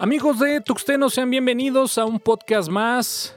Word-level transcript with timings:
Amigos 0.00 0.38
de 0.38 0.60
Tuxteno, 0.60 1.10
sean 1.10 1.28
bienvenidos 1.28 1.98
a 1.98 2.04
un 2.04 2.20
podcast 2.20 2.68
más. 2.68 3.34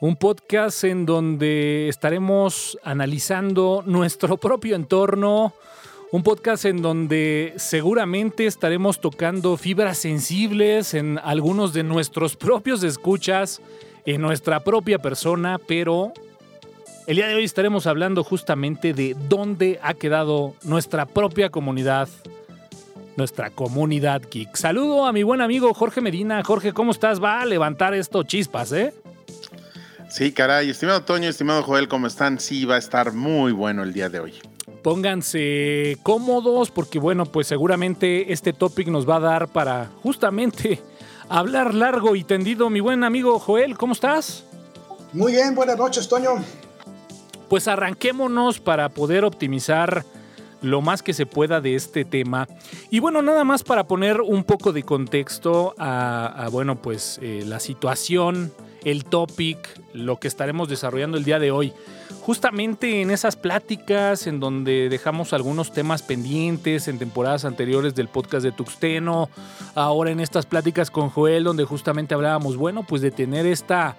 Un 0.00 0.16
podcast 0.16 0.82
en 0.82 1.06
donde 1.06 1.88
estaremos 1.88 2.76
analizando 2.82 3.84
nuestro 3.86 4.36
propio 4.38 4.74
entorno. 4.74 5.52
Un 6.10 6.24
podcast 6.24 6.64
en 6.64 6.82
donde 6.82 7.54
seguramente 7.58 8.46
estaremos 8.46 9.00
tocando 9.00 9.56
fibras 9.56 9.98
sensibles 9.98 10.94
en 10.94 11.20
algunos 11.22 11.72
de 11.72 11.84
nuestros 11.84 12.34
propios 12.36 12.82
escuchas, 12.82 13.62
en 14.04 14.20
nuestra 14.20 14.58
propia 14.58 14.98
persona, 14.98 15.60
pero 15.64 16.12
el 17.06 17.14
día 17.14 17.28
de 17.28 17.36
hoy 17.36 17.44
estaremos 17.44 17.86
hablando 17.86 18.24
justamente 18.24 18.94
de 18.94 19.14
dónde 19.28 19.78
ha 19.80 19.94
quedado 19.94 20.56
nuestra 20.64 21.06
propia 21.06 21.50
comunidad 21.50 22.08
nuestra 23.18 23.50
comunidad 23.50 24.22
geek. 24.30 24.56
Saludo 24.56 25.04
a 25.04 25.12
mi 25.12 25.24
buen 25.24 25.42
amigo 25.42 25.74
Jorge 25.74 26.00
Medina. 26.00 26.42
Jorge, 26.44 26.72
¿cómo 26.72 26.92
estás? 26.92 27.22
Va 27.22 27.40
a 27.40 27.46
levantar 27.46 27.92
esto 27.92 28.22
chispas, 28.22 28.72
¿eh? 28.72 28.94
Sí, 30.08 30.32
caray. 30.32 30.70
Estimado 30.70 31.02
Toño, 31.02 31.28
estimado 31.28 31.64
Joel, 31.64 31.88
¿cómo 31.88 32.06
están? 32.06 32.38
Sí, 32.38 32.64
va 32.64 32.76
a 32.76 32.78
estar 32.78 33.12
muy 33.12 33.50
bueno 33.50 33.82
el 33.82 33.92
día 33.92 34.08
de 34.08 34.20
hoy. 34.20 34.34
Pónganse 34.84 35.98
cómodos 36.04 36.70
porque, 36.70 37.00
bueno, 37.00 37.26
pues 37.26 37.48
seguramente 37.48 38.32
este 38.32 38.52
topic 38.52 38.86
nos 38.86 39.06
va 39.06 39.16
a 39.16 39.20
dar 39.20 39.48
para 39.48 39.90
justamente 40.02 40.80
hablar 41.28 41.74
largo 41.74 42.14
y 42.14 42.22
tendido. 42.22 42.70
Mi 42.70 42.78
buen 42.78 43.02
amigo 43.02 43.40
Joel, 43.40 43.76
¿cómo 43.76 43.94
estás? 43.94 44.44
Muy 45.12 45.32
bien, 45.32 45.56
buenas 45.56 45.76
noches, 45.76 46.08
Toño. 46.08 46.36
Pues 47.48 47.66
arranquémonos 47.66 48.60
para 48.60 48.88
poder 48.90 49.24
optimizar 49.24 50.04
lo 50.62 50.80
más 50.80 51.02
que 51.02 51.14
se 51.14 51.26
pueda 51.26 51.60
de 51.60 51.74
este 51.74 52.04
tema. 52.04 52.48
Y 52.90 53.00
bueno, 53.00 53.22
nada 53.22 53.44
más 53.44 53.62
para 53.62 53.86
poner 53.86 54.20
un 54.20 54.44
poco 54.44 54.72
de 54.72 54.82
contexto 54.82 55.74
a, 55.78 56.48
bueno, 56.50 56.80
pues 56.80 57.18
eh, 57.22 57.44
la 57.46 57.60
situación, 57.60 58.52
el 58.84 59.04
topic, 59.04 59.58
lo 59.98 60.18
que 60.18 60.28
estaremos 60.28 60.68
desarrollando 60.68 61.18
el 61.18 61.24
día 61.24 61.38
de 61.38 61.50
hoy. 61.50 61.72
Justamente 62.22 63.00
en 63.00 63.10
esas 63.10 63.36
pláticas 63.36 64.26
en 64.26 64.40
donde 64.40 64.88
dejamos 64.88 65.32
algunos 65.32 65.72
temas 65.72 66.02
pendientes 66.02 66.88
en 66.88 66.98
temporadas 66.98 67.44
anteriores 67.44 67.94
del 67.94 68.08
podcast 68.08 68.44
de 68.44 68.52
Tuxteno, 68.52 69.28
ahora 69.74 70.10
en 70.10 70.20
estas 70.20 70.46
pláticas 70.46 70.90
con 70.90 71.10
Joel 71.10 71.44
donde 71.44 71.64
justamente 71.64 72.14
hablábamos, 72.14 72.56
bueno, 72.56 72.82
pues 72.82 73.02
de 73.02 73.10
tener 73.10 73.46
esta 73.46 73.96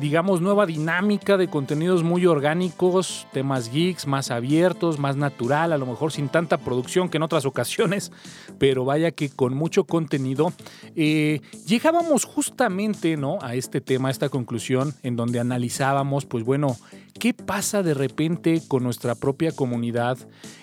digamos, 0.00 0.40
nueva 0.40 0.64
dinámica 0.64 1.36
de 1.36 1.48
contenidos 1.48 2.02
muy 2.02 2.24
orgánicos, 2.24 3.26
temas 3.32 3.70
geeks, 3.70 4.06
más 4.06 4.30
abiertos, 4.30 4.98
más 4.98 5.16
natural, 5.16 5.72
a 5.72 5.78
lo 5.78 5.84
mejor 5.84 6.10
sin 6.10 6.28
tanta 6.28 6.56
producción 6.56 7.08
que 7.10 7.18
en 7.18 7.22
otras 7.22 7.44
ocasiones, 7.44 8.10
pero 8.58 8.84
vaya 8.84 9.10
que 9.10 9.28
con 9.28 9.54
mucho 9.54 9.84
contenido. 9.84 10.52
Eh, 10.96 11.40
llegábamos 11.66 12.24
justamente 12.24 13.16
¿no? 13.16 13.38
a 13.42 13.54
este 13.54 13.80
tema, 13.80 14.08
a 14.08 14.10
esta 14.10 14.30
conclusión, 14.30 14.94
en 15.02 15.16
donde 15.16 15.38
analizábamos, 15.40 16.26
pues 16.26 16.44
bueno, 16.44 16.76
¿qué 17.18 17.34
pasa 17.34 17.82
de 17.82 17.94
repente 17.94 18.62
con 18.68 18.82
nuestra 18.82 19.14
propia 19.14 19.52
comunidad? 19.52 20.18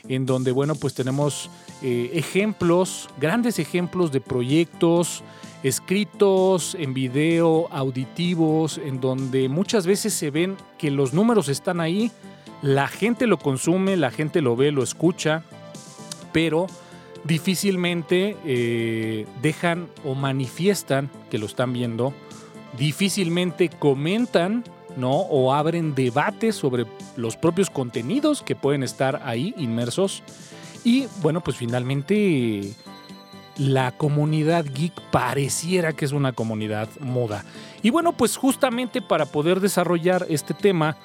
En 0.07 0.25
donde, 0.25 0.51
bueno, 0.51 0.75
pues 0.75 0.93
tenemos 0.93 1.49
eh, 1.81 2.11
ejemplos, 2.13 3.09
grandes 3.19 3.59
ejemplos 3.59 4.11
de 4.11 4.21
proyectos, 4.21 5.23
escritos, 5.63 6.75
en 6.75 6.93
video, 6.93 7.67
auditivos, 7.71 8.77
en 8.77 9.01
donde 9.01 9.49
muchas 9.49 9.85
veces 9.85 10.13
se 10.13 10.31
ven 10.31 10.55
que 10.77 10.91
los 10.91 11.13
números 11.13 11.49
están 11.49 11.81
ahí, 11.81 12.11
la 12.61 12.87
gente 12.87 13.27
lo 13.27 13.37
consume, 13.37 13.97
la 13.97 14.11
gente 14.11 14.41
lo 14.41 14.55
ve, 14.55 14.71
lo 14.71 14.83
escucha, 14.83 15.43
pero 16.31 16.67
difícilmente 17.23 18.37
eh, 18.45 19.25
dejan 19.41 19.87
o 20.05 20.15
manifiestan 20.15 21.09
que 21.29 21.37
lo 21.37 21.45
están 21.45 21.73
viendo, 21.73 22.13
difícilmente 22.77 23.69
comentan, 23.69 24.63
¿no? 24.95 25.11
O 25.11 25.53
abren 25.53 25.95
debates 25.95 26.55
sobre 26.55 26.85
los 27.15 27.35
propios 27.37 27.69
contenidos 27.69 28.41
que 28.41 28.55
pueden 28.55 28.83
estar 28.83 29.21
ahí 29.25 29.53
inmersos. 29.57 30.23
Y 30.83 31.07
bueno, 31.21 31.41
pues 31.41 31.57
finalmente 31.57 32.73
la 33.57 33.91
comunidad 33.91 34.65
geek 34.65 34.93
pareciera 35.11 35.93
que 35.93 36.05
es 36.05 36.11
una 36.11 36.33
comunidad 36.33 36.89
moda. 36.99 37.43
Y 37.81 37.89
bueno, 37.89 38.13
pues 38.13 38.37
justamente 38.37 39.01
para 39.01 39.25
poder 39.25 39.59
desarrollar 39.59 40.25
este 40.29 40.53
tema, 40.53 40.97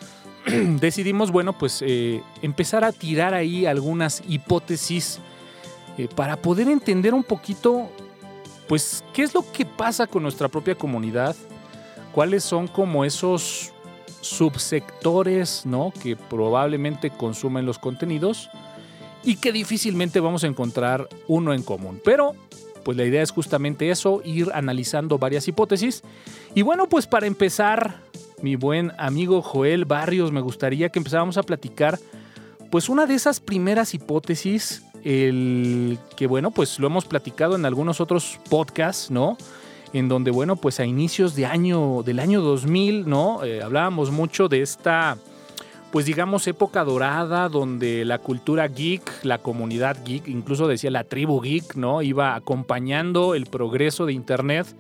decidimos, 0.47 1.31
bueno, 1.31 1.57
pues 1.57 1.83
eh, 1.83 2.23
empezar 2.43 2.85
a 2.85 2.93
tirar 2.93 3.35
ahí 3.35 3.67
algunas 3.67 4.23
hipótesis 4.29 5.21
eh, 5.99 6.09
para 6.15 6.37
poder 6.37 6.69
entender 6.69 7.15
un 7.15 7.23
poquito, 7.23 7.89
pues, 8.69 9.05
qué 9.13 9.23
es 9.23 9.35
lo 9.35 9.51
que 9.53 9.67
pasa 9.67 10.07
con 10.07 10.23
nuestra 10.23 10.49
propia 10.49 10.75
comunidad, 10.75 11.37
cuáles 12.13 12.45
son 12.45 12.69
como 12.69 13.05
esos 13.05 13.73
subsectores, 14.21 15.67
¿no? 15.67 15.93
Que 16.03 16.17
probablemente 16.17 17.11
consumen 17.11 17.67
los 17.67 17.79
contenidos 17.79 18.51
y 19.25 19.37
que 19.37 19.53
difícilmente 19.53 20.21
vamos 20.21 20.45
a 20.45 20.47
encontrar 20.47 21.09
uno 21.29 21.55
en 21.55 21.63
común. 21.63 22.01
Pero 22.05 22.35
pues 22.85 22.97
la 22.97 23.05
idea 23.05 23.23
es 23.23 23.31
justamente 23.31 23.91
eso, 23.91 24.23
ir 24.25 24.51
analizando 24.55 25.19
varias 25.19 25.47
hipótesis. 25.49 26.03
Y 26.55 26.63
bueno, 26.63 26.89
pues 26.89 27.07
para 27.07 27.27
empezar, 27.27 28.01
mi 28.43 28.57
buen 28.57 28.93
amigo 28.99 29.43
Joel 29.43 29.85
Barrios, 29.85 30.33
me 30.33 30.41
gustaría 30.41 30.89
que 30.89 30.99
empezáramos 30.99 31.37
a 31.37 31.43
platicar 31.43 31.99
pues 32.71 32.89
una 32.89 33.07
de 33.07 33.15
esas 33.15 33.39
primeras 33.39 33.95
hipótesis, 33.95 34.83
el 35.05 35.99
que 36.17 36.27
bueno, 36.27 36.51
pues 36.51 36.79
lo 36.79 36.87
hemos 36.87 37.05
platicado 37.05 37.55
en 37.55 37.67
algunos 37.67 38.01
otros 38.01 38.39
podcasts, 38.49 39.11
¿no? 39.11 39.37
En 39.93 40.09
donde, 40.09 40.31
bueno, 40.31 40.57
pues 40.57 40.81
a 40.81 40.87
inicios 40.87 41.35
de 41.35 41.47
año, 41.47 42.03
del 42.03 42.19
año 42.19 42.41
2000, 42.41 43.09
¿no? 43.09 43.45
Eh, 43.45 43.63
hablábamos 43.63 44.11
mucho 44.11 44.49
de 44.49 44.63
esta 44.63 45.19
pues 45.93 46.07
digamos, 46.07 46.47
época 46.47 46.85
dorada 46.85 47.51
donde 47.51 48.07
la 48.07 48.19
cultura 48.19 48.67
geek, 48.67 49.03
la 49.25 49.37
comunidad 49.37 49.99
geek, 50.03 50.27
incluso 50.27 50.67
decía 50.67 50.91
la 50.91 51.05
tribu 51.05 51.39
geek, 51.43 51.77
¿no? 51.77 52.01
Iba 52.01 52.35
acompañando 52.35 53.35
el 53.35 53.45
progreso 53.45 54.07
de 54.07 54.15
Internet 54.15 54.75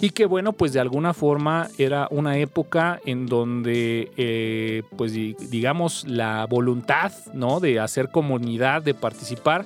y 0.00 0.10
que 0.10 0.26
bueno, 0.26 0.52
pues 0.52 0.72
de 0.72 0.80
alguna 0.80 1.14
forma 1.14 1.68
era 1.78 2.08
una 2.10 2.38
época 2.38 3.00
en 3.04 3.26
donde, 3.26 4.10
eh, 4.16 4.82
pues 4.96 5.12
digamos, 5.12 6.04
la 6.08 6.44
voluntad, 6.46 7.12
¿no? 7.34 7.60
De 7.60 7.78
hacer 7.78 8.10
comunidad, 8.10 8.82
de 8.82 8.94
participar, 8.94 9.64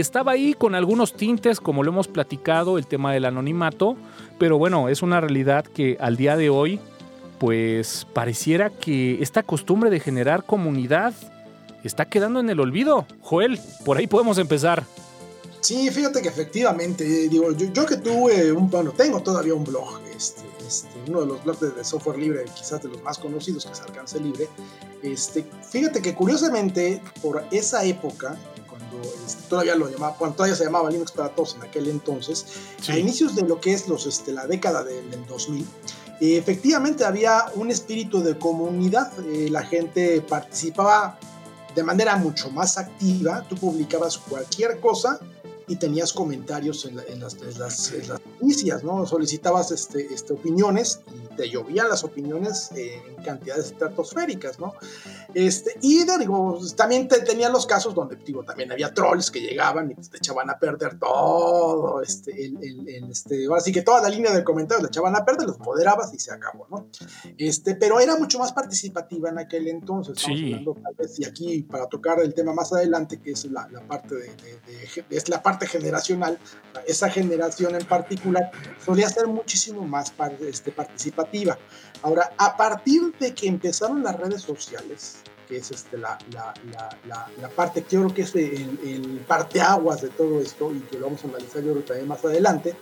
estaba 0.00 0.32
ahí 0.32 0.54
con 0.54 0.74
algunos 0.74 1.14
tintes, 1.14 1.60
como 1.60 1.82
lo 1.82 1.90
hemos 1.90 2.08
platicado, 2.08 2.78
el 2.78 2.86
tema 2.86 3.12
del 3.12 3.24
anonimato, 3.24 3.96
pero 4.38 4.58
bueno, 4.58 4.88
es 4.88 5.02
una 5.02 5.20
realidad 5.20 5.64
que 5.64 5.96
al 6.00 6.16
día 6.16 6.36
de 6.36 6.50
hoy 6.50 6.80
pues 7.38 8.06
pareciera 8.12 8.70
que 8.70 9.22
esta 9.22 9.42
costumbre 9.42 9.90
de 9.90 10.00
generar 10.00 10.44
comunidad 10.44 11.12
está 11.82 12.06
quedando 12.06 12.40
en 12.40 12.48
el 12.48 12.60
olvido. 12.60 13.06
Joel, 13.20 13.60
por 13.84 13.98
ahí 13.98 14.06
podemos 14.06 14.38
empezar. 14.38 14.84
Sí, 15.60 15.88
fíjate 15.90 16.20
que 16.20 16.28
efectivamente, 16.28 17.04
digo, 17.04 17.52
yo, 17.52 17.86
que 17.86 17.96
tuve 17.96 18.52
un, 18.52 18.68
bueno, 18.68 18.92
tengo 18.92 19.22
todavía 19.22 19.54
un 19.54 19.64
blog, 19.64 19.98
este, 20.14 20.42
este, 20.66 20.88
uno 21.08 21.22
de 21.22 21.26
los 21.26 21.42
blogs 21.42 21.74
de 21.74 21.82
software 21.82 22.18
libre, 22.18 22.44
quizás 22.54 22.82
de 22.82 22.90
los 22.90 23.02
más 23.02 23.18
conocidos 23.18 23.64
que 23.64 23.74
se 23.74 23.82
alcance 23.82 24.20
libre, 24.20 24.46
este, 25.02 25.46
fíjate 25.70 26.02
que 26.02 26.14
curiosamente 26.14 27.00
por 27.22 27.44
esa 27.50 27.82
época, 27.82 28.36
cuando 28.94 29.26
este, 29.26 29.42
todavía 29.48 29.74
lo 29.74 29.88
llamaba, 29.88 30.16
cuando 30.16 30.36
todavía 30.36 30.56
se 30.56 30.64
llamaba 30.64 30.90
Linux 30.90 31.12
para 31.12 31.28
todos 31.30 31.56
en 31.56 31.62
aquel 31.62 31.88
entonces, 31.88 32.46
a 32.88 32.98
inicios 32.98 33.34
de 33.34 33.42
lo 33.42 33.60
que 33.60 33.72
es 33.72 33.88
los, 33.88 34.06
este, 34.06 34.32
la 34.32 34.46
década 34.46 34.84
del 34.84 35.26
2000, 35.26 35.66
efectivamente 36.20 37.04
había 37.04 37.46
un 37.54 37.70
espíritu 37.70 38.22
de 38.22 38.38
comunidad, 38.38 39.12
eh, 39.28 39.48
la 39.50 39.62
gente 39.62 40.20
participaba 40.22 41.18
de 41.74 41.82
manera 41.82 42.16
mucho 42.16 42.50
más 42.50 42.78
activa, 42.78 43.44
tú 43.48 43.56
publicabas 43.56 44.18
cualquier 44.18 44.80
cosa 44.80 45.18
y 45.66 45.76
tenías 45.76 46.12
comentarios 46.12 46.84
en, 46.84 46.96
las, 46.96 47.36
noticias, 48.08 48.84
¿no? 48.84 49.06
Solicitabas 49.06 49.70
este, 49.70 50.12
este, 50.12 50.34
opiniones 50.34 51.00
y 51.12 51.34
te 51.36 51.48
llovían 51.48 51.88
las 51.88 52.04
opiniones 52.04 52.70
en 52.74 53.22
cantidades 53.24 53.66
estratosféricas, 53.66 54.58
¿no? 54.58 54.74
Este, 55.32 55.78
y 55.80 56.04
digo, 56.18 56.58
también 56.76 57.08
te, 57.08 57.20
tenía 57.20 57.48
los 57.48 57.66
casos 57.66 57.94
donde, 57.94 58.16
digo, 58.16 58.44
también 58.44 58.70
había 58.72 58.92
trolls 58.92 59.30
que 59.30 59.40
llegaban 59.40 59.90
y 59.90 59.94
te 59.94 60.18
echaban 60.18 60.50
a 60.50 60.58
perder 60.58 60.98
todo, 60.98 62.02
este, 62.02 62.44
el, 62.44 63.08
este, 63.10 63.46
así 63.56 63.72
que 63.72 63.82
toda 63.82 64.02
la 64.02 64.08
línea 64.10 64.32
de 64.32 64.44
comentarios 64.44 64.82
la 64.82 64.88
echaban 64.88 65.16
a 65.16 65.24
perder, 65.24 65.46
los 65.46 65.58
moderabas 65.60 66.12
y 66.12 66.18
se 66.18 66.32
acabó, 66.32 66.66
¿no? 66.70 66.88
Este, 67.38 67.74
pero 67.74 68.00
era 68.00 68.16
mucho 68.16 68.38
más 68.38 68.52
participativa 68.52 69.30
en 69.30 69.38
aquel 69.38 69.68
entonces, 69.68 70.18
sí. 70.18 70.62
tal 70.64 70.94
vez, 70.96 71.18
y 71.18 71.24
aquí 71.24 71.62
para 71.62 71.86
tocar 71.86 72.20
el 72.20 72.34
tema 72.34 72.52
más 72.52 72.72
adelante, 72.72 73.18
que 73.20 73.32
es 73.32 73.46
la, 73.46 73.66
parte 73.88 74.14
de, 74.16 74.30
es 75.10 75.28
la 75.28 75.42
parte 75.42 75.53
generacional, 75.66 76.38
esa 76.86 77.08
generación 77.08 77.74
en 77.74 77.86
particular 77.86 78.50
solía 78.84 79.08
ser 79.08 79.26
muchísimo 79.26 79.82
más 79.82 80.12
este, 80.40 80.72
participativa. 80.72 81.58
Ahora, 82.02 82.32
a 82.36 82.56
partir 82.56 83.14
de 83.18 83.34
que 83.34 83.46
empezaron 83.46 84.02
las 84.02 84.16
redes 84.18 84.42
sociales, 84.42 85.16
que 85.48 85.58
es 85.58 85.70
este, 85.70 85.98
la, 85.98 86.18
la, 86.32 86.54
la, 87.06 87.28
la 87.40 87.48
parte 87.48 87.84
yo 87.90 88.00
creo 88.00 88.14
que 88.14 88.22
es 88.22 88.34
el, 88.34 88.78
el, 88.84 89.24
parteaguas 89.26 90.02
de 90.02 90.08
todo 90.08 90.40
esto 90.40 90.72
y 90.72 90.80
que 90.80 90.98
lo 90.98 91.06
vamos 91.06 91.22
a 91.24 91.28
analizar 91.28 91.62
yo 91.62 91.72
creo 91.72 91.84
también 91.84 92.08
más 92.08 92.24
adelante, 92.24 92.76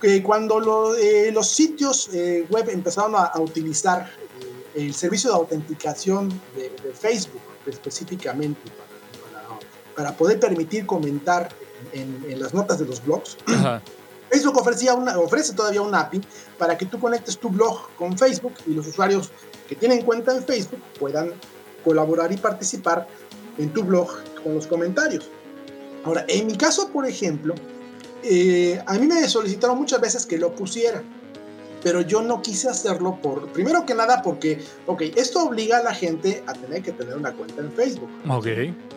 que 0.00 0.22
cuando 0.22 0.60
los 0.60 1.48
sitios 1.48 2.10
web 2.50 2.68
empezaron 2.68 3.14
a, 3.16 3.32
utilizar 3.38 4.10
el 4.74 4.92
servicio 4.92 5.30
de 5.30 5.36
autenticación 5.36 6.28
de, 6.54 6.70
Facebook 6.92 7.40
específicamente 7.66 8.60
para, 9.96 10.14
poder 10.16 10.38
permitir 10.38 10.84
comentar 10.84 11.48
en, 11.94 12.40
las 12.40 12.52
notas 12.52 12.78
de 12.78 12.86
los 12.86 13.04
blogs, 13.04 13.36
Facebook 14.30 14.58
ofrecía 14.58 14.94
una, 14.94 15.18
ofrece 15.18 15.52
todavía 15.52 15.82
un 15.82 15.94
API 15.94 16.20
para 16.58 16.76
que 16.76 16.86
tú 16.86 16.98
conectes 16.98 17.38
tu 17.38 17.48
blog 17.48 17.88
con 17.96 18.18
Facebook 18.18 18.54
y 18.66 18.74
los 18.74 18.86
usuarios 18.86 19.30
que 19.68 19.76
tienen 19.76 20.02
cuenta 20.02 20.34
en 20.34 20.44
Facebook 20.44 20.80
puedan 20.98 21.32
colaborar 21.84 22.32
y 22.32 22.36
participar 22.36 23.06
en 23.58 23.72
tu 23.72 23.84
blog 23.84 24.08
con 24.42 24.54
los 24.54 24.66
comentarios. 24.66 25.30
Ahora, 26.04 26.24
en 26.28 26.46
mi 26.46 26.56
caso, 26.56 26.90
por 26.90 27.06
ejemplo, 27.06 27.54
eh, 28.22 28.82
a 28.86 28.94
mí 28.94 29.06
me 29.06 29.28
solicitaron 29.28 29.78
muchas 29.78 30.00
veces 30.00 30.26
que 30.26 30.38
lo 30.38 30.54
pusiera, 30.54 31.02
pero 31.84 32.00
yo 32.00 32.22
no 32.22 32.40
quise 32.40 32.68
hacerlo 32.68 33.18
por, 33.22 33.46
primero 33.48 33.84
que 33.84 33.94
nada, 33.94 34.22
porque, 34.22 34.64
ok, 34.86 35.02
esto 35.16 35.44
obliga 35.44 35.78
a 35.78 35.82
la 35.82 35.94
gente 35.94 36.42
a 36.46 36.54
tener 36.54 36.82
que 36.82 36.92
tener 36.92 37.14
una 37.14 37.32
cuenta 37.34 37.60
en 37.60 37.70
Facebook. 37.72 38.08
Ok. 38.26 38.46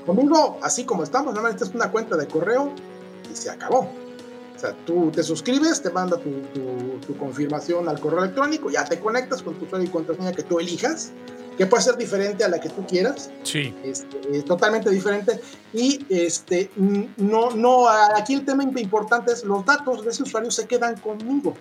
Conmigo, 0.06 0.57
así 0.63 0.86
como 0.86 1.04
estamos, 1.04 1.34
normalmente 1.34 1.66
es 1.66 1.75
una 1.75 1.92
cuenta 1.92 2.16
de 2.16 2.25
correo 2.28 2.72
y 3.30 3.36
se 3.36 3.50
acabó. 3.50 3.89
O 4.56 4.60
sea, 4.60 4.74
tú 4.86 5.12
te 5.12 5.22
suscribes, 5.22 5.81
te 5.81 5.89
manda 5.89 6.18
tu, 6.18 6.31
tu, 7.06 7.18
confirmación 7.18 7.89
al 7.89 8.00
correo 8.00 8.24
electrónico, 8.24 8.72
ya 8.72 8.86
te 8.86 9.00
conectas 9.00 9.44
con 9.44 9.56
tu 9.56 9.66
usuario 9.66 9.88
y 9.88 9.92
contraseña 9.92 10.31
que 10.31 10.44
tú 10.44 10.57
elijas, 10.57 11.12
que 11.57 11.66
puede 11.66 11.83
ser 11.83 11.98
diferente 11.98 12.45
a 12.45 12.48
la 12.48 12.60
que 12.60 12.69
tú 12.69 12.86
quieras. 12.88 13.30
Sí. 13.44 13.75
Este, 13.83 14.42
totalmente 14.44 14.90
diferente. 14.90 15.42
Y 15.74 16.06
este, 16.10 16.72
no, 17.18 17.51
no, 17.51 17.90
aquí 17.90 18.33
el 18.33 18.45
tema 18.45 18.63
importante 18.63 19.33
es 19.33 19.44
los 19.44 19.66
datos 19.66 20.06
de 20.06 20.12
ese 20.12 20.24
usuario 20.24 20.50
se 20.50 20.66
quedan 20.66 20.98
conmigo. 21.01 21.54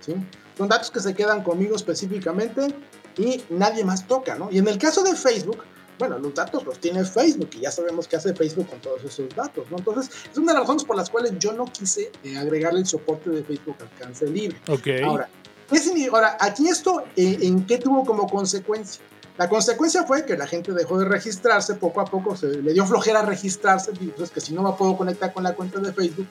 ¿sí? 0.00 0.14
Son 0.58 0.68
datos 0.68 0.90
que 0.90 0.98
se 0.98 1.14
quedan 1.14 1.44
conmigo 1.44 1.76
específicamente 1.76 2.74
y 3.16 3.44
nadie 3.48 3.84
más 3.84 4.08
toca, 4.08 4.34
¿no? 4.34 4.48
Y 4.50 4.58
en 4.58 4.66
el 4.66 4.76
caso 4.76 5.04
de 5.04 5.14
Facebook, 5.14 5.62
bueno, 6.00 6.18
los 6.18 6.34
datos 6.34 6.64
los 6.64 6.80
tiene 6.80 7.04
Facebook 7.04 7.50
y 7.52 7.60
ya 7.60 7.70
sabemos 7.70 8.08
qué 8.08 8.16
hace 8.16 8.34
Facebook 8.34 8.68
con 8.68 8.80
todos 8.80 9.04
esos 9.04 9.28
datos, 9.36 9.70
¿no? 9.70 9.78
Entonces, 9.78 10.10
es 10.30 10.36
una 10.36 10.52
de 10.52 10.58
las 10.58 10.62
razones 10.62 10.82
por 10.82 10.96
las 10.96 11.10
cuales 11.10 11.34
yo 11.38 11.52
no 11.52 11.64
quise 11.66 12.10
eh, 12.24 12.36
agregarle 12.36 12.80
el 12.80 12.86
soporte 12.86 13.30
de 13.30 13.44
Facebook 13.44 13.76
al 13.78 13.86
alcance 13.86 14.26
libre. 14.26 14.60
Ok. 14.68 14.88
Ahora, 15.04 15.28
ahora 16.10 16.36
aquí 16.40 16.68
esto, 16.68 17.04
eh, 17.14 17.38
¿en 17.42 17.64
qué 17.64 17.78
tuvo 17.78 18.04
como 18.04 18.26
consecuencia? 18.26 19.00
La 19.36 19.48
consecuencia 19.48 20.02
fue 20.02 20.26
que 20.26 20.36
la 20.36 20.48
gente 20.48 20.72
dejó 20.72 20.98
de 20.98 21.04
registrarse, 21.04 21.74
poco 21.74 22.00
a 22.00 22.04
poco 22.04 22.34
se 22.34 22.48
le 22.48 22.72
dio 22.72 22.84
flojera 22.84 23.22
registrarse, 23.22 23.92
pues 24.16 24.32
que 24.32 24.40
si 24.40 24.52
no 24.52 24.62
me 24.64 24.72
puedo 24.72 24.96
conectar 24.96 25.32
con 25.32 25.44
la 25.44 25.54
cuenta 25.54 25.78
de 25.78 25.92
Facebook, 25.92 26.26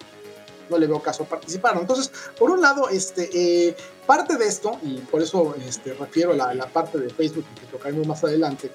no 0.70 0.78
le 0.78 0.88
veo 0.88 1.02
caso 1.02 1.24
a 1.24 1.26
participar. 1.26 1.78
Entonces, 1.80 2.12
por 2.38 2.52
un 2.52 2.62
lado, 2.62 2.90
este, 2.90 3.30
eh, 3.34 3.76
parte 4.06 4.38
de 4.38 4.48
esto, 4.48 4.80
y 4.82 4.98
por 5.00 5.22
eso 5.22 5.56
este, 5.68 5.94
refiero 5.94 6.32
a 6.32 6.54
la, 6.54 6.68
parte 6.68 6.98
de 6.98 7.10
Facebook 7.10 7.46
que 7.60 7.66
tocaremos 7.68 8.08
más 8.08 8.24
adelante, 8.24 8.72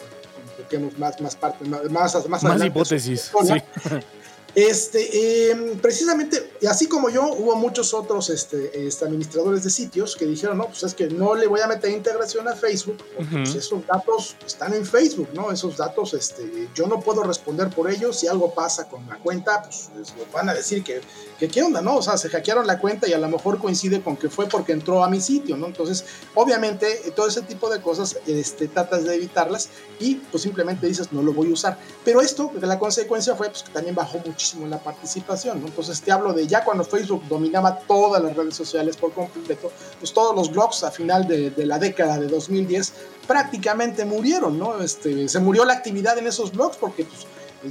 toquemos 0.56 0.98
más, 0.98 1.20
más 1.20 1.36
parte, 1.36 1.64
más, 1.64 1.90
más, 1.90 2.28
más, 2.28 2.42
más 2.42 2.64
hipótesis. 2.64 3.32
Sí. 3.44 3.54
Este, 4.54 5.50
em, 5.50 5.78
precisamente, 5.78 6.52
así 6.68 6.86
como 6.86 7.08
yo, 7.08 7.32
hubo 7.32 7.56
muchos 7.56 7.94
otros 7.94 8.28
este, 8.28 8.86
este, 8.86 9.06
administradores 9.06 9.64
de 9.64 9.70
sitios 9.70 10.14
que 10.14 10.26
dijeron, 10.26 10.58
no, 10.58 10.66
pues 10.66 10.82
es 10.82 10.92
que 10.92 11.06
no 11.06 11.34
le 11.34 11.46
voy 11.46 11.60
a 11.60 11.66
meter 11.66 11.90
integración 11.90 12.46
a 12.48 12.54
Facebook, 12.54 12.98
porque 13.16 13.36
pues, 13.36 13.54
esos 13.54 13.86
datos 13.86 14.36
están 14.46 14.74
en 14.74 14.84
Facebook, 14.84 15.28
¿no? 15.32 15.50
Esos 15.50 15.78
datos, 15.78 16.12
este, 16.12 16.68
yo 16.74 16.86
no 16.86 17.00
puedo 17.00 17.22
responder 17.22 17.70
por 17.70 17.90
ellos, 17.90 18.20
si 18.20 18.26
algo 18.26 18.52
pasa 18.52 18.90
con 18.90 19.06
la 19.08 19.18
cuenta, 19.18 19.62
pues 19.62 19.88
van 20.34 20.50
a 20.50 20.54
decir 20.54 20.84
que, 20.84 21.00
que 21.38 21.48
qué 21.48 21.62
onda, 21.62 21.80
¿no? 21.80 21.96
O 21.96 22.02
sea, 22.02 22.18
se 22.18 22.28
hackearon 22.28 22.66
la 22.66 22.78
cuenta 22.78 23.08
y 23.08 23.14
a 23.14 23.18
lo 23.18 23.30
mejor 23.30 23.58
coincide 23.58 24.02
con 24.02 24.18
que 24.18 24.28
fue 24.28 24.48
porque 24.48 24.72
entró 24.72 25.02
a 25.02 25.08
mi 25.08 25.20
sitio, 25.22 25.56
¿no? 25.56 25.66
Entonces, 25.66 26.04
obviamente, 26.34 27.12
todo 27.16 27.26
ese 27.26 27.40
tipo 27.40 27.70
de 27.70 27.80
cosas, 27.80 28.18
este, 28.26 28.68
tratas 28.68 29.04
de 29.04 29.14
evitarlas 29.14 29.70
y 29.98 30.16
pues 30.16 30.42
simplemente 30.42 30.86
dices, 30.86 31.10
no 31.10 31.22
lo 31.22 31.32
voy 31.32 31.48
a 31.48 31.52
usar. 31.54 31.78
Pero 32.04 32.20
esto, 32.20 32.52
la 32.60 32.78
consecuencia 32.78 33.34
fue 33.34 33.48
pues, 33.48 33.62
que 33.62 33.72
también 33.72 33.94
bajó 33.94 34.18
mucho 34.18 34.41
en 34.54 34.70
la 34.70 34.78
participación. 34.78 35.60
¿no? 35.60 35.68
Entonces 35.68 36.00
te 36.00 36.12
hablo 36.12 36.32
de 36.32 36.46
ya 36.46 36.64
cuando 36.64 36.84
Facebook 36.84 37.22
dominaba 37.28 37.78
todas 37.80 38.22
las 38.22 38.36
redes 38.36 38.54
sociales 38.54 38.96
por 38.96 39.12
completo, 39.12 39.70
pues 39.98 40.12
todos 40.12 40.34
los 40.34 40.50
blogs 40.50 40.84
a 40.84 40.90
final 40.90 41.26
de, 41.26 41.50
de 41.50 41.66
la 41.66 41.78
década 41.78 42.18
de 42.18 42.26
2010 42.26 42.92
prácticamente 43.26 44.04
murieron, 44.04 44.58
¿no? 44.58 44.80
Este, 44.80 45.28
se 45.28 45.38
murió 45.40 45.64
la 45.64 45.74
actividad 45.74 46.18
en 46.18 46.26
esos 46.26 46.52
blogs 46.52 46.76
porque 46.76 47.04
pues, 47.04 47.26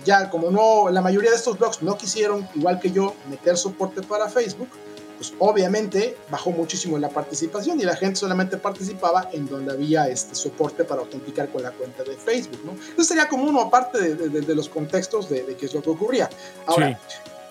ya 0.06 0.30
como 0.30 0.50
no, 0.50 0.90
la 0.90 1.02
mayoría 1.02 1.30
de 1.30 1.36
estos 1.36 1.58
blogs 1.58 1.82
no 1.82 1.98
quisieron, 1.98 2.48
igual 2.56 2.80
que 2.80 2.92
yo, 2.92 3.14
meter 3.30 3.58
soporte 3.58 4.02
para 4.02 4.30
Facebook, 4.30 4.70
pues 5.22 5.36
obviamente 5.38 6.18
bajó 6.32 6.50
muchísimo 6.50 6.98
la 6.98 7.10
participación 7.10 7.80
y 7.80 7.84
la 7.84 7.96
gente 7.96 8.16
solamente 8.16 8.58
participaba 8.58 9.30
en 9.32 9.48
donde 9.48 9.72
había 9.72 10.08
este 10.08 10.34
soporte 10.34 10.84
para 10.84 11.02
autenticar 11.02 11.48
con 11.50 11.62
la 11.62 11.70
cuenta 11.70 12.04
de 12.04 12.18
Facebook, 12.18 12.60
¿no? 12.66 12.72
Eso 12.74 13.04
sería 13.04 13.30
como 13.30 13.44
uno 13.44 13.62
aparte 13.62 14.16
de, 14.16 14.56
los 14.56 14.68
contextos 14.68 15.30
de, 15.30 15.56
qué 15.60 15.68
es 15.68 15.76
lo 15.76 15.84
que 15.84 15.92
ocurría. 15.92 16.28
Ahora, 16.66 17.00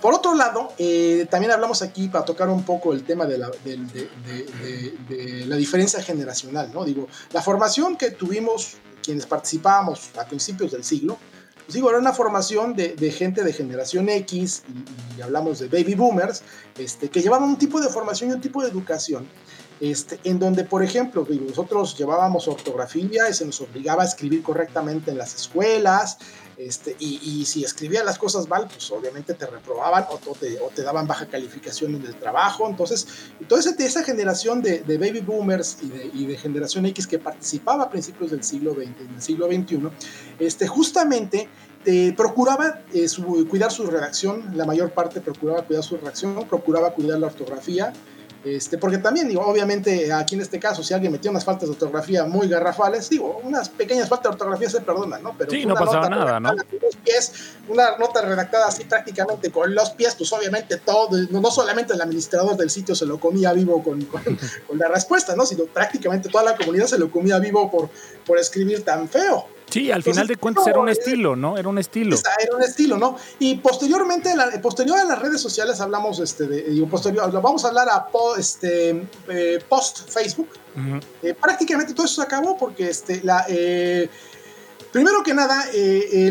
Por 0.03 0.15
otro 0.15 0.35
lado, 0.35 0.73
eh, 0.79 1.29
también 1.31 1.53
hablamos 1.53 1.81
aquí 1.83 2.09
para 2.09 2.25
tocar 2.25 2.49
un 2.49 2.65
poco 2.65 2.93
el 2.93 3.05
tema 3.05 3.25
de 3.25 3.39
la, 3.39 3.53
de, 3.63 5.45
la 5.47 5.55
diferencia 5.55 6.03
generacional, 6.03 6.73
¿no? 6.75 6.85
Digo, 6.85 7.07
la 7.33 7.41
formación 7.41 7.97
que 7.97 8.11
tuvimos 8.11 8.79
quienes 9.01 9.27
participábamos 9.27 10.11
a 10.19 10.25
principios 10.25 10.73
del 10.73 10.83
siglo, 10.83 11.19
pues 11.71 11.77
digo, 11.77 11.91
era 11.91 12.01
una 12.01 12.13
formación 12.13 12.75
de, 12.75 13.13
gente 13.13 13.45
de 13.45 13.53
generación 13.53 14.09
X, 14.09 14.65
y, 15.17 15.21
hablamos 15.21 15.61
de 15.61 15.69
baby 15.69 15.95
boomers, 15.95 16.43
este, 16.77 17.09
que 17.09 17.23
llevaban 17.23 17.49
un 17.49 17.59
tipo 17.59 17.81
de 17.81 17.89
formación 17.89 18.31
y 18.31 18.33
un 18.33 18.41
tipo 18.41 18.61
de 18.61 18.71
educación, 18.71 19.25
este, 19.79 20.19
en 20.25 20.41
donde, 20.41 20.65
por 20.65 20.83
ejemplo, 20.83 21.25
nosotros 21.31 21.97
llevábamos 21.97 22.49
ortografía 22.49 23.31
y 23.31 23.35
se 23.35 23.47
nos 23.47 23.61
obligaba 23.61 24.03
a 24.03 24.07
escribir 24.07 24.43
correctamente 24.43 25.13
en 25.13 25.19
las 25.19 25.33
escuelas, 25.33 26.19
este, 26.67 26.95
y, 26.99 27.45
si 27.47 27.65
escribías 27.65 28.05
las 28.05 28.19
cosas 28.19 28.47
mal, 28.47 28.69
pues 28.69 28.91
obviamente 28.91 29.33
te 29.33 29.47
reprobaban 29.47 30.05
o 30.11 30.35
te, 30.35 30.59
o 30.61 30.69
te 30.69 30.83
daban 30.83 31.07
baja 31.07 31.27
calificación 31.27 31.95
en 31.95 32.05
el 32.05 32.15
trabajo. 32.17 32.69
Entonces, 32.69 33.07
entonces 33.41 33.75
esa 33.79 34.05
generación 34.05 34.61
de, 34.61 34.83
baby 34.87 35.21
boomers 35.21 35.79
y 35.83 36.27
de, 36.27 36.37
generación 36.37 36.85
X 36.87 37.07
que 37.07 37.19
participaba 37.19 37.85
a 37.85 37.91
principios 37.91 38.31
del 38.31 38.45
siglo 38.45 38.75
XX, 38.75 38.99
del 38.99 39.23
siglo 39.23 39.47
XXI, 39.47 39.81
este, 40.39 40.67
justamente 40.67 41.49
eh, 41.87 42.13
procuraba 42.15 42.81
cuidar 43.49 43.73
su 43.73 43.87
redacción, 43.87 44.55
la 44.55 44.67
mayor 44.67 44.93
parte 44.93 45.23
procuraba 45.23 45.63
cuidar 45.63 45.83
su 45.83 45.97
redacción, 45.97 46.47
procuraba 46.47 46.93
cuidar 46.93 47.19
la 47.21 47.29
ortografía, 47.29 47.95
este, 48.45 48.79
porque 48.79 48.99
también, 48.99 49.29
digo, 49.29 49.43
obviamente 49.45 50.11
aquí 50.13 50.35
en 50.35 50.41
este 50.41 50.59
caso, 50.59 50.83
si 50.83 50.95
alguien 50.95 51.13
metió 51.13 51.31
unas 51.31 51.45
faltas 51.45 51.69
de 51.69 51.73
ortografía 51.73 52.25
muy 52.25 52.49
garrafales, 52.49 53.11
digo, 53.11 53.39
unas 53.45 53.69
pequeñas 53.69 54.09
faltas 54.09 54.31
de 54.31 54.35
ortografía 54.35 54.71
se 54.71 54.81
perdonan, 54.81 55.23
¿no? 55.23 55.35
Pero 55.37 55.51
sí, 55.51 55.67
no 55.67 55.75
pasaba 55.75 56.09
nada, 56.09 56.41
¿no? 56.41 56.55
Pies, 57.05 57.33
una 57.69 57.99
nota 57.99 58.23
redactada 58.23 58.69
así 58.69 58.85
prácticamente 58.85 59.51
con 59.51 59.75
los 59.75 59.91
pies, 59.91 60.15
pues 60.17 60.33
obviamente 60.33 60.79
todo, 60.79 61.11
no 61.31 61.51
solamente 61.51 61.93
el 61.93 62.01
administrador 62.01 62.57
del 62.57 62.71
sitio 62.71 62.95
se 62.95 63.05
lo 63.05 63.21
comía 63.21 63.53
vivo 63.53 63.83
con, 63.83 64.03
con, 64.67 64.79
la 64.79 64.89
respuesta, 64.89 65.37
¿no? 65.37 65.45
Sino 65.45 65.65
prácticamente 65.65 66.31
toda 66.31 66.45
la 66.45 66.57
comunidad 66.57 66.87
se 66.87 66.99
lo 66.99 67.11
comía 67.11 67.39
vivo 67.39 67.71
por, 67.71 67.91
por 68.27 68.39
escribir 68.39 68.83
tan 68.85 69.07
feo. 69.07 69.47
Sí, 69.71 69.91
al 69.91 70.03
final 70.03 70.27
de 70.27 70.37
cuentas 70.37 70.67
era 70.67 70.79
un 70.79 70.89
eh, 70.89 70.93
estilo, 70.93 71.37
¿no? 71.37 71.57
Era 71.57 71.69
un 71.69 71.79
estilo. 71.79 72.17
Era 72.17 72.57
un 72.57 72.63
estilo, 72.63 72.99
¿no? 72.99 73.17
Y 73.39 73.57
posteriormente, 73.57 74.35
la, 74.35 74.51
posterior 74.61 74.99
a 74.99 75.05
las 75.05 75.19
redes 75.21 75.41
sociales 75.41 75.81
hablamos, 75.81 76.19
este, 76.19 76.47
de, 76.47 76.63
digo, 76.65 76.89
posterior, 76.89 77.31
vamos 77.41 77.65
a 77.65 77.69
hablar 77.69 77.89
a 77.89 78.09
este, 78.37 79.07
eh, 79.29 79.65
post 79.69 80.11
Facebook. 80.11 80.49
Eh, 81.23 81.35
prácticamente 81.35 81.95
todo 81.95 82.07
eso 82.07 82.17
se 82.17 82.23
acabó 82.23 82.57
porque 82.57 82.89
este, 82.89 83.21
la, 83.23 83.47
Primero 84.93 85.23
que 85.23 85.33
nada, 85.33 85.67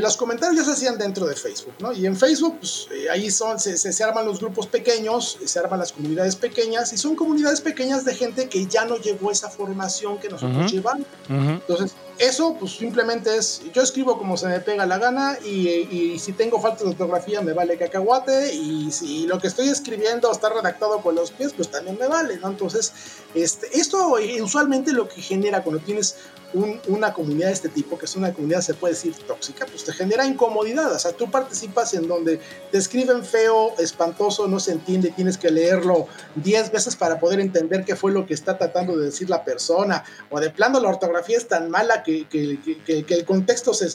los 0.01 0.17
comentarios 0.17 0.57
ya 0.57 0.65
se 0.65 0.71
hacían 0.71 0.97
dentro 0.97 1.25
de 1.25 1.33
Facebook, 1.33 1.75
¿no? 1.79 1.93
Y 1.93 2.05
en 2.05 2.17
Facebook, 2.17 2.57
pues 2.59 2.89
ahí 3.09 3.31
son, 3.31 3.57
se, 3.57 3.77
se, 3.77 4.03
arman 4.03 4.25
los 4.25 4.41
grupos 4.41 4.67
pequeños, 4.67 5.37
se 5.45 5.59
arman 5.59 5.79
las 5.79 5.93
comunidades 5.93 6.35
pequeñas, 6.35 6.91
y 6.91 6.97
son 6.97 7.15
comunidades 7.15 7.61
pequeñas 7.61 8.03
de 8.03 8.15
gente 8.15 8.49
que 8.49 8.65
ya 8.65 8.83
no 8.83 8.97
llevó 8.97 9.31
esa 9.31 9.49
formación 9.49 10.19
que 10.19 10.27
nosotros 10.27 10.69
llevamos. 10.73 11.07
Entonces, 11.29 11.93
eso, 12.19 12.55
pues 12.59 12.73
simplemente 12.73 13.37
es, 13.37 13.61
yo 13.73 13.81
escribo 13.81 14.17
como 14.17 14.35
se 14.35 14.47
me 14.47 14.59
pega 14.59 14.85
la 14.85 14.97
gana 14.97 15.37
y, 15.43 16.19
si 16.19 16.33
tengo 16.33 16.61
falta 16.61 16.83
de 16.83 16.89
ortografía 16.89 17.41
me 17.41 17.53
vale 17.53 17.77
cacahuate 17.77 18.53
y 18.53 18.91
si 18.91 19.25
lo 19.25 19.39
que 19.39 19.47
estoy 19.47 19.69
escribiendo 19.69 20.29
está 20.31 20.49
redactado 20.49 21.01
con 21.01 21.15
los 21.15 21.31
pies, 21.31 21.53
pues 21.53 21.71
también 21.71 21.97
me 21.97 22.07
vale, 22.07 22.37
¿no? 22.37 22.49
Entonces, 22.49 22.91
este, 23.33 23.67
esto 23.79 24.17
usualmente 24.41 24.91
lo 24.91 25.07
que 25.07 25.21
genera 25.21 25.63
cuando 25.63 25.81
tienes 25.81 26.17
una 26.53 27.13
comunidad 27.13 27.47
de 27.47 27.53
este 27.53 27.69
tipo, 27.69 27.97
que 27.97 28.05
es 28.05 28.15
una 28.15 28.33
comunidad, 28.33 28.61
se 28.61 28.73
puede 28.73 28.93
decir, 28.93 29.15
tóxica, 29.27 29.65
pues 29.65 29.83
te 29.83 29.93
genera 29.93 30.25
incomodidad. 30.25 30.91
O 30.91 30.99
sea, 30.99 31.11
tú 31.11 31.29
participas 31.29 31.93
en 31.93 32.07
donde 32.07 32.39
te 32.71 32.77
escriben 32.77 33.23
feo, 33.23 33.73
espantoso, 33.77 34.47
no 34.47 34.59
se 34.59 34.71
entiende, 34.71 35.11
tienes 35.11 35.37
que 35.37 35.51
leerlo 35.51 36.07
10 36.35 36.71
veces 36.71 36.95
para 36.95 37.19
poder 37.19 37.39
entender 37.39 37.85
qué 37.85 37.95
fue 37.95 38.11
lo 38.11 38.25
que 38.25 38.33
está 38.33 38.57
tratando 38.57 38.97
de 38.97 39.05
decir 39.05 39.29
la 39.29 39.43
persona, 39.43 40.03
o 40.29 40.39
de 40.39 40.49
plano 40.49 40.79
la 40.79 40.89
ortografía 40.89 41.37
es 41.37 41.47
tan 41.47 41.69
mala 41.69 42.03
que, 42.03 42.27
el 42.31 43.25
contexto 43.25 43.73
se, 43.73 43.85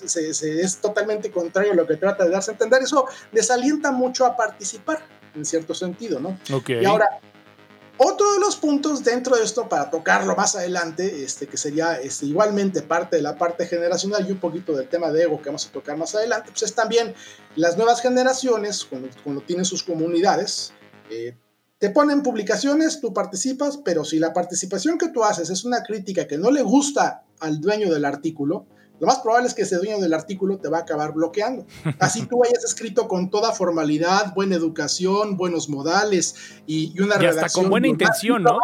es 0.62 0.76
totalmente 0.78 1.30
contrario 1.30 1.72
a 1.72 1.74
lo 1.74 1.86
que 1.86 1.96
trata 1.96 2.24
de 2.24 2.30
darse 2.30 2.52
a 2.52 2.54
entender. 2.54 2.82
Eso 2.82 3.06
desalienta 3.32 3.90
mucho 3.90 4.26
a 4.26 4.36
participar, 4.36 5.04
en 5.34 5.44
cierto 5.44 5.74
sentido, 5.74 6.20
¿no? 6.20 6.38
Okay. 6.52 6.82
Y 6.82 6.84
ahora, 6.84 7.08
Otro 7.96 8.32
de 8.32 8.40
los 8.40 8.56
puntos 8.56 9.04
dentro 9.04 9.36
de 9.36 9.44
esto, 9.44 9.68
para 9.68 9.88
tocarlo 9.88 10.34
más 10.34 10.56
adelante, 10.56 11.22
este, 11.22 11.46
que 11.46 11.56
sería 11.56 12.00
este, 12.00 12.26
igualmente 12.26 12.82
parte 12.82 13.16
de 13.16 13.22
la 13.22 13.38
parte 13.38 13.66
generacional 13.66 14.26
y 14.26 14.32
un 14.32 14.40
poquito 14.40 14.72
del 14.72 14.88
tema 14.88 15.12
de 15.12 15.22
ego 15.22 15.40
que 15.40 15.50
vamos 15.50 15.66
a 15.66 15.70
tocar 15.70 15.96
más 15.96 16.12
adelante, 16.16 16.50
pues 16.50 16.64
es 16.64 16.74
también 16.74 17.14
las 17.54 17.76
nuevas 17.76 18.00
generaciones, 18.00 18.84
cuando, 18.84 19.42
tienen 19.42 19.64
sus 19.64 19.84
comunidades, 19.84 20.72
eh, 21.08 21.36
te 21.78 21.90
ponen 21.90 22.24
publicaciones, 22.24 23.00
tú 23.00 23.12
participas, 23.12 23.76
pero 23.76 24.04
si 24.04 24.18
la 24.18 24.32
participación 24.32 24.98
que 24.98 25.10
tú 25.10 25.22
haces 25.22 25.48
es 25.50 25.64
una 25.64 25.84
crítica 25.84 26.26
que 26.26 26.38
no 26.38 26.50
le 26.50 26.62
gusta 26.62 27.22
al 27.38 27.60
dueño 27.60 27.92
del 27.92 28.06
artículo, 28.06 28.66
lo 29.00 29.08
más 29.08 29.18
probable 29.18 29.48
es 29.48 29.54
que 29.54 29.62
ese 29.62 29.76
dueño 29.76 29.98
del 29.98 30.14
artículo 30.14 30.58
te 30.58 30.68
va 30.68 30.78
a 30.78 30.80
acabar 30.82 31.12
bloqueando. 31.12 31.66
Así 31.98 32.26
tú 32.26 32.42
hayas 32.44 32.64
escrito 32.64 33.08
con 33.08 33.28
toda 33.28 33.52
formalidad, 33.52 34.32
buena 34.34 34.54
educación, 34.54 35.36
buenos 35.36 35.68
modales 35.68 36.36
y, 36.66 36.98
una 37.00 37.20
y 37.20 37.26
hasta 37.26 37.48
con 37.48 37.68
buena 37.68 37.88
intención, 37.88 38.42
¿no? 38.42 38.58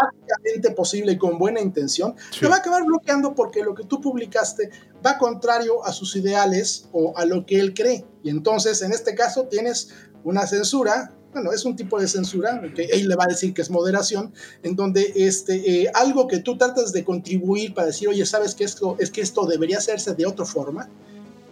posible 0.77 1.13
y 1.13 1.19
con 1.19 1.39
buena 1.39 1.61
intención, 1.61 2.15
te 2.39 2.47
va 2.47 2.57
a 2.57 2.59
acabar 2.59 2.85
bloqueando 2.85 3.35
porque 3.35 3.63
lo 3.63 3.75
que 3.75 3.85
tú 3.85 4.01
publicaste 4.01 4.71
va 5.05 5.19
contrario 5.19 5.85
a 5.85 5.93
sus 5.93 6.15
ideales 6.17 6.89
o 6.93 7.13
a 7.17 7.25
lo 7.25 7.45
que 7.45 7.59
él 7.59 7.75
cree. 7.75 8.07
Y 8.23 8.31
entonces, 8.31 8.83
en 8.83 8.93
este 8.93 9.15
caso, 9.15 9.45
tienes 9.45 9.93
una 10.23 10.47
censura 10.47 11.13
bueno, 11.33 11.53
es 11.53 11.65
un 11.65 11.77
tipo 11.77 12.01
de 12.01 12.09
censura, 12.09 12.61
que 12.75 12.85
él 12.85 13.09
le 13.09 13.17
va 13.17 13.25
a 13.25 13.29
decir 13.29 13.55
que 13.55 13.63
es 13.63 13.71
moderación, 13.71 14.33
en 14.63 14.75
donde 14.75 15.13
este, 15.15 15.83
eh, 15.83 15.91
algo 15.95 16.27
que 16.27 16.41
tú 16.41 16.59
tratas 16.59 16.93
de 16.93 17.05
contribuir 17.05 17.73
para 17.75 17.89
decir, 17.89 18.09
oye, 18.09 18.27
sabes 18.27 18.55
que 18.55 18.65
esto, 18.65 18.97
es 18.99 19.11
que 19.11 19.21
esto 19.21 19.47
debería 19.47 19.79
hacerse 19.79 20.15
de 20.15 20.27
otra 20.27 20.45
forma, 20.45 20.89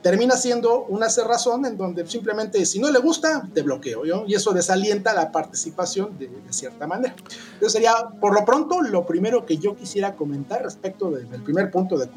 termina 0.02 0.36
siendo 0.36 0.84
una 0.84 1.08
cerrazón 1.08 1.66
en 1.66 1.76
donde 1.76 2.06
simplemente 2.06 2.64
si 2.66 2.78
no 2.78 2.90
le 2.90 2.98
gusta, 2.98 3.48
te 3.52 3.62
bloqueo, 3.62 4.04
¿yo? 4.04 4.24
Y 4.26 4.34
eso 4.34 4.52
desalienta 4.52 5.12
la 5.14 5.32
participación 5.32 6.18
de, 6.18 6.28
cierta 6.50 6.86
manera. 6.86 7.14
Entonces 7.54 7.72
sería, 7.72 7.92
por 8.20 8.34
lo 8.34 8.44
pronto, 8.44 8.80
lo 8.80 9.06
primero 9.06 9.44
que 9.44 9.58
yo 9.58 9.76
quisiera 9.76 10.14
comentar 10.14 10.62
respecto 10.62 11.10
del 11.10 11.42
primer 11.42 11.70
punto 11.70 11.98
de, 11.98 12.08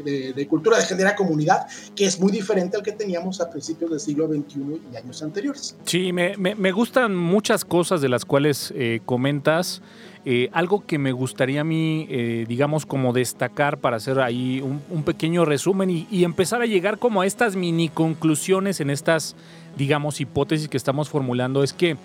de, 0.00 0.32
de, 0.32 0.48
cultura 0.48 0.78
de 0.78 0.84
generar 0.84 1.16
comunidad, 1.16 1.66
que 1.94 2.04
es 2.04 2.20
muy 2.20 2.30
diferente 2.30 2.76
al 2.76 2.82
que 2.82 2.92
teníamos 2.92 3.40
a 3.40 3.50
principios 3.50 3.90
del 3.90 4.00
siglo 4.00 4.28
XXI 4.28 4.82
y 4.92 4.96
años 4.96 5.22
anteriores. 5.22 5.76
Sí, 5.84 6.12
me, 6.12 6.36
me, 6.36 6.54
me 6.54 6.72
gustan 6.72 7.16
muchas 7.16 7.64
cosas 7.64 8.00
de 8.00 8.08
las 8.08 8.24
cuales 8.24 8.72
eh, 8.76 9.00
comentas. 9.04 9.82
Eh, 10.30 10.50
algo 10.52 10.84
que 10.84 10.98
me 10.98 11.12
gustaría 11.12 11.62
a 11.62 11.64
mí, 11.64 12.06
eh, 12.10 12.44
digamos, 12.46 12.84
como 12.84 13.14
destacar 13.14 13.78
para 13.78 13.96
hacer 13.96 14.20
ahí 14.20 14.60
un, 14.60 15.02
pequeño 15.02 15.46
resumen 15.46 15.88
y, 15.88 16.22
empezar 16.22 16.60
a 16.60 16.66
llegar 16.66 16.98
como 16.98 17.22
a 17.22 17.26
estas 17.26 17.56
mini 17.56 17.88
conclusiones 17.88 18.82
en 18.82 18.90
estas, 18.90 19.36
digamos, 19.78 20.20
hipótesis 20.20 20.68
que 20.68 20.76
estamos 20.76 21.08
formulando, 21.08 21.62
es 21.62 21.72
que 21.72 21.96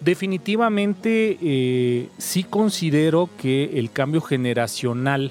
definitivamente 0.00 1.38
eh, 1.40 2.08
sí 2.18 2.42
considero 2.42 3.30
que 3.40 3.78
el 3.78 3.92
cambio 3.92 4.22
generacional 4.22 5.30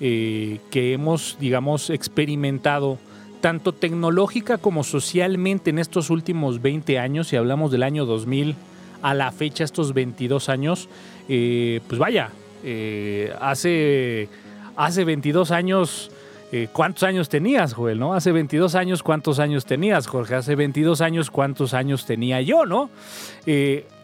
que 0.00 0.92
hemos, 0.92 1.36
digamos, 1.38 1.90
experimentado, 1.90 2.98
tanto 3.42 3.72
tecnológica 3.72 4.56
como 4.56 4.84
socialmente 4.84 5.68
en 5.68 5.78
estos 5.78 6.08
últimos 6.08 6.62
20 6.62 6.98
años, 6.98 7.28
si 7.28 7.36
hablamos 7.36 7.70
del 7.70 7.82
año 7.82 8.06
2000 8.06 8.56
a 9.04 9.12
la 9.12 9.30
fecha, 9.32 9.64
estos 9.64 9.92
22 9.92 10.48
años, 10.48 10.88
eh, 11.28 11.80
pues 11.86 11.98
vaya, 11.98 12.30
eh, 12.62 13.32
hace, 13.40 14.28
hace 14.76 15.04
22 15.04 15.50
años, 15.50 16.10
eh, 16.52 16.68
¿cuántos 16.72 17.02
años 17.02 17.28
tenías, 17.28 17.72
Joel? 17.72 17.98
¿no? 17.98 18.14
Hace 18.14 18.32
22 18.32 18.74
años, 18.74 19.02
¿cuántos 19.02 19.38
años 19.38 19.64
tenías, 19.64 20.06
Jorge? 20.06 20.34
Hace 20.34 20.54
22 20.54 21.00
años, 21.00 21.30
¿cuántos 21.30 21.72
años 21.74 22.06
tenía 22.06 22.40
yo, 22.42 22.66
no? 22.66 22.90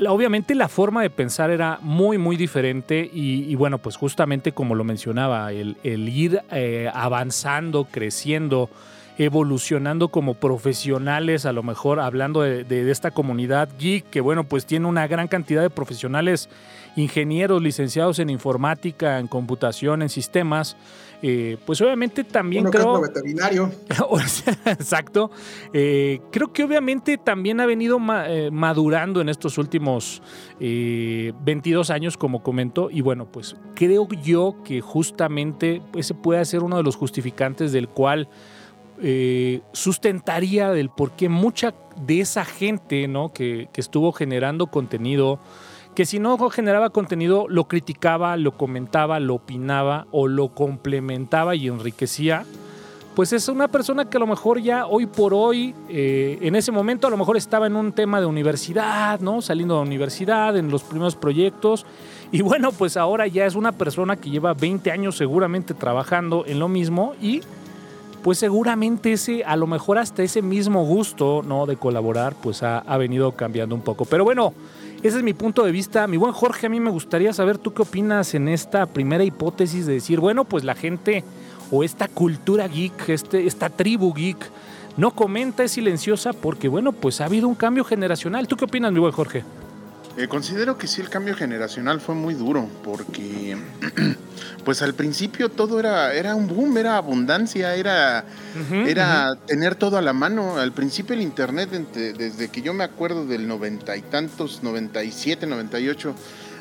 obviamente 0.09 0.55
la 0.55 0.69
forma 0.69 1.03
de 1.03 1.11
pensar 1.11 1.51
era 1.51 1.79
muy, 1.83 2.19
muy 2.19 2.37
diferente 2.37 3.09
y, 3.13 3.55
bueno, 3.55 3.79
pues 3.79 3.97
justamente 3.97 4.53
como 4.53 4.75
lo 4.75 4.85
mencionaba, 4.85 5.53
el, 5.53 5.77
ir 5.85 6.43
avanzando, 6.93 7.87
creciendo, 7.91 8.69
evolucionando 9.21 10.09
como 10.09 10.33
profesionales, 10.33 11.45
a 11.45 11.53
lo 11.53 11.63
mejor 11.63 12.01
hablando 12.01 12.41
de, 12.41 12.65
de, 12.65 12.91
esta 12.91 13.11
comunidad 13.11 13.69
geek, 13.79 14.09
que 14.09 14.23
bueno, 14.23 14.45
pues 14.45 14.65
tiene 14.65 14.87
una 14.87 15.07
gran 15.07 15.29
cantidad 15.29 15.61
de 15.61 15.69
profesionales 15.69 16.49
ingenieros 16.97 17.63
licenciados 17.63 18.19
en 18.19 18.31
informática, 18.31 19.19
en 19.19 19.29
computación, 19.29 20.01
en 20.01 20.09
sistemas. 20.09 20.75
Eh, 21.23 21.59
pues 21.67 21.81
obviamente 21.83 22.25
también 22.25 22.65
creo... 22.65 22.99
veterinario. 23.03 23.71
Exacto. 24.65 25.31
Eh, 25.73 26.21
creo 26.33 26.51
que 26.53 26.65
obviamente 26.65 27.19
también 27.19 27.61
ha 27.61 27.67
venido 27.67 27.99
eh, 28.27 28.49
madurando 28.51 29.21
en 29.21 29.29
estos 29.29 29.59
últimos 29.59 30.23
22 30.59 31.91
años, 31.91 32.17
como 32.17 32.43
comentó, 32.43 32.91
y 32.91 33.03
bueno, 33.03 33.27
pues 33.31 33.57
creo 33.75 34.09
yo 34.23 34.57
que 34.65 34.81
justamente 34.81 35.83
ese 35.95 36.15
puede 36.15 36.45
ser 36.45 36.63
uno 36.63 36.79
de 36.79 36.83
los 36.83 36.97
justificantes 36.97 37.73
del 37.73 37.89
cual 37.89 38.29
sustentaría 39.73 40.71
del 40.71 40.91
por 40.91 41.13
qué 41.13 41.29
mucha 41.29 41.75
de 41.97 42.21
esa 42.21 42.45
gente 42.45 43.09
¿no? 43.09 43.33
que, 43.33 43.69
que 43.73 43.81
estuvo 43.81 44.13
generando 44.13 44.67
contenido, 44.67 45.39
que 45.95 46.07
si 46.07 46.19
no 46.19 46.37
generaba 46.51 46.91
contenido 46.91 47.47
lo 47.49 47.69
criticaba, 47.69 48.37
lo 48.37 48.57
comentaba, 48.57 49.21
lo 49.21 49.35
opinaba 49.35 50.07
o 50.11 50.29
lo 50.29 50.55
complementaba 50.55 51.55
y 51.55 51.69
enriquecía, 51.69 52.45
pues 53.15 53.33
es 53.33 53.49
una 53.49 53.69
persona 53.69 54.09
que 54.09 54.17
a 54.17 54.21
lo 54.21 54.27
mejor 54.27 54.61
ya 54.61 54.87
hoy 54.87 55.07
por 55.07 55.35
hoy, 55.35 55.75
eh, 55.89 56.39
en 56.43 56.55
ese 56.55 56.71
momento 56.71 57.09
a 57.09 57.11
lo 57.11 57.17
mejor 57.17 57.37
estaba 57.37 57.67
en 57.67 57.75
un 57.75 57.93
tema 57.93 58.21
de 58.21 58.27
universidad, 58.27 59.19
¿no? 59.21 59.43
Saliendo 59.43 59.75
de 59.75 59.81
la 59.81 59.87
universidad, 59.87 60.57
en 60.57 60.71
los 60.71 60.85
primeros 60.85 61.17
proyectos. 61.17 61.85
Y 62.31 62.43
bueno, 62.43 62.71
pues 62.71 62.97
ahora 62.97 63.27
ya 63.27 63.47
es 63.47 63.57
una 63.57 63.73
persona 63.73 64.17
que 64.17 64.31
lleva 64.31 64.55
20 64.55 64.93
años 64.93 65.17
seguramente 65.17 65.75
trabajando 65.75 66.45
en 66.47 66.61
lo 66.61 66.69
mismo 66.69 67.15
y 67.21 67.43
pues 68.23 68.39
seguramente 68.39 69.13
ese, 69.13 69.45
a 69.45 69.57
lo 69.57 69.67
mejor 69.67 69.99
hasta 69.99 70.23
ese 70.23 70.43
mismo 70.43 70.85
gusto, 70.85 71.43
¿no? 71.47 71.67
De 71.67 71.77
colaborar, 71.77 72.35
pues 72.41 72.63
ha, 72.63 72.79
ha 72.79 72.97
venido 72.97 73.33
cambiando 73.33 73.75
un 73.75 73.83
poco. 73.83 74.05
Pero 74.05 74.25
bueno, 74.25 74.53
ese 75.03 75.19
es 75.19 75.23
mi 75.23 75.33
punto 75.33 75.65
de 75.65 75.73
vista. 75.73 76.07
Mi 76.07 76.17
buen 76.17 76.33
Jorge, 76.33 76.67
a 76.67 76.71
mí 76.71 76.81
me 76.81 76.91
gustaría 76.91 77.33
saber 77.33 77.59
tú 77.59 77.73
qué 77.73 77.83
opinas 77.83 78.35
en 78.35 78.49
esta 78.49 78.87
primera 78.87 79.25
hipótesis 79.25 79.87
de 79.87 79.95
decir, 79.95 80.21
bueno, 80.21 80.45
pues 80.45 80.65
la 80.65 80.75
gente 80.75 81.25
o 81.71 81.85
esta 81.85 82.09
cultura 82.09 82.69
geek, 82.69 83.09
este, 83.09 83.47
esta 83.47 83.71
tribu 83.71 84.13
geek, 84.13 84.51
no 84.97 85.13
comenta, 85.13 85.65
es 85.65 85.73
silenciosa 85.73 86.33
porque, 86.33 86.69
bueno, 86.69 86.93
pues 86.93 87.21
ha 87.21 87.27
habido 87.27 87.49
un 87.49 87.55
cambio 87.55 87.85
generacional. 87.85 88.49
¿Tú 88.49 88.57
qué 88.57 88.67
opinas, 88.67 88.93
mi 88.93 88.99
buen 88.99 89.13
Jorge? 89.13 89.45
Eh, 90.17 90.27
considero 90.29 90.77
que 90.77 90.87
sí, 90.87 91.01
el 91.01 91.09
cambio 91.09 91.35
generacional 91.35 92.01
fue 92.01 92.15
muy 92.15 92.35
duro, 92.35 92.69
porque 92.83 93.57
pues 94.65 94.83
al 94.83 94.95
principio 94.95 95.49
todo 95.49 95.79
era, 95.79 96.13
era 96.15 96.35
un 96.35 96.49
boom, 96.49 96.77
era 96.79 96.97
abundancia, 96.97 97.75
era, 97.77 98.25
era 98.87 99.35
tener 99.47 99.77
todo 99.77 99.97
a 99.99 100.03
la 100.03 100.13
mano. 100.13 100.57
Al 100.57 100.73
principio 100.73 101.15
el 101.15 101.23
Internet, 101.23 101.71
desde 101.71 102.49
que 102.49 102.61
yo 102.61 102.75
me 102.75 102.85
acuerdo 102.85 103.25
del 103.25 103.47
noventa 103.47 103.97
y 103.97 104.03
tantos, 104.03 104.63
97, 104.63 105.47
98, 105.47 106.15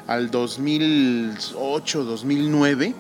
al 0.08 0.30
2008, 0.30 2.04
2009, 2.04 2.96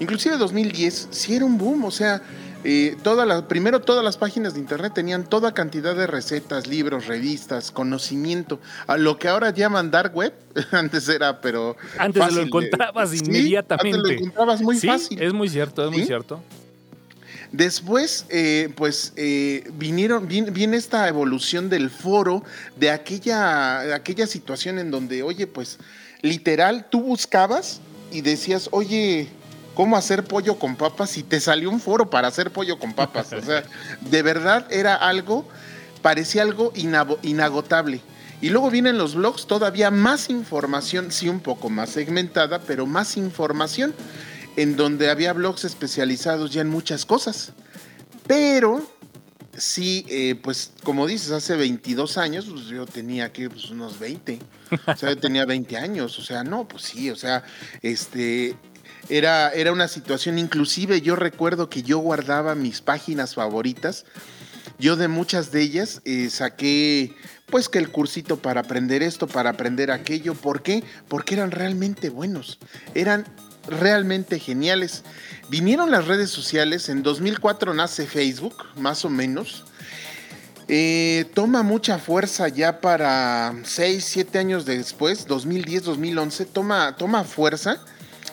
inclusive 0.00 0.36
2010, 0.36 1.08
sí 1.10 1.36
era 1.36 1.44
un 1.44 1.58
boom, 1.58 1.84
o 1.84 1.90
sea 1.90 2.20
eh, 2.68 3.42
primero 3.48 3.80
todas 3.80 4.04
las 4.04 4.16
páginas 4.16 4.54
de 4.54 4.60
internet 4.60 4.92
tenían 4.94 5.24
toda 5.24 5.54
cantidad 5.54 5.94
de 5.94 6.06
recetas, 6.06 6.66
libros, 6.66 7.06
revistas, 7.06 7.70
conocimiento. 7.70 8.60
A 8.86 8.96
lo 8.96 9.18
que 9.18 9.28
ahora 9.28 9.50
llaman 9.50 9.90
dark 9.90 10.16
web, 10.16 10.34
antes 10.72 11.08
era, 11.08 11.40
pero. 11.40 11.76
Antes 11.98 12.32
lo 12.32 12.42
encontrabas 12.42 13.14
inmediatamente. 13.14 13.98
antes 13.98 14.02
lo 14.02 14.18
encontrabas 14.18 14.60
muy 14.60 14.78
fácil. 14.78 15.22
Es 15.22 15.32
muy 15.32 15.48
cierto, 15.48 15.84
es 15.84 15.90
muy 15.92 16.04
cierto. 16.04 16.42
Después, 17.52 18.26
eh, 18.28 18.72
pues 18.76 19.12
eh, 19.16 19.70
vinieron, 19.74 20.26
viene, 20.26 20.76
esta 20.76 21.08
evolución 21.08 21.68
del 21.68 21.90
foro, 21.90 22.42
de 22.76 22.90
aquella, 22.90 23.94
aquella 23.94 24.26
situación 24.26 24.78
en 24.78 24.90
donde, 24.90 25.22
oye, 25.22 25.46
pues 25.46 25.78
literal, 26.22 26.86
tú 26.90 27.02
buscabas 27.02 27.80
y 28.10 28.20
decías, 28.20 28.68
oye, 28.72 29.28
cómo 29.76 29.96
hacer 29.96 30.24
pollo 30.24 30.58
con 30.58 30.74
papas 30.74 31.18
y 31.18 31.22
te 31.22 31.38
salió 31.38 31.70
un 31.70 31.80
foro 31.80 32.08
para 32.08 32.28
hacer 32.28 32.50
pollo 32.50 32.78
con 32.78 32.94
papas. 32.94 33.32
O 33.34 33.42
sea, 33.42 33.62
de 34.00 34.22
verdad 34.22 34.66
era 34.72 34.96
algo, 34.96 35.46
parecía 36.02 36.42
algo 36.42 36.72
inagotable. 37.22 38.00
Y 38.40 38.48
luego 38.48 38.70
vienen 38.70 38.98
los 38.98 39.14
blogs, 39.14 39.46
todavía 39.46 39.90
más 39.90 40.30
información, 40.30 41.12
sí 41.12 41.28
un 41.28 41.40
poco 41.40 41.68
más 41.68 41.90
segmentada, 41.90 42.58
pero 42.60 42.86
más 42.86 43.16
información, 43.16 43.94
en 44.56 44.76
donde 44.76 45.10
había 45.10 45.34
blogs 45.34 45.64
especializados 45.64 46.52
ya 46.52 46.62
en 46.62 46.68
muchas 46.68 47.04
cosas. 47.04 47.52
Pero 48.26 48.90
sí, 49.56 50.06
eh, 50.08 50.36
pues 50.42 50.72
como 50.84 51.06
dices, 51.06 51.30
hace 51.32 51.54
22 51.54 52.16
años, 52.16 52.46
pues 52.50 52.66
yo 52.66 52.86
tenía 52.86 53.30
que 53.30 53.50
pues, 53.50 53.70
unos 53.70 53.98
20. 53.98 54.38
O 54.86 54.96
sea, 54.96 55.10
yo 55.10 55.18
tenía 55.18 55.44
20 55.44 55.76
años. 55.76 56.18
O 56.18 56.22
sea, 56.22 56.44
no, 56.44 56.66
pues 56.66 56.82
sí, 56.82 57.10
o 57.10 57.16
sea, 57.16 57.44
este, 57.82 58.56
era, 59.08 59.50
era 59.50 59.72
una 59.72 59.88
situación, 59.88 60.38
inclusive 60.38 61.00
yo 61.00 61.16
recuerdo 61.16 61.68
que 61.68 61.82
yo 61.82 61.98
guardaba 61.98 62.54
mis 62.54 62.80
páginas 62.80 63.34
favoritas 63.34 64.04
Yo 64.78 64.96
de 64.96 65.08
muchas 65.08 65.52
de 65.52 65.62
ellas 65.62 66.02
eh, 66.04 66.28
saqué 66.30 67.14
pues 67.46 67.68
que 67.68 67.78
el 67.78 67.90
cursito 67.90 68.36
para 68.38 68.60
aprender 68.60 69.02
esto, 69.02 69.26
para 69.26 69.50
aprender 69.50 69.90
aquello. 69.90 70.34
¿Por 70.34 70.62
qué? 70.62 70.82
Porque 71.08 71.34
eran 71.34 71.50
realmente 71.50 72.10
buenos, 72.10 72.58
eran 72.94 73.24
realmente 73.68 74.38
geniales. 74.38 75.02
Vinieron 75.48 75.90
las 75.90 76.06
redes 76.06 76.30
sociales, 76.30 76.88
en 76.88 77.02
2004 77.02 77.74
nace 77.74 78.06
Facebook, 78.06 78.64
más 78.76 79.04
o 79.04 79.10
menos. 79.10 79.64
Eh, 80.68 81.26
toma 81.34 81.62
mucha 81.62 81.98
fuerza 81.98 82.48
ya 82.48 82.80
para 82.80 83.54
6, 83.62 84.04
7 84.04 84.38
años 84.38 84.64
después, 84.64 85.26
2010, 85.26 85.84
2011, 85.84 86.44
toma, 86.46 86.96
toma 86.96 87.22
fuerza. 87.22 87.84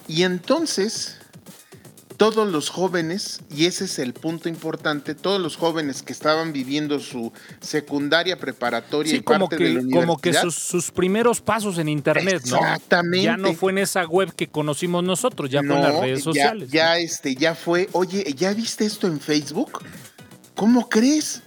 Y 0.08 0.24
entonces 0.24 1.18
todos 2.18 2.48
los 2.50 2.70
jóvenes, 2.70 3.42
y 3.54 3.66
ese 3.66 3.86
es 3.86 4.00
el 4.00 4.14
punto 4.14 4.48
importante, 4.48 5.16
todos 5.16 5.42
los 5.42 5.58
jóvenes 5.58 6.04
que 6.04 6.14
estaban 6.14 6.54
viviendo 6.54 7.00
su 7.00 7.34
secundaria 7.60 8.38
preparatoria 8.38 9.16
y 9.16 9.22
como 9.22 9.50
parte 9.50 9.58
que, 9.64 9.74
de 9.74 9.84
la 9.84 10.00
como 10.00 10.18
que 10.18 10.34
sus, 10.34 10.56
sus 10.56 10.92
primeros 10.92 11.42
pasos 11.42 11.78
en 11.80 11.90
internet, 11.90 12.44
¿no? 12.46 12.58
Exactamente. 12.58 13.24
Ya 13.24 13.36
no 13.38 13.54
fue 13.54 13.72
en 13.72 13.80
esa 13.80 14.06
web 14.06 14.34
que 14.34 14.48
conocimos 14.48 15.04
nosotros, 15.04 15.50
ya 15.50 15.62
fue 15.64 15.76
en 15.76 15.82
las 15.82 16.00
redes 16.00 16.20
ya- 16.20 16.24
sociales. 16.24 16.70
Ya, 16.72 16.98
este, 16.98 17.36
ya 17.36 17.56
fue, 17.56 17.90
oye, 17.94 18.34
¿ya 18.38 18.54
viste 18.54 18.86
esto 18.86 19.08
en 19.08 19.20
Facebook? 19.20 19.84
¿Cómo 20.56 20.88
crees? 20.88 21.42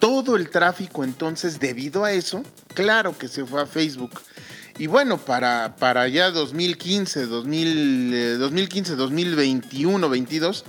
Todo 0.00 0.36
el 0.36 0.50
tráfico 0.50 1.04
entonces, 1.04 1.60
debido 1.60 2.04
a 2.04 2.12
eso, 2.12 2.42
claro 2.74 3.16
que 3.16 3.28
se 3.28 3.44
fue 3.44 3.62
a 3.62 3.66
Facebook. 3.66 4.10
Y 4.78 4.88
bueno, 4.88 5.16
para, 5.18 5.76
para 5.76 6.06
ya 6.08 6.30
2015, 6.30 7.26
2000, 7.26 8.14
eh, 8.14 8.34
2015, 8.38 8.94
2021, 8.96 10.08
22, 10.08 10.64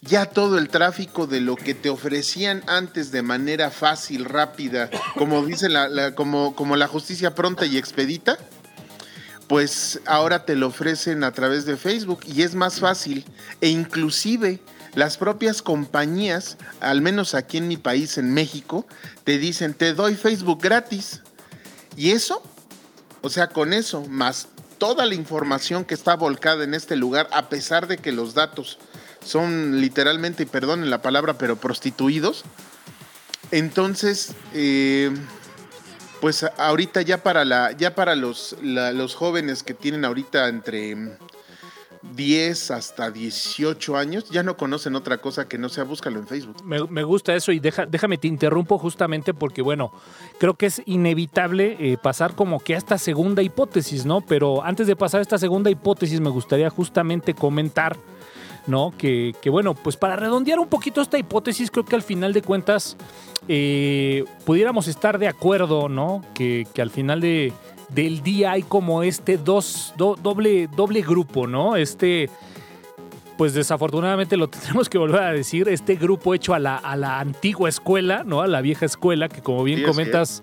ya 0.00 0.24
todo 0.26 0.58
el 0.58 0.68
tráfico 0.68 1.26
de 1.26 1.40
lo 1.40 1.56
que 1.56 1.74
te 1.74 1.90
ofrecían 1.90 2.62
antes 2.66 3.12
de 3.12 3.22
manera 3.22 3.70
fácil, 3.70 4.24
rápida, 4.24 4.88
como 5.16 5.44
dice 5.44 5.68
la, 5.68 5.88
la- 5.88 6.14
como, 6.14 6.54
como 6.56 6.76
la 6.76 6.88
justicia 6.88 7.34
pronta 7.34 7.66
y 7.66 7.76
expedita, 7.76 8.38
pues 9.48 10.00
ahora 10.06 10.46
te 10.46 10.56
lo 10.56 10.68
ofrecen 10.68 11.22
a 11.24 11.32
través 11.32 11.66
de 11.66 11.76
Facebook 11.76 12.20
y 12.26 12.42
es 12.42 12.54
más 12.54 12.80
fácil. 12.80 13.24
E 13.60 13.68
inclusive 13.68 14.60
las 14.94 15.18
propias 15.18 15.60
compañías, 15.60 16.56
al 16.80 17.02
menos 17.02 17.34
aquí 17.34 17.58
en 17.58 17.68
mi 17.68 17.76
país, 17.76 18.16
en 18.16 18.32
México, 18.32 18.86
te 19.24 19.36
dicen, 19.38 19.74
te 19.74 19.92
doy 19.92 20.14
Facebook 20.14 20.60
gratis. 20.62 21.20
Y 21.96 22.12
eso, 22.12 22.42
o 23.22 23.30
sea, 23.30 23.48
con 23.48 23.72
eso, 23.72 24.04
más 24.08 24.48
toda 24.78 25.06
la 25.06 25.14
información 25.14 25.84
que 25.84 25.94
está 25.94 26.14
volcada 26.16 26.64
en 26.64 26.74
este 26.74 26.96
lugar, 26.96 27.28
a 27.32 27.48
pesar 27.48 27.86
de 27.86 27.96
que 27.96 28.12
los 28.12 28.34
datos 28.34 28.78
son 29.24 29.80
literalmente, 29.80 30.42
y 30.42 30.46
perdonen 30.46 30.90
la 30.90 31.00
palabra, 31.00 31.38
pero 31.38 31.56
prostituidos, 31.56 32.44
entonces... 33.50 34.34
eh, 34.52 35.10
pues 36.20 36.46
ahorita 36.56 37.02
ya 37.02 37.24
para 37.24 37.44
la 37.44 37.72
ya 37.72 37.96
para 37.96 38.14
los 38.14 38.54
los 38.62 39.16
jóvenes 39.16 39.64
que 39.64 39.74
tienen 39.74 40.04
ahorita 40.04 40.46
entre 40.46 41.18
10 42.16 42.70
hasta 42.72 43.10
18 43.10 43.96
años 43.96 44.28
ya 44.30 44.42
no 44.42 44.56
conocen 44.56 44.96
otra 44.96 45.18
cosa 45.18 45.46
que 45.48 45.56
no 45.56 45.68
sea 45.68 45.84
búscalo 45.84 46.18
en 46.18 46.26
Facebook. 46.26 46.56
Me, 46.64 47.02
gusta 47.04 47.34
eso 47.34 47.52
y 47.52 47.60
deja- 47.60 47.86
déjame 47.86 48.18
te 48.18 48.26
interrumpo 48.28 48.76
justamente 48.76 49.32
porque, 49.34 49.62
bueno, 49.62 49.92
creo 50.38 50.54
que 50.54 50.66
es 50.66 50.82
inevitable 50.86 51.76
eh, 51.78 51.96
pasar 52.02 52.34
como 52.34 52.58
que 52.58 52.74
a 52.74 52.78
esta 52.78 52.98
segunda 52.98 53.42
hipótesis, 53.42 54.04
¿no? 54.04 54.20
Pero 54.20 54.64
antes 54.64 54.86
de 54.88 54.96
pasar 54.96 55.20
a 55.20 55.22
esta 55.22 55.38
segunda 55.38 55.70
hipótesis 55.70 56.20
me 56.20 56.30
gustaría 56.30 56.70
justamente 56.70 57.34
comentar, 57.34 57.96
¿no? 58.66 58.92
Que, 58.98 59.32
bueno, 59.50 59.74
pues 59.74 59.96
para 59.96 60.16
redondear 60.16 60.58
un 60.58 60.68
poquito 60.68 61.00
esta 61.00 61.18
hipótesis, 61.18 61.70
creo 61.70 61.84
que 61.84 61.94
al 61.96 62.02
final 62.02 62.32
de 62.32 62.42
cuentas 62.42 62.96
eh, 63.48 64.24
pudiéramos 64.44 64.88
estar 64.88 65.18
de 65.18 65.28
acuerdo, 65.28 65.88
¿no? 65.88 66.24
Que 66.34 66.66
al 66.78 66.90
final 66.90 67.20
de, 67.20 67.52
del 67.94 68.22
día 68.22 68.52
hay 68.52 68.62
como 68.62 69.02
este 69.02 69.36
dos, 69.38 69.92
do- 69.96 70.16
doble, 70.20 70.68
doble 70.74 71.02
grupo, 71.02 71.46
¿no? 71.46 71.76
Este 71.76 72.30
pues 73.36 73.54
desafortunadamente 73.54 74.36
lo 74.36 74.48
tendremos 74.50 74.88
que 74.88 74.98
volver 74.98 75.22
a 75.22 75.32
decir, 75.32 75.68
este 75.68 75.96
grupo 75.96 76.34
hecho 76.34 76.54
a 76.54 76.58
la, 76.58 76.76
a 76.76 76.96
la 76.96 77.18
antigua 77.18 77.68
escuela, 77.68 78.22
¿no? 78.24 78.40
A 78.42 78.46
la 78.46 78.60
vieja 78.60 78.86
escuela, 78.86 79.28
que 79.28 79.40
como 79.42 79.64
bien 79.64 79.80
Sí, 79.80 79.84
comentas, 79.84 80.42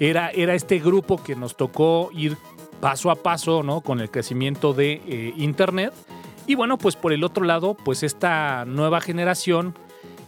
era, 0.00 0.30
era 0.30 0.54
este 0.54 0.78
grupo 0.78 1.22
que 1.22 1.34
nos 1.36 1.56
tocó 1.56 2.10
ir 2.14 2.36
paso 2.80 3.10
a 3.10 3.16
paso, 3.16 3.62
¿no? 3.62 3.80
Con 3.80 4.00
el 4.00 4.10
crecimiento 4.10 4.72
de 4.72 5.02
eh, 5.06 5.34
Internet. 5.36 5.92
Y 6.46 6.54
bueno, 6.54 6.78
pues 6.78 6.96
por 6.96 7.12
el 7.12 7.24
otro 7.24 7.44
lado, 7.44 7.74
pues 7.74 8.02
esta 8.02 8.64
nueva 8.64 9.00
generación 9.00 9.74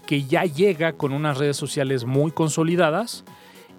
que 0.07 0.25
ya 0.25 0.45
llega 0.45 0.93
con 0.95 1.13
unas 1.13 1.39
redes 1.39 1.57
sociales 1.57 2.05
muy 2.05 2.33
consolidadas 2.33 3.25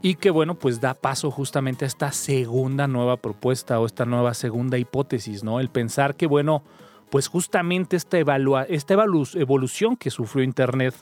y 0.02 0.16
que 0.16 0.30
bueno, 0.32 0.56
pues 0.56 0.82
da 0.82 0.94
paso 0.94 1.30
justamente 1.32 1.86
a 1.86 1.88
esta 1.88 2.12
segunda 2.12 2.88
nueva 2.88 3.18
propuesta 3.18 3.80
o 3.80 3.86
esta 3.86 4.06
nueva 4.06 4.34
segunda 4.34 4.78
hipótesis, 4.78 5.44
¿no? 5.44 5.60
El 5.60 5.70
pensar 5.70 6.16
que 6.16 6.28
bueno, 6.28 6.64
pues 7.10 7.28
justamente 7.28 7.96
esta, 7.98 8.18
evalua- 8.20 8.66
esta 8.70 8.96
evolu- 8.96 9.40
evolución 9.40 9.96
que 9.98 10.10
sufrió 10.10 10.44
Internet 10.44 10.96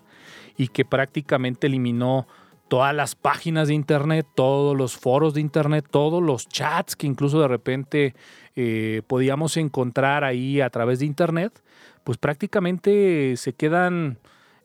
y 0.57 0.67
que 0.67 0.83
prácticamente 0.83 1.67
eliminó 1.67 2.27
todas 2.67 2.93
las 2.93 3.15
páginas 3.15 3.67
de 3.67 3.73
Internet, 3.73 4.27
todos 4.35 4.75
los 4.77 4.95
foros 4.97 5.33
de 5.33 5.41
Internet, 5.41 5.87
todos 5.89 6.21
los 6.21 6.47
chats 6.47 6.95
que 6.95 7.07
incluso 7.07 7.39
de 7.41 7.47
repente 7.47 8.15
eh, 8.55 9.01
podíamos 9.07 9.57
encontrar 9.57 10.23
ahí 10.23 10.61
a 10.61 10.69
través 10.69 10.99
de 10.99 11.05
Internet, 11.05 11.63
pues 12.03 12.17
prácticamente 12.17 13.35
se 13.37 13.53
quedan 13.53 14.19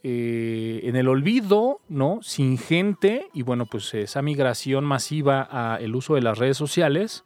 eh, 0.07 0.81
en 0.83 0.97
el 0.97 1.09
olvido, 1.09 1.81
¿no? 1.89 2.19
Sin 2.23 2.59
gente 2.59 3.31
y 3.33 3.41
bueno, 3.41 3.65
pues 3.65 3.95
esa 3.95 4.21
migración 4.21 4.85
masiva 4.85 5.41
al 5.41 5.97
uso 5.97 6.15
de 6.15 6.21
las 6.21 6.37
redes 6.37 6.59
sociales, 6.59 7.25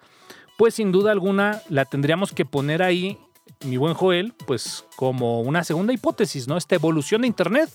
pues 0.56 0.74
sin 0.74 0.92
duda 0.92 1.10
alguna 1.10 1.60
la 1.68 1.86
tendríamos 1.86 2.32
que 2.32 2.44
poner 2.44 2.84
ahí, 2.84 3.18
mi 3.64 3.78
buen 3.78 3.94
Joel, 3.94 4.32
pues 4.46 4.84
como 4.94 5.40
una 5.40 5.64
segunda 5.64 5.92
hipótesis, 5.92 6.46
¿no? 6.46 6.56
Esta 6.56 6.76
evolución 6.76 7.22
de 7.22 7.26
Internet 7.26 7.68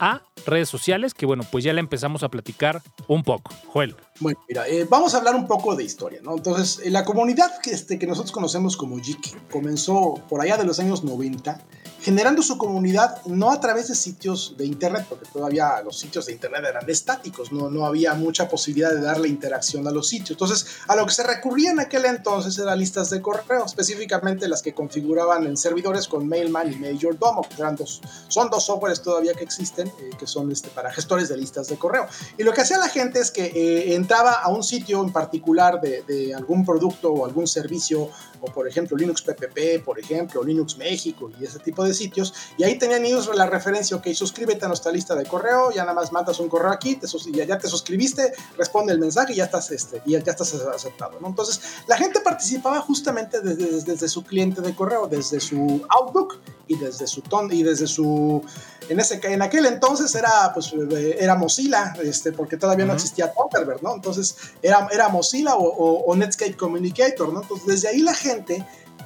a 0.00 0.22
redes 0.46 0.70
sociales, 0.70 1.12
que 1.12 1.26
bueno, 1.26 1.44
pues 1.52 1.62
ya 1.62 1.74
la 1.74 1.80
empezamos 1.80 2.22
a 2.22 2.30
platicar 2.30 2.82
un 3.08 3.22
poco. 3.22 3.52
Joel. 3.66 3.94
Bueno, 4.18 4.40
mira, 4.48 4.66
eh, 4.66 4.86
vamos 4.88 5.14
a 5.14 5.18
hablar 5.18 5.34
un 5.34 5.46
poco 5.46 5.76
de 5.76 5.84
historia, 5.84 6.20
¿no? 6.22 6.36
Entonces, 6.36 6.80
eh, 6.82 6.90
la 6.90 7.04
comunidad 7.04 7.60
que, 7.60 7.72
este, 7.72 7.98
que 7.98 8.06
nosotros 8.06 8.32
conocemos 8.32 8.78
como 8.78 8.96
Geek 8.96 9.50
comenzó 9.50 10.14
por 10.30 10.40
allá 10.40 10.56
de 10.56 10.64
los 10.64 10.80
años 10.80 11.04
90, 11.04 11.60
generando 12.02 12.42
su 12.42 12.58
comunidad 12.58 13.24
no 13.26 13.52
a 13.52 13.60
través 13.60 13.88
de 13.88 13.94
sitios 13.94 14.54
de 14.58 14.66
internet, 14.66 15.06
porque 15.08 15.26
todavía 15.32 15.80
los 15.82 15.98
sitios 15.98 16.26
de 16.26 16.32
internet 16.32 16.64
eran 16.68 16.88
estáticos, 16.90 17.52
no, 17.52 17.70
no 17.70 17.86
había 17.86 18.14
mucha 18.14 18.48
posibilidad 18.48 18.92
de 18.92 19.00
darle 19.00 19.28
interacción 19.28 19.86
a 19.86 19.90
los 19.90 20.08
sitios. 20.08 20.32
Entonces, 20.32 20.66
a 20.88 20.96
lo 20.96 21.06
que 21.06 21.14
se 21.14 21.22
recurría 21.22 21.70
en 21.70 21.80
aquel 21.80 22.04
entonces 22.04 22.58
eran 22.58 22.78
listas 22.78 23.10
de 23.10 23.22
correo, 23.22 23.64
específicamente 23.64 24.48
las 24.48 24.62
que 24.62 24.74
configuraban 24.74 25.46
en 25.46 25.56
servidores 25.56 26.08
con 26.08 26.28
Mailman 26.28 26.72
y 26.72 26.76
Majordomo, 26.76 27.42
que 27.42 27.54
eran 27.62 27.76
dos, 27.76 28.00
son 28.28 28.50
dos 28.50 28.64
softwares 28.64 29.00
todavía 29.00 29.34
que 29.34 29.44
existen, 29.44 29.88
eh, 29.88 30.10
que 30.18 30.26
son 30.26 30.50
este, 30.50 30.70
para 30.70 30.92
gestores 30.92 31.28
de 31.28 31.36
listas 31.36 31.68
de 31.68 31.76
correo. 31.76 32.06
Y 32.36 32.42
lo 32.42 32.52
que 32.52 32.62
hacía 32.62 32.78
la 32.78 32.88
gente 32.88 33.20
es 33.20 33.30
que 33.30 33.44
eh, 33.44 33.94
entraba 33.94 34.32
a 34.32 34.48
un 34.48 34.64
sitio 34.64 35.02
en 35.02 35.12
particular 35.12 35.80
de, 35.80 36.02
de 36.02 36.34
algún 36.34 36.64
producto 36.64 37.12
o 37.12 37.24
algún 37.24 37.46
servicio, 37.46 38.10
o 38.42 38.46
por 38.52 38.68
ejemplo 38.68 38.96
Linux 38.96 39.22
PPP, 39.22 39.82
por 39.84 39.98
ejemplo, 39.98 40.40
o 40.40 40.44
Linux 40.44 40.76
México 40.76 41.30
y 41.40 41.44
ese 41.44 41.58
tipo 41.60 41.82
de 41.84 41.94
sitios, 41.94 42.34
y 42.58 42.64
ahí 42.64 42.76
tenían 42.76 43.04
ellos 43.06 43.30
la 43.34 43.46
referencia, 43.46 43.96
ok, 43.96 44.08
suscríbete 44.12 44.64
a 44.64 44.68
nuestra 44.68 44.92
lista 44.92 45.14
de 45.14 45.24
correo, 45.24 45.70
ya 45.70 45.82
nada 45.82 45.94
más 45.94 46.12
mandas 46.12 46.38
un 46.40 46.48
correo 46.48 46.70
aquí, 46.72 46.96
te 46.96 47.06
ya, 47.32 47.44
ya 47.44 47.58
te 47.58 47.68
suscribiste, 47.68 48.32
responde 48.58 48.92
el 48.92 48.98
mensaje 48.98 49.32
y 49.32 49.36
ya 49.36 49.44
estás, 49.44 49.70
este, 49.70 50.02
y 50.04 50.12
ya, 50.12 50.18
estás 50.18 50.52
aceptado, 50.54 51.18
¿no? 51.20 51.28
Entonces, 51.28 51.60
la 51.86 51.96
gente 51.96 52.20
participaba 52.20 52.80
justamente 52.80 53.40
desde, 53.40 53.64
desde, 53.66 53.92
desde 53.92 54.08
su 54.08 54.24
cliente 54.24 54.60
de 54.60 54.74
correo, 54.74 55.06
desde 55.06 55.38
su 55.40 55.84
Outlook 55.88 56.40
y 56.66 56.76
desde 56.76 57.06
su 57.06 57.22
ton 57.22 57.52
y 57.52 57.62
desde 57.62 57.86
su 57.86 58.42
en 58.88 58.98
ese 58.98 59.20
en 59.24 59.42
aquel 59.42 59.66
entonces 59.66 60.12
era 60.14 60.52
pues 60.54 60.72
eh, 60.72 61.16
era 61.20 61.34
Mozilla 61.36 61.92
este 62.02 62.32
porque 62.32 62.56
todavía 62.56 62.84
no 62.84 62.92
Ujú. 62.92 62.96
existía 63.02 63.32
Thunderbird 63.32 63.80
no 63.82 63.94
entonces 63.94 64.34
era, 64.62 64.88
era 64.92 65.08
Mozilla 65.08 65.54
o, 65.56 65.64
o- 65.64 66.04
o 66.04 66.16
Netscape 66.16 66.56
Communicator 66.56 67.32
no 67.32 67.42
entonces 67.42 67.66
desde 67.66 67.88
ahí 67.88 67.98
la 68.00 68.14
gente 68.14 68.31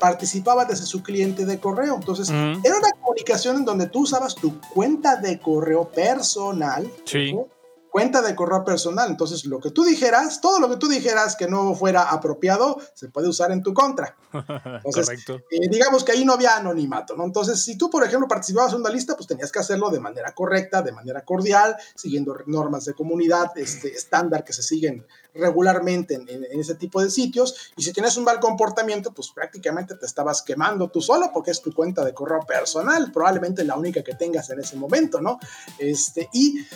participaba 0.00 0.64
desde 0.64 0.84
su 0.84 1.02
cliente 1.02 1.46
de 1.46 1.58
correo 1.58 1.94
entonces 1.94 2.28
Ujú. 2.28 2.60
era 2.64 2.76
una 2.76 2.90
comunicación 3.00 3.56
en 3.56 3.64
donde 3.64 3.88
tú 3.88 4.00
usabas 4.00 4.34
tu 4.34 4.60
cuenta 4.74 5.16
de 5.16 5.40
correo 5.40 5.88
personal 5.90 6.90
Sí. 7.04 7.32
¿no? 7.32 7.48
cuenta 7.96 8.20
de 8.20 8.34
correo 8.34 8.62
personal. 8.62 9.08
Entonces, 9.08 9.46
lo 9.46 9.58
que 9.58 9.70
tú 9.70 9.82
dijeras, 9.82 10.42
todo 10.42 10.60
lo 10.60 10.68
que 10.68 10.76
tú 10.76 10.86
dijeras 10.86 11.34
que 11.34 11.48
no 11.48 11.74
fuera 11.74 12.02
apropiado, 12.02 12.78
se 12.92 13.08
puede 13.08 13.26
usar 13.26 13.52
en 13.52 13.62
tu 13.62 13.72
contra. 13.72 14.14
Entonces, 14.84 15.24
eh, 15.30 15.68
digamos 15.70 16.04
que 16.04 16.12
ahí 16.12 16.22
no 16.22 16.34
había 16.34 16.56
anonimato, 16.56 17.16
¿no? 17.16 17.24
Entonces, 17.24 17.62
si 17.62 17.78
tú, 17.78 17.88
por 17.88 18.04
ejemplo, 18.04 18.28
participabas 18.28 18.74
en 18.74 18.80
una 18.80 18.90
lista, 18.90 19.16
pues 19.16 19.26
tenías 19.26 19.50
que 19.50 19.60
hacerlo 19.60 19.88
de 19.88 20.00
manera 20.00 20.34
correcta, 20.34 20.82
de 20.82 20.92
manera 20.92 21.24
cordial, 21.24 21.74
siguiendo 21.94 22.36
normas 22.44 22.84
de 22.84 22.92
comunidad 22.92 23.56
este, 23.56 23.94
estándar 23.94 24.44
que 24.44 24.52
se 24.52 24.62
siguen 24.62 25.06
regularmente 25.38 26.14
en, 26.14 26.60
ese 26.60 26.74
tipo 26.74 27.02
de 27.02 27.10
sitios. 27.10 27.72
Y 27.76 27.82
si 27.82 27.92
tienes 27.92 28.16
un 28.16 28.24
mal 28.24 28.40
comportamiento, 28.40 29.12
pues 29.12 29.30
prácticamente 29.30 29.94
te 29.94 30.06
estabas 30.06 30.42
quemando 30.42 30.88
tú 30.88 31.00
solo 31.00 31.30
porque 31.32 31.50
es 31.50 31.60
tu 31.60 31.72
cuenta 31.72 32.04
de 32.04 32.14
correo 32.14 32.40
personal, 32.40 33.10
probablemente 33.12 33.64
la 33.64 33.76
única 33.76 34.02
que 34.02 34.14
tengas 34.14 34.50
en 34.50 34.60
ese 34.60 34.76
momento, 34.76 35.20
¿no? 35.20 35.38
Este, 35.78 36.28
y 36.32 36.66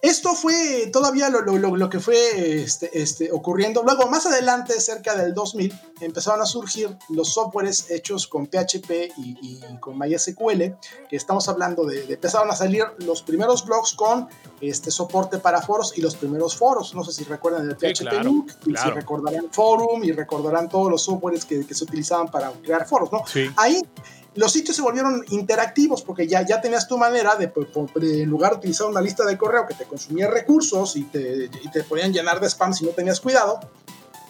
esto 0.00 0.34
fue 0.34 0.88
todavía 0.92 1.28
lo, 1.28 1.40
lo, 1.42 1.76
lo 1.76 1.90
que 1.90 1.98
fue 1.98 2.62
este, 2.62 3.00
este, 3.00 3.32
ocurriendo. 3.32 3.82
Luego, 3.82 4.08
más 4.08 4.26
adelante, 4.26 4.80
cerca 4.80 5.16
del 5.16 5.34
2000, 5.34 5.74
empezaron 6.00 6.40
a 6.40 6.46
surgir 6.46 6.96
los 7.08 7.32
softwares 7.34 7.90
hechos 7.90 8.26
con 8.26 8.46
PHP 8.46 9.12
y, 9.16 9.60
con 9.80 9.98
MySQL, 9.98 10.76
que 11.08 11.16
estamos 11.16 11.48
hablando 11.48 11.84
de, 11.84 12.12
empezaron 12.12 12.50
a 12.50 12.56
salir 12.56 12.84
los 12.98 13.22
primeros 13.22 13.64
blogs 13.64 13.94
con 13.94 14.28
este 14.60 14.90
soporte 14.90 15.38
para 15.38 15.62
foros 15.62 15.96
y 15.96 16.00
los 16.00 16.16
primeros 16.16 16.56
foros. 16.56 16.94
No 16.94 17.04
sé 17.04 17.12
si 17.12 17.24
recuerdan 17.24 17.68
el 17.68 17.76
PHP 17.76 18.24
Link, 18.24 18.52
y 18.66 18.76
si 18.76 18.90
recordarán 18.90 19.46
Forum 19.50 20.04
y 20.04 20.12
recordarán 20.12 20.68
todos 20.68 20.90
los 20.90 21.02
softwares 21.02 21.44
que, 21.44 21.66
que 21.66 21.74
se 21.74 21.84
utilizaban 21.84 22.28
para 22.28 22.50
crear 22.52 22.86
foros, 22.86 23.10
¿no? 23.12 23.22
Ahí 23.56 23.82
los 24.34 24.52
sitios 24.52 24.76
se 24.76 24.82
volvieron 24.82 25.24
interactivos 25.30 26.02
porque 26.02 26.28
ya, 26.28 26.46
ya 26.46 26.60
tenías 26.60 26.86
tu 26.86 26.96
manera 26.96 27.34
de, 27.34 27.52
en 28.02 28.30
lugar 28.30 28.52
de 28.52 28.58
utilizar 28.58 28.86
una 28.86 29.00
lista 29.00 29.24
de 29.24 29.36
correo 29.36 29.66
que 29.66 29.74
te 29.74 29.84
consumía 29.84 30.28
recursos 30.30 30.94
y 30.96 31.04
te, 31.04 31.46
y 31.46 31.70
te 31.72 31.82
podían 31.82 32.12
llenar 32.12 32.38
de 32.38 32.46
spam 32.46 32.72
si 32.72 32.84
no 32.84 32.92
tenías 32.92 33.20
cuidado, 33.20 33.58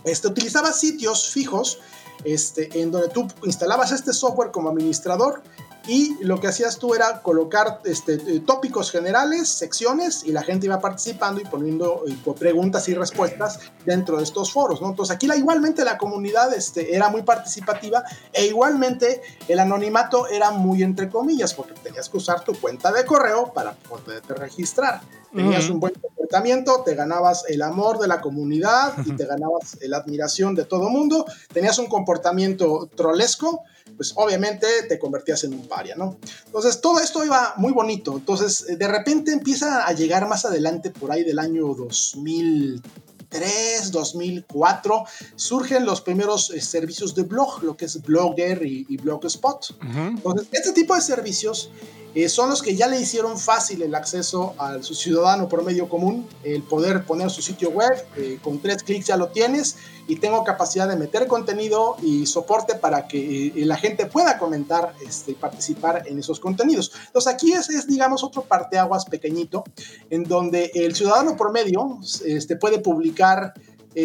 este, 0.04 0.28
utilizabas 0.28 0.78
sitios 0.80 1.28
fijos 1.30 1.80
este, 2.24 2.80
en 2.80 2.90
donde 2.90 3.08
tú 3.08 3.28
instalabas 3.44 3.92
este 3.92 4.12
software 4.12 4.50
como 4.50 4.68
administrador 4.68 5.42
y 5.88 6.22
lo 6.22 6.38
que 6.38 6.48
hacías 6.48 6.78
tú 6.78 6.94
era 6.94 7.22
colocar 7.22 7.80
este, 7.84 8.14
eh, 8.14 8.42
tópicos 8.46 8.90
generales, 8.90 9.48
secciones, 9.48 10.22
y 10.22 10.32
la 10.32 10.42
gente 10.42 10.66
iba 10.66 10.78
participando 10.80 11.40
y 11.40 11.44
poniendo 11.44 12.04
eh, 12.06 12.14
preguntas 12.38 12.86
y 12.90 12.94
respuestas 12.94 13.58
dentro 13.86 14.18
de 14.18 14.24
estos 14.24 14.52
foros, 14.52 14.82
¿no? 14.82 14.90
Entonces 14.90 15.16
aquí 15.16 15.26
la, 15.26 15.34
igualmente 15.34 15.84
la 15.86 15.96
comunidad 15.96 16.52
este, 16.52 16.94
era 16.94 17.08
muy 17.08 17.22
participativa 17.22 18.04
e 18.34 18.44
igualmente 18.44 19.22
el 19.48 19.58
anonimato 19.58 20.28
era 20.28 20.50
muy 20.50 20.82
entre 20.82 21.08
comillas, 21.08 21.54
porque 21.54 21.72
tenías 21.82 22.10
que 22.10 22.18
usar 22.18 22.44
tu 22.44 22.52
cuenta 22.60 22.92
de 22.92 23.06
correo 23.06 23.50
para 23.54 23.72
poderte 23.72 24.34
registrar. 24.34 25.00
Tenías 25.34 25.68
un 25.68 25.78
buen 25.78 25.92
comportamiento, 25.94 26.82
te 26.84 26.94
ganabas 26.94 27.44
el 27.48 27.60
amor 27.60 27.98
de 27.98 28.08
la 28.08 28.20
comunidad 28.20 28.94
y 29.04 29.12
te 29.12 29.26
ganabas 29.26 29.78
la 29.82 29.98
admiración 29.98 30.54
de 30.54 30.64
todo 30.64 30.88
mundo, 30.88 31.26
tenías 31.52 31.78
un 31.78 31.86
comportamiento 31.86 32.88
trolesco, 32.94 33.62
pues 33.96 34.12
obviamente 34.16 34.66
te 34.88 34.98
convertías 34.98 35.44
en 35.44 35.54
un 35.54 35.68
paria, 35.68 35.94
¿no? 35.96 36.18
Entonces 36.46 36.80
todo 36.80 37.00
esto 37.00 37.24
iba 37.24 37.54
muy 37.56 37.72
bonito. 37.72 38.16
Entonces 38.16 38.78
de 38.78 38.88
repente 38.88 39.32
empieza 39.32 39.86
a 39.86 39.92
llegar 39.92 40.28
más 40.28 40.44
adelante 40.44 40.90
por 40.90 41.12
ahí 41.12 41.24
del 41.24 41.38
año 41.38 41.74
2003, 41.74 43.90
2004, 43.90 45.04
surgen 45.36 45.84
los 45.84 46.00
primeros 46.00 46.50
eh, 46.50 46.60
servicios 46.60 47.14
de 47.14 47.22
blog, 47.22 47.62
lo 47.62 47.76
que 47.76 47.86
es 47.86 48.00
Blogger 48.02 48.64
y, 48.64 48.96
Blogspot. 48.96 49.76
Entonces, 49.82 50.48
este 50.52 50.72
tipo 50.72 50.94
de 50.94 51.00
servicios 51.00 51.70
eh, 52.18 52.28
son 52.28 52.50
los 52.50 52.62
que 52.62 52.74
ya 52.74 52.88
le 52.88 53.00
hicieron 53.00 53.38
fácil 53.38 53.80
el 53.80 53.94
acceso 53.94 54.56
a 54.58 54.82
su 54.82 54.96
ciudadano 54.96 55.48
promedio 55.48 55.88
común, 55.88 56.26
el 56.42 56.64
poder 56.64 57.04
poner 57.04 57.30
su 57.30 57.42
sitio 57.42 57.70
web, 57.70 57.92
eh, 58.16 58.40
con 58.42 58.58
tres 58.60 58.82
clics 58.82 59.06
ya 59.06 59.16
lo 59.16 59.28
tienes 59.28 59.76
y 60.08 60.16
tengo 60.16 60.42
capacidad 60.42 60.88
de 60.88 60.96
meter 60.96 61.28
contenido 61.28 61.96
y 62.02 62.26
soporte 62.26 62.74
para 62.74 63.06
que 63.06 63.46
eh, 63.46 63.64
la 63.64 63.76
gente 63.76 64.06
pueda 64.06 64.36
comentar 64.36 64.94
este, 65.06 65.34
participar 65.34 66.08
en 66.08 66.18
esos 66.18 66.40
contenidos. 66.40 66.90
Entonces 67.06 67.32
aquí 67.32 67.52
es, 67.52 67.70
es, 67.70 67.86
digamos, 67.86 68.24
otro 68.24 68.42
parteaguas 68.42 69.04
pequeñito 69.04 69.62
en 70.10 70.24
donde 70.24 70.72
el 70.74 70.96
ciudadano 70.96 71.36
promedio 71.36 72.00
este, 72.24 72.56
puede 72.56 72.80
publicar 72.80 73.54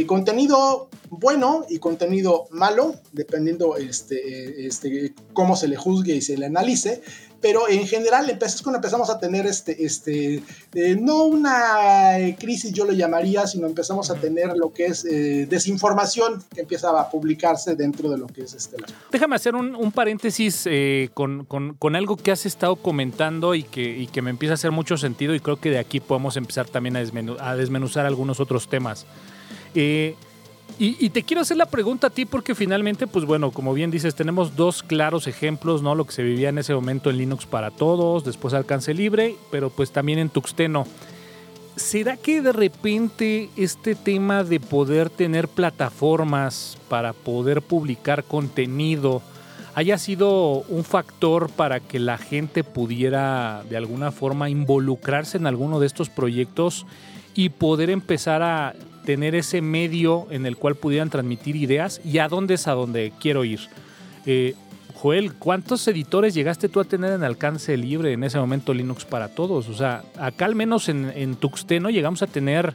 contenido 0.08 0.90
bueno 1.10 1.66
y 1.70 1.78
contenido 1.78 2.46
malo, 2.50 2.96
dependiendo 3.12 3.78
este, 3.78 4.66
este, 4.66 5.14
cómo 5.34 5.56
se 5.56 5.68
le 5.68 5.76
juzgue 5.76 6.16
y 6.16 6.22
se 6.22 6.36
le 6.36 6.48
analice, 6.48 7.04
pero 7.44 7.68
en 7.68 7.86
general 7.86 8.30
es 8.30 8.62
cuando 8.62 8.78
empezamos 8.78 9.10
a 9.10 9.20
tener 9.20 9.46
este, 9.46 9.84
este 9.84 10.42
eh, 10.74 10.96
no 10.96 11.26
una 11.26 12.18
eh, 12.18 12.38
crisis 12.40 12.72
yo 12.72 12.86
lo 12.86 12.94
llamaría, 12.94 13.46
sino 13.48 13.68
empezamos 13.68 14.10
a 14.10 14.16
tener 14.16 14.56
lo 14.56 14.72
que 14.72 14.86
es 14.86 15.04
eh, 15.04 15.46
desinformación 15.50 16.42
que 16.56 16.62
empieza 16.62 16.98
a 16.98 17.10
publicarse 17.10 17.76
dentro 17.76 18.10
de 18.10 18.18
lo 18.18 18.28
que 18.28 18.44
es 18.44 18.54
este. 18.54 18.78
Déjame 19.12 19.36
hacer 19.36 19.56
un, 19.56 19.92
paréntesis 19.92 20.70
con, 21.14 21.44
con, 21.44 21.74
con, 21.74 21.98
algo 21.98 22.16
que 22.16 22.32
has 22.32 22.46
estado 22.46 22.78
comentando 22.78 23.56
y 23.56 23.64
que, 23.64 23.82
y 23.82 24.08
que 24.08 24.22
me 24.22 24.30
empieza 24.30 24.54
a 24.54 24.56
hacer 24.56 24.72
mucho 24.72 24.96
sentido 24.96 25.36
y 25.36 25.42
creo 25.42 25.60
que 25.60 25.70
de 25.70 25.80
aquí 25.80 26.00
podemos 26.00 26.38
empezar 26.38 26.70
también 26.70 26.96
a, 26.96 27.02
a 27.42 27.56
desmenuzar 27.58 28.06
algunos 28.06 28.40
otros 28.40 28.70
temas. 28.70 29.06
Eh, 29.76 30.16
y, 30.80 31.10
te 31.10 31.24
quiero 31.24 31.42
hacer 31.42 31.58
la 31.58 31.66
pregunta 31.66 32.08
a 32.08 32.10
ti 32.10 32.26
porque 32.26 32.56
finalmente, 32.56 33.08
pues 33.08 33.26
bueno, 33.26 33.52
como 33.52 33.74
bien 33.74 33.92
dices, 33.92 34.16
tenemos 34.16 34.56
dos 34.56 34.84
claros 34.84 35.28
ejemplos, 35.28 35.82
¿no? 35.82 35.96
Lo 35.96 36.06
que 36.06 36.14
se 36.14 36.24
vivía 36.24 36.50
en 36.50 36.58
ese 36.58 36.74
momento 36.74 37.10
en 37.10 37.18
Linux 37.18 37.46
para 37.46 37.72
todos, 37.72 38.24
después 38.24 38.54
alcance 38.54 38.94
libre, 38.94 39.36
pero 39.52 39.70
pues 39.70 39.92
también 39.92 40.20
en 40.20 40.30
Tuxteno. 40.30 40.86
¿Será 41.76 42.18
que 42.18 42.42
de 42.42 42.52
repente 42.52 43.50
este 43.56 43.96
tema 43.96 44.44
de 44.44 44.60
poder 44.60 45.10
tener 45.10 45.48
plataformas 45.48 46.78
para 46.88 47.14
poder 47.14 47.62
publicar 47.62 48.24
contenido 48.24 49.22
haya 49.76 49.98
sido 49.98 50.64
un 50.70 50.84
factor 50.84 51.50
para 51.50 51.80
que 51.80 52.00
la 52.00 52.18
gente 52.18 52.64
pudiera 52.64 53.64
de 53.70 53.78
alguna 53.78 54.12
forma 54.12 54.50
involucrarse 54.50 55.38
en 55.38 55.48
alguno 55.48 55.80
de 55.80 55.88
estos 55.88 56.10
proyectos 56.10 56.86
y 57.34 57.50
poder 57.50 57.90
empezar 57.90 58.44
a 58.44 58.76
tener 59.06 59.36
ese 59.36 59.62
medio 59.62 60.28
en 60.30 60.46
el 60.46 60.58
cual 60.58 60.76
pudieran 60.76 61.10
transmitir 61.10 61.56
ideas 61.56 62.02
y 62.04 62.20
a 62.20 62.28
dónde 62.28 62.56
es 62.56 62.68
a 62.68 62.74
donde 62.74 63.14
quiero 63.20 63.44
ir. 63.44 63.60
Eh, 64.26 64.56
Joel, 64.96 65.34
¿cuántos 65.34 65.86
editores 65.88 66.34
llegaste 66.34 66.70
tú 66.70 66.80
a 66.80 66.86
tener 66.86 67.12
en 67.12 67.24
alcance 67.24 67.76
libre 67.76 68.14
en 68.14 68.24
ese 68.24 68.40
momento 68.40 68.74
Linux 68.74 69.04
para 69.04 69.28
todos? 69.28 69.68
O 69.68 69.74
sea, 69.74 70.04
acá 70.18 70.46
al 70.46 70.56
menos 70.56 70.88
en, 70.88 71.12
en 71.16 71.36
Tuxteno 71.36 71.90
llegamos 71.90 72.22
a 72.22 72.28
tener, 72.28 72.74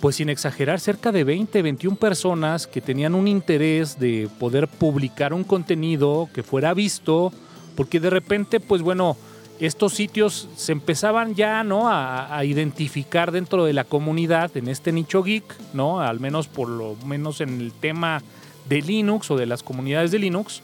pues 0.00 0.16
sin 0.16 0.28
exagerar, 0.28 0.78
cerca 0.78 1.10
de 1.10 1.24
20, 1.24 1.60
21 1.62 1.96
personas 1.96 2.66
que 2.68 2.80
tenían 2.80 3.16
un 3.16 3.26
interés 3.26 3.98
de 3.98 4.28
poder 4.38 4.68
publicar 4.68 5.32
un 5.32 5.42
contenido 5.42 6.28
que 6.32 6.44
fuera 6.44 6.72
visto, 6.72 7.32
porque 7.74 7.98
de 7.98 8.10
repente, 8.10 8.60
pues 8.60 8.82
bueno, 8.82 9.16
estos 9.60 9.94
sitios 9.94 10.48
se 10.56 10.72
empezaban 10.72 11.34
ya 11.34 11.62
¿no? 11.62 11.88
A, 11.88 12.44
identificar 12.44 13.30
dentro 13.32 13.64
de 13.64 13.72
la 13.72 13.84
comunidad 13.84 14.56
en 14.56 14.68
este 14.68 14.92
nicho 14.92 15.22
geek, 15.22 15.44
¿no? 15.72 16.00
al 16.00 16.20
menos 16.20 16.48
por 16.48 16.68
lo 16.68 16.96
menos 17.06 17.40
en 17.40 17.60
el 17.60 17.72
tema 17.72 18.22
de 18.68 18.82
Linux 18.82 19.30
o 19.30 19.36
de 19.36 19.46
las 19.46 19.62
comunidades 19.62 20.10
de 20.10 20.18
Linux. 20.18 20.62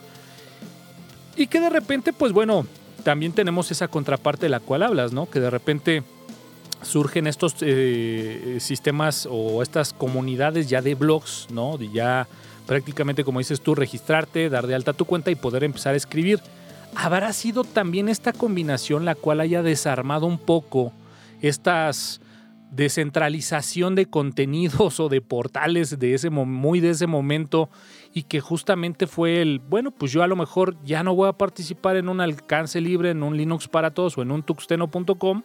Y 1.36 1.46
que 1.46 1.60
de 1.60 1.70
repente, 1.70 2.12
pues 2.12 2.32
bueno, 2.32 2.66
también 3.04 3.32
tenemos 3.32 3.70
esa 3.70 3.88
contraparte 3.88 4.46
de 4.46 4.50
la 4.50 4.60
cual 4.60 4.82
hablas, 4.82 5.12
¿no? 5.12 5.30
que 5.30 5.40
de 5.40 5.50
repente 5.50 6.02
surgen 6.82 7.26
estos 7.26 7.56
eh, 7.60 8.56
sistemas 8.60 9.28
o 9.30 9.62
estas 9.62 9.92
comunidades 9.92 10.68
ya 10.68 10.82
de 10.82 10.94
blogs, 10.94 11.46
¿no? 11.50 11.78
de 11.78 11.90
ya 11.90 12.26
prácticamente, 12.66 13.24
como 13.24 13.38
dices 13.38 13.60
tú, 13.60 13.74
registrarte, 13.74 14.48
dar 14.48 14.66
de 14.66 14.74
alta 14.74 14.92
tu 14.92 15.04
cuenta 15.04 15.30
y 15.30 15.34
poder 15.36 15.64
empezar 15.64 15.94
a 15.94 15.96
escribir 15.96 16.40
¿Habrá 16.94 17.32
sido 17.32 17.64
también 17.64 18.08
esta 18.08 18.32
combinación 18.32 19.04
la 19.04 19.14
cual 19.14 19.40
haya 19.40 19.62
desarmado 19.62 20.26
un 20.26 20.38
poco 20.38 20.92
estas 21.40 22.20
descentralización 22.70 23.94
de 23.94 24.06
contenidos 24.06 25.00
o 25.00 25.08
de 25.08 25.20
portales 25.20 25.98
de 25.98 26.14
ese 26.14 26.30
muy 26.30 26.80
de 26.80 26.90
ese 26.90 27.06
momento 27.06 27.68
y 28.14 28.24
que 28.24 28.40
justamente 28.40 29.06
fue 29.06 29.42
el 29.42 29.58
bueno 29.58 29.90
pues 29.90 30.12
yo 30.12 30.22
a 30.22 30.28
lo 30.28 30.36
mejor 30.36 30.76
ya 30.84 31.02
no 31.02 31.14
voy 31.14 31.28
a 31.28 31.32
participar 31.32 31.96
en 31.96 32.08
un 32.08 32.20
alcance 32.20 32.80
libre 32.80 33.10
en 33.10 33.22
un 33.22 33.36
Linux 33.36 33.68
para 33.68 33.90
todos 33.90 34.16
o 34.16 34.22
en 34.22 34.30
un 34.30 34.42
tuxteno.com 34.42 35.42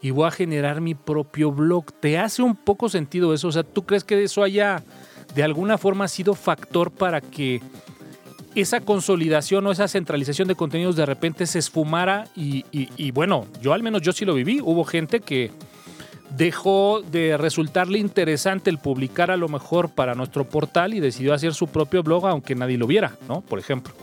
y 0.00 0.10
voy 0.10 0.26
a 0.26 0.30
generar 0.30 0.80
mi 0.80 0.94
propio 0.94 1.50
blog 1.50 1.90
te 1.92 2.18
hace 2.18 2.42
un 2.42 2.54
poco 2.54 2.88
sentido 2.88 3.32
eso 3.32 3.48
o 3.48 3.52
sea 3.52 3.62
tú 3.62 3.86
crees 3.86 4.04
que 4.04 4.22
eso 4.22 4.42
haya 4.42 4.82
de 5.34 5.42
alguna 5.42 5.78
forma 5.78 6.06
sido 6.06 6.34
factor 6.34 6.90
para 6.90 7.20
que 7.20 7.62
esa 8.60 8.80
consolidación 8.80 9.66
o 9.66 9.72
esa 9.72 9.88
centralización 9.88 10.48
de 10.48 10.54
contenidos 10.54 10.96
de 10.96 11.06
repente 11.06 11.46
se 11.46 11.58
esfumara 11.58 12.26
y, 12.34 13.10
bueno, 13.12 13.46
yo 13.60 13.72
al 13.72 13.82
menos 13.82 14.02
yo 14.02 14.12
sí 14.12 14.24
lo 14.24 14.34
viví. 14.34 14.60
Hubo 14.60 14.84
gente 14.84 15.20
que 15.20 15.50
dejó 16.36 17.02
de 17.02 17.36
resultarle 17.36 17.98
interesante 17.98 18.70
el 18.70 18.78
publicar 18.78 19.30
a 19.30 19.36
lo 19.36 19.48
mejor 19.48 19.90
para 19.90 20.14
nuestro 20.14 20.44
portal 20.44 20.94
y 20.94 21.00
decidió 21.00 21.32
hacer 21.32 21.54
su 21.54 21.68
propio 21.68 22.02
blog 22.02 22.26
aunque 22.26 22.54
nadie 22.54 22.78
lo 22.78 22.86
viera, 22.86 23.16
¿no? 23.28 23.40
Por 23.40 23.58
ejemplo. 23.58 23.94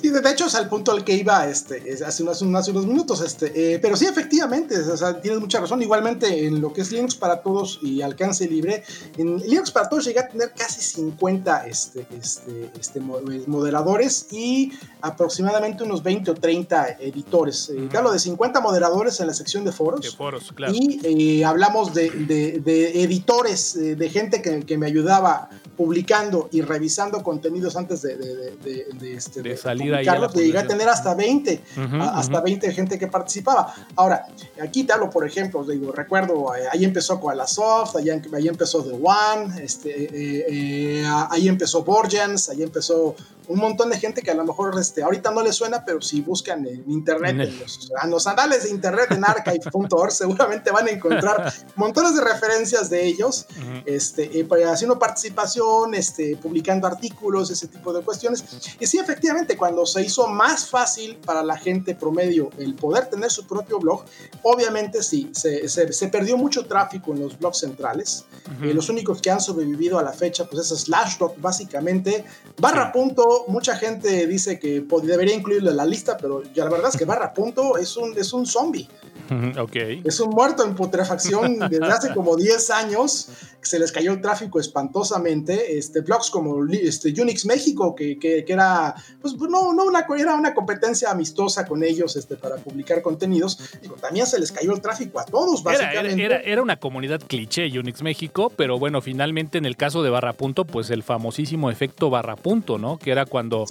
Sí, 0.00 0.10
de 0.10 0.30
hecho 0.30 0.46
es 0.46 0.54
al 0.54 0.68
punto 0.68 0.92
al 0.92 1.04
que 1.04 1.14
iba 1.14 1.46
este, 1.48 1.82
hace, 2.04 2.22
unos, 2.22 2.42
hace 2.42 2.70
unos 2.70 2.86
minutos. 2.86 3.22
Este, 3.22 3.74
eh, 3.74 3.78
pero 3.78 3.96
sí, 3.96 4.06
efectivamente, 4.06 4.78
o 4.78 4.96
sea, 4.96 5.20
tienes 5.20 5.40
mucha 5.40 5.58
razón. 5.58 5.80
Igualmente 5.82 6.46
en 6.46 6.60
lo 6.60 6.72
que 6.72 6.82
es 6.82 6.92
Linux 6.92 7.14
para 7.14 7.40
todos 7.40 7.78
y 7.82 8.02
alcance 8.02 8.46
libre, 8.46 8.82
en 9.16 9.38
Linux 9.38 9.70
para 9.70 9.88
todos 9.88 10.04
llegué 10.04 10.20
a 10.20 10.28
tener 10.28 10.52
casi 10.52 10.82
50 10.82 11.66
este, 11.66 12.06
este, 12.20 12.70
este, 12.78 13.00
moderadores 13.00 14.26
y 14.30 14.72
aproximadamente 15.00 15.82
unos 15.82 16.02
20 16.02 16.30
o 16.30 16.34
30 16.34 16.98
editores. 17.00 17.70
Uh 17.70 17.96
hablo 17.96 18.12
de 18.12 18.18
50 18.18 18.60
moderadores 18.60 19.18
en 19.20 19.26
la 19.26 19.32
sección 19.32 19.64
de 19.64 19.72
foros. 19.72 20.02
De 20.02 20.10
foros, 20.10 20.52
claro. 20.52 20.74
Y 20.74 21.00
eh, 21.02 21.44
hablamos 21.46 21.94
de, 21.94 22.10
de, 22.10 23.02
editores, 23.02 23.72
de 23.74 24.10
gente 24.10 24.42
que, 24.42 24.60
que, 24.66 24.76
me 24.76 24.84
ayudaba 24.84 25.48
publicando 25.76 26.50
y 26.52 26.60
revisando 26.60 27.22
contenidos 27.22 27.76
antes 27.76 28.02
de, 28.02 28.16
de, 28.16 29.14
este, 29.14 29.40
de 29.40 29.56
salir 29.90 29.94
ahí. 29.94 30.28
llegué 30.34 30.58
a 30.58 30.66
tener 30.66 30.88
hasta 30.88 31.14
20, 31.14 31.60
hasta 32.00 32.40
20 32.40 32.72
gente 32.72 32.98
que 32.98 33.06
participaba. 33.06 33.72
Ahora, 33.96 34.26
aquí 34.62 34.84
te 34.84 34.92
hablo, 34.92 35.10
por 35.10 35.26
ejemplo, 35.26 35.64
digo, 35.64 35.92
recuerdo, 35.92 36.54
eh, 36.54 36.64
ahí 36.70 36.84
empezó 36.84 37.20
Koalasoft, 37.20 37.96
ahí, 37.96 38.10
ahí 38.10 38.48
empezó 38.48 38.82
The 38.82 38.92
One, 38.92 39.62
este, 39.62 40.04
eh, 40.04 40.46
eh, 40.48 41.06
ahí 41.30 41.48
empezó 41.48 41.84
Borgens, 41.84 42.48
ahí 42.48 42.62
empezó 42.62 43.14
un 43.48 43.58
montón 43.58 43.90
de 43.90 43.98
gente 43.98 44.22
que 44.22 44.30
a 44.30 44.34
lo 44.34 44.44
mejor 44.44 44.78
este, 44.78 45.02
ahorita 45.02 45.30
no 45.30 45.42
les 45.42 45.54
suena, 45.54 45.84
pero 45.84 46.00
si 46.00 46.20
buscan 46.20 46.66
en 46.66 46.84
internet, 46.90 47.30
en 47.30 47.58
los, 47.58 47.90
los, 48.08 48.26
anales 48.26 48.64
de 48.64 48.70
internet 48.70 49.10
en 49.10 49.24
archive.org, 49.24 50.12
seguramente 50.12 50.70
van 50.70 50.88
a 50.88 50.90
encontrar 50.90 51.52
montones 51.76 52.14
de 52.14 52.24
referencias 52.24 52.90
de 52.90 53.04
ellos, 53.04 53.46
este, 53.84 54.40
eh, 54.40 54.46
haciendo 54.70 54.98
participación, 54.98 55.94
este, 55.94 56.36
publicando 56.36 56.86
artículos, 56.86 57.50
ese 57.50 57.68
tipo 57.68 57.92
de 57.92 58.02
cuestiones. 58.02 58.44
Y 58.80 58.86
sí, 58.86 58.98
efectivamente, 58.98 59.56
cuando 59.56 59.86
se 59.86 60.02
hizo 60.02 60.26
más 60.28 60.68
fácil 60.68 61.16
para 61.24 61.42
la 61.42 61.56
gente 61.56 61.94
promedio 61.94 62.50
el 62.58 62.74
poder 62.74 63.06
tener 63.06 63.30
su 63.30 63.46
propio 63.46 63.78
blog, 63.78 64.04
obviamente 64.42 65.02
sí, 65.02 65.30
se, 65.32 65.68
se, 65.68 66.08
perdió 66.08 66.36
mucho 66.36 66.66
tráfico 66.66 67.12
en 67.12 67.20
los 67.20 67.38
blogs 67.38 67.58
centrales. 67.58 68.24
Eh, 68.62 68.72
los 68.72 68.88
únicos 68.88 69.20
que 69.20 69.30
han 69.30 69.40
sobrevivido 69.40 69.98
a 69.98 70.02
la 70.02 70.12
fecha, 70.12 70.46
pues 70.48 70.70
es 70.70 70.80
Slashdot, 70.80 71.40
básicamente, 71.40 72.24
barra 72.58 72.92
punto 72.92 73.35
mucha 73.48 73.76
gente 73.76 74.26
dice 74.26 74.58
que 74.58 74.84
debería 75.02 75.34
incluirlo 75.34 75.70
en 75.70 75.76
la 75.76 75.84
lista, 75.84 76.16
pero 76.16 76.42
la 76.54 76.68
verdad 76.68 76.90
es 76.92 76.96
que 76.96 77.04
Barra 77.04 77.32
Punto 77.32 77.76
es 77.76 77.96
un, 77.96 78.16
es 78.16 78.32
un 78.32 78.46
zombie. 78.46 78.88
Okay. 79.56 80.02
Es 80.04 80.20
un 80.20 80.30
muerto 80.30 80.64
en 80.64 80.74
putrefacción 80.74 81.58
desde 81.70 81.86
hace 81.86 82.14
como 82.14 82.36
10 82.36 82.70
años. 82.70 83.28
Se 83.60 83.78
les 83.80 83.90
cayó 83.90 84.12
el 84.12 84.20
tráfico 84.20 84.60
espantosamente. 84.60 85.76
Este, 85.76 86.00
blogs 86.00 86.30
como 86.30 86.64
este, 86.70 87.12
Unix 87.20 87.46
México, 87.46 87.94
que, 87.96 88.18
que, 88.18 88.44
era, 88.46 88.94
pues, 89.20 89.34
no, 89.34 89.72
no 89.72 89.84
una, 89.84 90.06
era 90.16 90.34
una 90.36 90.54
competencia 90.54 91.10
amistosa 91.10 91.66
con 91.66 91.82
ellos 91.82 92.14
este, 92.14 92.36
para 92.36 92.56
publicar 92.56 93.02
contenidos. 93.02 93.58
Digo, 93.82 93.96
también 93.96 94.26
se 94.26 94.38
les 94.38 94.52
cayó 94.52 94.72
el 94.72 94.80
tráfico 94.80 95.18
a 95.18 95.24
todos, 95.24 95.64
básicamente. 95.64 96.24
Era, 96.24 96.36
era, 96.36 96.62
una 96.62 96.76
comunidad 96.76 97.20
cliché 97.26 97.66
Unix 97.76 98.02
México, 98.02 98.52
pero 98.56 98.78
bueno, 98.78 99.00
finalmente 99.00 99.58
en 99.58 99.66
el 99.66 99.76
caso 99.76 100.02
de 100.02 100.10
Barra 100.10 100.32
Punto, 100.32 100.64
pues 100.64 100.90
el 100.90 101.02
famosísimo 101.02 101.70
efecto 101.70 102.08
Barra 102.08 102.36
Punto, 102.36 102.78
¿no? 102.78 102.98
Que 102.98 103.10
era 103.10 103.26
cuando 103.26 103.64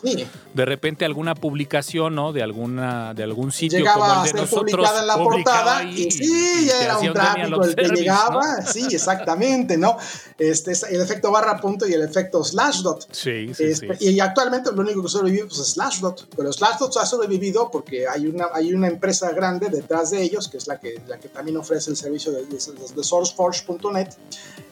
de 0.53 0.65
repente 0.65 1.05
alguna 1.05 1.35
publicación, 1.35 2.15
¿no? 2.15 2.33
De 2.33 2.43
alguna, 2.43 3.13
de 3.13 3.23
algún 3.23 3.51
sitio 3.51 3.79
Llegaba 3.79 4.07
como 4.07 4.25
el 4.25 4.31
de 4.31 4.41
nosotros. 4.41 4.89
en 4.99 5.07
la 5.07 5.17
y, 5.37 6.11
sí, 6.11 6.69
era 6.81 6.97
un 6.97 7.13
tráfico 7.13 7.63
el 7.63 7.75
que 7.75 7.87
llegaba. 7.87 8.61
Sí, 8.65 8.85
exactamente, 8.91 9.77
¿no? 9.77 9.97
Este 10.37 10.71
es 10.71 10.83
el 10.83 11.01
efecto 11.01 11.31
barra 11.31 11.59
punto 11.59 11.87
y 11.87 11.93
el 11.93 12.01
efecto 12.01 12.43
slash 12.43 12.81
dot. 12.81 13.07
Sí, 13.11 13.53
sí, 13.53 13.63
este, 13.65 13.97
Y 13.99 14.19
actualmente 14.19 14.71
lo 14.71 14.81
único 14.81 15.01
que 15.03 15.09
sobrevive 15.09 15.45
pues, 15.45 15.59
es 15.59 15.67
slash 15.69 15.99
dot. 15.99 16.27
Pero 16.35 16.51
slash 16.51 16.77
dot 16.79 16.95
ha 16.97 17.05
sobrevivido 17.05 17.69
porque 17.71 18.07
hay 18.07 18.27
una, 18.27 18.47
hay 18.53 18.73
una 18.73 18.87
empresa 18.87 19.31
grande 19.31 19.69
detrás 19.69 20.11
de 20.11 20.21
ellos, 20.21 20.47
que 20.47 20.57
es 20.57 20.67
la 20.67 20.79
que, 20.79 21.01
la 21.07 21.17
que 21.19 21.29
también 21.29 21.57
ofrece 21.57 21.89
el 21.89 21.97
servicio 21.97 22.31
de, 22.31 22.45
de, 22.45 23.03
SourceForge.net. 23.03 24.09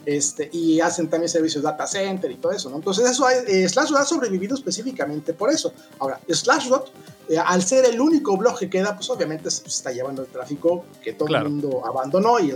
Este, 0.06 0.50
y 0.52 0.82
hacen 0.82 1.10
también 1.10 1.30
servicios 1.30 1.64
data 1.64 1.88
center 1.88 2.30
y 2.30 2.36
todo 2.36 2.52
eso, 2.52 2.70
¿no? 2.70 2.76
Entonces 2.76 3.10
eso, 3.10 3.26
eh, 3.30 3.70
Slashdot 3.70 4.00
ha 4.00 4.04
sobrevivido 4.04 4.54
específicamente 4.54 5.34
por 5.34 5.50
eso. 5.50 5.74
Ahora, 5.98 6.20
Slashdot 6.28 6.92
eh, 7.30 7.38
al 7.38 7.64
ser 7.64 7.86
el 7.86 8.02
único 8.02 8.36
blog 8.36 8.60
que 8.60 8.70
queda, 8.70 8.96
pues 8.96 9.10
obviamente 9.10 9.50
se 9.50 9.66
está 9.66 9.92
llevando 9.92 10.24
el 10.24 10.28
tráfico 10.28 10.53
que 11.02 11.14
todo 11.14 11.36
el 11.36 11.44
mundo 11.44 11.82
abandonó 11.86 12.40
y, 12.40 12.54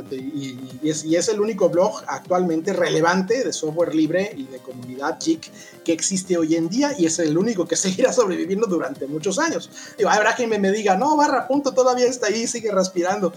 es, 0.83 1.27
el 1.27 1.41
único 1.41 1.69
blog 1.69 2.03
actualmente 2.07 2.73
relevante 2.73 3.43
de 3.43 3.51
software 3.51 3.93
libre 3.93 4.33
y 4.35 4.43
de 4.43 4.59
comunidad 4.59 5.17
chic 5.19 5.49
que 5.83 5.93
existe 5.93 6.37
hoy 6.37 6.55
en 6.55 6.69
día 6.69 6.91
y 6.97 7.05
es 7.05 7.19
el 7.19 7.37
único 7.37 7.67
que 7.67 7.75
seguirá 7.75 8.13
sobreviviendo 8.13 8.67
durante 8.67 9.07
muchos 9.07 9.39
años. 9.39 9.69
Digo, 9.97 10.09
habrá 10.09 10.35
quien 10.35 10.49
me, 10.49 10.71
diga, 10.71 10.97
no, 10.97 11.15
barra 11.15 11.47
punto 11.47 11.73
todavía 11.73 12.05
está 12.05 12.27
ahí, 12.27 12.47
sigue 12.47 12.71
respirando. 12.71 13.33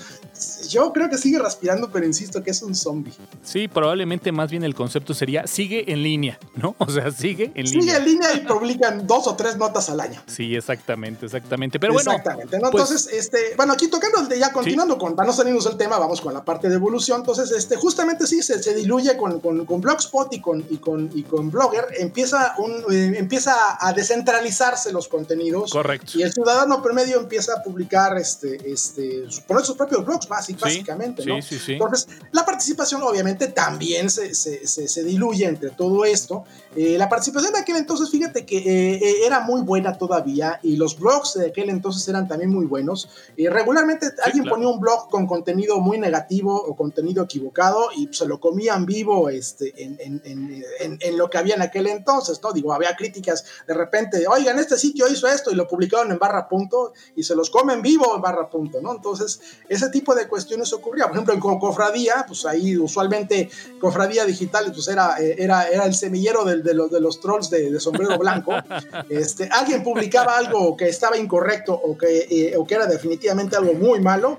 Yo 0.69 0.93
creo 0.93 1.09
que 1.09 1.19
sigue 1.19 1.39
respirando, 1.39 1.91
pero 1.91 2.07
insisto 2.07 2.43
que 2.43 2.51
es 2.51 2.63
un 2.63 2.75
zombie. 2.75 3.13
Sí, 3.43 3.69
probablemente 3.69 4.33
más 4.33 4.51
bien 4.51 4.65
el 4.65 4.75
concepto 4.75 5.15
sería 5.15 5.47
sigue 5.47 5.93
en 5.93 6.03
línea, 6.03 6.39
¿no? 6.57 6.75
O 6.91 6.93
sea, 6.93 7.11
sigue 7.13 7.53
en 7.55 7.67
línea. 7.67 7.83
Sigue 7.83 7.97
en 7.97 8.05
línea 8.05 8.35
y 8.35 8.41
publican 8.41 9.07
dos 9.07 9.27
o 9.29 9.37
tres 9.37 9.57
notas 9.57 9.91
al 9.91 10.01
año. 10.01 10.21
Sí, 10.27 10.57
exactamente 10.57 11.21
exactamente. 11.27 11.79
Pero 11.79 11.93
bueno. 11.93 12.11
Exactamente. 12.13 12.59
Pues 12.59 12.73
entonces, 12.73 13.09
este, 13.13 13.39
bueno, 13.57 13.73
aquí 13.73 13.89
tocando, 13.89 14.35
ya 14.35 14.50
continuando 14.53 14.99
con, 14.99 15.15
para 15.17 15.27
no 15.27 15.33
salirnos 15.33 15.65
del 15.65 15.77
tema, 15.77 15.99
vamos 15.99 16.21
con 16.21 16.35
la 16.35 16.45
parte 16.45 16.69
de 16.69 16.75
evolución. 16.77 17.21
Entonces, 17.21 17.51
este, 17.51 17.77
justamente 17.77 18.27
sí, 18.27 18.43
se, 18.43 18.63
se 18.63 18.75
diluye 18.75 19.17
con, 19.17 19.41
con, 19.41 19.65
con, 19.67 19.81
Blogspot 19.81 20.33
y 20.33 20.41
con, 20.41 20.65
y 20.71 20.79
con, 20.79 21.11
y 21.15 21.23
con 21.23 21.51
Blogger, 21.51 21.87
empieza, 21.99 22.55
un, 22.59 22.85
eh, 22.93 23.15
empieza 23.17 23.79
a 23.81 23.93
descentralizarse 23.93 24.93
los 24.93 25.09
contenidos. 25.09 25.73
Correcto. 25.73 26.13
Y 26.15 26.23
el 26.23 26.33
ciudadano 26.33 26.83
promedio 26.83 27.21
empieza 27.21 27.55
a 27.55 27.63
publicar, 27.63 28.17
este, 28.19 28.71
este, 28.71 29.25
poner 29.47 29.65
sus 29.65 29.77
propios 29.77 30.05
blogs, 30.05 30.29
básicamente. 30.29 31.25
¿no? 31.25 31.41
Sí, 31.43 31.59
sí, 31.59 31.73
Entonces, 31.73 32.09
la 32.33 32.45
participación 32.45 33.03
obviamente 33.03 33.49
también 33.49 34.11
se, 34.11 34.35
se, 34.35 34.67
se, 34.67 35.05
diluye 35.05 35.47
entre 35.47 35.71
todo 35.71 36.05
esto. 36.05 36.45
Eh, 36.77 36.97
la 36.99 37.09
participación 37.09 37.53
de 37.53 37.61
aquel 37.61 37.77
entonces, 37.77 38.11
fíjate 38.11 38.45
que 38.45 38.59
eh, 38.95 39.27
era 39.27 39.41
muy 39.41 39.63
buena 39.63 39.97
todavía 39.97 40.61
y 40.63 40.77
los 40.77 40.99
blogs 40.99 41.35
de 41.35 41.49
aquel 41.49 41.71
entonces 41.71 42.07
eran 42.09 42.29
también 42.29 42.51
muy 42.51 42.67
buenos. 42.67 43.09
y 43.37 43.49
regularmente 43.49 44.07
alguien 44.25 44.40
ponía 44.45 44.69
un 44.69 44.81
blog 44.81 45.09
con 45.09 45.27
contenido 45.27 45.81
muy 45.81 45.99
negativo 45.99 46.55
o 46.55 46.77
contenido 46.77 47.25
equivocado 47.25 47.91
y 47.97 48.09
se 48.13 48.27
lo 48.27 48.41
comían 48.41 48.87
vivo 48.87 49.29
este, 49.29 49.73
en, 49.83 49.99
en, 50.01 50.23
en, 50.25 50.99
en, 51.01 51.19
lo 51.19 51.29
que 51.29 51.39
había 51.39 51.55
en 51.55 51.63
aquel 51.63 51.87
entonces, 51.87 52.41
¿no? 52.43 52.53
Digo, 52.53 52.73
había 52.73 52.97
críticas 52.97 53.45
de 53.67 53.75
repente, 53.75 54.27
oigan, 54.27 54.59
este 54.59 54.77
sitio 54.77 55.09
hizo 55.09 55.27
esto 55.27 55.51
y 55.51 55.55
lo 55.55 55.67
publicaron 55.67 56.11
en 56.11 56.19
barra 56.19 56.49
punto 56.49 56.93
y 57.17 57.23
se 57.23 57.35
los 57.35 57.51
comen 57.51 57.83
vivo 57.83 58.15
en 58.15 58.23
barra 58.23 58.49
punto, 58.49 58.81
¿no? 58.81 58.95
Entonces, 58.95 59.41
ese 59.69 59.89
tipo 59.91 60.15
de 60.15 60.29
cuestiones 60.29 60.73
ocurría. 60.73 61.05
Por 61.05 61.15
ejemplo, 61.15 61.35
en 61.35 61.41
Cofradía, 61.41 62.25
pues 62.27 62.45
ahí 62.47 62.77
usualmente 62.77 63.51
Cofradía 63.81 64.25
Digital, 64.25 64.73
pues 64.73 64.89
era, 64.89 65.21
eh, 65.21 65.37
era, 65.39 65.69
era 65.69 65.85
el 65.85 65.95
semillero 65.95 66.45
de, 66.45 66.63
de, 66.63 66.75
los, 66.75 66.91
de 66.91 67.01
los 67.01 67.21
trolls 67.21 67.51
de, 67.51 67.71
de 67.71 67.81
sombrero 67.81 68.19
blanco. 68.19 68.53
Este, 69.09 69.49
alguien 69.51 69.83
publicaba 69.83 70.37
algo 70.37 70.77
que 70.77 70.89
estaba 70.89 71.17
incorrecto 71.17 71.75
o 71.75 71.97
que, 71.97 72.27
eh, 72.31 72.57
o 72.57 72.67
que 72.67 72.75
era 72.75 72.87
definitivamente 72.87 73.57
algo 73.57 73.75
muy 73.75 74.01
malo, 74.01 74.30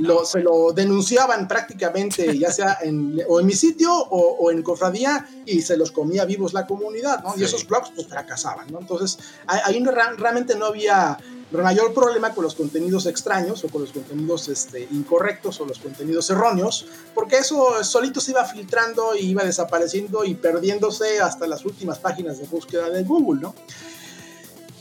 lo, 0.00 0.24
se 0.24 0.40
lo 0.40 0.72
denunciaban 0.72 1.46
prácticamente, 1.48 2.38
ya 2.38 2.50
sea 2.50 2.78
en, 2.82 3.20
o 3.28 3.40
en 3.40 3.46
mi 3.46 3.54
sitio 3.54 3.92
o, 3.92 4.50
en 4.50 4.62
Cofradía, 4.62 5.28
y 5.44 5.62
se 5.62 5.76
los 5.76 5.90
comía 5.90 6.24
vivos 6.24 6.52
la 6.52 6.66
comunidad, 6.66 7.22
¿no? 7.22 7.34
Y 7.36 7.44
esos 7.44 7.66
blogs 7.66 7.90
pues 7.94 8.06
fracasaban, 8.06 8.70
¿no? 8.70 8.80
Entonces, 8.80 9.18
ahí 9.46 9.82
realmente 9.84 10.56
no 10.56 10.66
había 10.66 11.18
mayor 11.50 11.94
problema 11.94 12.34
con 12.34 12.44
los 12.44 12.54
contenidos 12.54 13.06
extraños 13.06 13.64
o 13.64 13.68
con 13.68 13.82
los 13.82 13.92
contenidos 13.92 14.48
este, 14.48 14.88
incorrectos 14.90 15.60
o 15.60 15.66
los 15.66 15.78
contenidos 15.78 16.28
erróneos, 16.30 16.86
porque 17.14 17.38
eso 17.38 17.82
solito 17.84 18.20
se 18.20 18.32
iba 18.32 18.44
filtrando 18.44 19.14
y 19.14 19.30
iba 19.30 19.44
desapareciendo 19.44 20.24
y 20.24 20.34
perdiéndose 20.34 21.20
hasta 21.20 21.46
las 21.46 21.64
últimas 21.64 21.98
páginas 21.98 22.38
de 22.38 22.46
búsqueda 22.46 22.90
de 22.90 23.04
Google, 23.04 23.40
¿no? 23.40 23.54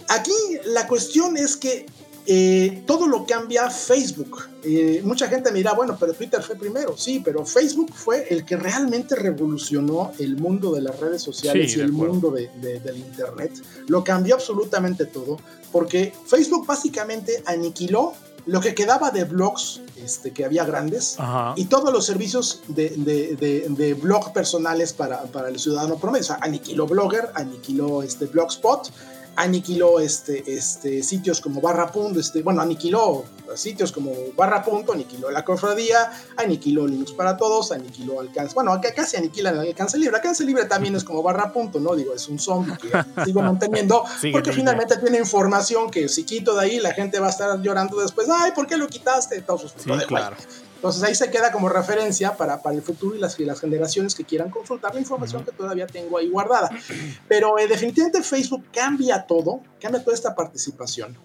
Aquí 0.10 0.34
la 0.65 0.88
cuestión 0.88 1.36
es 1.38 1.58
que 1.58 1.86
eh, 2.28 2.84
todo 2.86 3.08
lo 3.08 3.26
cambia 3.26 3.70
Facebook. 3.70 4.50
Eh, 4.64 5.02
mucha 5.04 5.28
gente 5.28 5.52
me 5.52 5.60
dirá, 5.60 5.74
bueno, 5.74 5.96
pero 6.00 6.14
Twitter 6.14 6.42
fue 6.42 6.56
primero. 6.56 6.98
Sí, 6.98 7.22
pero 7.24 7.46
Facebook 7.46 7.92
fue 7.94 8.28
el 8.30 8.46
que 8.46 8.58
realmente 8.58 9.16
revolucionó 9.16 10.12
el 10.20 10.36
mundo 10.38 10.74
de 10.74 10.82
las 10.82 11.00
redes 11.00 11.22
sociales 11.22 11.76
y 11.78 11.82
el 11.82 11.92
mundo 11.92 12.32
del 12.32 12.98
Internet. 12.98 13.52
Lo 13.88 14.04
cambió 14.04 14.36
absolutamente 14.36 15.06
todo, 15.06 15.38
porque 15.72 16.14
Facebook 16.26 16.66
básicamente 16.66 17.44
aniquiló 17.46 18.14
lo 18.48 18.62
que 18.62 18.76
quedaba 18.76 19.10
de 19.12 19.24
blogs 19.24 19.82
este, 20.04 20.32
que 20.32 20.46
había 20.46 20.66
grandes 20.66 21.18
y 21.56 21.66
todos 21.66 21.92
los 21.92 22.06
servicios 22.06 22.62
de, 22.68 22.90
de, 22.90 23.94
blog 23.96 24.34
personales 24.34 24.94
para, 24.94 25.24
para, 25.24 25.50
el 25.50 25.60
ciudadano 25.60 25.98
promedio. 25.98 26.24
O 26.24 26.28
sea, 26.28 26.40
aniquiló 26.42 26.86
Blogger, 26.86 27.32
aniquiló 27.34 28.04
este 28.04 28.26
Blogspot 28.26 28.92
aniquiló 29.36 30.00
este, 30.00 30.43
este, 30.48 31.04
sitios 31.04 31.41
como 31.41 31.62
Barra 31.62 31.91
Punto, 31.91 32.19
este, 32.19 32.41
bueno, 32.41 32.62
aniquiló 32.62 33.26
sitios 33.56 33.91
como 33.91 34.12
Barra 34.36 34.63
Punto, 34.63 34.93
aniquiló 34.93 35.30
la 35.30 35.43
cofradía, 35.43 36.12
aniquiló 36.38 36.88
Linux 36.88 37.12
para 37.13 37.38
todos, 37.38 37.71
aniquiló 37.71 38.19
Alcance, 38.19 38.54
bueno, 38.54 38.71
acá 38.71 38.93
casi 38.93 39.17
aniquilan 39.17 39.56
el 39.56 39.67
Alcance 39.67 39.98
Libre, 39.98 40.15
Alcance 40.15 40.43
Libre 40.43 40.65
también 40.65 40.95
es 40.95 41.04
como 41.04 41.21
Barra 41.21 41.52
Punto, 41.52 41.80
¿no? 41.80 41.95
Digo, 41.95 42.13
es 42.13 42.28
un 42.28 42.39
zombie 42.39 42.76
que 42.78 42.89
sigo 43.26 43.41
manteniendo, 43.41 44.04
porque 44.32 44.52
finalmente 44.52 44.98
tiene 44.98 45.17
información 45.17 45.89
que 45.89 46.08
si 46.10 46.24
quito 46.24 46.56
de 46.56 46.65
ahí 46.65 46.80
la 46.80 46.93
gente 46.93 47.19
va 47.19 47.28
a 47.28 47.32
estar 47.32 47.62
llorando 47.62 48.00
después, 48.00 48.28
ay, 48.30 48.52
¿por 48.54 48.67
qué 48.67 48.78
lo 48.78 48.88
quitaste? 48.88 49.36
Entonces, 49.36 49.74
sí, 49.78 49.89
claro. 50.08 50.36
Entonces 50.86 51.04
ahí 51.04 51.15
se 51.15 51.32
queda 51.32 51.52
como 51.52 51.67
referencia 51.67 52.38
para, 52.38 52.62
para 52.62 52.76
el 52.76 52.84
futuro 52.84 53.15
y 53.15 53.19
las, 53.19 53.39
las 53.39 53.60
generaciones 53.60 54.13
que 54.13 54.24
quieran 54.24 54.52
consultar 54.52 54.93
la 54.93 55.00
información 55.00 55.43
que 55.43 55.52
todavía 55.52 55.88
tengo 55.88 56.19
ahí 56.19 56.30
guardada. 56.30 56.69
Pero 57.28 57.58
eh, 57.58 57.67
definitivamente 57.67 58.21
Facebook 58.21 58.65
cambia 58.71 59.26
todo, 59.26 59.62
cambia 59.82 60.04
toda 60.04 60.15
esta 60.15 60.36
participación. 60.36 61.17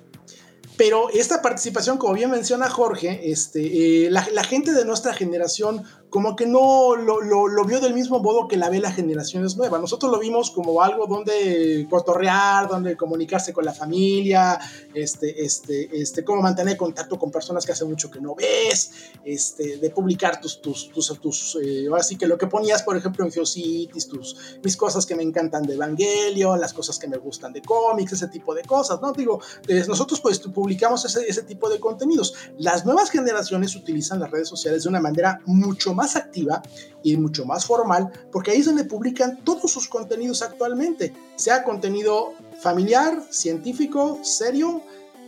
Pero 0.79 1.11
esta 1.11 1.42
participación, 1.42 1.99
como 1.99 2.14
bien 2.14 2.31
menciona 2.31 2.70
Jorge, 2.70 3.31
este, 3.31 4.07
eh, 4.07 4.11
la, 4.11 4.27
la, 4.33 4.44
gente 4.44 4.73
de 4.73 4.87
nuestra 4.87 5.12
generación 5.12 5.85
como 6.11 6.35
que 6.35 6.44
no 6.44 6.96
lo, 6.96 7.20
lo, 7.20 7.64
vio 7.64 7.81
del 7.81 7.94
mismo 7.94 8.18
modo 8.18 8.49
que 8.49 8.57
la 8.57 8.68
ve 8.68 8.81
la 8.81 8.90
generaciones 8.90 9.57
nuevas. 9.57 9.81
Nosotros 9.81 10.11
lo 10.11 10.18
vimos 10.18 10.51
como 10.51 10.83
algo 10.83 11.07
donde 11.07 11.87
cotorrear, 11.88 12.68
donde 12.68 12.96
comunicarse 12.96 13.53
con 13.53 13.64
la 13.64 13.73
familia, 13.73 14.59
este, 14.92 15.44
este, 15.44 15.88
este, 16.01 16.25
cómo 16.25 16.42
mantener 16.42 16.77
contacto 16.77 17.18
con 17.18 17.31
personas 17.31 17.64
que 17.64 17.73
hace 17.73 17.85
mucho 17.85 18.11
que 18.11 18.20
no 18.20 18.35
ves, 18.35 18.90
este, 19.25 19.79
de 19.79 19.90
publicar 19.90 20.40
tus, 20.40 20.61
tus, 20.61 20.90
tus, 20.90 21.20
tus 21.20 21.59
eh, 21.62 21.87
ahora 21.88 22.03
sí 22.03 22.16
que 22.16 22.27
lo 22.27 22.37
que 22.37 22.49
ponías, 22.49 22.83
por 22.83 22.96
ejemplo, 22.96 23.25
en 23.25 23.31
Geocities, 23.31 24.09
tus, 24.09 24.59
mis 24.64 24.77
cosas 24.77 25.07
que 25.07 25.14
me 25.14 25.23
encantan 25.23 25.62
de 25.62 25.75
Evangelion, 25.75 26.61
las 26.61 26.73
cosas 26.73 26.99
que 26.99 27.07
me 27.07 27.18
gustan 27.18 27.53
de 27.53 27.62
cómics, 27.62 28.12
ese 28.12 28.29
tipo 28.29 28.53
de 28.55 28.62
cosas, 28.62 29.01
¿no? 29.01 29.12
Digo, 29.12 29.40
eh, 29.68 29.85
nosotros 29.87 30.20
pues 30.20 30.40
publicamos 30.40 31.05
ese, 31.05 31.20
ese 31.29 31.44
tipo 31.44 31.68
de 31.68 31.79
contenidos. 31.79 32.35
Las 32.59 32.85
nuevas 32.85 33.11
generaciones 33.11 33.77
utilizan 33.77 34.18
las 34.18 34.31
redes 34.31 34.49
sociales 34.49 34.83
de 34.83 34.88
una 34.88 35.01
manera 35.01 35.40
mucho 35.46 35.94
más 35.94 36.00
más 36.01 36.17
activa 36.17 36.63
y 37.03 37.17
mucho 37.17 37.45
más 37.45 37.65
formal, 37.67 38.11
porque 38.33 38.51
ahí 38.51 38.59
es 38.59 38.67
donde 38.67 38.85
publican 38.85 39.45
todos 39.45 39.71
sus 39.71 39.87
contenidos 39.87 40.43
actualmente, 40.43 41.13
sea 41.37 41.63
contenido 41.63 42.33
familiar, 42.61 43.23
científico, 43.31 44.19
serio 44.23 44.83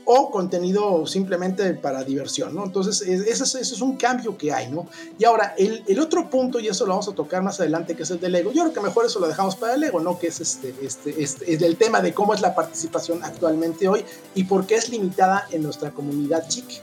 o 0.04 0.30
contenido 0.30 1.06
simplemente 1.06 1.74
para 1.74 2.02
diversión, 2.02 2.54
¿no? 2.54 2.64
Entonces, 2.64 3.02
ese 3.02 3.44
es, 3.44 3.54
es, 3.54 3.80
un 3.80 3.96
cambio 3.96 4.36
que 4.36 4.52
hay, 4.52 4.68
¿no? 4.68 4.88
Y 5.18 5.24
ahora, 5.24 5.54
el, 5.56 5.84
el, 5.86 6.00
otro 6.00 6.28
punto, 6.28 6.58
y 6.58 6.66
eso 6.68 6.84
lo 6.84 6.90
vamos 6.90 7.08
a 7.08 7.12
tocar 7.12 7.42
más 7.42 7.60
adelante, 7.60 7.94
que 7.94 8.02
es 8.02 8.10
el 8.10 8.18
del 8.18 8.34
ego, 8.34 8.50
yo 8.52 8.62
creo 8.62 8.74
que 8.74 8.80
mejor 8.80 9.06
eso 9.06 9.20
lo 9.20 9.28
dejamos 9.28 9.54
para 9.54 9.74
el 9.74 9.84
ego, 9.84 10.00
¿no? 10.00 10.18
Que 10.18 10.28
es 10.28 10.40
este, 10.40 10.74
este, 10.82 11.22
este, 11.22 11.52
es 11.52 11.62
el 11.62 11.76
tema 11.76 12.00
de 12.00 12.12
cómo 12.12 12.34
es 12.34 12.40
la 12.40 12.54
participación 12.54 13.22
actualmente 13.22 13.86
hoy 13.86 14.04
y 14.34 14.44
por 14.44 14.66
qué 14.66 14.74
es 14.74 14.88
limitada 14.88 15.46
en 15.52 15.62
nuestra 15.62 15.90
comunidad 15.92 16.48
chic. 16.48 16.82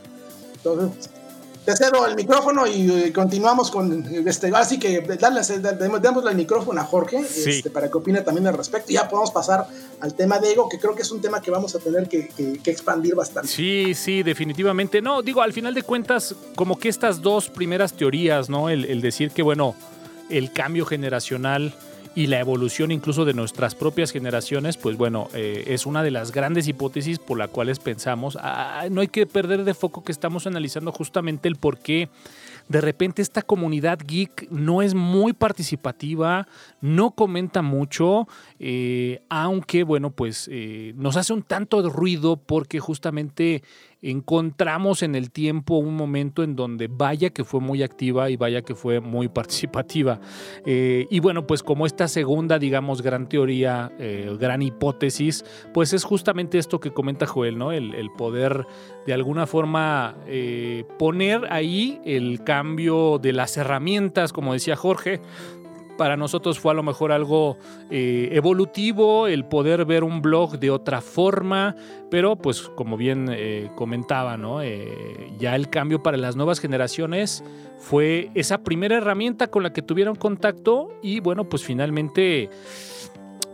Entonces, 0.54 1.10
te 1.64 1.76
cedo 1.76 2.06
el 2.06 2.16
micrófono 2.16 2.66
y, 2.66 3.12
continuamos 3.12 3.70
con 3.70 4.04
este. 4.26 4.50
Así 4.54 4.78
que 4.78 5.00
démosle 5.00 6.30
el 6.30 6.36
micrófono 6.36 6.80
a 6.80 6.84
Jorge 6.84 7.18
este, 7.18 7.70
para 7.70 7.90
que 7.90 7.98
opine 7.98 8.22
también 8.22 8.46
al 8.46 8.56
respecto. 8.56 8.90
Y 8.90 8.94
ya 8.94 9.08
podemos 9.08 9.30
pasar 9.30 9.66
al 10.00 10.14
tema 10.14 10.38
de 10.38 10.52
ego, 10.52 10.68
que 10.68 10.78
creo 10.78 10.94
que 10.94 11.02
es 11.02 11.10
un 11.10 11.20
tema 11.20 11.40
que 11.40 11.50
vamos 11.50 11.74
a 11.74 11.78
tener 11.78 12.08
que, 12.08 12.30
expandir 12.64 13.14
bastante. 13.14 13.48
Sí, 13.48 13.94
sí, 13.94 14.22
definitivamente. 14.22 15.02
No, 15.02 15.22
digo, 15.22 15.42
al 15.42 15.52
final 15.52 15.74
de 15.74 15.82
cuentas, 15.82 16.34
como 16.54 16.78
que 16.78 16.88
estas 16.88 17.20
dos 17.20 17.50
primeras 17.50 17.92
teorías, 17.92 18.48
¿no? 18.48 18.70
El, 18.70 18.84
el 18.86 19.00
decir 19.00 19.30
que, 19.30 19.42
bueno, 19.42 19.74
el 20.30 20.52
cambio 20.52 20.86
generacional 20.86 21.74
y 22.20 22.26
la 22.26 22.38
evolución 22.38 22.92
incluso 22.92 23.24
de 23.24 23.32
nuestras 23.32 23.74
propias 23.74 24.10
generaciones, 24.10 24.76
pues 24.76 24.98
bueno, 24.98 25.28
eh, 25.32 25.64
es 25.68 25.86
una 25.86 26.02
de 26.02 26.10
las 26.10 26.32
grandes 26.32 26.68
hipótesis 26.68 27.18
por 27.18 27.38
las 27.38 27.48
cuales 27.48 27.78
pensamos, 27.78 28.36
ah, 28.42 28.88
no 28.90 29.00
hay 29.00 29.08
que 29.08 29.24
perder 29.24 29.64
de 29.64 29.72
foco 29.72 30.04
que 30.04 30.12
estamos 30.12 30.46
analizando 30.46 30.92
justamente 30.92 31.48
el 31.48 31.56
por 31.56 31.78
qué 31.78 32.10
de 32.68 32.82
repente 32.82 33.22
esta 33.22 33.40
comunidad 33.40 33.98
geek 34.06 34.48
no 34.50 34.82
es 34.82 34.94
muy 34.94 35.32
participativa, 35.32 36.46
no 36.82 37.10
comenta 37.12 37.62
mucho, 37.62 38.28
eh, 38.58 39.22
aunque 39.28 39.82
bueno, 39.82 40.10
pues 40.10 40.46
eh, 40.52 40.92
nos 40.96 41.16
hace 41.16 41.32
un 41.32 41.42
tanto 41.42 41.82
de 41.82 41.88
ruido 41.88 42.36
porque 42.36 42.80
justamente 42.80 43.62
encontramos 44.02 45.02
en 45.02 45.14
el 45.14 45.30
tiempo 45.30 45.76
un 45.76 45.94
momento 45.94 46.42
en 46.42 46.56
donde 46.56 46.88
vaya 46.88 47.30
que 47.30 47.44
fue 47.44 47.60
muy 47.60 47.82
activa 47.82 48.30
y 48.30 48.36
vaya 48.36 48.62
que 48.62 48.74
fue 48.74 49.00
muy 49.00 49.28
participativa. 49.28 50.20
Eh, 50.64 51.06
y 51.10 51.20
bueno, 51.20 51.46
pues 51.46 51.62
como 51.62 51.86
esta 51.86 52.08
segunda, 52.08 52.58
digamos, 52.58 53.02
gran 53.02 53.28
teoría, 53.28 53.92
eh, 53.98 54.36
gran 54.38 54.62
hipótesis, 54.62 55.44
pues 55.74 55.92
es 55.92 56.04
justamente 56.04 56.58
esto 56.58 56.80
que 56.80 56.92
comenta 56.92 57.26
Joel, 57.26 57.58
¿no? 57.58 57.72
El, 57.72 58.10
poder 58.16 58.66
de 59.06 59.12
alguna 59.14 59.46
forma 59.46 60.16
eh, 60.26 60.84
poner 60.98 61.46
ahí 61.50 62.00
el 62.04 62.42
cambio 62.42 63.18
de 63.18 63.32
las 63.32 63.56
herramientas, 63.56 64.32
como 64.32 64.52
decía 64.52 64.74
Jorge, 64.74 65.20
para 66.00 66.16
nosotros 66.16 66.58
fue 66.58 66.72
a 66.72 66.74
lo 66.74 66.82
mejor 66.82 67.12
algo 67.12 67.58
eh, 67.90 68.30
evolutivo 68.32 69.26
el 69.26 69.44
poder 69.44 69.84
ver 69.84 70.02
un 70.02 70.22
blog 70.22 70.58
de 70.58 70.70
otra 70.70 71.02
forma, 71.02 71.76
pero 72.10 72.36
pues 72.36 72.62
como 72.62 72.96
bien 72.96 73.28
eh, 73.30 73.70
comentaba, 73.74 74.38
¿no? 74.38 74.62
Eh, 74.62 75.30
ya 75.38 75.54
el 75.54 75.68
cambio 75.68 76.02
para 76.02 76.16
las 76.16 76.36
nuevas 76.36 76.58
generaciones 76.58 77.44
fue 77.76 78.30
esa 78.34 78.64
primera 78.64 78.96
herramienta 78.96 79.48
con 79.48 79.62
la 79.62 79.74
que 79.74 79.82
tuvieron 79.82 80.16
contacto 80.16 80.88
y 81.02 81.20
bueno, 81.20 81.50
pues 81.50 81.64
finalmente 81.64 82.48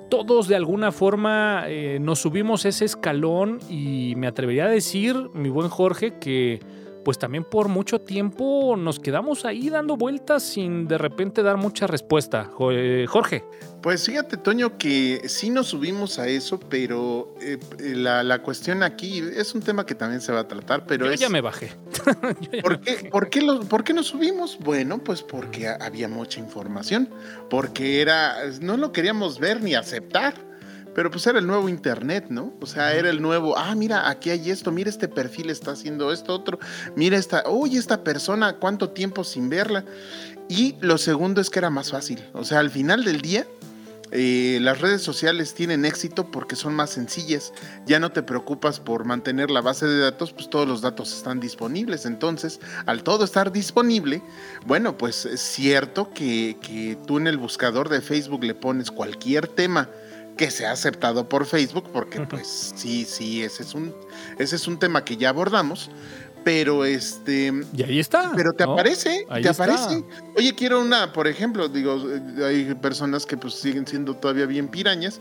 todos 0.09 0.47
de 0.47 0.55
alguna 0.55 0.93
forma 0.93 1.65
nos 1.99 2.21
subimos 2.21 2.65
ese 2.65 2.85
escalón 2.85 3.59
y 3.69 4.15
me 4.17 4.29
atrevería 4.29 4.67
a 4.67 4.69
decir, 4.69 5.17
mi 5.35 5.49
buen 5.49 5.69
Jorge, 5.69 6.17
que 6.21 6.61
pues 7.07 7.21
también 7.21 7.45
por 7.45 7.69
mucho 7.69 8.01
tiempo 8.01 8.75
nos 8.77 8.99
quedamos 8.99 9.45
ahí 9.45 9.71
dando 9.71 9.97
vueltas 9.97 10.43
sin 10.43 10.89
de 10.89 10.99
repente 10.99 11.45
dar 11.45 11.57
mucha 11.57 11.87
respuesta. 11.87 12.51
Eh, 12.73 13.07
Jorge. 13.09 13.45
Pues 13.81 14.07
fíjate, 14.07 14.37
Toño, 14.37 14.77
que 14.77 15.23
sí 15.29 15.51
nos 15.51 15.69
subimos 15.69 16.19
a 16.19 16.27
eso, 16.27 16.59
pero 16.59 17.33
eh, 17.41 17.59
la, 17.95 18.43
cuestión 18.43 18.83
aquí 18.83 19.19
es 19.19 19.55
un 19.55 19.63
tema 19.63 19.87
que 19.87 19.95
también 19.95 20.21
se 20.21 20.33
va 20.33 20.41
a 20.41 20.49
tratar, 20.49 20.85
pero 20.85 21.07
Yo 21.07 21.13
es... 21.13 21.21
ya 21.21 21.29
me 21.29 21.41
bajé. 21.41 21.71
¿Por, 22.61 22.81
qué, 22.81 23.09
¿por, 23.09 23.31
qué 23.31 23.41
¿Por 23.71 23.85
qué 23.85 23.95
nos 23.95 24.09
subimos? 24.09 24.59
Bueno, 24.59 24.99
pues 24.99 25.23
porque 25.23 25.69
había 25.69 26.09
mucha 26.09 26.41
información, 26.41 27.09
porque 27.49 28.01
era, 28.01 28.35
no 28.61 28.77
lo 28.77 28.91
queríamos 28.91 29.39
ver 29.39 29.63
ni 29.63 29.77
aceptar. 29.77 30.46
Pero 30.97 31.11
pues 31.11 31.27
era 31.27 31.39
el 31.39 31.47
nuevo 31.47 31.69
internet, 31.69 32.29
¿no? 32.31 32.55
O 32.59 32.65
sea, 32.65 32.95
era 32.95 33.11
el 33.11 33.21
nuevo, 33.21 33.55
ah, 33.59 33.75
mira, 33.75 34.09
aquí 34.09 34.31
hay 34.31 34.51
esto, 34.51 34.73
mira 34.73 34.89
este 34.89 35.09
perfil 35.09 35.51
está 35.51 35.73
haciendo 35.73 36.11
esto, 36.11 36.33
otro, 36.33 36.59
mira 36.95 37.19
esta, 37.19 37.45
uy, 37.51 37.77
esta 37.77 38.03
persona, 38.03 38.55
cuánto 38.55 38.89
tiempo 38.89 39.23
sin 39.23 39.51
verla. 39.51 39.85
Y 40.49 40.75
lo 40.81 40.97
segundo 40.97 41.43
es 41.43 41.51
que 41.51 41.59
era 41.59 41.69
más 41.69 41.91
fácil. 41.91 42.25
O 42.33 42.45
sea, 42.45 42.61
al 42.61 42.71
final 42.71 43.05
del 43.05 43.21
día, 43.21 43.47
eh, 44.11 44.59
las 44.63 44.81
redes 44.81 45.03
sociales 45.03 45.53
tienen 45.53 45.85
éxito 45.85 46.31
porque 46.31 46.57
son 46.57 46.73
más 46.73 46.89
sencillas. 46.89 47.53
Ya 47.85 48.01
no 48.01 48.11
te 48.11 48.23
preocupas 48.23 48.81
por 48.81 49.05
mantener 49.05 49.51
la 49.51 49.61
base 49.61 49.87
de 49.87 49.99
datos, 49.99 50.33
pues 50.33 50.49
todos 50.49 50.67
los 50.67 50.81
datos 50.81 51.15
están 51.15 51.41
disponibles. 51.41 52.07
Entonces, 52.07 52.59
al 52.87 53.03
todo 53.03 53.23
estar 53.27 53.53
disponible, 53.53 54.23
bueno, 54.65 54.97
pues 54.97 55.27
es 55.27 55.43
cierto 55.43 56.09
que, 56.15 56.57
que 56.63 56.97
tú 57.07 57.19
en 57.19 57.27
el 57.27 57.37
buscador 57.37 57.91
de 57.91 58.01
Facebook 58.01 58.45
le 58.45 58.55
pones 58.55 58.91
cualquier 58.91 59.47
tema 59.47 59.91
que 60.37 60.51
se 60.51 60.67
ha 60.67 60.73
aceptado 60.73 61.29
por 61.29 61.47
Facebook, 61.47 61.85
porque 61.93 62.21
pues 62.21 62.75
sí, 62.77 63.05
sí, 63.05 63.43
ese 63.43 63.63
es 63.63 63.75
un, 63.75 63.95
ese 64.39 64.57
es 64.57 64.67
un 64.69 64.79
tema 64.79 65.05
que 65.05 65.17
ya 65.17 65.31
abordamos. 65.31 65.91
Pero 66.45 66.85
este. 66.85 67.53
Y 67.77 67.83
ahí 67.83 67.99
está. 67.99 68.31
Pero 68.37 68.53
te 68.53 68.63
aparece, 68.63 69.27
te 69.43 69.49
aparece. 69.49 70.05
Oye, 70.37 70.55
quiero 70.55 70.81
una, 70.81 71.13
por 71.13 71.27
ejemplo, 71.27 71.69
digo, 71.69 72.01
hay 72.45 72.73
personas 72.77 73.27
que 73.27 73.37
pues 73.37 73.55
siguen 73.55 73.85
siendo 73.85 74.15
todavía 74.15 74.47
bien 74.47 74.69
pirañas. 74.69 75.21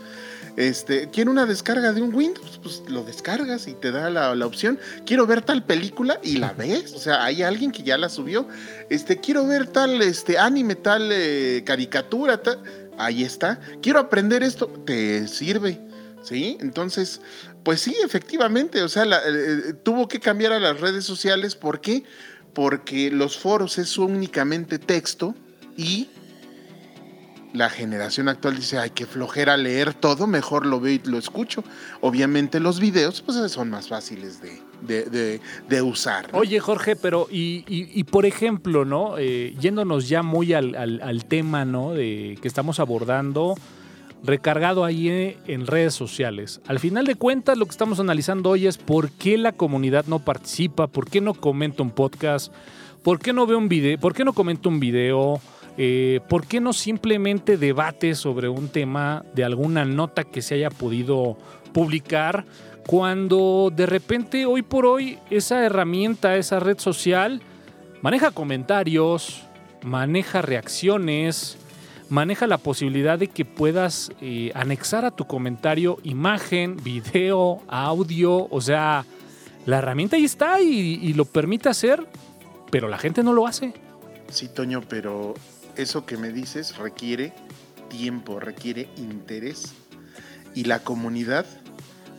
Este, 0.56 1.10
quiero 1.10 1.32
una 1.32 1.44
descarga 1.44 1.92
de 1.92 2.00
un 2.00 2.14
Windows, 2.14 2.60
pues 2.62 2.82
lo 2.86 3.02
descargas 3.02 3.66
y 3.66 3.74
te 3.74 3.90
da 3.90 4.08
la, 4.08 4.46
opción. 4.46 4.78
Quiero 5.04 5.26
ver 5.26 5.42
tal 5.42 5.64
película 5.64 6.20
y 6.22 6.36
la 6.36 6.52
ves. 6.52 6.94
O 6.94 6.98
sea, 7.00 7.24
hay 7.24 7.42
alguien 7.42 7.72
que 7.72 7.82
ya 7.82 7.98
la 7.98 8.08
subió. 8.08 8.46
Este, 8.88 9.18
quiero 9.18 9.48
ver 9.48 9.66
tal 9.66 10.00
este 10.02 10.38
anime, 10.38 10.76
tal 10.76 11.10
eh, 11.10 11.64
caricatura, 11.66 12.40
tal 12.40 12.62
ahí 12.98 13.24
está. 13.24 13.60
Quiero 13.82 13.98
aprender 13.98 14.42
esto, 14.42 14.66
te 14.84 15.26
sirve. 15.28 15.80
¿Sí? 16.22 16.58
Entonces, 16.60 17.20
pues 17.62 17.80
sí, 17.80 17.94
efectivamente, 18.04 18.82
o 18.82 18.88
sea, 18.88 19.04
eh, 19.04 19.08
eh, 19.26 19.72
tuvo 19.84 20.08
que 20.08 20.18
cambiar 20.18 20.52
a 20.52 20.58
las 20.58 20.80
redes 20.80 21.04
sociales. 21.04 21.54
¿Por 21.54 21.80
qué? 21.80 22.02
Porque 22.52 23.12
los 23.12 23.38
foros 23.38 23.78
es 23.78 23.96
únicamente 23.96 24.80
texto 24.80 25.36
y 25.76 26.08
la 27.56 27.70
generación 27.70 28.28
actual 28.28 28.56
dice, 28.56 28.78
ay, 28.78 28.90
qué 28.90 29.06
flojera 29.06 29.56
leer 29.56 29.94
todo, 29.94 30.26
mejor 30.26 30.66
lo 30.66 30.80
veo 30.80 30.94
y 30.94 31.00
lo 31.04 31.18
escucho. 31.18 31.64
Obviamente 32.00 32.60
los 32.60 32.80
videos, 32.80 33.22
pues 33.22 33.36
son 33.50 33.70
más 33.70 33.88
fáciles 33.88 34.40
de, 34.40 35.82
usar. 35.82 36.28
Oye, 36.32 36.60
Jorge, 36.60 36.96
pero 36.96 37.26
y, 37.30 38.04
por 38.04 38.26
ejemplo, 38.26 38.84
¿no? 38.84 39.18
Eh, 39.18 39.54
yéndonos 39.60 40.08
ya 40.08 40.22
muy 40.22 40.52
al, 40.52 41.24
tema, 41.28 41.64
¿no? 41.64 41.92
De 41.92 42.38
que 42.40 42.48
estamos 42.48 42.80
abordando 42.80 43.54
recargado 44.22 44.84
ahí 44.84 45.08
eh, 45.08 45.38
en 45.46 45.66
redes 45.66 45.94
sociales. 45.94 46.60
Al 46.66 46.80
final 46.80 47.06
de 47.06 47.14
cuentas, 47.14 47.56
lo 47.58 47.66
que 47.66 47.70
estamos 47.70 48.00
analizando 48.00 48.50
hoy 48.50 48.66
es 48.66 48.76
por 48.78 49.10
qué 49.10 49.38
la 49.38 49.52
comunidad 49.52 50.06
no 50.06 50.18
participa, 50.18 50.86
por 50.86 51.08
qué 51.08 51.20
no 51.20 51.34
comenta 51.34 51.82
un 51.82 51.90
podcast, 51.90 52.52
por 53.02 53.20
qué 53.20 53.32
no 53.32 53.46
ve 53.46 53.54
un 53.54 53.68
video, 53.68 53.98
por 53.98 54.14
qué 54.14 54.24
no 54.24 54.32
comenta 54.32 54.68
un 54.68 54.80
video, 54.80 55.40
eh, 55.78 56.20
por 56.28 56.46
qué 56.46 56.60
no 56.60 56.72
simplemente 56.72 57.56
debate 57.56 58.14
sobre 58.14 58.48
un 58.48 58.68
tema 58.68 59.24
de 59.34 59.44
alguna 59.44 59.84
nota 59.84 60.24
que 60.24 60.42
se 60.42 60.54
haya 60.54 60.70
podido 60.70 61.36
publicar 61.72 62.44
cuando 62.86 63.72
de 63.74 63.86
repente 63.86 64.46
hoy 64.46 64.62
por 64.62 64.86
hoy 64.86 65.18
esa 65.30 65.64
herramienta, 65.64 66.36
esa 66.36 66.60
red 66.60 66.78
social, 66.78 67.42
maneja 68.00 68.30
comentarios, 68.30 69.42
maneja 69.82 70.40
reacciones, 70.40 71.58
maneja 72.08 72.46
la 72.46 72.58
posibilidad 72.58 73.18
de 73.18 73.28
que 73.28 73.44
puedas 73.44 74.12
eh, 74.20 74.52
anexar 74.54 75.04
a 75.04 75.10
tu 75.10 75.26
comentario 75.26 75.98
imagen, 76.04 76.76
video, 76.76 77.62
audio, 77.68 78.48
o 78.50 78.60
sea, 78.60 79.04
la 79.66 79.78
herramienta 79.78 80.16
ahí 80.16 80.24
está 80.24 80.60
y, 80.60 81.12
lo 81.14 81.24
permite 81.24 81.68
hacer, 81.68 82.06
pero 82.70 82.88
la 82.88 82.98
gente 82.98 83.22
no 83.22 83.32
lo 83.32 83.46
hace. 83.46 83.74
Sí, 84.28 84.48
Toño, 84.48 84.80
pero 84.88 85.34
eso 85.76 86.06
que 86.06 86.16
me 86.16 86.30
dices 86.32 86.76
requiere 86.76 87.32
tiempo, 87.88 88.40
requiere 88.40 88.88
interés 88.96 89.74
y 90.54 90.64
la 90.64 90.80
comunidad 90.80 91.46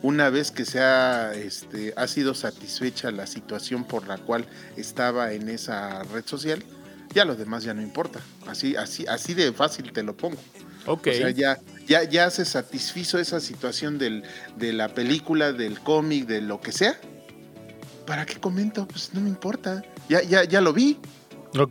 una 0.02 0.30
vez 0.30 0.50
que 0.50 0.64
se 0.64 0.80
ha, 0.80 1.34
este, 1.34 1.92
ha 1.96 2.06
sido 2.06 2.34
satisfecha 2.34 3.10
la 3.10 3.26
situación 3.26 3.84
por 3.84 4.06
la 4.06 4.18
cual 4.18 4.46
estaba 4.76 5.32
en 5.32 5.48
esa 5.48 6.04
red 6.04 6.24
social, 6.24 6.62
ya 7.12 7.24
lo 7.24 7.34
demás 7.34 7.64
ya 7.64 7.74
no 7.74 7.82
importa. 7.82 8.20
Así, 8.46 8.76
así, 8.76 9.06
así 9.08 9.34
de 9.34 9.52
fácil 9.52 9.92
te 9.92 10.02
lo 10.02 10.16
pongo. 10.16 10.38
Ok. 10.86 11.08
O 11.08 11.12
sea, 11.14 11.30
ya, 11.30 11.58
ya, 11.86 12.04
ya 12.04 12.30
se 12.30 12.44
satisfizo 12.44 13.18
esa 13.18 13.40
situación 13.40 13.98
del, 13.98 14.22
de 14.56 14.72
la 14.72 14.88
película, 14.88 15.52
del 15.52 15.80
cómic, 15.80 16.26
de 16.26 16.42
lo 16.42 16.60
que 16.60 16.72
sea. 16.72 16.98
¿Para 18.06 18.24
qué 18.24 18.36
comento? 18.38 18.86
Pues 18.86 19.10
no 19.12 19.20
me 19.20 19.28
importa. 19.28 19.82
Ya, 20.08 20.22
ya, 20.22 20.44
ya 20.44 20.60
lo 20.60 20.72
vi. 20.72 20.98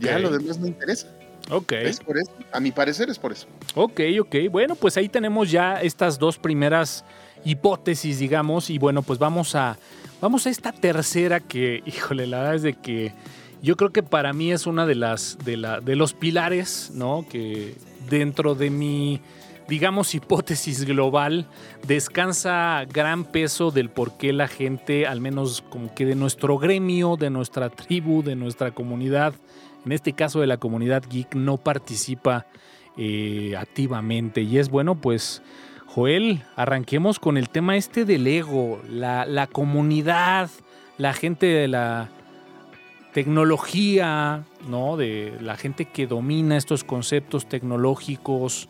Ya 0.01 0.19
lo 0.19 0.31
demás 0.31 0.59
no 0.59 0.67
interesa. 0.67 1.07
Ok. 1.49 1.71
Es 1.73 1.99
por 1.99 2.17
eso. 2.17 2.31
A 2.51 2.59
mi 2.59 2.71
parecer 2.71 3.09
es 3.09 3.19
por 3.19 3.31
eso. 3.31 3.47
Ok, 3.75 4.01
ok. 4.19 4.35
Bueno, 4.51 4.75
pues 4.75 4.97
ahí 4.97 5.09
tenemos 5.09 5.49
ya 5.51 5.81
estas 5.81 6.19
dos 6.19 6.37
primeras 6.37 7.05
hipótesis, 7.45 8.19
digamos, 8.19 8.69
y 8.69 8.77
bueno, 8.77 9.01
pues 9.01 9.19
vamos 9.19 9.55
a, 9.55 9.77
vamos 10.21 10.47
a 10.47 10.49
esta 10.49 10.71
tercera 10.71 11.39
que, 11.39 11.81
híjole, 11.85 12.27
la 12.27 12.39
verdad 12.39 12.55
es 12.55 12.63
de 12.63 12.73
que 12.73 13.13
yo 13.61 13.75
creo 13.75 13.91
que 13.91 14.03
para 14.03 14.33
mí 14.33 14.51
es 14.51 14.67
una 14.67 14.85
de 14.85 14.95
las, 14.95 15.37
de, 15.43 15.57
la, 15.57 15.79
de 15.79 15.95
los 15.95 16.13
pilares, 16.13 16.91
¿no? 16.93 17.25
Que 17.29 17.75
dentro 18.09 18.53
de 18.53 18.69
mi, 18.69 19.21
digamos, 19.67 20.13
hipótesis 20.13 20.85
global, 20.85 21.47
descansa 21.85 22.85
gran 22.87 23.25
peso 23.25 23.71
del 23.71 23.89
por 23.89 24.17
qué 24.17 24.31
la 24.33 24.47
gente, 24.47 25.07
al 25.07 25.21
menos 25.21 25.63
como 25.69 25.93
que 25.93 26.05
de 26.05 26.15
nuestro 26.15 26.57
gremio, 26.57 27.15
de 27.17 27.29
nuestra 27.29 27.69
tribu, 27.69 28.21
de 28.21 28.35
nuestra 28.35 28.71
comunidad, 28.71 29.33
en 29.87 29.93
este 29.93 30.11
caso 30.11 30.41
de 30.41 30.47
la 30.47 30.57
comunidad 30.57 31.01
geek, 31.09 31.33
no 31.33 31.55
participa 31.55 32.45
eh, 32.97 33.55
activamente. 33.57 34.41
Y 34.41 34.57
es 34.57 34.69
bueno, 34.69 34.95
pues 34.95 35.41
Joel, 35.85 36.43
arranquemos 36.57 37.19
con 37.19 37.37
el 37.37 37.47
tema 37.47 37.77
este 37.77 38.03
del 38.03 38.27
ego, 38.27 38.81
la, 38.89 39.47
comunidad, 39.49 40.49
la 40.97 41.13
gente 41.13 41.45
de 41.45 41.69
la 41.69 42.09
tecnología, 43.13 44.43
¿no? 44.67 44.97
De 44.97 45.37
la 45.39 45.55
gente 45.55 45.85
que 45.85 46.05
domina 46.05 46.57
estos 46.57 46.83
conceptos 46.83 47.47
tecnológicos. 47.47 48.67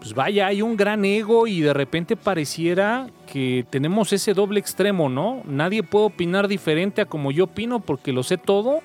Pues 0.00 0.12
vaya, 0.12 0.48
hay 0.48 0.60
un 0.60 0.76
gran 0.76 1.04
ego 1.04 1.46
y 1.46 1.60
de 1.60 1.72
repente 1.72 2.16
pareciera 2.16 3.06
que 3.32 3.64
tenemos 3.70 4.12
ese 4.12 4.34
doble 4.34 4.58
extremo, 4.58 5.08
¿no? 5.08 5.40
Nadie 5.44 5.84
puede 5.84 6.06
opinar 6.06 6.48
diferente 6.48 7.00
a 7.00 7.06
como 7.06 7.30
yo 7.30 7.44
opino 7.44 7.78
porque 7.78 8.12
lo 8.12 8.24
sé 8.24 8.38
todo, 8.38 8.80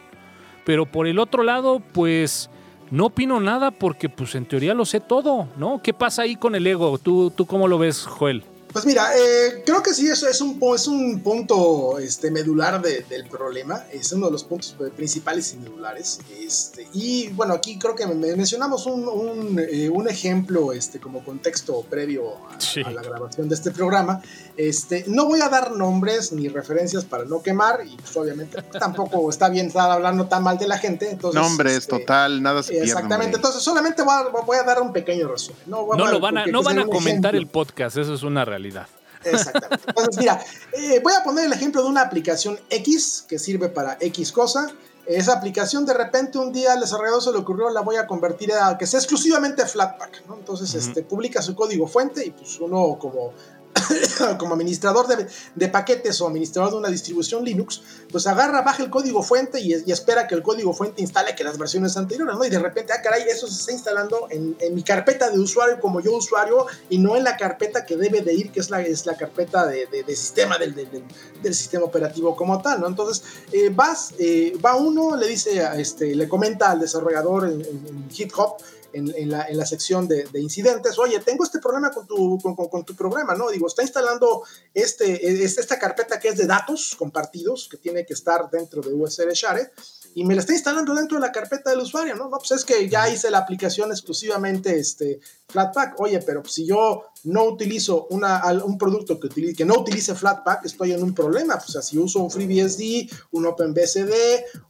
pero 0.66 0.86
por 0.86 1.08
el 1.08 1.20
otro 1.20 1.44
lado, 1.44 1.82
pues 1.94 2.50
no 2.92 3.08
opino 3.08 3.40
nada 3.40 3.72
porque 3.72 4.10
pues 4.10 4.36
en 4.36 4.46
teoría 4.46 4.74
lo 4.74 4.86
sé 4.86 5.00
todo, 5.00 5.48
¿no? 5.58 5.82
¿Qué 5.82 5.94
pasa 5.94 6.24
ahí 6.24 6.36
con 6.36 6.56
el 6.56 6.68
ego? 6.68 6.98
¿Tú, 6.98 7.32
tú 7.32 7.46
cómo 7.46 7.68
lo 7.68 7.78
ves, 7.78 8.06
Joel? 8.06 8.44
Pues 8.74 8.88
mira, 8.88 9.16
eh, 9.16 9.62
creo 9.64 9.84
que 9.84 9.94
sí, 9.94 10.08
eso 10.08 10.28
es 10.28 10.42
un, 10.42 10.60
es 10.74 10.88
un 10.88 11.20
punto 11.20 12.00
este, 12.00 12.32
medular 12.32 12.82
del 12.82 13.28
problema, 13.30 13.86
es 13.92 14.12
uno 14.14 14.26
de 14.26 14.32
los 14.32 14.44
puntos 14.44 14.76
principales 14.96 15.54
y 15.54 15.58
medulares. 15.58 16.20
Este, 16.42 16.88
y 16.92 17.30
bueno, 17.30 17.54
aquí 17.54 17.78
creo 17.78 17.94
que 17.94 18.08
mencionamos 18.08 18.88
un, 18.88 19.08
un, 19.08 19.60
eh, 19.60 19.90
un 19.90 20.10
ejemplo 20.10 20.74
este, 20.74 21.00
como 21.00 21.24
contexto 21.24 21.84
previo 21.88 22.24
a, 22.48 22.90
la 22.90 23.04
grabación 23.04 23.48
de 23.48 23.54
este 23.54 23.70
programa. 23.70 24.24
Este, 24.56 25.04
no 25.08 25.26
voy 25.26 25.42
a 25.42 25.50
dar 25.50 25.72
nombres 25.72 26.32
ni 26.32 26.48
referencias 26.48 27.06
para 27.06 27.26
no 27.26 27.42
quemar 27.42 27.80
y 27.86 27.96
pues 27.96 28.16
obviamente 28.16 28.62
tampoco 28.80 29.28
está 29.30 29.50
bien 29.50 29.68
estar 29.68 29.90
hablando 29.90 30.28
tan 30.28 30.44
mal 30.44 30.60
de 30.60 30.68
la 30.68 30.78
gente. 30.78 31.10
Entonces, 31.10 31.42
nombres, 31.42 31.78
este, 31.78 31.98
total, 31.98 32.42
nada 32.42 32.62
se 32.62 32.80
Exactamente, 32.80 33.38
entonces 33.38 33.64
solamente 33.64 34.04
voy 34.04 34.14
a, 34.14 34.42
voy 34.46 34.58
a, 34.58 34.64
dar 34.64 34.82
un 34.82 34.94
pequeño 34.94 35.28
resumen. 35.28 35.60
No, 35.66 35.88
lo 35.96 36.20
van 36.20 36.38
a, 36.38 36.46
no 36.46 36.62
van 36.62 36.80
a 36.80 36.86
comentar 36.86 37.36
el 37.36 37.48
podcast, 37.48 37.98
eso 37.98 38.14
es 38.14 38.22
una 38.22 38.46
realidad. 38.46 38.88
Exactamente. 39.26 39.86
Entonces, 39.88 40.18
mira, 40.18 40.40
eh, 40.74 41.00
voy 41.02 41.14
a 41.14 41.24
poner 41.24 41.46
el 41.46 41.54
ejemplo 41.54 41.82
de 41.82 41.90
una 41.90 42.02
aplicación 42.02 42.60
X 42.70 43.26
que 43.28 43.40
sirve 43.40 43.70
para 43.70 43.98
X 44.00 44.32
cosa. 44.32 44.68
Esa 45.06 45.34
aplicación 45.34 45.86
de 45.86 45.94
repente 45.94 46.38
un 46.38 46.54
día 46.54 46.74
al 46.74 46.80
desarrollador 46.80 47.22
se 47.22 47.32
le 47.32 47.38
ocurrió, 47.38 47.70
la 47.70 47.82
voy 47.82 47.98
a 47.98 48.08
convertir 48.08 48.54
a 48.54 48.78
que 48.78 48.88
sea 48.88 49.00
exclusivamente 49.00 49.66
Flatpak, 49.66 50.26
¿no? 50.28 50.36
Entonces, 50.36 50.74
este, 50.76 51.04
publica 51.04 51.42
su 51.42 51.56
código 51.56 51.88
fuente 51.88 52.26
y 52.26 52.32
pues 52.32 52.58
uno 52.60 52.98
como 53.00 53.34
como 54.38 54.54
administrador 54.54 55.08
de, 55.56 55.68
paquetes 55.68 56.22
o 56.22 56.28
administrador 56.28 56.72
de 56.72 56.78
una 56.78 56.90
distribución 56.90 57.44
Linux, 57.44 57.82
pues 58.12 58.28
agarra, 58.28 58.62
baja 58.62 58.84
el 58.84 58.90
código 58.90 59.24
fuente 59.24 59.60
y, 59.60 59.74
espera 59.92 60.28
que 60.28 60.36
el 60.36 60.44
código 60.44 60.74
fuente 60.74 61.02
instale 61.02 61.36
que 61.36 61.44
las 61.44 61.58
versiones 61.58 61.98
anteriores, 61.98 62.36
¿no? 62.36 62.46
Y 62.46 62.50
de 62.50 62.60
repente, 62.60 62.94
ah, 62.94 63.02
caray, 63.02 63.24
eso 63.24 63.48
se 63.48 63.60
está 63.60 63.72
instalando 63.72 64.28
en, 64.30 64.56
mi 64.74 64.84
carpeta 64.84 65.30
de 65.30 65.40
usuario 65.40 65.80
como 65.80 66.00
yo 66.00 66.16
usuario 66.16 66.66
y 66.90 66.98
no 66.98 67.16
en 67.16 67.24
la 67.24 67.38
carpeta 67.38 67.86
que 67.86 67.96
debe 67.96 68.22
de 68.22 68.34
ir, 68.34 68.52
que 68.52 68.60
es 68.60 68.70
la, 68.70 68.84
carpeta 69.18 69.66
de, 69.66 69.88
sistema 70.16 70.58
del, 70.58 71.54
sistema 71.54 71.86
operativo 71.86 72.36
como 72.36 72.62
tal, 72.62 72.82
¿no? 72.82 72.88
Entonces, 72.88 73.24
eh, 73.52 73.70
vas, 73.74 74.14
eh, 74.20 74.58
va 74.64 74.76
uno, 74.76 75.16
le 75.16 75.28
dice, 75.28 75.64
este, 75.78 76.16
le 76.16 76.28
comenta 76.28 76.72
al 76.72 76.80
desarrollador 76.80 77.46
en, 77.46 77.62
en 77.62 78.10
GitHub, 78.10 78.58
en, 78.94 79.30
la, 79.30 79.48
en 79.48 79.58
la, 79.58 79.66
sección 79.66 80.08
de, 80.08 80.26
de, 80.26 80.42
incidentes, 80.42 80.98
oye, 81.00 81.20
tengo 81.20 81.44
este 81.44 81.60
problema 81.60 81.92
con 81.92 82.08
tu, 82.08 82.40
con, 82.42 82.56
con, 82.56 82.86
tu 82.86 82.96
programa, 82.96 83.36
¿no? 83.36 83.50
Digo, 83.50 83.68
está 83.68 83.82
instalando 83.82 84.44
este, 84.74 85.44
esta 85.44 85.80
carpeta 85.80 86.20
que 86.20 86.30
es 86.30 86.38
de 86.38 86.46
datos 86.46 86.96
compartidos, 86.98 87.68
que 87.70 87.78
tiene 87.78 88.06
que 88.06 88.14
estar 88.14 88.50
dentro 88.50 88.82
de 88.82 88.94
USR 88.94 89.32
Share, 89.34 89.72
y 90.16 90.26
me 90.26 90.36
la 90.36 90.42
está 90.42 90.54
instalando 90.54 90.94
dentro 90.94 91.18
de 91.18 91.26
la 91.26 91.32
carpeta 91.32 91.72
del 91.72 91.80
usuario, 91.80 92.16
¿no? 92.16 92.30
No, 92.30 92.38
pues 92.38 92.52
es 92.52 92.66
que 92.66 92.88
ya 92.88 93.10
hice 93.10 93.32
la 93.32 93.40
aplicación 93.40 93.92
exclusivamente 93.92 94.78
este, 94.78 95.20
Flatpak. 95.48 96.00
Oye, 96.00 96.20
pero 96.20 96.44
si 96.46 96.66
yo 96.66 97.06
no 97.24 97.46
utilizo 97.46 98.08
una, 98.10 98.44
un 98.64 98.78
producto 98.78 99.20
que, 99.20 99.28
utilice, 99.28 99.56
que 99.56 99.66
no 99.66 99.76
utilice 99.76 100.14
Flatpak, 100.14 100.66
estoy 100.66 100.92
en 100.92 101.02
un 101.02 101.16
problema. 101.16 101.56
Pues, 101.56 101.70
o 101.70 101.72
sea, 101.74 101.82
si 101.82 101.98
uso 101.98 102.20
un 102.20 102.30
FreeBSD, 102.30 103.10
un 103.32 103.48
OpenBSD, 103.48 104.14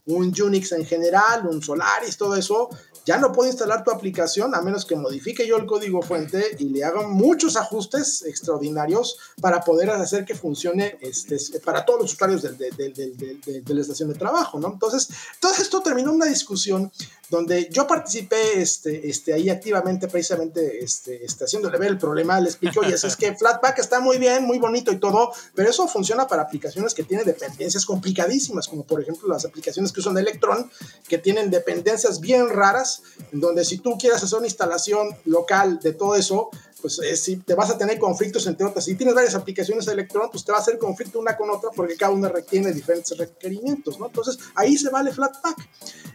un 0.06 0.34
Unix 0.40 0.72
en 0.72 0.86
general, 0.86 1.46
un 1.46 1.62
Solaris, 1.62 2.16
todo 2.16 2.36
eso, 2.36 2.70
ya 3.04 3.18
no 3.18 3.32
puedo 3.32 3.48
instalar 3.48 3.84
tu 3.84 3.90
aplicación 3.90 4.54
a 4.54 4.62
menos 4.62 4.84
que 4.84 4.96
modifique 4.96 5.46
yo 5.46 5.56
el 5.56 5.66
código 5.66 6.02
fuente 6.02 6.56
y 6.58 6.64
le 6.70 6.84
haga 6.84 7.06
muchos 7.06 7.56
ajustes 7.56 8.22
extraordinarios 8.22 9.18
para 9.40 9.60
poder 9.60 9.90
hacer 9.90 10.24
que 10.24 10.34
funcione 10.34 10.98
este, 11.00 11.38
para 11.60 11.84
todos 11.84 12.02
los 12.02 12.12
usuarios 12.14 12.42
de, 12.42 12.50
de, 12.54 13.74
la 13.74 13.80
estación 13.80 14.08
de 14.08 14.14
trabajo, 14.14 14.58
¿no? 14.58 14.72
Entonces, 14.72 15.08
todo 15.40 15.52
esto 15.52 15.82
terminó 15.82 16.12
una 16.12 16.26
discusión 16.26 16.90
donde 17.30 17.68
yo 17.70 17.86
participé 17.86 18.60
este, 18.60 19.08
este, 19.08 19.32
ahí 19.32 19.48
activamente, 19.48 20.08
precisamente 20.08 20.84
este, 20.84 21.24
este, 21.24 21.44
haciéndole 21.44 21.78
ver 21.78 21.90
el 21.90 21.98
problema, 21.98 22.40
le 22.40 22.48
explico, 22.48 22.80
oye, 22.80 22.94
es 22.94 23.16
que 23.16 23.34
Flatpak 23.38 23.78
está 23.78 24.00
muy 24.00 24.18
bien, 24.18 24.44
muy 24.44 24.58
bonito 24.58 24.92
y 24.92 24.98
todo, 24.98 25.32
pero 25.54 25.70
eso 25.70 25.88
funciona 25.88 26.26
para 26.26 26.42
aplicaciones 26.42 26.94
que 26.94 27.02
tienen 27.02 27.26
dependencias 27.26 27.86
complicadísimas, 27.86 28.68
como 28.68 28.84
por 28.84 29.00
ejemplo 29.00 29.28
las 29.28 29.44
aplicaciones 29.44 29.92
que 29.92 30.00
usan 30.00 30.18
Electron, 30.18 30.70
que 31.08 31.18
tienen 31.18 31.50
dependencias 31.50 32.20
bien 32.20 32.48
raras, 32.48 33.02
en 33.32 33.40
donde 33.40 33.64
si 33.64 33.78
tú 33.78 33.96
quieres 33.98 34.22
hacer 34.22 34.38
una 34.38 34.46
instalación 34.46 35.16
local 35.24 35.80
de 35.80 35.92
todo 35.92 36.14
eso, 36.16 36.50
pues 36.84 36.98
eh, 36.98 37.16
si 37.16 37.38
te 37.38 37.54
vas 37.54 37.70
a 37.70 37.78
tener 37.78 37.98
conflictos 37.98 38.46
entre 38.46 38.66
otras. 38.66 38.84
Si 38.84 38.94
tienes 38.94 39.14
varias 39.14 39.34
aplicaciones 39.34 39.86
de 39.86 39.92
Electron, 39.94 40.28
pues 40.30 40.44
te 40.44 40.52
va 40.52 40.58
a 40.58 40.60
hacer 40.60 40.76
conflicto 40.76 41.18
una 41.18 41.34
con 41.34 41.48
otra 41.48 41.70
porque 41.74 41.96
cada 41.96 42.12
una 42.12 42.30
tiene 42.42 42.72
diferentes 42.72 43.16
requerimientos, 43.16 43.98
¿no? 43.98 44.04
Entonces 44.04 44.38
ahí 44.54 44.76
se 44.76 44.90
vale 44.90 45.10
Flatpak. 45.10 45.66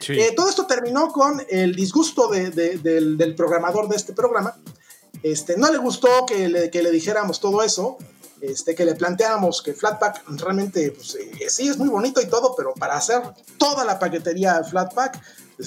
Eh, 0.10 0.32
todo 0.36 0.48
esto 0.48 0.68
terminó 0.68 1.12
con 1.12 1.44
el 1.50 1.76
disgusto 1.76 2.28
del, 2.28 3.34
programador 3.36 3.90
de 3.90 3.96
este 3.96 4.14
programa. 4.14 4.60
Este, 5.24 5.58
no 5.58 5.72
le 5.72 5.80
gustó 5.80 6.28
que 6.28 6.48
le, 6.48 6.70
que 6.70 6.84
le 6.84 6.92
dijéramos 6.92 7.40
todo 7.40 7.64
eso, 7.64 7.98
este, 8.42 8.76
que 8.76 8.86
le 8.86 8.96
planteáramos 8.96 9.62
que 9.62 9.74
Flatpak 9.74 10.24
realmente, 10.40 10.92
pues, 10.92 11.16
eh, 11.16 11.50
sí 11.50 11.68
es 11.68 11.78
muy 11.78 11.90
bonito 11.90 12.22
y 12.22 12.28
todo, 12.28 12.56
pero 12.56 12.74
para 12.74 12.96
hacer 12.96 13.22
toda 13.58 13.84
la 13.86 14.00
paquetería 14.00 14.64
Flatpak, 14.64 15.20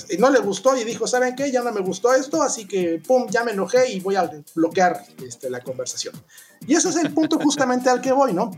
Y 0.09 0.17
no 0.17 0.31
le 0.31 0.39
gustó 0.39 0.75
y 0.75 0.85
dijo, 0.85 1.07
¿saben 1.07 1.37
qué? 1.37 1.53
Ya 1.53 1.63
no 1.63 1.71
me 1.71 1.83
gustó 1.83 2.15
esto, 2.15 2.43
así 2.43 2.67
que, 2.67 3.03
pum, 3.07 3.27
ya 3.29 3.45
me 3.45 3.53
enojé 3.53 3.93
y 3.93 4.01
voy 4.01 4.17
a 4.17 4.31
bloquear 4.55 5.05
este, 5.23 5.51
la 5.51 5.61
conversación. 5.61 6.15
Y 6.67 6.75
ese 6.75 6.89
es 6.89 6.97
el 6.97 7.13
punto 7.13 7.39
justamente 7.39 7.91
al 7.91 8.01
que 8.01 8.13
voy, 8.13 8.33
¿no? 8.33 8.57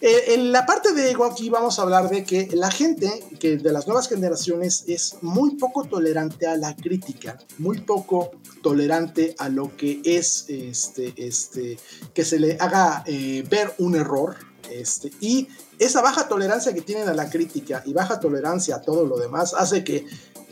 Eh, 0.00 0.34
en 0.34 0.52
la 0.52 0.66
parte 0.66 0.92
de 0.92 1.16
aquí 1.30 1.48
vamos 1.48 1.78
a 1.78 1.82
hablar 1.82 2.10
de 2.10 2.24
que 2.24 2.48
la 2.52 2.70
gente 2.70 3.24
que 3.40 3.56
de 3.56 3.72
las 3.72 3.86
nuevas 3.86 4.08
generaciones 4.08 4.84
es 4.86 5.16
muy 5.22 5.56
poco 5.56 5.84
tolerante 5.84 6.46
a 6.46 6.56
la 6.56 6.76
crítica, 6.76 7.38
muy 7.58 7.80
poco 7.80 8.32
tolerante 8.62 9.34
a 9.38 9.48
lo 9.48 9.74
que 9.76 10.02
es 10.04 10.46
este, 10.48 11.14
este, 11.16 11.78
que 12.12 12.24
se 12.24 12.38
le 12.38 12.56
haga 12.60 13.02
eh, 13.06 13.44
ver 13.48 13.74
un 13.78 13.94
error. 13.96 14.36
Este, 14.70 15.12
y 15.20 15.48
esa 15.78 16.02
baja 16.02 16.26
tolerancia 16.28 16.74
que 16.74 16.82
tienen 16.82 17.08
a 17.08 17.14
la 17.14 17.30
crítica 17.30 17.82
y 17.86 17.92
baja 17.92 18.18
tolerancia 18.18 18.76
a 18.76 18.82
todo 18.82 19.06
lo 19.06 19.16
demás 19.16 19.54
hace 19.54 19.84
que 19.84 20.04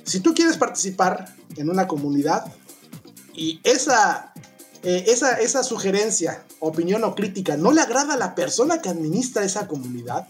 si 0.04 0.20
tú 0.20 0.34
quieres 0.34 0.56
participar 0.56 1.34
en 1.56 1.68
una 1.68 1.88
comunidad 1.88 2.44
y 3.34 3.60
esa 3.64 4.32
eh, 4.84 5.04
esa, 5.08 5.40
esa 5.40 5.62
sugerencia, 5.62 6.44
opinión 6.60 7.04
o 7.04 7.14
crítica 7.14 7.56
no 7.56 7.72
le 7.72 7.80
agrada 7.80 8.14
a 8.14 8.18
la 8.18 8.34
persona 8.34 8.82
que 8.82 8.90
administra 8.90 9.44
esa 9.44 9.66
comunidad, 9.66 10.28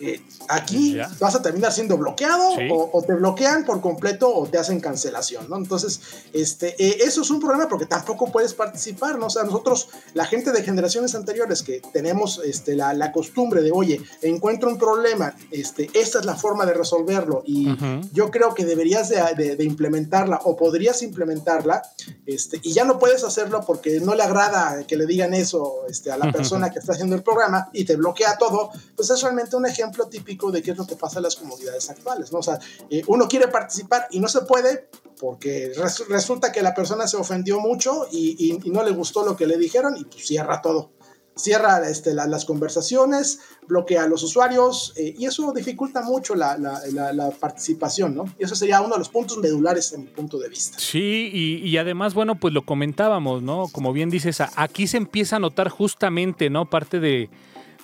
eh, 0.00 0.22
aquí 0.48 0.98
vas 1.18 1.34
a 1.34 1.42
terminar 1.42 1.72
siendo 1.72 1.96
bloqueado 1.96 2.50
o, 2.70 3.02
te 3.02 3.14
bloquean 3.14 3.64
por 3.64 3.80
completo 3.80 4.32
o 4.34 4.46
te 4.46 4.58
hacen 4.58 4.80
cancelación, 4.80 5.48
¿no? 5.48 5.56
Entonces, 5.56 6.00
este, 6.32 6.74
eh, 6.82 6.98
eso 7.00 7.22
es 7.22 7.30
un 7.30 7.40
problema 7.40 7.68
porque 7.68 7.86
tampoco 7.86 8.30
puedes 8.30 8.54
participar, 8.54 9.18
¿no? 9.18 9.26
O 9.26 9.30
sea, 9.30 9.44
nosotros, 9.44 9.88
la 10.14 10.26
gente 10.26 10.52
de 10.52 10.62
generaciones 10.62 11.14
anteriores 11.14 11.62
que 11.62 11.80
tenemos 11.92 12.40
este, 12.44 12.76
la, 12.76 12.92
la 12.92 13.12
costumbre 13.12 13.62
de, 13.62 13.72
oye, 13.72 14.00
encuentro 14.22 14.68
un 14.68 14.78
problema, 14.78 15.34
este, 15.50 15.90
esta 15.94 16.18
es 16.18 16.24
la 16.24 16.36
forma 16.36 16.66
de 16.66 16.74
resolverlo 16.74 17.42
y 17.46 17.68
yo 18.12 18.30
creo 18.30 18.54
que 18.54 18.64
deberías 18.64 19.08
de, 19.08 19.56
de, 19.56 19.64
implementarla 19.64 20.40
o 20.44 20.56
podrías 20.56 21.02
implementarla 21.02 21.82
este, 22.26 22.60
y 22.62 22.72
ya 22.72 22.84
no 22.84 22.98
puedes 22.98 23.24
hacerlo 23.24 23.62
porque 23.66 24.00
no 24.00 24.14
le 24.14 24.22
agrada 24.22 24.84
que 24.86 24.96
le 24.96 25.06
digan 25.06 25.34
eso 25.34 25.82
este, 25.88 26.10
a 26.10 26.16
la 26.16 26.32
persona 26.32 26.70
que 26.70 26.78
está 26.78 26.92
haciendo 26.92 27.14
el 27.14 27.22
programa 27.22 27.68
y 27.72 27.84
te 27.84 27.96
bloquea 27.96 28.36
todo, 28.38 28.70
pues 28.96 29.10
es 29.10 29.22
realmente 29.22 29.56
un 29.56 29.66
ejemplo 29.66 29.78
ejemplo 29.78 30.08
de 30.46 30.62
qué 30.62 30.70
es 30.70 30.78
lo 30.78 30.86
que 30.86 30.96
pasa 30.96 31.18
en 31.18 31.24
las 31.24 31.36
comunidades 31.36 31.90
actuales, 31.90 32.32
¿no? 32.32 32.38
O 32.38 32.42
sea, 32.42 32.58
eh, 32.88 33.02
uno 33.08 33.28
quiere 33.28 33.48
participar 33.48 34.06
y 34.10 34.20
no 34.20 34.28
se 34.28 34.42
puede 34.42 34.88
porque 35.18 35.72
resulta 36.08 36.52
que 36.52 36.62
la 36.62 36.74
persona 36.74 37.06
se 37.06 37.16
ofendió 37.16 37.60
mucho 37.60 38.06
y, 38.10 38.58
no 38.66 38.82
le 38.82 38.92
gustó 38.92 39.24
lo 39.24 39.36
que 39.36 39.46
le 39.46 39.58
dijeron 39.58 39.96
y 39.96 40.04
pues 40.04 40.26
cierra 40.26 40.62
todo. 40.62 40.92
Cierra 41.34 41.88
este, 41.88 42.14
las 42.14 42.44
conversaciones, 42.44 43.38
bloquea 43.68 44.02
a 44.02 44.08
los 44.08 44.24
usuarios 44.24 44.92
eh, 44.96 45.14
y 45.16 45.26
eso 45.26 45.52
dificulta 45.52 46.02
mucho 46.02 46.34
la, 46.34 46.58
la, 46.58 47.30
participación, 47.30 48.16
¿no? 48.16 48.24
Y 48.40 48.44
eso 48.44 48.56
sería 48.56 48.80
uno 48.80 48.94
de 48.94 48.98
los 48.98 49.08
puntos 49.08 49.38
medulares 49.38 49.92
en 49.92 50.02
mi 50.02 50.08
punto 50.08 50.38
de 50.38 50.48
vista. 50.48 50.78
Sí, 50.80 51.30
y, 51.32 51.68
y, 51.68 51.76
además, 51.78 52.14
bueno, 52.14 52.40
pues 52.40 52.52
lo 52.52 52.62
comentábamos, 52.62 53.42
¿no? 53.42 53.68
Como 53.70 53.92
bien 53.92 54.10
dices, 54.10 54.42
aquí 54.56 54.88
se 54.88 54.96
empieza 54.96 55.36
a 55.36 55.38
notar 55.38 55.68
justamente, 55.68 56.50
¿no? 56.50 56.68
Parte 56.68 56.98
de, 56.98 57.30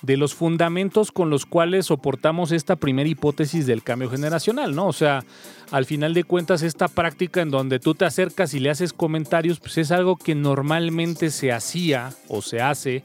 de 0.01 0.17
los 0.17 0.33
fundamentos 0.33 1.11
con 1.11 1.29
los 1.29 1.45
cuales 1.45 1.87
soportamos 1.87 2.51
esta 2.51 2.75
primera 2.75 3.09
hipótesis 3.09 3.65
del 3.65 3.83
cambio 3.83 4.09
generacional, 4.09 4.75
¿no? 4.75 4.87
O 4.87 4.93
sea, 4.93 5.23
al 5.71 5.85
final 5.85 6.13
de 6.13 6.23
cuentas, 6.23 6.61
esta 6.61 6.87
práctica 6.87 7.41
en 7.41 7.49
donde 7.49 7.79
tú 7.79 7.95
te 7.95 8.05
acercas 8.05 8.53
y 8.53 8.59
le 8.59 8.69
haces 8.69 8.93
comentarios, 8.93 9.59
pues 9.59 9.77
es 9.77 9.91
algo 9.91 10.15
que 10.15 10.35
normalmente 10.35 11.31
se 11.31 11.51
hacía 11.51 12.13
o 12.27 12.41
se 12.41 12.61
hace. 12.61 13.03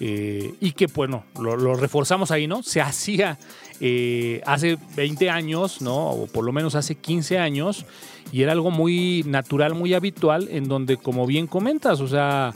Eh, 0.00 0.54
y 0.60 0.72
que, 0.72 0.86
bueno, 0.86 1.24
lo, 1.40 1.76
reforzamos 1.76 2.30
ahí, 2.30 2.48
¿no? 2.48 2.62
Se 2.62 2.80
hacía 2.80 3.38
eh, 3.80 4.42
hace 4.44 4.76
20 4.96 5.30
años, 5.30 5.80
¿no? 5.80 6.10
O 6.10 6.26
por 6.26 6.44
lo 6.44 6.52
menos 6.52 6.74
hace 6.74 6.96
15 6.96 7.38
años, 7.38 7.86
y 8.32 8.42
era 8.42 8.52
algo 8.52 8.72
muy 8.72 9.22
natural, 9.24 9.74
muy 9.74 9.94
habitual, 9.94 10.48
en 10.50 10.66
donde, 10.66 10.96
como 10.96 11.26
bien 11.26 11.46
comentas, 11.46 12.00
o 12.00 12.08
sea, 12.08 12.52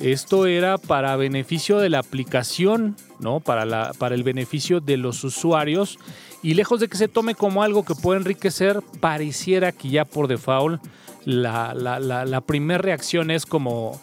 esto 0.00 0.46
era 0.46 0.78
para 0.78 1.16
beneficio 1.16 1.78
de 1.78 1.90
la 1.90 1.98
aplicación, 1.98 2.96
¿no? 3.18 3.40
Para, 3.40 3.64
la, 3.64 3.92
para 3.98 4.14
el 4.14 4.22
beneficio 4.22 4.80
de 4.80 4.96
los 4.96 5.22
usuarios. 5.24 5.98
Y 6.42 6.54
lejos 6.54 6.80
de 6.80 6.88
que 6.88 6.96
se 6.96 7.08
tome 7.08 7.34
como 7.34 7.62
algo 7.62 7.84
que 7.84 7.94
puede 7.94 8.18
enriquecer, 8.18 8.80
pareciera 9.00 9.72
que 9.72 9.90
ya 9.90 10.06
por 10.06 10.26
default 10.26 10.82
la, 11.24 11.74
la, 11.74 12.40
primera 12.40 12.78
reacción 12.78 13.30
es 13.30 13.44
como, 13.44 14.00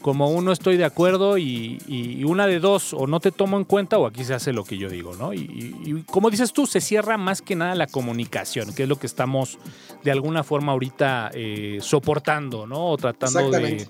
como 0.00 0.28
uno 0.30 0.52
estoy 0.52 0.76
de 0.76 0.84
acuerdo 0.84 1.38
y, 1.38 1.78
una 2.26 2.46
de 2.46 2.60
dos, 2.60 2.92
o 2.92 3.06
no 3.06 3.20
te 3.20 3.32
tomo 3.32 3.56
en 3.56 3.64
cuenta 3.64 3.98
o 3.98 4.06
aquí 4.06 4.24
se 4.24 4.34
hace 4.34 4.52
lo 4.52 4.64
que 4.64 4.76
yo 4.76 4.88
digo, 4.88 5.14
¿no? 5.16 5.32
Y, 5.32 6.04
como 6.10 6.30
dices 6.30 6.52
tú, 6.52 6.66
se 6.66 6.80
cierra 6.80 7.16
más 7.16 7.42
que 7.42 7.56
nada 7.56 7.74
la 7.74 7.86
comunicación, 7.86 8.74
que 8.74 8.84
es 8.84 8.88
lo 8.88 8.98
que 8.98 9.06
estamos 9.06 9.58
de 10.04 10.10
alguna 10.10 10.44
forma 10.44 10.72
ahorita 10.72 11.30
eh, 11.34 11.78
soportando, 11.80 12.66
¿no? 12.66 12.90
O 12.90 12.96
tratando 12.96 13.50
de 13.50 13.88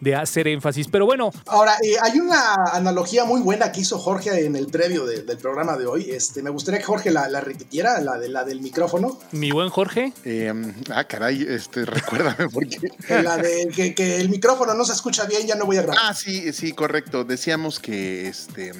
de 0.00 0.14
hacer 0.14 0.48
énfasis. 0.48 0.88
Pero 0.88 1.06
bueno. 1.06 1.30
Ahora, 1.46 1.76
eh, 1.82 1.96
hay 2.00 2.18
una 2.18 2.54
analogía 2.72 3.24
muy 3.24 3.40
buena 3.40 3.72
que 3.72 3.80
hizo 3.80 3.98
Jorge 3.98 4.44
en 4.44 4.56
el 4.56 4.66
previo 4.66 5.04
del 5.06 5.38
programa 5.38 5.76
de 5.76 5.86
hoy. 5.86 6.10
Este, 6.10 6.42
me 6.42 6.50
gustaría 6.50 6.80
que 6.80 6.86
Jorge 6.86 7.10
la, 7.10 7.28
repitiera, 7.40 8.00
la, 8.00 8.18
de, 8.18 8.28
la 8.28 8.44
del 8.44 8.60
micrófono. 8.60 9.18
Mi 9.32 9.50
buen 9.50 9.70
Jorge. 9.70 10.12
Eh, 10.24 10.52
ah, 10.90 11.04
caray, 11.04 11.46
este, 11.48 11.84
recuérdame 11.84 12.48
porque. 12.52 12.78
la 13.22 13.36
de 13.36 13.68
que, 13.74 13.94
que, 13.94 14.20
el 14.20 14.28
micrófono 14.28 14.74
no 14.74 14.84
se 14.84 14.92
escucha 14.92 15.24
bien, 15.26 15.37
ya 15.46 15.54
no 15.54 15.66
voy 15.66 15.76
a 15.76 15.82
grabar. 15.82 16.00
Ah, 16.02 16.14
sí, 16.14 16.52
sí, 16.52 16.72
correcto. 16.72 17.24
Decíamos 17.24 17.78
que 17.78 18.28
este 18.28 18.72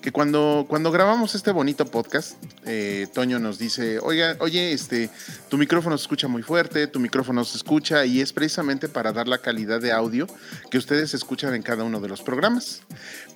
que 0.00 0.12
cuando, 0.12 0.66
cuando 0.68 0.92
grabamos 0.92 1.34
este 1.34 1.50
bonito 1.50 1.86
podcast, 1.86 2.36
eh, 2.66 3.08
Toño 3.12 3.38
nos 3.38 3.58
dice, 3.58 3.98
oiga, 3.98 4.36
oye, 4.40 4.72
este, 4.72 5.10
tu 5.48 5.58
micrófono 5.58 5.98
se 5.98 6.02
escucha 6.02 6.28
muy 6.28 6.42
fuerte, 6.42 6.86
tu 6.86 7.00
micrófono 7.00 7.44
se 7.44 7.56
escucha 7.56 8.04
y 8.04 8.20
es 8.20 8.32
precisamente 8.32 8.88
para 8.88 9.12
dar 9.12 9.26
la 9.26 9.38
calidad 9.38 9.80
de 9.80 9.92
audio 9.92 10.26
que 10.70 10.78
ustedes 10.78 11.14
escuchan 11.14 11.54
en 11.54 11.62
cada 11.62 11.84
uno 11.84 12.00
de 12.00 12.08
los 12.08 12.22
programas. 12.22 12.82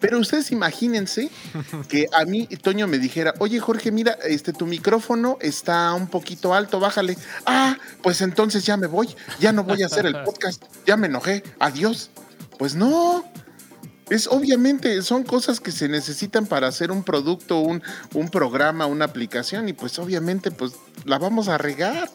Pero 0.01 0.19
ustedes 0.19 0.53
imagínense 0.53 1.31
que 1.89 2.07
a 2.13 2.25
mí 2.25 2.47
Toño 2.47 2.87
me 2.87 2.99
dijera, 2.99 3.35
oye 3.39 3.59
Jorge, 3.59 3.91
mira, 3.91 4.13
este, 4.25 4.53
tu 4.53 4.67
micrófono 4.67 5.39
está 5.41 5.93
un 5.95 6.07
poquito 6.07 6.55
alto, 6.55 6.79
bájale. 6.79 7.17
Ah, 7.45 7.77
pues 8.03 8.21
entonces 8.21 8.65
ya 8.65 8.77
me 8.77 8.87
voy, 8.87 9.09
ya 9.41 9.53
no 9.53 9.65
voy 9.65 9.83
a 9.83 9.87
hacer 9.87 10.07
el 10.07 10.23
podcast, 10.25 10.63
ya 10.87 10.97
me 10.97 11.09
enojé, 11.09 11.43
adiós. 11.59 12.11
Pues 12.63 12.77
no, 12.77 13.25
es 14.09 14.29
obviamente, 14.29 15.03
son 15.03 15.25
cosas 15.25 15.59
que 15.59 15.73
se 15.73 15.89
necesitan 15.89 16.47
para 16.47 16.69
hacer 16.69 16.93
un 16.93 17.03
producto, 17.03 17.59
un, 17.59 17.83
un 18.15 18.29
programa, 18.29 18.87
una 18.87 19.05
aplicación, 19.05 19.69
y 19.69 19.73
pues 19.73 19.99
obviamente 19.99 20.53
pues 20.53 20.75
la 21.05 21.19
vamos 21.19 21.49
a 21.49 21.59
regar 21.59 22.09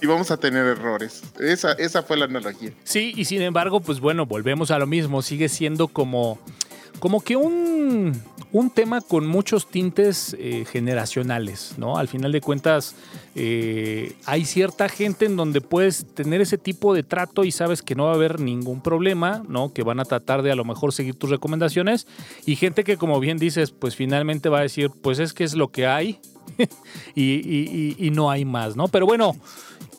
y 0.00 0.06
vamos 0.08 0.32
a 0.32 0.38
tener 0.38 0.66
errores. 0.66 1.22
Esa, 1.38 1.74
esa 1.74 2.02
fue 2.02 2.16
la 2.16 2.24
analogía. 2.24 2.72
Sí, 2.82 3.12
y 3.14 3.26
sin 3.26 3.42
embargo, 3.42 3.78
pues 3.78 4.00
bueno, 4.00 4.26
volvemos 4.26 4.72
a 4.72 4.78
lo 4.80 4.88
mismo, 4.88 5.22
sigue 5.22 5.48
siendo 5.48 5.86
como 5.86 6.40
como 6.98 7.20
que 7.20 7.36
un, 7.36 8.22
tema 8.74 9.00
con 9.00 9.26
muchos 9.26 9.68
tintes 9.68 10.36
eh, 10.38 10.64
generacionales, 10.70 11.74
¿no? 11.76 11.96
Al 11.96 12.08
final 12.08 12.32
de 12.32 12.40
cuentas, 12.40 12.94
eh, 13.34 14.14
hay 14.26 14.44
cierta 14.44 14.88
gente 14.88 15.24
en 15.24 15.36
donde 15.36 15.60
puedes 15.60 16.06
tener 16.14 16.40
ese 16.40 16.58
tipo 16.58 16.94
de 16.94 17.02
trato 17.02 17.44
y 17.44 17.52
sabes 17.52 17.82
que 17.82 17.94
no 17.94 18.04
va 18.04 18.12
a 18.12 18.14
haber 18.14 18.40
ningún 18.40 18.82
problema, 18.82 19.42
¿no? 19.48 19.72
Que 19.72 19.82
van 19.82 20.00
a 20.00 20.04
tratar 20.04 20.42
de 20.42 20.52
a 20.52 20.56
lo 20.56 20.64
mejor 20.64 20.92
seguir 20.92 21.14
tus 21.14 21.30
recomendaciones. 21.30 22.06
Y 22.46 22.56
gente 22.56 22.84
que, 22.84 22.96
como 22.96 23.20
bien 23.20 23.38
dices, 23.38 23.70
pues 23.70 23.96
finalmente 23.96 24.48
va 24.48 24.58
a 24.58 24.62
decir, 24.62 24.90
pues 24.90 25.18
es 25.18 25.32
que 25.32 25.44
es 25.44 25.54
lo 25.54 25.68
que 25.68 25.86
hay 25.86 26.20
y, 27.14 27.96
y 27.98 28.10
no 28.10 28.30
hay 28.30 28.44
más, 28.44 28.76
¿no? 28.76 28.88
Pero 28.88 29.06
bueno 29.06 29.34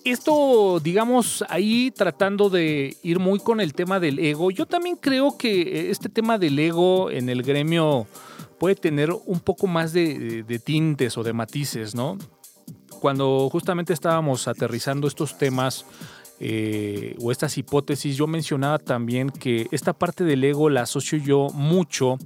esto, 0.03 0.81
digamos, 0.83 1.45
ahí 1.47 1.91
tratando 1.91 2.49
de 2.49 2.97
ir 3.03 3.19
muy 3.19 3.39
con 3.39 3.61
el 3.61 3.73
tema 3.73 3.99
del 3.99 4.19
ego, 4.19 4.51
yo 4.51 4.65
también 4.65 4.97
creo 4.97 5.37
que 5.37 5.89
este 5.91 6.09
tema 6.09 6.37
del 6.37 6.59
ego 6.59 7.09
en 7.09 7.29
el 7.29 7.41
gremio 7.41 8.05
puede 8.59 8.75
tener 8.75 9.11
un 9.25 9.39
poco 9.39 9.67
más 9.67 9.93
de, 9.93 10.61
tintes 10.63 11.17
o 11.17 11.23
de 11.23 11.33
matices, 11.33 11.95
¿no? 11.95 12.17
Cuando 13.03 13.49
justamente 13.51 13.91
estábamos 13.91 14.47
aterrizando 14.47 15.09
estos 15.09 15.37
temas 15.37 15.85
eh, 16.39 17.17
o 17.21 17.33
estas 17.33 17.57
hipótesis, 17.57 18.15
yo 18.15 18.27
mencionaba 18.27 18.79
también 18.79 19.29
que 19.29 19.67
esta 19.71 19.91
parte 19.91 20.23
del 20.23 20.41
ego 20.41 20.69
la 20.69 20.83
asocio 20.83 21.17
yo 21.17 21.49
mucho 21.53 22.17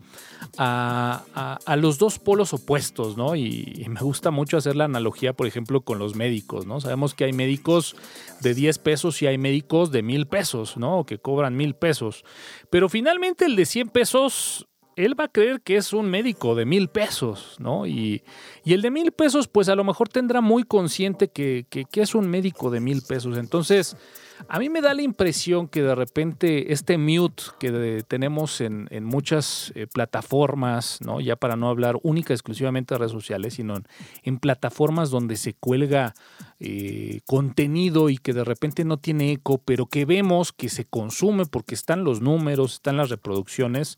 a, 0.59 1.57
los 1.77 1.97
dos 1.97 2.19
polos 2.19 2.53
opuestos, 2.53 3.17
¿no? 3.17 3.35
Y, 3.35 3.87
me 3.89 4.01
gusta 4.01 4.29
mucho 4.29 4.55
hacer 4.55 4.75
la 4.75 4.85
analogía, 4.85 5.33
por 5.33 5.47
ejemplo, 5.47 5.81
con 5.81 5.97
los 5.97 6.13
médicos, 6.15 6.67
¿no? 6.67 6.79
Sabemos 6.79 7.15
que 7.15 7.23
hay 7.23 7.33
médicos 7.33 7.95
de 8.41 8.53
10 8.53 8.77
pesos 8.77 9.19
y 9.23 9.25
hay 9.25 9.39
médicos 9.39 9.91
de 9.91 10.03
mil 10.03 10.27
pesos, 10.27 10.77
¿no? 10.77 11.07
Que 11.07 11.17
cobran 11.17 11.57
mil 11.57 11.73
pesos. 11.73 12.23
Pero 12.69 12.87
finalmente 12.87 13.45
el 13.45 13.55
de 13.55 13.65
100 13.65 13.89
pesos 13.89 14.67
él 14.97 15.17
va 15.17 15.25
a 15.25 15.27
creer 15.27 15.61
que 15.61 15.77
es 15.77 15.93
un 15.93 16.09
médico 16.09 16.55
de 16.55 16.65
mil 16.65 16.89
pesos, 16.89 17.55
¿no? 17.59 17.85
Y, 17.85 18.23
el 18.65 18.81
de 18.81 18.91
mil 18.91 19.11
pesos, 19.11 19.47
pues 19.47 19.69
a 19.69 19.75
lo 19.75 19.83
mejor 19.83 20.09
tendrá 20.09 20.41
muy 20.41 20.63
consciente 20.63 21.29
que, 21.29 21.65
es 21.93 22.15
un 22.15 22.27
médico 22.27 22.71
de 22.71 22.79
mil 22.79 23.01
pesos. 23.03 23.37
Entonces, 23.37 23.95
A 24.47 24.59
mí 24.59 24.69
me 24.69 24.81
da 24.81 24.93
la 24.93 25.01
impresión 25.01 25.67
que 25.67 25.81
de 25.81 25.95
repente 25.95 26.71
este 26.71 26.97
mute 26.97 27.43
que 27.59 28.03
tenemos 28.07 28.61
en, 28.61 28.87
muchas 29.03 29.71
eh, 29.75 29.87
plataformas, 29.87 30.99
¿no? 31.01 31.19
ya 31.19 31.35
para 31.35 31.55
no 31.55 31.69
hablar 31.69 31.97
única 32.03 32.33
exclusivamente 32.33 32.93
de 32.93 32.99
redes 32.99 33.11
sociales, 33.11 33.55
sino 33.55 33.81
en, 34.23 34.37
plataformas 34.39 35.09
donde 35.09 35.35
se 35.35 35.53
cuelga 35.53 36.13
eh, 36.59 37.21
contenido 37.25 38.09
y 38.09 38.17
que 38.17 38.33
de 38.33 38.43
repente 38.43 38.85
no 38.85 38.97
tiene 38.97 39.31
eco, 39.31 39.57
pero 39.57 39.87
que 39.87 40.05
vemos 40.05 40.53
que 40.53 40.69
se 40.69 40.85
consume 40.85 41.45
porque 41.45 41.75
están 41.75 42.03
los 42.03 42.21
números, 42.21 42.73
están 42.73 42.97
las 42.97 43.09
reproducciones, 43.09 43.97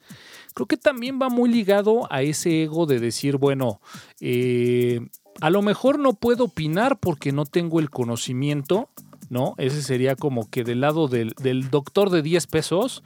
creo 0.53 0.67
que 0.67 0.77
también 0.77 1.19
va 1.21 1.29
muy 1.29 1.49
ligado 1.49 2.11
a 2.11 2.21
ese 2.21 2.63
ego 2.63 2.85
de 2.85 2.99
decir, 2.99 3.37
bueno, 3.37 3.81
eh, 4.21 5.01
a 5.41 5.49
lo 5.49 5.61
mejor 5.61 5.99
no 5.99 6.13
puedo 6.13 6.45
opinar 6.45 6.99
porque 6.99 7.31
no 7.31 7.45
tengo 7.45 7.79
el 7.79 7.89
conocimiento, 7.89 8.89
¿no? 9.29 9.55
Ese 9.57 9.81
sería 9.81 10.15
como 10.15 10.49
que 10.49 10.63
del 10.63 10.81
lado 10.81 11.07
del, 11.07 11.33
doctor 11.69 12.09
de 12.09 12.21
10 12.21 12.47
pesos. 12.47 13.03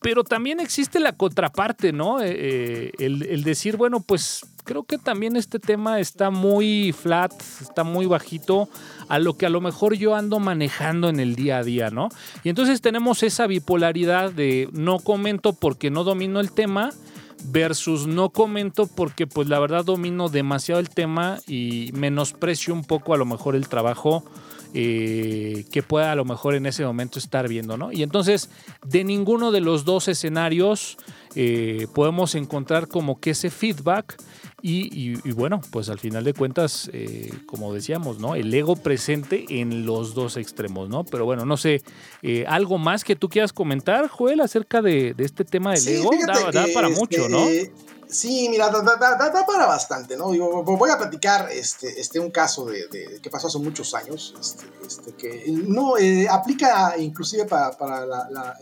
Pero 0.00 0.24
también 0.24 0.60
existe 0.60 1.00
la 1.00 1.12
contraparte, 1.12 1.92
¿no? 1.92 2.20
Eh, 2.20 2.32
eh, 2.34 2.92
el, 2.98 3.44
decir, 3.44 3.76
bueno, 3.76 4.00
pues 4.00 4.46
creo 4.64 4.84
que 4.84 4.98
también 4.98 5.36
este 5.36 5.58
tema 5.58 6.00
está 6.00 6.30
muy 6.30 6.92
flat, 6.92 7.32
está 7.60 7.84
muy 7.84 8.06
bajito 8.06 8.68
a 9.08 9.18
lo 9.18 9.36
que 9.36 9.46
a 9.46 9.50
lo 9.50 9.60
mejor 9.60 9.94
yo 9.94 10.14
ando 10.14 10.38
manejando 10.38 11.08
en 11.08 11.20
el 11.20 11.34
día 11.34 11.58
a 11.58 11.64
día, 11.64 11.90
¿no? 11.90 12.08
Y 12.44 12.48
entonces 12.48 12.80
tenemos 12.80 13.22
esa 13.22 13.46
bipolaridad 13.46 14.32
de 14.32 14.68
no 14.72 14.98
comento 14.98 15.52
porque 15.52 15.90
no 15.90 16.04
domino 16.04 16.40
el 16.40 16.52
tema 16.52 16.90
versus 17.46 18.06
no 18.06 18.30
comento 18.30 18.86
porque 18.86 19.26
pues 19.26 19.48
la 19.48 19.58
verdad 19.58 19.84
domino 19.84 20.28
demasiado 20.28 20.80
el 20.80 20.88
tema 20.88 21.38
y 21.46 21.90
menosprecio 21.94 22.72
un 22.72 22.84
poco 22.84 23.14
a 23.14 23.16
lo 23.16 23.26
mejor 23.26 23.56
el 23.56 23.68
trabajo 23.68 24.24
eh, 24.74 25.66
que 25.70 25.82
pueda 25.82 26.12
a 26.12 26.14
lo 26.14 26.24
mejor 26.24 26.54
en 26.54 26.66
ese 26.66 26.84
momento 26.84 27.18
estar 27.18 27.46
viendo, 27.48 27.76
¿no? 27.76 27.92
Y 27.92 28.02
entonces, 28.02 28.48
de 28.86 29.04
ninguno 29.04 29.50
de 29.50 29.60
los 29.60 29.84
dos 29.84 30.08
escenarios 30.08 30.96
eh, 31.34 31.86
podemos 31.94 32.34
encontrar 32.34 32.88
como 32.88 33.20
que 33.20 33.30
ese 33.30 33.50
feedback 33.50 34.16
y, 34.64 35.14
bueno, 35.32 35.60
pues 35.72 35.88
al 35.88 35.98
final 35.98 36.22
de 36.22 36.34
cuentas, 36.34 36.88
eh, 36.92 37.32
como 37.46 37.74
decíamos, 37.74 38.20
¿no? 38.20 38.36
El 38.36 38.54
ego 38.54 38.76
presente 38.76 39.44
en 39.48 39.84
los 39.84 40.14
dos 40.14 40.36
extremos, 40.36 40.88
¿no? 40.88 41.02
Pero 41.02 41.24
bueno, 41.24 41.44
no 41.44 41.56
sé, 41.56 41.82
algo 42.46 42.78
más 42.78 43.02
que 43.02 43.16
tú 43.16 43.28
quieras 43.28 43.52
comentar, 43.52 44.06
Joel, 44.06 44.40
acerca 44.40 44.80
de, 44.80 45.16
este 45.18 45.44
tema 45.44 45.72
del 45.72 45.88
ego, 45.88 46.10
da, 46.52 46.66
para 46.72 46.88
mucho, 46.88 47.28
¿no? 47.28 47.44
Sí, 48.12 48.48
mira, 48.50 48.68
da, 48.68 49.46
para 49.46 49.66
bastante, 49.66 50.18
¿no? 50.18 50.26
voy 50.26 50.90
a 50.90 50.98
platicar 50.98 51.48
este, 51.50 51.98
este, 51.98 52.20
un 52.20 52.30
caso 52.30 52.66
de, 52.66 53.18
que 53.22 53.30
pasó 53.30 53.46
hace 53.46 53.58
muchos 53.58 53.94
años, 53.94 54.34
este, 54.38 54.66
este 54.86 55.12
que 55.14 55.50
no 55.50 55.96
eh, 55.96 56.28
aplica 56.28 56.94
inclusive 56.98 57.46
para, 57.46 57.74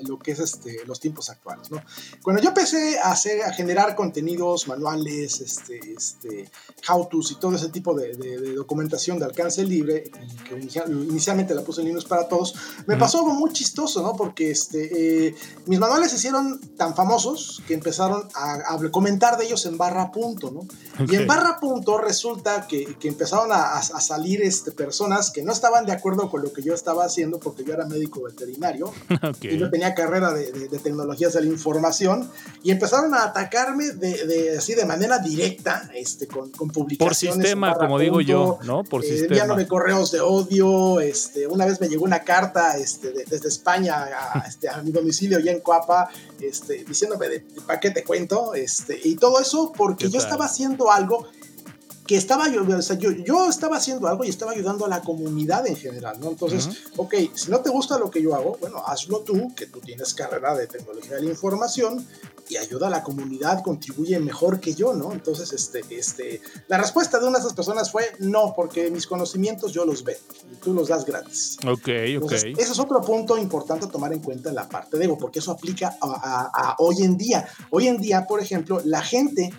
lo 0.02 0.20
que 0.20 0.32
es 0.32 0.38
este, 0.38 0.84
los 0.86 1.00
tiempos 1.00 1.30
actuales, 1.30 1.68
¿no? 1.72 1.82
Cuando 2.22 2.40
yo 2.40 2.50
empecé 2.50 3.00
a, 3.00 3.10
hacer, 3.10 3.42
a 3.42 3.52
generar 3.52 3.96
contenidos, 3.96 4.68
manuales, 4.68 5.40
este, 5.40 5.80
este, 5.96 6.48
how-tos 6.88 7.32
y 7.32 7.34
todo 7.34 7.56
ese 7.56 7.70
tipo 7.70 7.92
de, 7.92 8.54
documentación 8.54 9.18
de 9.18 9.24
alcance 9.24 9.64
libre, 9.64 10.04
que 10.48 10.54
inicialmente 10.86 11.54
la 11.54 11.62
puse 11.62 11.80
en 11.80 11.88
Linux 11.88 12.04
para 12.04 12.28
todos, 12.28 12.54
me 12.86 12.96
pasó 12.96 13.18
algo 13.18 13.32
muy 13.32 13.52
chistoso, 13.52 14.00
¿no? 14.00 14.14
Porque 14.14 14.52
este, 14.52 15.26
eh, 15.26 15.34
mis 15.66 15.80
manuales 15.80 16.12
se 16.12 16.18
hicieron 16.18 16.60
tan 16.76 16.94
famosos 16.94 17.60
que 17.66 17.74
empezaron 17.74 18.28
a, 18.34 18.74
a 18.74 18.90
comentar 18.92 19.39
ellos 19.40 19.66
en 19.66 19.78
barra 19.78 20.10
punto, 20.12 20.50
¿no? 20.50 20.66
Y 21.06 21.16
en 21.16 21.26
barra 21.26 21.58
punto 21.60 21.98
resulta 21.98 22.66
que, 22.66 22.96
que 22.96 23.08
empezaron 23.08 23.52
a, 23.52 23.78
a, 23.78 24.00
salir 24.00 24.42
este, 24.42 24.72
personas 24.72 25.30
que 25.30 25.42
no 25.42 25.52
estaban 25.52 25.86
de 25.86 25.92
acuerdo 25.92 26.30
con 26.30 26.42
lo 26.42 26.52
que 26.52 26.62
yo 26.62 26.74
estaba 26.74 27.04
haciendo 27.04 27.38
porque 27.38 27.64
yo 27.64 27.74
era 27.74 27.86
médico 27.86 28.22
veterinario 28.22 28.92
y 29.40 29.56
yo 29.56 29.70
tenía 29.70 29.94
carrera 29.94 30.32
de, 30.32 30.50
de, 30.52 30.78
tecnologías 30.78 31.32
de 31.34 31.42
la 31.42 31.46
información 31.46 32.30
y 32.62 32.70
empezaron 32.70 33.14
a 33.14 33.24
atacarme 33.24 33.90
de, 33.92 34.26
de 34.26 34.58
así 34.58 34.74
de 34.74 34.84
manera 34.84 35.18
directa 35.18 35.90
este, 35.94 36.26
con, 36.26 36.50
con 36.50 36.68
publicaciones. 36.68 37.36
Por 37.36 37.44
sistema, 37.44 37.74
como 37.74 37.98
digo 37.98 38.20
yo, 38.20 38.58
¿no? 38.64 38.84
Por 38.84 39.04
eh, 39.04 39.08
sistema. 39.08 39.56
de 39.56 39.66
correos 39.66 40.10
de 40.10 40.20
odio, 40.20 41.00
este, 41.00 41.46
una 41.46 41.66
vez 41.66 41.80
me 41.80 41.88
llegó 41.88 42.04
una 42.04 42.20
carta 42.20 42.76
este, 42.76 43.12
desde 43.12 43.48
España 43.48 44.08
a, 44.34 44.40
este, 44.48 44.68
a 44.68 44.82
mi 44.82 44.92
domicilio 44.92 45.38
ya 45.38 45.52
en 45.52 45.60
Coapa 45.60 46.10
este, 46.40 46.84
diciéndome 46.84 47.28
de, 47.28 47.40
para 47.66 47.80
qué 47.80 47.90
te 47.90 48.04
cuento, 48.04 48.54
este, 48.54 48.98
y 49.02 49.16
todo 49.16 49.29
eso 49.38 49.72
porque 49.76 50.08
yo 50.08 50.18
estaba 50.18 50.46
haciendo 50.46 50.90
algo 50.90 51.26
que 52.10 52.16
estaba 52.16 52.48
yo, 52.48 52.66
o 52.66 52.82
sea, 52.82 52.98
yo, 52.98 53.12
yo, 53.12 53.48
estaba 53.48 53.76
haciendo 53.76 54.08
algo 54.08 54.24
y 54.24 54.30
estaba 54.30 54.50
ayudando 54.50 54.84
a 54.84 54.88
la 54.88 55.00
comunidad 55.00 55.64
en 55.68 55.76
general, 55.76 56.18
¿no? 56.18 56.30
Entonces, 56.30 56.68
ok, 56.96 57.14
si 57.34 57.52
no 57.52 57.60
te 57.60 57.70
gusta 57.70 58.00
lo 58.00 58.10
que 58.10 58.20
yo 58.20 58.34
hago, 58.34 58.56
bueno, 58.60 58.82
hazlo 58.84 59.20
tú, 59.20 59.54
que 59.54 59.66
tú 59.66 59.78
tienes 59.78 60.12
carrera 60.12 60.56
de 60.56 60.66
tecnología 60.66 61.14
de 61.14 61.22
la 61.22 61.30
información 61.30 62.04
y 62.48 62.56
ayuda 62.56 62.88
a 62.88 62.90
la 62.90 63.04
comunidad, 63.04 63.62
contribuye 63.62 64.18
mejor 64.18 64.58
que 64.58 64.74
yo, 64.74 64.92
¿no? 64.92 65.12
Entonces, 65.12 65.52
este, 65.52 65.84
este, 65.90 66.42
la 66.66 66.78
respuesta 66.78 67.20
de 67.20 67.28
una 67.28 67.38
de 67.38 67.44
esas 67.44 67.54
personas 67.54 67.92
fue 67.92 68.10
no, 68.18 68.54
porque 68.56 68.90
mis 68.90 69.06
conocimientos 69.06 69.72
yo 69.72 69.84
los 69.84 70.02
veo 70.02 70.18
y 70.52 70.56
tú 70.56 70.74
los 70.74 70.88
das 70.88 71.04
gratis. 71.04 71.58
Ok, 71.64 71.90
ok. 72.20 72.32
Ese 72.32 72.72
es 72.72 72.78
otro 72.80 73.00
punto 73.02 73.38
importante 73.38 73.86
a 73.86 73.88
tomar 73.88 74.12
en 74.12 74.18
cuenta 74.18 74.48
en 74.48 74.56
la 74.56 74.68
parte 74.68 74.98
de 74.98 75.04
ego, 75.04 75.16
porque 75.16 75.38
eso 75.38 75.52
aplica 75.52 75.96
a 76.00 76.74
hoy 76.78 77.04
en 77.04 77.16
día. 77.16 77.46
Hoy 77.70 77.86
en 77.86 77.98
día, 77.98 78.26
por 78.26 78.40
ejemplo, 78.40 78.82
la 78.84 79.00
gente 79.00 79.52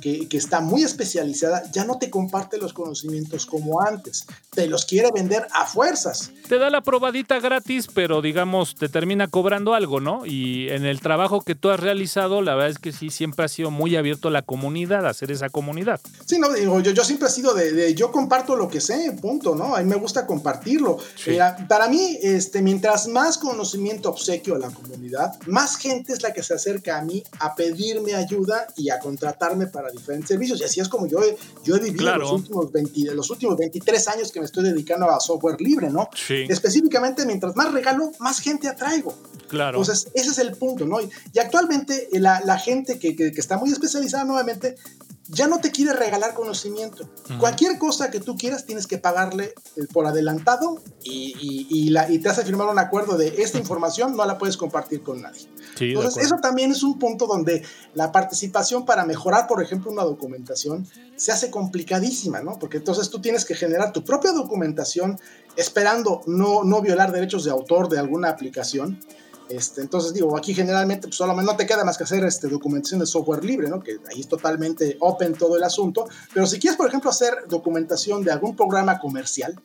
que, 0.00 0.26
está 0.32 0.60
muy 0.60 0.82
especializada, 0.82 1.62
ya 1.72 1.84
no 1.84 1.98
te 1.98 2.10
comparte 2.10 2.58
los 2.58 2.72
conocimientos 2.72 3.46
como 3.46 3.80
antes, 3.80 4.26
te 4.50 4.66
los 4.66 4.84
quiere 4.84 5.10
vender 5.12 5.46
a 5.52 5.66
fuerzas. 5.66 6.30
Te 6.48 6.58
da 6.58 6.70
la 6.70 6.80
probadita 6.80 7.40
gratis, 7.40 7.88
pero 7.92 8.22
digamos, 8.22 8.74
te 8.74 8.88
termina 8.88 9.28
cobrando 9.28 9.74
algo, 9.74 10.00
¿no? 10.00 10.24
Y 10.24 10.68
en 10.70 10.84
el 10.84 11.00
trabajo 11.00 11.40
que 11.40 11.54
tú 11.54 11.70
has 11.70 11.80
realizado, 11.80 12.42
la 12.42 12.54
verdad 12.54 12.70
es 12.70 12.78
que 12.78 12.92
sí, 12.92 13.10
siempre 13.10 13.44
ha 13.44 13.48
sido 13.48 13.70
muy 13.70 13.96
abierto 13.96 14.28
a 14.28 14.30
la 14.30 14.42
comunidad, 14.42 15.06
a 15.06 15.10
hacer 15.10 15.30
esa 15.30 15.48
comunidad. 15.48 16.00
Sí, 16.24 16.38
no, 16.38 16.52
digo, 16.52 16.80
yo, 16.80 16.92
yo 16.92 17.04
siempre 17.04 17.28
he 17.28 17.30
sido 17.30 17.54
de, 17.54 17.94
yo 17.94 18.12
comparto 18.12 18.56
lo 18.56 18.68
que 18.68 18.80
sé, 18.80 19.16
punto, 19.20 19.54
¿no? 19.54 19.74
A 19.74 19.80
mí 19.80 19.88
me 19.88 19.96
gusta 19.96 20.26
compartirlo. 20.26 20.98
para 21.68 21.88
mí, 21.88 22.18
este, 22.22 22.62
mientras 22.62 23.08
más 23.08 23.38
conocimiento 23.38 24.10
obsequio 24.10 24.54
a 24.54 24.58
la 24.58 24.70
comunidad, 24.70 25.32
más 25.46 25.76
gente 25.76 26.12
es 26.12 26.22
la 26.22 26.32
que 26.32 26.42
se 26.42 26.54
acerca 26.54 26.98
a 26.98 27.02
mí 27.02 27.22
a 27.40 27.54
pedirme 27.54 28.14
ayuda 28.14 28.66
y 28.76 28.90
a 28.90 28.98
contratarme 28.98 29.66
para 29.66 29.87
diferentes 29.92 30.28
servicios. 30.28 30.60
Y 30.60 30.64
así 30.64 30.80
es 30.80 30.88
como 30.88 31.06
yo 31.06 31.22
he, 31.22 31.36
yo 31.64 31.76
he 31.76 31.80
vivido 31.80 32.16
los, 32.16 32.32
últimos 32.32 32.72
20, 32.72 33.14
los 33.14 33.30
últimos 33.30 33.56
23 33.56 34.08
años 34.08 34.32
que 34.32 34.40
me 34.40 34.46
estoy 34.46 34.64
dedicando 34.64 35.10
a 35.10 35.20
software 35.20 35.60
libre, 35.60 35.90
¿no? 35.90 36.08
Específicamente, 36.28 37.24
mientras 37.26 37.56
más 37.56 37.72
regalo, 37.72 38.12
más 38.18 38.40
gente 38.40 38.68
atraigo. 38.68 39.14
Claro. 39.48 39.78
Entonces, 39.78 40.08
ese 40.14 40.30
es 40.30 40.38
el 40.38 40.52
punto, 40.56 40.86
¿no? 40.86 41.00
Y, 41.00 41.10
actualmente 41.38 42.08
la, 42.12 42.40
la 42.44 42.58
gente 42.58 42.98
que, 42.98 43.14
que, 43.14 43.32
que, 43.32 43.40
está 43.40 43.56
muy 43.56 43.70
especializada 43.70 44.24
nuevamente 44.24 44.76
ya 45.28 45.46
no 45.46 45.60
te 45.60 45.70
quiere 45.70 45.92
regalar 45.92 46.32
conocimiento. 46.34 47.08
Cualquier 47.38 47.78
cosa 47.78 48.10
que 48.10 48.18
tú 48.18 48.36
quieras 48.36 48.64
tienes 48.64 48.86
que 48.86 48.96
pagarle 48.96 49.54
eh, 49.76 49.86
por 49.92 50.06
adelantado 50.06 50.80
y, 51.04 51.66
y, 51.70 51.90
la, 51.90 52.10
y, 52.10 52.18
te 52.18 52.30
hace 52.30 52.44
firmar 52.44 52.68
un 52.68 52.78
acuerdo 52.78 53.16
de 53.18 53.42
esta 53.42 53.58
información 53.58 54.16
no 54.16 54.24
la 54.24 54.38
puedes 54.38 54.56
compartir 54.56 55.02
con 55.02 55.20
nadie. 55.20 55.46
entonces, 55.78 56.24
eso 56.24 56.36
también 56.36 56.72
es 56.72 56.82
un 56.82 56.98
punto 56.98 57.26
donde 57.26 57.62
la 57.94 58.10
participación 58.10 58.86
para 58.86 59.04
mejorar, 59.04 59.46
por 59.46 59.62
ejemplo, 59.62 59.90
una 59.90 60.04
documentación 60.04 60.86
se 61.16 61.30
hace 61.30 61.50
complicadísima, 61.50 62.40
¿no? 62.40 62.58
Porque 62.58 62.78
entonces 62.78 63.10
tú 63.10 63.20
tienes 63.20 63.44
que 63.44 63.54
generar 63.54 63.92
tu 63.92 64.04
propia 64.04 64.32
documentación 64.32 65.20
esperando 65.56 66.22
no, 66.26 66.64
no 66.64 66.80
violar 66.80 67.12
derechos 67.12 67.44
de 67.44 67.50
autor 67.50 67.88
de 67.88 67.98
alguna 67.98 68.30
aplicación 68.30 68.98
este, 69.48 69.80
entonces 69.80 70.12
digo, 70.12 70.36
aquí 70.36 70.54
generalmente 70.54 71.08
pues 71.08 71.16
solamente 71.16 71.50
no 71.50 71.56
te 71.56 71.66
queda 71.66 71.84
más 71.84 71.96
que 71.96 72.04
hacer 72.04 72.24
este, 72.24 72.48
documentación 72.48 73.00
de 73.00 73.06
software 73.06 73.44
libre, 73.44 73.68
¿no? 73.68 73.80
que 73.80 73.98
ahí 74.10 74.20
es 74.20 74.28
totalmente 74.28 74.96
open 75.00 75.34
todo 75.34 75.56
el 75.56 75.62
asunto, 75.64 76.08
pero 76.32 76.46
si 76.46 76.58
quieres, 76.58 76.76
por 76.76 76.88
ejemplo, 76.88 77.10
hacer 77.10 77.34
documentación 77.48 78.22
de 78.22 78.32
algún 78.32 78.56
programa 78.56 78.98
comercial, 78.98 79.60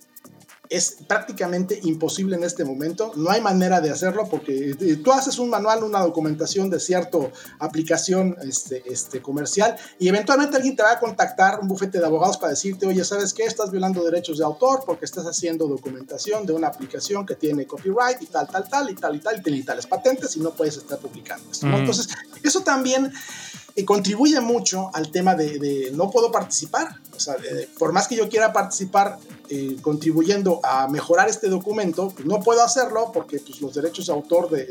es 0.70 0.98
prácticamente 1.08 1.80
imposible 1.84 2.36
en 2.36 2.44
este 2.44 2.64
momento. 2.64 3.12
No 3.16 3.30
hay 3.30 3.42
manera 3.42 3.82
de 3.82 3.92
hacerlo 3.92 4.28
porque 4.30 4.72
eh, 4.72 4.96
tú 5.04 5.12
haces 5.12 5.38
un 5.38 5.50
manual, 5.50 5.84
una 5.84 6.00
documentación 6.00 6.70
de 6.70 6.80
cierta 6.80 7.18
aplicación 7.60 8.36
este, 8.42 8.82
este, 8.86 9.22
comercial 9.22 9.76
y 10.00 10.08
eventualmente 10.08 10.56
alguien 10.56 10.76
te 10.76 10.84
va 10.84 10.94
a 10.94 11.00
contactar, 11.00 11.60
un 11.60 11.68
bufete 11.68 12.00
de 12.00 12.06
abogados, 12.06 12.38
para 12.38 12.52
decirte, 12.52 12.88
oye, 12.88 13.04
¿sabes 13.04 13.34
qué? 13.34 13.44
Estás 13.44 13.72
violando 13.72 14.04
derechos 14.04 14.38
de 14.38 14.46
autor 14.46 14.84
porque 14.86 15.06
estás 15.06 15.26
haciendo 15.26 15.68
documentación 15.68 16.46
de 16.46 16.54
una 16.54 16.68
aplicación 16.68 17.26
que 17.26 17.36
tiene 17.36 17.68
copyright 17.68 18.22
y 18.22 18.28
tal, 18.28 18.48
tal, 18.48 18.68
tal, 18.68 18.90
y 18.90 18.96
tal, 18.96 19.16
y 19.16 19.20
tal, 19.20 19.38
y 19.38 19.42
tal, 19.42 19.56
y 19.56 19.64
tales 19.64 19.86
patentes 19.86 20.36
y 20.38 20.40
no 20.40 20.52
puedes 20.52 20.78
estar 20.78 20.98
publicando 20.98 21.52
esto. 21.52 21.68
Entonces, 21.68 22.08
eso 22.42 22.62
también 22.62 23.12
y 23.76 23.86
contribuye 23.86 24.40
mucho 24.40 24.92
al 24.94 25.10
tema 25.12 25.36
de, 25.36 25.92
no 25.94 26.12
puedo 26.12 26.32
participar. 26.32 27.00
O 27.16 27.20
sea, 27.20 27.36
por 27.78 27.92
más 27.92 28.08
que 28.08 28.16
yo 28.16 28.30
quiera 28.30 28.54
participar 28.54 29.18
eh, 29.50 29.78
contribuyendo 29.82 30.60
a 30.64 30.88
mejorar 30.88 31.30
este 31.30 31.50
documento, 31.50 32.10
pues 32.10 32.26
no 32.26 32.40
puedo 32.40 32.64
hacerlo 32.64 33.12
porque 33.14 33.40
pues, 33.40 33.62
los 33.62 33.74
derechos 33.74 34.08
de 34.08 34.14
autor 34.14 34.50
de, 34.50 34.66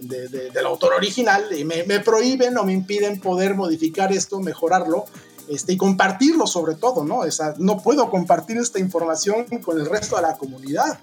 del 0.50 0.66
autor 0.66 0.94
original 0.94 1.44
me, 1.64 1.84
me, 1.84 2.00
prohíben 2.00 2.57
o 2.59 2.64
me 2.64 2.72
impiden 2.72 3.20
poder 3.20 3.55
modificar 3.55 4.12
esto, 4.12 4.40
mejorarlo 4.40 5.05
este, 5.48 5.72
y 5.72 5.76
compartirlo 5.76 6.46
sobre 6.46 6.76
todo, 6.76 7.05
¿no? 7.05 7.20
O 7.20 7.26
no 7.59 7.82
puedo 7.82 8.09
compartir 8.09 8.57
esta 8.59 8.78
información 8.78 9.46
con 9.64 9.78
el 9.80 9.86
resto 9.86 10.16
de 10.16 10.22
la 10.22 10.36
comunidad. 10.36 11.00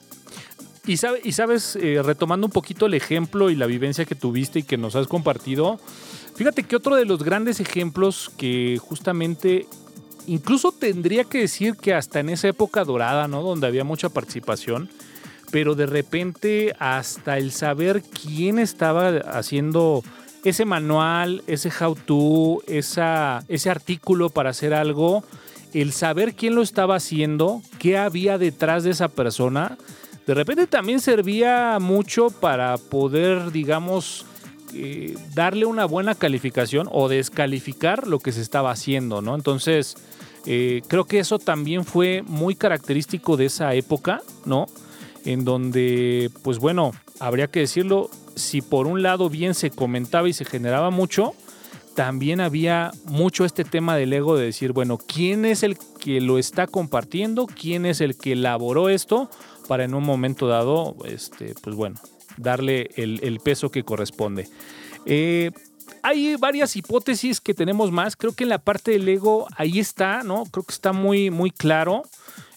Y, 0.86 0.94
y 0.94 1.32
sabes, 1.34 1.76
eh, 1.76 2.02
retomando 2.04 2.48
un 2.48 2.52
poquito 2.52 2.86
el 2.86 2.94
ejemplo 2.94 3.50
y 3.50 3.56
la 3.56 3.66
vivencia 3.66 4.06
que 4.06 4.16
tuviste 4.16 4.60
y 4.60 4.64
que 4.64 4.78
nos 4.78 4.96
has 4.96 5.08
compartido, 5.08 5.80
fíjate 6.40 6.64
que 6.64 6.78
otro 6.78 6.96
de 6.96 7.04
los 7.04 7.22
grandes 7.22 7.60
ejemplos 7.60 8.32
que 8.38 8.80
justamente 8.82 9.68
incluso 10.26 10.72
tendría 10.72 11.26
que 11.26 11.40
decir 11.40 11.76
que 11.76 11.94
hasta 11.94 12.22
en 12.22 12.30
esa 12.30 12.48
época 12.48 12.86
dorada, 12.86 13.28
¿no? 13.28 13.42
Donde 13.42 13.68
había 13.68 13.84
mucha 13.84 14.08
participación, 14.08 14.90
pero 15.52 15.76
de 15.76 15.86
repente 15.86 16.74
hasta 16.80 17.38
el 17.38 17.52
saber 17.52 18.04
quién 18.04 18.58
estaba 18.58 19.10
haciendo 19.18 20.02
ese 20.46 20.64
manual, 20.64 21.44
ese 21.46 21.74
how-to, 21.78 22.64
ese 22.68 23.70
artículo 23.70 24.30
para 24.30 24.52
hacer 24.52 24.74
algo, 24.74 25.26
el 25.74 25.92
saber 25.92 26.36
quién 26.36 26.56
lo 26.56 26.62
estaba 26.62 26.96
haciendo, 26.96 27.62
qué 27.80 27.98
había 27.98 28.38
detrás 28.38 28.86
de 28.86 28.92
esa 28.92 29.10
persona, 29.10 29.78
de 30.26 30.36
repente 30.36 30.68
también 30.68 31.02
servía 31.02 31.80
mucho 31.82 32.30
para 32.30 32.78
poder, 32.78 33.52
digamos, 33.52 34.26
eh, 34.74 35.16
darle 35.34 35.66
una 35.66 35.86
buena 35.86 36.16
calificación 36.16 36.88
o 36.92 37.10
descalificar 37.10 38.08
lo 38.08 38.20
que 38.20 38.32
se 38.32 38.42
estaba 38.42 38.72
haciendo, 38.72 39.22
¿no? 39.22 39.36
Entonces, 39.36 39.96
eh, 40.46 40.82
creo 40.88 41.06
que 41.06 41.20
eso 41.20 41.40
también 41.40 41.86
fue 41.86 42.24
muy 42.26 42.56
característico 42.56 43.38
de 43.38 43.46
esa 43.46 43.74
época, 43.74 44.22
¿no? 44.46 44.68
En 45.26 45.46
donde, 45.46 46.32
pues 46.44 46.60
bueno, 46.60 46.92
habría 47.20 47.48
que 47.48 47.62
decirlo, 47.62 48.10
si 48.36 48.62
por 48.62 48.88
un 48.88 49.04
lado 49.04 49.30
bien 49.30 49.54
se 49.54 49.70
comentaba 49.70 50.30
y 50.30 50.34
se 50.34 50.46
generaba 50.46 50.90
mucho, 50.90 51.34
también 51.96 52.40
había 52.40 52.92
mucho 53.06 53.44
este 53.44 53.66
tema 53.66 53.98
del 53.98 54.14
ego 54.14 54.38
de 54.38 54.46
decir, 54.46 54.72
bueno, 54.72 54.98
¿quién 54.98 55.44
es 55.44 55.64
el 55.64 55.78
que 56.00 56.22
lo 56.22 56.38
está 56.38 56.66
compartiendo? 56.66 57.46
¿Quién 57.46 57.86
es 57.86 58.00
el 58.00 58.18
que 58.18 58.32
elaboró 58.34 58.88
esto? 58.88 59.30
Para 59.68 59.84
en 59.84 59.94
un 59.94 60.06
momento 60.06 60.48
dado, 60.48 60.96
este, 61.06 61.56
pues 61.62 61.76
bueno, 61.76 62.00
darle 62.40 62.90
el, 62.96 63.40
peso 63.44 63.70
que 63.70 63.84
corresponde. 63.84 64.48
Eh, 65.06 65.52
hay 66.04 66.36
varias 66.36 66.76
hipótesis 66.76 67.42
que 67.42 67.54
tenemos 67.54 67.92
más. 67.92 68.16
Creo 68.16 68.34
que 68.34 68.44
en 68.44 68.50
la 68.50 68.60
parte 68.60 68.92
del 68.92 69.08
ego 69.08 69.48
ahí 69.56 69.80
está, 69.80 70.24
¿no? 70.24 70.44
Creo 70.46 70.64
que 70.64 70.74
está 70.74 70.94
muy, 70.94 71.30
muy 71.30 71.52
claro. 71.52 72.04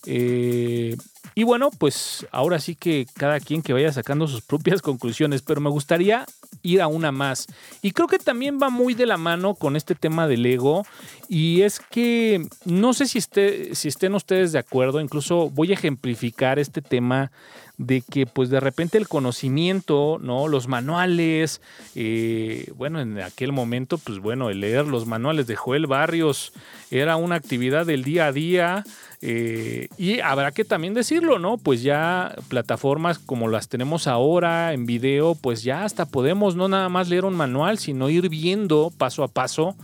Eh, 0.07 0.97
y 1.35 1.45
bueno, 1.45 1.70
pues 1.70 2.26
ahora 2.30 2.59
sí 2.59 2.74
que 2.74 3.07
cada 3.14 3.41
quien 3.41 3.62
que 3.62 3.72
vaya 3.72 3.93
sacando 3.93 4.28
sus 4.28 4.43
propias 4.43 4.83
conclusiones, 4.83 5.43
pero 5.43 5.61
me 5.61 5.70
gustaría 5.70 6.26
ir 6.62 6.83
a 6.83 6.87
una 6.87 7.12
más. 7.12 7.47
Y 7.80 7.93
creo 7.93 8.09
que 8.09 8.18
también 8.18 8.59
va 8.62 8.70
muy 8.70 8.95
de 8.95 9.07
la 9.07 9.16
mano 9.16 9.55
con 9.55 9.76
este 9.76 9.95
tema 9.95 10.28
del 10.28 10.45
ego. 10.45 10.85
Y 11.28 11.62
es 11.62 11.80
que 11.80 12.47
no 12.64 12.93
sé 12.93 13.07
si, 13.07 13.20
si 13.20 13.89
estén 13.89 14.14
ustedes 14.14 14.53
de 14.53 14.59
acuerdo, 14.59 15.01
incluso 15.01 15.51
voy 15.51 15.70
a 15.70 15.74
ejemplificar 15.74 16.59
este 16.59 16.83
tema 16.83 17.33
de 17.78 18.02
que 18.02 18.26
pues 18.26 18.50
de 18.50 18.60
repente 18.60 18.98
el 18.98 19.08
conocimiento, 19.08 20.18
¿no? 20.20 20.48
Los 20.48 20.68
manuales, 20.68 21.60
eh, 21.94 22.70
bueno, 22.76 23.00
en 23.00 23.18
aquel 23.20 23.52
momento, 23.52 23.98
pues 23.98 24.18
bueno, 24.18 24.50
el 24.50 24.60
leer 24.60 24.86
los 24.86 25.06
manuales 25.06 25.46
de 25.46 25.56
Joel 25.56 25.86
Barrios 25.86 26.52
era 26.90 27.16
una 27.16 27.36
actividad 27.36 27.86
del 27.86 28.04
día 28.04 28.26
a 28.26 28.32
día. 28.32 28.84
Eh, 29.24 29.88
y 29.98 30.20
habrá 30.20 30.50
que 30.50 30.64
también 30.64 30.94
decirlo, 30.94 31.38
¿no? 31.38 31.56
Pues 31.56 31.82
ya 31.82 32.34
plataformas 32.48 33.18
como 33.18 33.48
las 33.48 33.68
tenemos 33.68 34.06
ahora 34.06 34.72
en 34.72 34.84
video, 34.84 35.34
pues 35.34 35.62
ya 35.62 35.84
hasta 35.84 36.06
podemos 36.06 36.56
no 36.56 36.68
nada 36.68 36.88
más 36.88 37.08
leer 37.08 37.24
un 37.24 37.34
manual, 37.34 37.78
sino 37.78 38.10
ir 38.10 38.28
viendo 38.28 38.92
paso 38.98 39.22
a 39.22 39.28
paso 39.28 39.76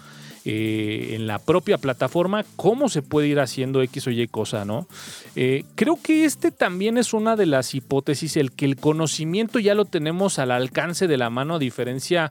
eh, 0.50 1.14
en 1.14 1.26
la 1.26 1.38
propia 1.38 1.76
plataforma 1.76 2.42
cómo 2.56 2.88
se 2.88 3.02
puede 3.02 3.28
ir 3.28 3.38
haciendo 3.38 3.82
X 3.82 4.06
o 4.06 4.10
Y 4.10 4.26
cosa, 4.28 4.64
¿no? 4.64 4.88
Eh, 5.36 5.64
creo 5.74 5.98
que 6.02 6.24
este 6.24 6.50
también 6.50 6.96
es 6.96 7.12
una 7.12 7.36
de 7.36 7.44
las 7.44 7.74
hipótesis, 7.74 8.34
el 8.38 8.52
que 8.52 8.64
el 8.64 8.76
conocimiento 8.76 9.58
ya 9.58 9.74
lo 9.74 9.84
tenemos 9.84 10.38
al 10.38 10.50
alcance 10.50 11.06
de 11.06 11.18
la 11.18 11.28
mano, 11.28 11.56
a 11.56 11.58
diferencia 11.58 12.30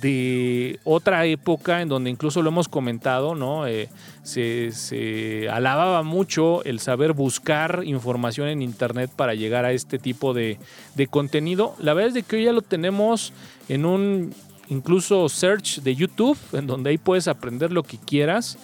de 0.00 0.78
otra 0.84 1.26
época 1.26 1.82
en 1.82 1.88
donde 1.88 2.08
incluso 2.08 2.40
lo 2.40 2.50
hemos 2.50 2.68
comentado, 2.68 3.34
¿no? 3.34 3.66
Eh, 3.66 3.88
se, 4.22 5.48
alababa 5.50 6.04
mucho 6.04 6.62
el 6.62 6.78
saber 6.78 7.14
buscar 7.14 7.82
información 7.84 8.46
en 8.46 8.62
internet 8.62 9.10
para 9.16 9.34
llegar 9.34 9.64
a 9.64 9.72
este 9.72 9.98
tipo 9.98 10.34
de, 10.34 10.60
de 10.94 11.08
contenido. 11.08 11.74
La 11.80 11.94
verdad 11.94 12.10
es 12.10 12.14
de 12.14 12.22
que 12.22 12.36
hoy 12.36 12.44
ya 12.44 12.52
lo 12.52 12.62
tenemos 12.62 13.32
en 13.68 13.86
un 13.86 14.32
incluso 14.68 15.28
search 15.28 15.80
de 15.80 15.94
YouTube, 15.94 16.38
en 16.52 16.66
donde 16.66 16.90
ahí 16.90 16.98
puedes 16.98 17.28
aprender 17.28 17.72
lo 17.72 17.82
que 17.82 17.98
quieras. 17.98 18.58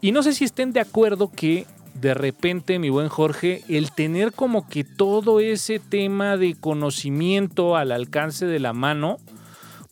Y 0.00 0.12
no 0.12 0.22
sé 0.22 0.32
si 0.32 0.44
estén 0.44 0.72
de 0.72 0.80
acuerdo 0.80 1.30
que 1.30 1.66
de 1.94 2.14
repente, 2.14 2.78
mi 2.78 2.88
buen 2.88 3.08
Jorge, 3.08 3.62
el 3.68 3.92
tener 3.92 4.32
como 4.32 4.68
que 4.68 4.84
todo 4.84 5.40
ese 5.40 5.78
tema 5.78 6.36
de 6.36 6.54
conocimiento 6.54 7.76
al 7.76 7.92
alcance 7.92 8.46
de 8.46 8.60
la 8.60 8.72
mano, 8.72 9.18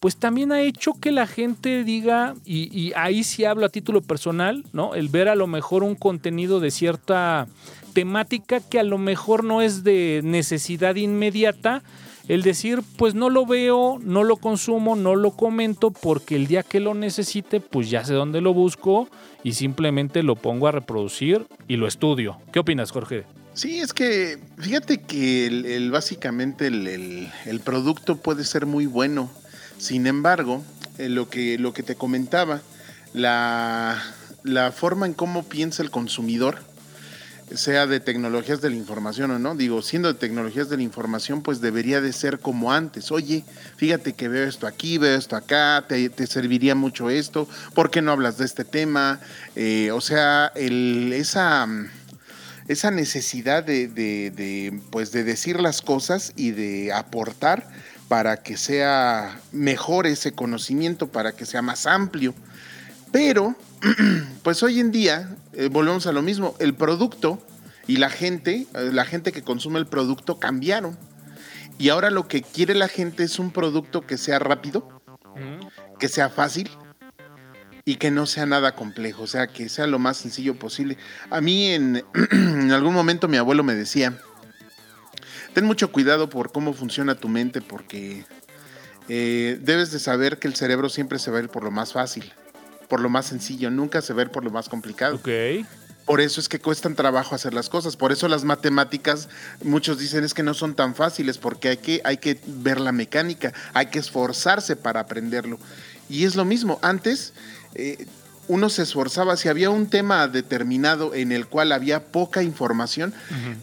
pues 0.00 0.16
también 0.16 0.52
ha 0.52 0.62
hecho 0.62 0.94
que 0.94 1.10
la 1.10 1.26
gente 1.26 1.82
diga, 1.82 2.34
y, 2.44 2.92
ahí 2.94 3.24
sí 3.24 3.44
hablo 3.44 3.66
a 3.66 3.68
título 3.68 4.00
personal, 4.00 4.64
¿no? 4.72 4.94
El 4.94 5.08
ver 5.08 5.28
a 5.28 5.34
lo 5.34 5.46
mejor 5.46 5.82
un 5.82 5.96
contenido 5.96 6.60
de 6.60 6.70
cierta 6.70 7.48
temática 7.94 8.60
que 8.60 8.78
a 8.78 8.84
lo 8.84 8.98
mejor 8.98 9.42
no 9.42 9.60
es 9.60 9.82
de 9.82 10.20
necesidad 10.22 10.94
inmediata, 10.94 11.82
el 12.28 12.42
decir, 12.42 12.82
pues 12.96 13.14
no 13.14 13.30
lo 13.30 13.46
veo, 13.46 13.98
no 14.02 14.22
lo 14.22 14.36
consumo, 14.36 14.96
no 14.96 15.16
lo 15.16 15.32
comento, 15.32 15.90
porque 15.90 16.36
el 16.36 16.46
día 16.46 16.62
que 16.62 16.78
lo 16.78 16.94
necesite, 16.94 17.60
pues 17.60 17.88
ya 17.88 18.04
sé 18.04 18.12
dónde 18.12 18.42
lo 18.42 18.52
busco 18.52 19.08
y 19.42 19.54
simplemente 19.54 20.22
lo 20.22 20.36
pongo 20.36 20.68
a 20.68 20.72
reproducir 20.72 21.46
y 21.66 21.76
lo 21.76 21.88
estudio. 21.88 22.38
¿Qué 22.52 22.58
opinas, 22.58 22.90
Jorge? 22.90 23.24
Sí, 23.54 23.80
es 23.80 23.94
que 23.94 24.38
fíjate 24.58 25.00
que 25.00 25.88
básicamente 25.90 26.66
el, 26.66 27.60
producto 27.64 28.16
puede 28.16 28.44
ser 28.44 28.66
muy 28.66 28.86
bueno. 28.86 29.30
Sin 29.78 30.06
embargo, 30.06 30.62
eh, 30.98 31.08
lo, 31.08 31.30
que, 31.30 31.82
te 31.84 31.94
comentaba, 31.94 32.60
la 33.14 34.02
forma 34.76 35.06
en 35.06 35.14
cómo 35.14 35.44
piensa 35.44 35.82
el 35.82 35.90
consumidor, 35.90 36.58
sea 37.54 37.86
de 37.86 38.00
tecnologías 38.00 38.60
de 38.60 38.70
la 38.70 38.76
información 38.76 39.30
o 39.30 39.38
no, 39.38 39.54
digo, 39.54 39.82
siendo 39.82 40.12
de 40.12 40.18
tecnologías 40.18 40.68
de 40.68 40.76
la 40.76 40.82
información, 40.82 41.42
pues 41.42 41.60
debería 41.60 42.00
de 42.00 42.12
ser 42.12 42.38
como 42.38 42.72
antes. 42.72 43.10
Oye, 43.10 43.44
fíjate 43.76 44.12
que 44.12 44.28
veo 44.28 44.46
esto 44.46 44.66
aquí, 44.66 44.98
veo 44.98 45.16
esto 45.16 45.36
acá, 45.36 45.84
te, 45.88 46.26
serviría 46.26 46.74
mucho 46.74 47.10
esto, 47.10 47.48
¿por 47.74 47.90
qué 47.90 48.02
no 48.02 48.12
hablas 48.12 48.38
de 48.38 48.44
este 48.44 48.64
tema? 48.64 49.20
Eh, 49.56 49.90
o 49.92 50.00
sea, 50.00 50.52
el, 50.54 51.12
esa, 51.12 51.66
esa 52.68 52.90
necesidad 52.90 53.64
de, 53.64 53.88
de, 53.88 54.80
pues 54.90 55.10
de 55.12 55.24
decir 55.24 55.60
las 55.60 55.82
cosas 55.82 56.32
y 56.36 56.50
de 56.50 56.92
aportar 56.92 57.66
para 58.08 58.42
que 58.42 58.56
sea 58.56 59.40
mejor 59.52 60.06
ese 60.06 60.32
conocimiento, 60.32 61.08
para 61.08 61.32
que 61.32 61.46
sea 61.46 61.62
más 61.62 61.86
amplio. 61.86 62.34
Pero, 63.12 63.56
pues 64.42 64.62
hoy 64.62 64.80
en 64.80 64.90
día, 64.90 65.36
eh, 65.52 65.68
volvemos 65.68 66.06
a 66.06 66.12
lo 66.12 66.22
mismo, 66.22 66.54
el 66.58 66.74
producto 66.74 67.42
y 67.86 67.96
la 67.96 68.10
gente, 68.10 68.66
eh, 68.74 68.90
la 68.92 69.04
gente 69.04 69.32
que 69.32 69.42
consume 69.42 69.78
el 69.78 69.86
producto 69.86 70.38
cambiaron. 70.38 70.96
Y 71.78 71.90
ahora 71.90 72.10
lo 72.10 72.28
que 72.28 72.42
quiere 72.42 72.74
la 72.74 72.88
gente 72.88 73.22
es 73.22 73.38
un 73.38 73.50
producto 73.50 74.02
que 74.02 74.18
sea 74.18 74.38
rápido, 74.38 74.88
que 76.00 76.08
sea 76.08 76.28
fácil 76.28 76.68
y 77.84 77.96
que 77.96 78.10
no 78.10 78.26
sea 78.26 78.46
nada 78.46 78.74
complejo, 78.74 79.22
o 79.22 79.26
sea, 79.28 79.46
que 79.46 79.68
sea 79.68 79.86
lo 79.86 80.00
más 80.00 80.16
sencillo 80.16 80.58
posible. 80.58 80.98
A 81.30 81.40
mí 81.40 81.68
en, 81.68 82.04
en 82.32 82.72
algún 82.72 82.94
momento 82.94 83.28
mi 83.28 83.36
abuelo 83.36 83.62
me 83.62 83.74
decía, 83.74 84.18
ten 85.54 85.64
mucho 85.64 85.92
cuidado 85.92 86.28
por 86.28 86.50
cómo 86.50 86.72
funciona 86.72 87.14
tu 87.14 87.28
mente 87.28 87.60
porque 87.60 88.24
eh, 89.08 89.58
debes 89.62 89.92
de 89.92 90.00
saber 90.00 90.40
que 90.40 90.48
el 90.48 90.56
cerebro 90.56 90.88
siempre 90.88 91.20
se 91.20 91.30
va 91.30 91.38
a 91.38 91.42
ir 91.42 91.48
por 91.48 91.62
lo 91.62 91.70
más 91.70 91.92
fácil 91.92 92.32
por 92.88 93.00
lo 93.00 93.08
más 93.08 93.26
sencillo, 93.26 93.70
nunca 93.70 94.02
se 94.02 94.12
ver 94.12 94.30
por 94.30 94.44
lo 94.44 94.50
más 94.50 94.68
complicado. 94.68 95.16
Ok. 95.16 95.28
Por 96.04 96.22
eso 96.22 96.40
es 96.40 96.48
que 96.48 96.58
cuestan 96.58 96.94
trabajo 96.94 97.34
hacer 97.34 97.52
las 97.52 97.68
cosas. 97.68 97.96
Por 97.96 98.12
eso 98.12 98.28
las 98.28 98.42
matemáticas, 98.42 99.28
muchos 99.62 99.98
dicen 99.98 100.24
es 100.24 100.32
que 100.32 100.42
no 100.42 100.54
son 100.54 100.74
tan 100.74 100.94
fáciles, 100.94 101.36
porque 101.36 101.68
hay 101.68 101.76
que, 101.76 102.00
hay 102.02 102.16
que 102.16 102.40
ver 102.46 102.80
la 102.80 102.92
mecánica, 102.92 103.52
hay 103.74 103.86
que 103.86 103.98
esforzarse 103.98 104.74
para 104.74 105.00
aprenderlo. 105.00 105.58
Y 106.08 106.24
es 106.24 106.34
lo 106.34 106.46
mismo, 106.46 106.78
antes 106.80 107.34
eh, 107.74 108.06
uno 108.48 108.70
se 108.70 108.82
esforzaba, 108.82 109.36
si 109.36 109.50
había 109.50 109.68
un 109.68 109.88
tema 109.88 110.26
determinado 110.26 111.14
en 111.14 111.30
el 111.30 111.46
cual 111.46 111.72
había 111.72 112.06
poca 112.06 112.42
información, 112.42 113.12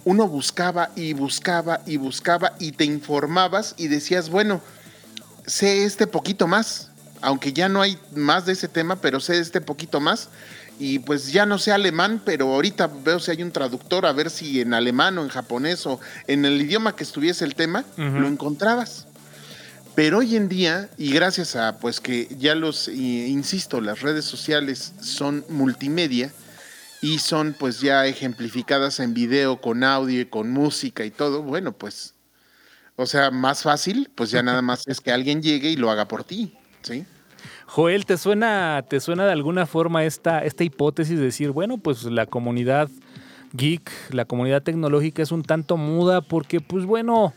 uno 0.03 0.27
buscaba 0.27 0.91
y 0.95 1.13
buscaba 1.13 1.81
y 1.87 1.97
buscaba 1.97 2.53
y 2.59 2.73
te 2.73 2.85
informabas 2.85 3.73
y 3.77 3.87
decías, 3.87 4.29
bueno, 4.29 4.61
sé 5.47 5.85
este 5.85 6.05
poquito 6.05 6.45
más, 6.45 6.91
aunque 7.25 7.51
ya 7.51 7.67
no 7.67 7.81
hay 7.81 7.97
más 8.15 8.45
de 8.45 8.53
ese 8.53 8.67
tema, 8.67 8.95
pero 8.97 9.19
sé 9.19 9.39
este 9.39 9.59
poquito 9.61 9.99
más. 9.99 10.29
Y 10.77 10.99
pues 10.99 11.31
ya 11.31 11.45
no 11.45 11.57
sé 11.57 11.71
alemán, 11.71 12.21
pero 12.25 12.53
ahorita 12.53 12.87
veo 12.87 13.19
si 13.19 13.31
hay 13.31 13.41
un 13.41 13.51
traductor, 13.51 14.05
a 14.05 14.11
ver 14.11 14.29
si 14.29 14.59
en 14.59 14.73
alemán 14.73 15.17
o 15.17 15.23
en 15.23 15.29
japonés 15.29 15.85
o 15.85 15.99
en 16.27 16.43
el 16.43 16.61
idioma 16.61 16.95
que 16.95 17.03
estuviese 17.03 17.45
el 17.45 17.55
tema, 17.55 17.85
lo 17.97 18.27
encontrabas. 18.27 19.07
Pero 19.95 20.17
hoy 20.17 20.35
en 20.35 20.49
día, 20.49 20.89
y 20.97 21.13
gracias 21.13 21.55
a 21.55 21.79
pues 21.79 22.01
que 22.01 22.27
ya 22.37 22.53
los, 22.55 22.89
insisto, 22.89 23.79
las 23.79 24.01
redes 24.01 24.25
sociales 24.25 24.93
son 24.99 25.45
multimedia 25.47 26.33
y 27.01 27.19
son 27.19 27.55
pues 27.57 27.79
ya 27.79 28.05
ejemplificadas 28.05 28.99
en 28.99 29.13
video, 29.13 29.61
con 29.61 29.83
audio 29.85 30.19
y 30.19 30.25
con 30.25 30.51
música 30.51 31.05
y 31.05 31.11
todo, 31.11 31.41
bueno, 31.43 31.71
pues 31.71 32.15
O 32.97 33.05
sea, 33.05 33.31
más 33.31 33.63
fácil, 33.63 34.09
pues 34.15 34.31
ya 34.31 34.41
nada 34.41 34.61
más 34.61 34.87
es 34.87 35.01
que 35.01 35.11
alguien 35.11 35.41
llegue 35.41 35.69
y 35.69 35.75
lo 35.75 35.89
haga 35.91 36.07
por 36.07 36.23
ti, 36.23 36.57
¿sí? 36.81 37.05
Joel, 37.75 38.05
¿te 38.05 38.17
suena, 38.17 38.85
¿te 38.87 39.01
suena 39.01 39.25
de 39.25 39.33
alguna 39.33 39.65
forma 39.65 40.05
esta, 40.05 40.45
esta 40.45 40.63
hipótesis 40.63 41.19
de 41.19 41.25
decir, 41.25 41.51
bueno, 41.51 41.77
pues 41.77 42.03
la 42.03 42.25
comunidad 42.25 42.87
geek, 43.51 43.91
la 44.11 44.23
comunidad 44.23 44.63
tecnológica 44.63 45.21
es 45.21 45.33
un 45.33 45.43
tanto 45.43 45.75
muda 45.75 46.21
porque, 46.21 46.61
pues 46.61 46.85
bueno, 46.85 47.33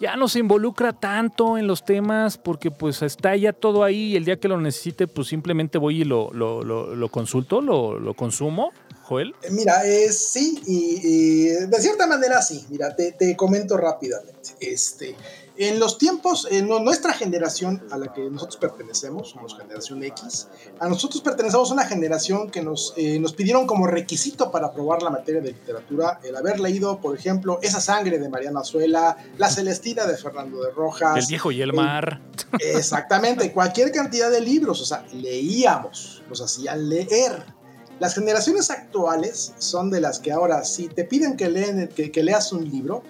ya 0.00 0.16
no 0.16 0.26
se 0.26 0.40
involucra 0.40 0.94
tanto 0.94 1.58
en 1.58 1.68
los 1.68 1.84
temas 1.84 2.38
porque 2.38 2.72
pues 2.72 3.02
está 3.02 3.36
ya 3.36 3.52
todo 3.52 3.84
ahí 3.84 4.14
y 4.14 4.16
el 4.16 4.24
día 4.24 4.40
que 4.40 4.48
lo 4.48 4.60
necesite 4.60 5.06
pues 5.06 5.28
simplemente 5.28 5.78
voy 5.78 6.00
y 6.00 6.04
lo, 6.04 6.32
lo, 6.32 6.64
lo, 6.64 7.08
consulto, 7.08 7.60
lo, 7.60 8.14
consumo. 8.14 8.72
Joel. 9.04 9.32
Eh, 9.42 9.50
mira, 9.52 9.86
eh, 9.86 10.12
sí, 10.12 10.60
y, 10.66 11.44
de 11.46 11.80
cierta 11.80 12.08
manera 12.08 12.42
sí. 12.42 12.66
Mira, 12.68 12.96
te, 12.96 13.12
te 13.12 13.36
comento 13.36 13.76
rápidamente. 13.76 14.50
Este, 14.60 15.14
en 15.58 15.80
los 15.80 15.98
tiempos, 15.98 16.46
en 16.50 16.68
nuestra 16.68 17.12
generación 17.12 17.82
a 17.90 17.98
la 17.98 18.12
que 18.12 18.30
nosotros 18.30 18.58
pertenecemos, 18.58 19.30
somos 19.30 19.56
generación 19.56 20.04
X, 20.04 20.46
a 20.78 20.88
nosotros 20.88 21.20
pertenecemos 21.20 21.70
a 21.70 21.74
una 21.74 21.84
generación 21.84 22.48
que 22.48 22.62
nos, 22.62 22.94
eh, 22.96 23.18
nos 23.18 23.32
pidieron 23.32 23.66
como 23.66 23.88
requisito 23.88 24.52
para 24.52 24.68
aprobar 24.68 25.02
la 25.02 25.10
materia 25.10 25.40
de 25.40 25.48
literatura 25.48 26.20
el 26.22 26.36
haber 26.36 26.60
leído, 26.60 27.00
por 27.00 27.16
ejemplo, 27.16 27.58
Esa 27.60 27.80
sangre 27.80 28.20
de 28.20 28.28
Mariana 28.28 28.60
Azuela, 28.60 29.16
La 29.36 29.50
Celestina 29.50 30.06
de 30.06 30.16
Fernando 30.16 30.62
de 30.62 30.70
Rojas. 30.70 31.18
El 31.18 31.26
viejo 31.26 31.50
y 31.50 31.60
el 31.60 31.72
mar. 31.72 32.20
exactamente, 32.60 33.52
cualquier 33.52 33.90
cantidad 33.90 34.30
de 34.30 34.40
libros, 34.40 34.80
o 34.80 34.84
sea, 34.84 35.04
leíamos, 35.12 36.22
nos 36.28 36.40
hacían 36.40 36.88
leer. 36.88 37.58
Las 37.98 38.14
generaciones 38.14 38.70
actuales 38.70 39.54
son 39.58 39.90
de 39.90 40.00
las 40.00 40.20
que 40.20 40.30
ahora, 40.30 40.64
si 40.64 40.86
te 40.86 41.02
piden 41.02 41.36
que, 41.36 41.48
leen, 41.48 41.88
que 41.88 42.22
leas 42.22 42.52
un 42.52 42.64
libro, 42.70 43.02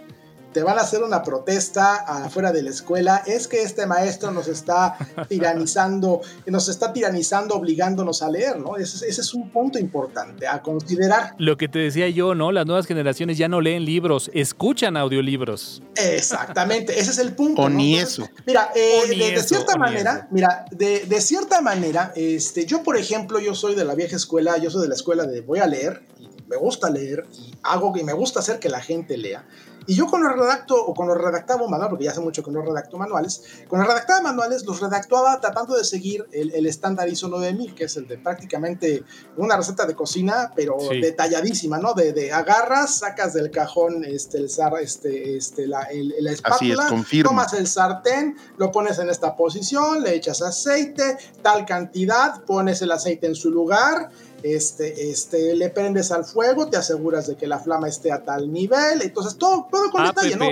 te 0.58 0.64
van 0.64 0.76
a 0.76 0.80
hacer 0.80 1.04
una 1.04 1.22
protesta 1.22 1.98
afuera 1.98 2.50
de 2.50 2.64
la 2.64 2.70
escuela, 2.70 3.22
es 3.24 3.46
que 3.46 3.62
este 3.62 3.86
maestro 3.86 4.32
nos 4.32 4.48
está 4.48 4.96
tiranizando, 5.28 6.20
nos 6.46 6.68
está 6.68 6.92
tiranizando, 6.92 7.54
obligándonos 7.54 8.22
a 8.22 8.28
leer, 8.28 8.58
¿no? 8.58 8.76
Ese, 8.76 9.06
es 9.06 9.34
un 9.34 9.50
punto 9.50 9.78
importante 9.78 10.48
a 10.48 10.60
considerar. 10.60 11.36
Lo 11.38 11.56
que 11.56 11.68
te 11.68 11.78
decía 11.78 12.08
yo, 12.08 12.34
¿no? 12.34 12.50
Las 12.50 12.66
nuevas 12.66 12.86
generaciones 12.86 13.38
ya 13.38 13.46
no 13.46 13.60
leen 13.60 13.84
libros, 13.84 14.32
escuchan 14.34 14.96
audiolibros. 14.96 15.80
Exactamente, 15.94 16.98
ese 16.98 17.12
es 17.12 17.18
el 17.18 17.34
punto. 17.34 17.62
O 17.62 17.68
ni 17.68 17.96
eso. 17.96 18.28
Mira, 18.44 18.72
eh, 18.74 19.16
de, 19.16 19.40
cierta 19.44 19.76
manera, 19.76 20.26
mira, 20.32 20.64
de, 20.72 21.06
de, 21.06 21.20
cierta 21.20 21.60
manera, 21.60 22.12
este, 22.16 22.66
yo 22.66 22.82
por 22.82 22.96
ejemplo, 22.96 23.38
yo 23.38 23.54
soy 23.54 23.76
de 23.76 23.84
la 23.84 23.94
vieja 23.94 24.16
escuela, 24.16 24.58
yo 24.58 24.70
soy 24.70 24.82
de 24.82 24.88
la 24.88 24.96
escuela 24.96 25.24
de 25.24 25.40
voy 25.40 25.60
a 25.60 25.68
leer, 25.68 26.02
y 26.18 26.26
me 26.48 26.56
gusta 26.56 26.90
leer, 26.90 27.26
y 27.32 27.54
hago 27.62 27.92
que 27.92 28.02
me 28.02 28.12
gusta 28.12 28.40
hacer 28.40 28.58
que 28.58 28.68
la 28.68 28.80
gente 28.80 29.16
lea. 29.16 29.46
Y 29.88 29.94
yo 29.94 30.06
con 30.06 30.22
los 30.22 30.36
redacto, 30.36 30.76
o 30.76 30.92
con 30.92 31.08
los 31.08 31.16
redactaba 31.16 31.66
manual, 31.66 31.88
porque 31.88 32.04
ya 32.04 32.10
hace 32.10 32.20
mucho 32.20 32.44
que 32.44 32.50
no 32.50 32.60
redacto 32.60 32.98
manuales, 32.98 33.42
con 33.68 33.78
los 33.78 33.88
redactaba 33.88 34.20
manuales 34.20 34.66
los 34.66 34.80
redactaba 34.80 35.40
tratando 35.40 35.74
de 35.74 35.82
seguir 35.82 36.28
el, 36.30 36.66
estándar 36.66 37.08
ISO 37.08 37.26
9000, 37.28 37.74
que 37.74 37.84
es 37.84 37.96
el 37.96 38.06
de 38.06 38.18
prácticamente 38.18 39.02
una 39.38 39.56
receta 39.56 39.86
de 39.86 39.94
cocina, 39.94 40.52
pero 40.54 40.76
detalladísima, 40.90 41.78
¿no? 41.78 41.94
De, 41.94 42.30
agarras, 42.30 42.98
sacas 42.98 43.32
del 43.32 43.50
cajón 43.50 44.04
este, 44.04 44.36
el, 44.36 44.50
este, 44.82 45.36
este, 45.38 45.66
la, 45.66 45.88
la 46.20 46.32
espátula, 46.32 46.86
tomas 47.24 47.54
el 47.54 47.66
sartén, 47.66 48.36
lo 48.58 48.70
pones 48.70 48.98
en 48.98 49.08
esta 49.08 49.34
posición, 49.36 50.02
le 50.02 50.14
echas 50.14 50.42
aceite, 50.42 51.16
tal 51.40 51.64
cantidad, 51.64 52.42
pones 52.42 52.82
el 52.82 52.92
aceite 52.92 53.26
en 53.26 53.34
su 53.34 53.50
lugar, 53.50 54.10
este, 54.42 55.10
este, 55.10 55.54
le 55.56 55.70
prendes 55.70 56.12
al 56.12 56.24
fuego, 56.24 56.68
te 56.68 56.76
aseguras 56.76 57.26
de 57.26 57.36
que 57.36 57.46
la 57.46 57.58
flama 57.58 57.88
esté 57.88 58.12
a 58.12 58.22
tal 58.22 58.52
nivel, 58.52 59.02
entonces 59.02 59.36
todo, 59.36 59.66
todo 59.70 59.90
con 59.90 60.04
detalle, 60.04 60.36
¿no? 60.36 60.46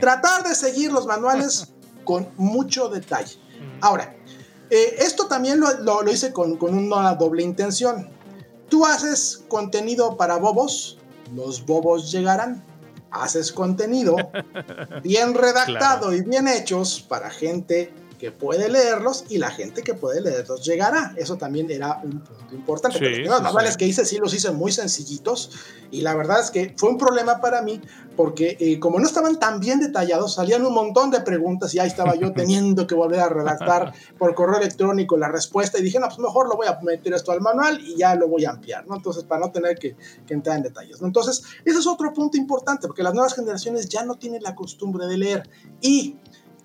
Tratar 0.00 0.44
de 0.44 0.54
seguir 0.54 0.92
los 0.92 1.06
manuales 1.06 1.72
con 2.04 2.28
mucho 2.36 2.88
detalle. 2.88 3.36
Ahora, 3.80 4.14
eh, 4.70 4.96
esto 4.98 5.26
también 5.26 5.60
lo, 5.60 6.02
lo, 6.02 6.10
hice 6.10 6.32
con, 6.32 6.56
con, 6.56 6.76
una 6.76 7.14
doble 7.14 7.42
intención. 7.42 8.08
Tú 8.68 8.84
haces 8.84 9.44
contenido 9.48 10.16
para 10.16 10.36
bobos, 10.36 10.98
los 11.34 11.64
bobos 11.64 12.10
llegarán. 12.10 12.64
Haces 13.10 13.52
contenido 13.52 14.16
bien 15.02 15.34
redactado 15.34 16.12
y 16.12 16.22
bien 16.22 16.48
hechos 16.48 17.00
para 17.08 17.30
gente 17.30 17.92
que 18.18 18.32
puede 18.32 18.68
leerlos 18.68 19.24
y 19.28 19.38
la 19.38 19.50
gente 19.50 19.82
que 19.82 19.94
puede 19.94 20.20
leerlos 20.20 20.64
llegará. 20.64 21.14
Eso 21.16 21.36
también 21.36 21.70
era 21.70 22.00
un 22.02 22.20
punto 22.20 22.54
importante. 22.54 22.98
los 23.20 23.42
manuales 23.42 23.76
que 23.76 23.86
hice 23.86 24.04
sí 24.04 24.18
los 24.18 24.32
hice 24.34 24.50
muy 24.50 24.72
sencillitos 24.72 25.50
y 25.90 26.00
la 26.00 26.14
verdad 26.14 26.40
es 26.40 26.50
que 26.50 26.74
fue 26.76 26.90
un 26.90 26.98
problema 26.98 27.40
para 27.40 27.62
mí 27.62 27.80
porque 28.16 28.56
eh, 28.58 28.80
como 28.80 28.98
no 28.98 29.06
estaban 29.06 29.38
tan 29.38 29.60
bien 29.60 29.78
detallados, 29.78 30.34
salían 30.34 30.64
un 30.64 30.72
montón 30.72 31.10
de 31.10 31.20
preguntas 31.20 31.74
y 31.74 31.78
ahí 31.78 31.88
estaba 31.88 32.14
yo 32.14 32.32
teniendo 32.34 32.86
que 32.86 32.94
volver 32.94 33.20
a 33.20 33.28
redactar 33.28 33.92
por 34.18 34.34
correo 34.34 34.58
electrónico 34.58 35.16
la 35.16 35.28
respuesta 35.28 35.78
y 35.78 35.82
dije, 35.82 36.00
no, 36.00 36.06
pues 36.06 36.18
mejor 36.18 36.48
lo 36.48 36.56
voy 36.56 36.66
a 36.66 36.78
meter 36.82 37.12
esto 37.12 37.32
al 37.32 37.40
manual 37.40 37.78
y 37.80 37.96
ya 37.96 38.14
lo 38.14 38.28
voy 38.28 38.46
a 38.46 38.50
ampliar, 38.50 38.86
¿no? 38.86 38.96
Entonces, 38.96 39.24
para 39.24 39.42
no 39.42 39.52
tener 39.52 39.78
que, 39.78 39.96
que 40.26 40.34
entrar 40.34 40.56
en 40.56 40.62
detalles, 40.62 41.00
¿no? 41.00 41.06
Entonces, 41.06 41.42
ese 41.64 41.78
es 41.78 41.86
otro 41.86 42.12
punto 42.12 42.38
importante 42.38 42.86
porque 42.86 43.02
las 43.02 43.12
nuevas 43.12 43.34
generaciones 43.34 43.88
ya 43.88 44.02
no 44.04 44.14
tienen 44.16 44.42
la 44.42 44.54
costumbre 44.54 45.06
de 45.06 45.18
leer 45.18 45.48
y 45.80 46.16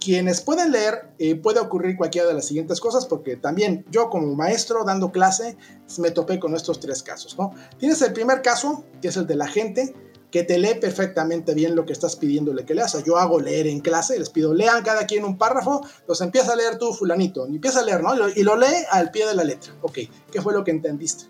quienes 0.02 0.42
pueden 0.42 0.72
leer, 0.72 1.12
eh, 1.20 1.36
puede 1.36 1.60
ocurrir 1.60 1.96
cualquiera 1.96 2.28
de 2.28 2.34
las 2.34 2.46
siguientes 2.46 2.82
cosas, 2.82 3.06
porque 3.06 3.38
también 3.38 3.86
yo 3.92 4.10
como 4.10 4.36
maestro 4.36 4.84
dando 4.84 5.12
clase 5.12 5.58
me 6.00 6.12
topé 6.12 6.40
con 6.40 6.56
estos 6.56 6.80
tres 6.80 7.04
casos, 7.04 7.38
¿no? 7.38 7.54
Tienes 7.78 8.02
el 8.02 8.12
primer 8.12 8.42
caso, 8.42 8.84
que 9.02 9.10
es 9.10 9.18
el 9.18 9.28
de 9.28 9.36
la 9.36 9.48
gente 9.48 9.94
que 10.32 10.44
te 10.44 10.58
lee 10.58 10.76
perfectamente 10.80 11.54
bien 11.54 11.76
lo 11.76 11.86
que 11.86 11.94
estás 11.94 12.16
pidiéndole 12.16 12.66
que 12.66 12.74
leas. 12.74 12.96
O 12.96 12.98
sea, 12.98 13.06
yo 13.06 13.18
hago 13.18 13.40
leer 13.40 13.68
en 13.68 13.82
clase, 13.82 14.18
les 14.18 14.30
pido, 14.30 14.54
lean 14.54 14.82
cada 14.82 15.06
quien 15.06 15.26
un 15.26 15.38
párrafo, 15.38 15.86
los 16.08 16.20
empieza 16.22 16.54
a 16.54 16.56
leer 16.56 16.78
tú, 16.78 16.94
fulanito, 16.94 17.48
y 17.48 17.56
empieza 17.56 17.82
a 17.82 17.84
leer, 17.84 18.02
¿no? 18.02 18.14
Y 18.30 18.44
lo 18.44 18.56
lee 18.56 18.86
al 18.90 19.12
pie 19.12 19.28
de 19.28 19.36
la 19.36 19.44
letra. 19.44 19.74
Ok, 19.82 20.00
¿qué 20.32 20.42
fue 20.42 20.54
lo 20.54 20.64
que 20.64 20.72
entendiste? 20.72 21.26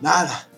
Nada. 0.00 0.48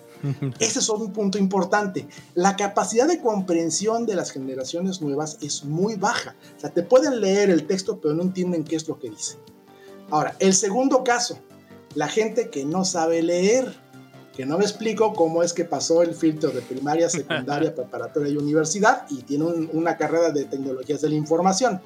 Ese 0.58 0.78
es 0.78 0.88
un 0.88 1.12
punto 1.12 1.38
importante. 1.38 2.06
La 2.34 2.56
capacidad 2.56 3.06
de 3.06 3.20
comprensión 3.20 4.06
de 4.06 4.16
las 4.16 4.30
generaciones 4.30 5.00
nuevas 5.00 5.38
es 5.40 5.64
muy 5.64 5.96
baja. 5.96 6.34
O 6.56 6.60
sea, 6.60 6.70
te 6.70 6.82
pueden 6.82 7.20
leer 7.20 7.50
el 7.50 7.66
texto, 7.66 8.00
pero 8.00 8.14
no 8.14 8.22
entienden 8.22 8.64
qué 8.64 8.76
es 8.76 8.88
lo 8.88 8.98
que 8.98 9.10
dice. 9.10 9.36
Ahora, 10.10 10.36
el 10.38 10.54
segundo 10.54 11.04
caso, 11.04 11.38
la 11.94 12.08
gente 12.08 12.50
que 12.50 12.64
no 12.64 12.84
sabe 12.84 13.22
leer, 13.22 13.74
que 14.34 14.46
no 14.46 14.58
me 14.58 14.64
explico 14.64 15.12
cómo 15.12 15.42
es 15.42 15.52
que 15.52 15.64
pasó 15.64 16.02
el 16.02 16.14
filtro 16.14 16.50
de 16.50 16.60
primaria, 16.60 17.08
secundaria, 17.08 17.74
preparatoria 17.76 18.32
y 18.32 18.36
universidad 18.36 19.06
y 19.10 19.22
tiene 19.22 19.44
una 19.44 19.96
carrera 19.96 20.30
de 20.30 20.44
tecnologías 20.44 21.00
de 21.00 21.08
la 21.08 21.14
información 21.14 21.80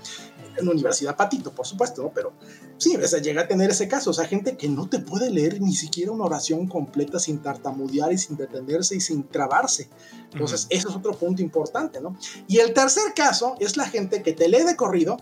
en 0.56 0.64
la 0.64 0.72
Universidad 0.72 1.16
Patito, 1.16 1.52
por 1.52 1.66
supuesto, 1.66 2.02
¿no? 2.02 2.10
Pero 2.14 2.32
sí, 2.78 2.96
a 2.96 3.18
llega 3.18 3.42
a 3.42 3.48
tener 3.48 3.70
ese 3.70 3.88
caso, 3.88 4.10
o 4.10 4.12
sea, 4.12 4.26
gente 4.26 4.56
que 4.56 4.68
no 4.68 4.88
te 4.88 4.98
puede 4.98 5.30
leer 5.30 5.60
ni 5.60 5.74
siquiera 5.74 6.12
una 6.12 6.24
oración 6.24 6.66
completa 6.66 7.18
sin 7.18 7.38
tartamudear 7.42 8.12
y 8.12 8.18
sin 8.18 8.36
detenerse 8.36 8.96
y 8.96 9.00
sin 9.00 9.24
trabarse. 9.24 9.88
Entonces, 10.32 10.66
eso 10.70 10.88
es 10.88 10.96
otro 10.96 11.12
punto 11.12 11.42
importante, 11.42 12.00
¿no? 12.00 12.16
Y 12.46 12.58
el 12.58 12.72
tercer 12.72 13.12
caso 13.14 13.56
es 13.60 13.76
la 13.76 13.86
gente 13.86 14.22
que 14.22 14.32
te 14.32 14.48
lee 14.48 14.62
de 14.62 14.76
corrido, 14.76 15.18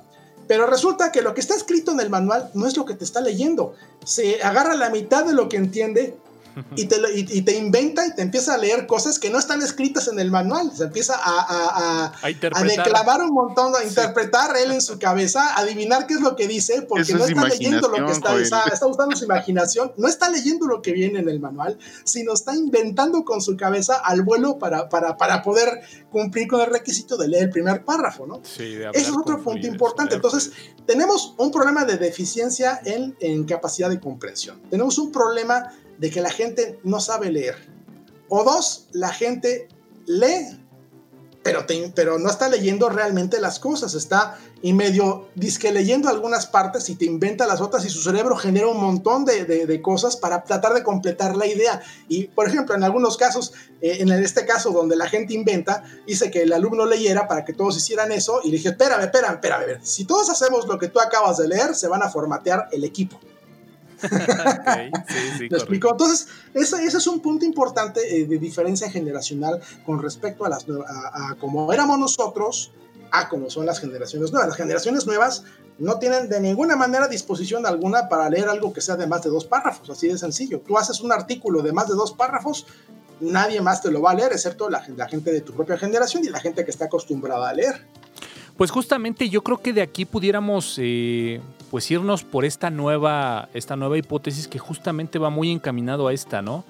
pero 0.46 0.66
resulta 0.66 1.10
que 1.10 1.22
lo 1.22 1.34
que 1.34 1.40
está 1.40 1.54
escrito 1.54 1.92
en 1.92 2.00
el 2.00 2.10
manual 2.10 2.50
no 2.54 2.66
es 2.66 2.76
lo 2.76 2.84
que 2.84 2.94
te 2.94 3.04
está 3.04 3.20
leyendo. 3.20 3.74
Se 4.04 4.42
agarra 4.42 4.76
la 4.76 4.90
mitad 4.90 5.24
de 5.24 5.32
lo 5.32 5.48
que 5.48 5.56
entiende 5.56 6.16
y 6.74 6.86
te, 6.86 6.96
y, 7.14 7.42
te, 7.42 7.56
inventa 7.56 8.06
y 8.06 8.14
te 8.14 8.22
empieza 8.22 8.54
a 8.54 8.58
leer 8.58 8.86
cosas 8.86 9.18
que 9.18 9.28
no 9.28 9.38
están 9.38 9.60
escritas 9.62 10.08
en 10.08 10.18
el 10.18 10.30
manual. 10.30 10.72
Se 10.74 10.84
empieza 10.84 11.14
a, 11.14 12.12
a, 12.12 12.12
a, 12.22 12.62
declamar 12.64 13.22
un 13.22 13.32
montón, 13.32 13.74
a 13.76 13.84
interpretar 13.84 14.56
él 14.56 14.72
en 14.72 14.80
su 14.80 14.98
cabeza, 14.98 15.54
adivinar 15.56 16.06
qué 16.06 16.14
es 16.14 16.20
lo 16.20 16.34
que 16.34 16.48
dice, 16.48 16.82
porque 16.82 17.12
no 17.14 17.24
está 17.26 17.44
leyendo 17.46 17.88
lo 17.88 18.06
que 18.06 18.12
está, 18.12 18.36
está, 18.40 18.64
está, 18.72 18.86
usando 18.86 19.16
su 19.16 19.24
imaginación, 19.24 19.92
no 19.96 20.08
está 20.08 20.30
leyendo 20.30 20.66
lo 20.66 20.80
que 20.80 20.92
viene 20.92 21.18
en 21.18 21.28
el 21.28 21.40
manual, 21.40 21.78
sino 22.04 22.32
está 22.32 22.54
inventando 22.54 23.24
con 23.24 23.42
su 23.42 23.56
cabeza 23.56 23.96
al 23.96 24.22
vuelo 24.22 24.58
para, 24.58 24.88
para, 24.88 25.16
para 25.16 25.42
poder 25.42 25.82
cumplir 26.10 26.48
con 26.48 26.60
el 26.60 26.68
requisito 26.68 27.16
de 27.16 27.28
leer 27.28 27.44
el 27.44 27.50
primer 27.50 27.84
párrafo, 27.84 28.26
¿no? 28.26 28.40
Sí, 28.42 28.78
Ese 28.94 29.10
es 29.10 29.16
otro 29.16 29.42
punto 29.42 29.66
importante. 29.66 30.14
Entonces, 30.14 30.52
tenemos 30.86 31.34
un 31.36 31.50
problema 31.50 31.84
de 31.84 31.98
deficiencia 31.98 32.80
en, 32.84 33.14
en 33.20 33.44
capacidad 33.44 33.90
de 33.90 34.00
comprensión. 34.00 34.62
Tenemos 34.70 34.98
un 34.98 35.12
problema 35.12 35.72
de 35.98 36.10
que 36.10 36.20
la 36.20 36.30
gente 36.30 36.78
no 36.84 37.00
sabe 37.00 37.30
leer. 37.30 37.56
O 38.28 38.44
dos, 38.44 38.88
la 38.92 39.12
gente 39.12 39.68
lee, 40.06 40.58
pero, 41.42 41.64
pero 41.94 42.18
no 42.18 42.28
está 42.28 42.48
leyendo 42.48 42.88
realmente 42.88 43.40
las 43.40 43.60
cosas, 43.60 43.94
está 43.94 44.36
y 44.62 44.72
medio 44.72 45.28
disque 45.36 45.70
leyendo 45.70 46.08
algunas 46.08 46.46
partes 46.46 46.88
y 46.88 46.96
te 46.96 47.04
inventa 47.04 47.46
las 47.46 47.60
otras 47.60 47.84
y 47.84 47.88
su 47.88 48.02
cerebro 48.02 48.36
genera 48.36 48.66
un 48.66 48.80
montón 48.80 49.24
de, 49.24 49.80
cosas 49.80 50.16
para 50.16 50.42
tratar 50.42 50.74
de 50.74 50.82
completar 50.82 51.36
la 51.36 51.46
idea. 51.46 51.80
Y, 52.08 52.24
por 52.28 52.48
ejemplo, 52.48 52.74
en 52.74 52.82
algunos 52.82 53.16
casos, 53.16 53.52
eh, 53.80 53.98
en 54.00 54.10
este 54.10 54.44
caso 54.44 54.70
donde 54.70 54.96
la 54.96 55.08
gente 55.08 55.34
inventa, 55.34 55.84
hice 56.06 56.30
que 56.30 56.42
el 56.42 56.52
alumno 56.52 56.84
leyera 56.86 57.28
para 57.28 57.44
que 57.44 57.52
todos 57.52 57.76
hicieran 57.76 58.10
eso 58.10 58.40
y 58.42 58.50
le 58.50 58.56
dije, 58.56 58.70
espérame, 58.70 59.02
espérame, 59.02 59.34
espérame, 59.34 59.80
si 59.82 60.04
todos 60.04 60.30
hacemos 60.30 60.66
lo 60.66 60.78
que 60.78 60.88
tú 60.88 60.98
acabas 60.98 61.36
de 61.36 61.46
leer, 61.46 61.74
se 61.74 61.86
van 61.86 62.02
a 62.02 62.10
formatear 62.10 62.68
el 62.72 62.82
equipo. 62.82 63.20
explico? 65.50 65.90
Entonces, 65.90 66.28
ese, 66.54 66.84
es 66.84 67.06
un 67.06 67.20
punto 67.20 67.44
importante 67.44 68.00
eh, 68.20 68.26
de 68.26 68.38
diferencia 68.38 68.90
generacional 68.90 69.60
con 69.84 70.02
respecto 70.02 70.44
a, 70.44 70.48
las, 70.48 70.66
a, 70.86 71.34
como 71.40 71.72
éramos 71.72 71.98
nosotros 71.98 72.72
a 73.12 73.28
como 73.28 73.50
son 73.50 73.66
las 73.66 73.80
generaciones 73.80 74.32
nuevas. 74.32 74.48
Las 74.48 74.56
generaciones 74.56 75.06
nuevas 75.06 75.44
no 75.78 75.98
tienen 75.98 76.28
de 76.28 76.40
ninguna 76.40 76.76
manera 76.76 77.08
disposición 77.08 77.66
alguna 77.66 78.08
para 78.08 78.28
leer 78.30 78.48
algo 78.48 78.72
que 78.72 78.80
sea 78.80 78.96
de 78.96 79.06
más 79.06 79.22
de 79.22 79.30
dos 79.30 79.44
párrafos, 79.44 79.88
así 79.90 80.08
de 80.08 80.18
sencillo. 80.18 80.60
Tú 80.60 80.78
haces 80.78 81.00
un 81.00 81.12
artículo 81.12 81.62
de 81.62 81.72
más 81.72 81.88
de 81.88 81.94
dos 81.94 82.12
párrafos, 82.12 82.66
nadie 83.20 83.60
más 83.60 83.82
te 83.82 83.90
lo 83.90 84.00
va 84.00 84.12
a 84.12 84.14
leer, 84.14 84.32
excepto 84.32 84.70
la, 84.70 84.80
gente 84.80 85.32
de 85.32 85.40
tu 85.40 85.52
propia 85.52 85.76
generación 85.76 86.24
y 86.24 86.28
la 86.28 86.40
gente 86.40 86.64
que 86.64 86.70
está 86.70 86.86
acostumbrada 86.86 87.48
a 87.48 87.52
leer. 87.52 87.86
Pues 88.56 88.70
justamente 88.70 89.28
yo 89.28 89.42
creo 89.42 89.58
que 89.58 89.72
de 89.72 89.82
aquí 89.82 90.04
pudiéramos 90.04 90.78
eh, 90.78 91.40
pues 91.70 91.90
irnos 91.90 92.24
por 92.24 92.44
esta 92.44 92.70
nueva, 92.70 93.48
esta 93.52 93.76
nueva 93.76 93.98
hipótesis 93.98 94.48
que 94.48 94.58
justamente 94.58 95.18
va 95.18 95.30
muy 95.30 95.50
encaminado 95.50 96.08
a 96.08 96.12
esta, 96.12 96.42
¿no? 96.42 96.64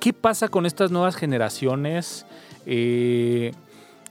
¿Qué 0.00 0.12
pasa 0.12 0.48
con 0.48 0.66
estas 0.66 0.90
nuevas 0.90 1.16
generaciones? 1.16 2.26
Eh, 2.64 3.52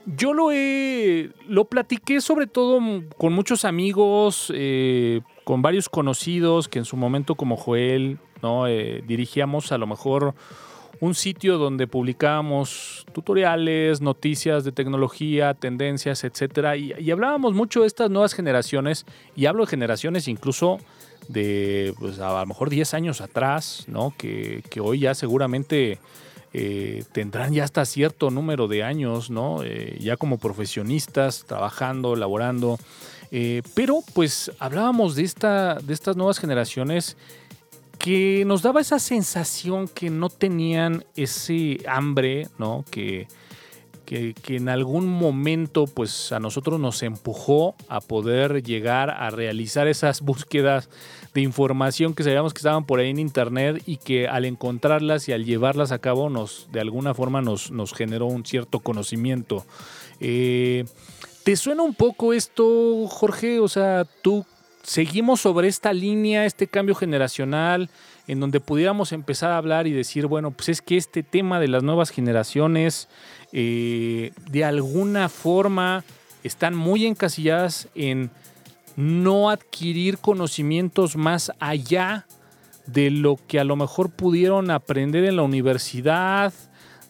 yo 0.06 0.34
lo 0.34 0.52
he, 0.52 1.30
lo 1.48 1.64
platiqué 1.64 2.20
sobre 2.20 2.46
todo 2.46 2.80
con 3.18 3.32
muchos 3.32 3.64
amigos, 3.64 4.52
eh, 4.54 5.20
con 5.44 5.62
varios 5.62 5.88
conocidos 5.88 6.68
que 6.68 6.78
en 6.78 6.84
su 6.84 6.96
momento 6.96 7.34
como 7.34 7.56
Joel, 7.56 8.18
¿no? 8.42 8.68
Eh, 8.68 9.02
dirigíamos 9.06 9.72
a 9.72 9.78
lo 9.78 9.86
mejor 9.86 10.34
un 11.00 11.14
sitio 11.14 11.58
donde 11.58 11.86
publicábamos 11.86 13.06
tutoriales, 13.12 14.00
noticias 14.00 14.64
de 14.64 14.72
tecnología, 14.72 15.54
tendencias, 15.54 16.24
etcétera, 16.24 16.76
y, 16.76 17.10
hablábamos 17.10 17.54
mucho 17.54 17.82
de 17.82 17.86
estas 17.86 18.10
nuevas 18.10 18.34
generaciones, 18.34 19.06
y 19.34 19.46
hablo 19.46 19.64
de 19.64 19.70
generaciones 19.70 20.28
incluso 20.28 20.78
de 21.28 21.94
pues, 21.98 22.18
a 22.20 22.40
lo 22.40 22.46
mejor 22.46 22.70
10 22.70 22.94
años 22.94 23.20
atrás, 23.20 23.84
¿no? 23.88 24.14
Que, 24.16 24.62
hoy 24.80 25.00
ya 25.00 25.14
seguramente 25.14 25.98
eh, 26.52 27.04
tendrán 27.12 27.52
ya 27.52 27.64
hasta 27.64 27.84
cierto 27.84 28.30
número 28.30 28.68
de 28.68 28.82
años, 28.82 29.30
¿no? 29.30 29.62
Eh, 29.62 29.98
ya 30.00 30.16
como 30.16 30.38
profesionistas, 30.38 31.44
trabajando, 31.46 32.16
laborando. 32.16 32.78
Eh, 33.32 33.62
pero 33.74 34.00
pues 34.14 34.52
hablábamos 34.58 35.16
de, 35.16 35.24
esta, 35.24 35.74
de 35.74 35.92
estas 35.92 36.16
nuevas 36.16 36.38
generaciones 36.38 37.16
que 37.98 38.44
nos 38.46 38.62
daba 38.62 38.80
esa 38.80 38.98
sensación 38.98 39.88
que 39.88 40.10
no 40.10 40.28
tenían 40.28 41.04
ese 41.16 41.78
hambre, 41.88 42.48
¿no? 42.58 42.84
Que, 42.90 43.28
que, 44.06 44.34
en 44.48 44.68
algún 44.68 45.06
momento 45.06 45.86
pues 45.86 46.32
a 46.32 46.38
nosotros 46.38 46.78
nos 46.78 47.02
empujó 47.02 47.74
a 47.88 48.00
poder 48.00 48.62
llegar 48.62 49.10
a 49.10 49.30
realizar 49.30 49.88
esas 49.88 50.20
búsquedas 50.22 50.88
de 51.34 51.42
información 51.42 52.14
que 52.14 52.22
sabíamos 52.22 52.54
que 52.54 52.58
estaban 52.58 52.86
por 52.86 53.00
ahí 53.00 53.10
en 53.10 53.18
internet 53.18 53.82
y 53.84 53.98
que 53.98 54.28
al 54.28 54.44
encontrarlas 54.44 55.28
y 55.28 55.32
al 55.32 55.44
llevarlas 55.44 55.92
a 55.92 55.98
cabo 55.98 56.30
nos 56.30 56.68
de 56.72 56.80
alguna 56.80 57.12
forma 57.12 57.42
nos, 57.42 57.70
nos 57.70 57.92
generó 57.92 58.26
un 58.26 58.46
cierto 58.46 58.80
conocimiento. 58.80 59.66
Eh, 60.20 60.84
¿Te 61.44 61.56
suena 61.56 61.82
un 61.82 61.94
poco 61.94 62.32
esto, 62.32 63.06
Jorge? 63.06 63.60
O 63.60 63.68
sea, 63.68 64.04
tú 64.22 64.44
seguimos 64.86 65.40
sobre 65.40 65.66
esta 65.66 65.92
línea, 65.92 66.46
este 66.46 66.68
cambio 66.68 66.94
generacional, 66.94 67.90
en 68.28 68.38
donde 68.38 68.60
pudiéramos 68.60 69.10
empezar 69.10 69.50
a 69.50 69.58
hablar 69.58 69.88
y 69.88 69.92
decir, 69.92 70.26
bueno, 70.26 70.52
pues 70.52 70.68
es 70.68 70.80
que 70.80 70.96
este 70.96 71.24
tema 71.24 71.58
de 71.58 71.66
las 71.66 71.82
nuevas 71.82 72.10
generaciones, 72.10 73.08
eh, 73.52 74.32
de 74.48 74.64
alguna 74.64 75.28
forma, 75.28 76.04
están 76.44 76.76
muy 76.76 77.04
encasilladas 77.04 77.88
en 77.96 78.30
no 78.94 79.50
adquirir 79.50 80.18
conocimientos 80.18 81.16
más 81.16 81.50
allá 81.58 82.26
de 82.86 83.10
lo 83.10 83.40
que 83.48 83.58
a 83.58 83.64
lo 83.64 83.74
mejor 83.74 84.10
pudieron 84.10 84.70
aprender 84.70 85.24
en 85.24 85.36
la 85.36 85.42
universidad, 85.42 86.52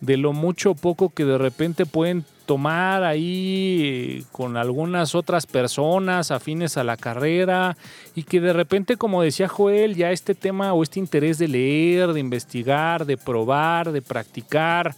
de 0.00 0.16
lo 0.16 0.32
mucho 0.32 0.70
o 0.70 0.74
poco 0.74 1.10
que 1.10 1.26
de 1.26 1.36
repente 1.36 1.84
pueden 1.84 2.24
tomar 2.46 3.02
ahí 3.02 4.24
con 4.32 4.56
algunas 4.56 5.14
otras 5.14 5.46
personas 5.46 6.30
afines 6.30 6.76
a 6.76 6.84
la 6.84 6.96
carrera 6.96 7.76
y 8.14 8.22
que 8.22 8.40
de 8.40 8.52
repente, 8.52 8.96
como 8.96 9.22
decía 9.22 9.48
Joel, 9.48 9.96
ya 9.96 10.12
este 10.12 10.34
tema 10.34 10.72
o 10.72 10.82
este 10.82 11.00
interés 11.00 11.38
de 11.38 11.48
leer, 11.48 12.12
de 12.12 12.20
investigar, 12.20 13.04
de 13.04 13.16
probar, 13.16 13.92
de 13.92 14.00
practicar, 14.00 14.94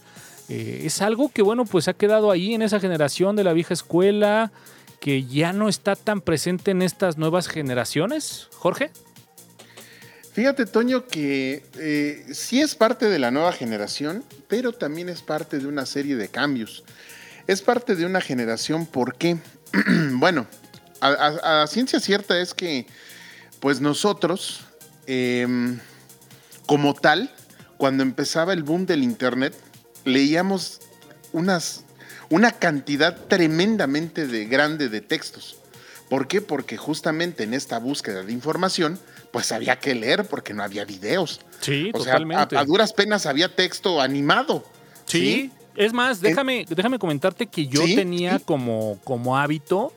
eh, 0.47 0.83
es 0.85 1.01
algo 1.01 1.29
que 1.29 1.41
bueno, 1.41 1.65
pues 1.65 1.87
ha 1.87 1.93
quedado 1.93 2.31
ahí 2.31 2.53
en 2.53 2.61
esa 2.61 2.79
generación 2.79 3.35
de 3.35 3.43
la 3.43 3.53
vieja 3.53 3.73
escuela, 3.73 4.51
que 4.99 5.23
ya 5.25 5.53
no 5.53 5.69
está 5.69 5.95
tan 5.95 6.21
presente 6.21 6.71
en 6.71 6.81
estas 6.81 7.17
nuevas 7.17 7.47
generaciones, 7.47 8.47
Jorge? 8.53 8.91
Fíjate, 10.33 10.65
Toño, 10.65 11.05
que 11.07 11.63
eh, 11.77 12.25
sí 12.31 12.61
es 12.61 12.75
parte 12.75 13.09
de 13.09 13.19
la 13.19 13.31
nueva 13.31 13.51
generación, 13.51 14.23
pero 14.47 14.71
también 14.73 15.09
es 15.09 15.21
parte 15.21 15.59
de 15.59 15.67
una 15.67 15.85
serie 15.85 16.15
de 16.15 16.27
cambios. 16.29 16.83
Es 17.49 17.63
parte 17.63 17.95
de 17.95 18.05
una 18.05 18.21
generación, 18.21 18.85
¿por 18.85 19.15
qué? 19.15 19.39
bueno, 20.11 20.45
a, 21.01 21.65
ciencia 21.67 21.99
cierta 21.99 22.39
es 22.39 22.53
que, 22.53 22.85
pues 23.59 23.81
nosotros, 23.81 24.67
em, 25.07 25.79
como 26.67 26.93
tal, 26.93 27.33
cuando 27.77 28.03
empezaba 28.03 28.53
el 28.53 28.61
boom 28.61 28.85
del 28.85 29.01
Internet, 29.01 29.55
leíamos 30.05 30.79
unas 31.31 31.85
una 32.29 32.51
cantidad 32.51 33.17
tremendamente 33.25 34.27
de, 34.27 34.45
grande 34.45 34.87
de 34.87 35.01
textos. 35.01 35.57
¿Por 36.07 36.27
qué? 36.27 36.41
Porque 36.41 36.77
justamente 36.77 37.45
en 37.45 37.55
esta 37.55 37.79
búsqueda 37.79 38.21
de 38.21 38.31
información, 38.31 38.99
pues 39.31 39.51
había 39.51 39.79
que 39.79 39.95
leer 39.95 40.25
porque 40.25 40.53
no 40.53 40.61
había 40.61 40.85
videos. 40.85 41.41
Sí, 41.61 41.89
o 41.95 41.97
totalmente. 41.97 42.51
Sea, 42.51 42.59
a, 42.59 42.65
duras 42.65 42.93
penas 42.93 43.25
había 43.25 43.55
texto 43.55 43.99
animado. 43.99 44.63
Sí. 45.07 45.51
Es 45.75 45.93
más, 45.93 46.21
déjame, 46.21 46.65
déjame 46.67 46.99
comentarte 46.99 47.47
que 47.47 47.67
yo 47.67 47.83
tenía 47.83 48.39
como, 48.39 48.99
como 49.03 49.37
hábito, 49.37 49.93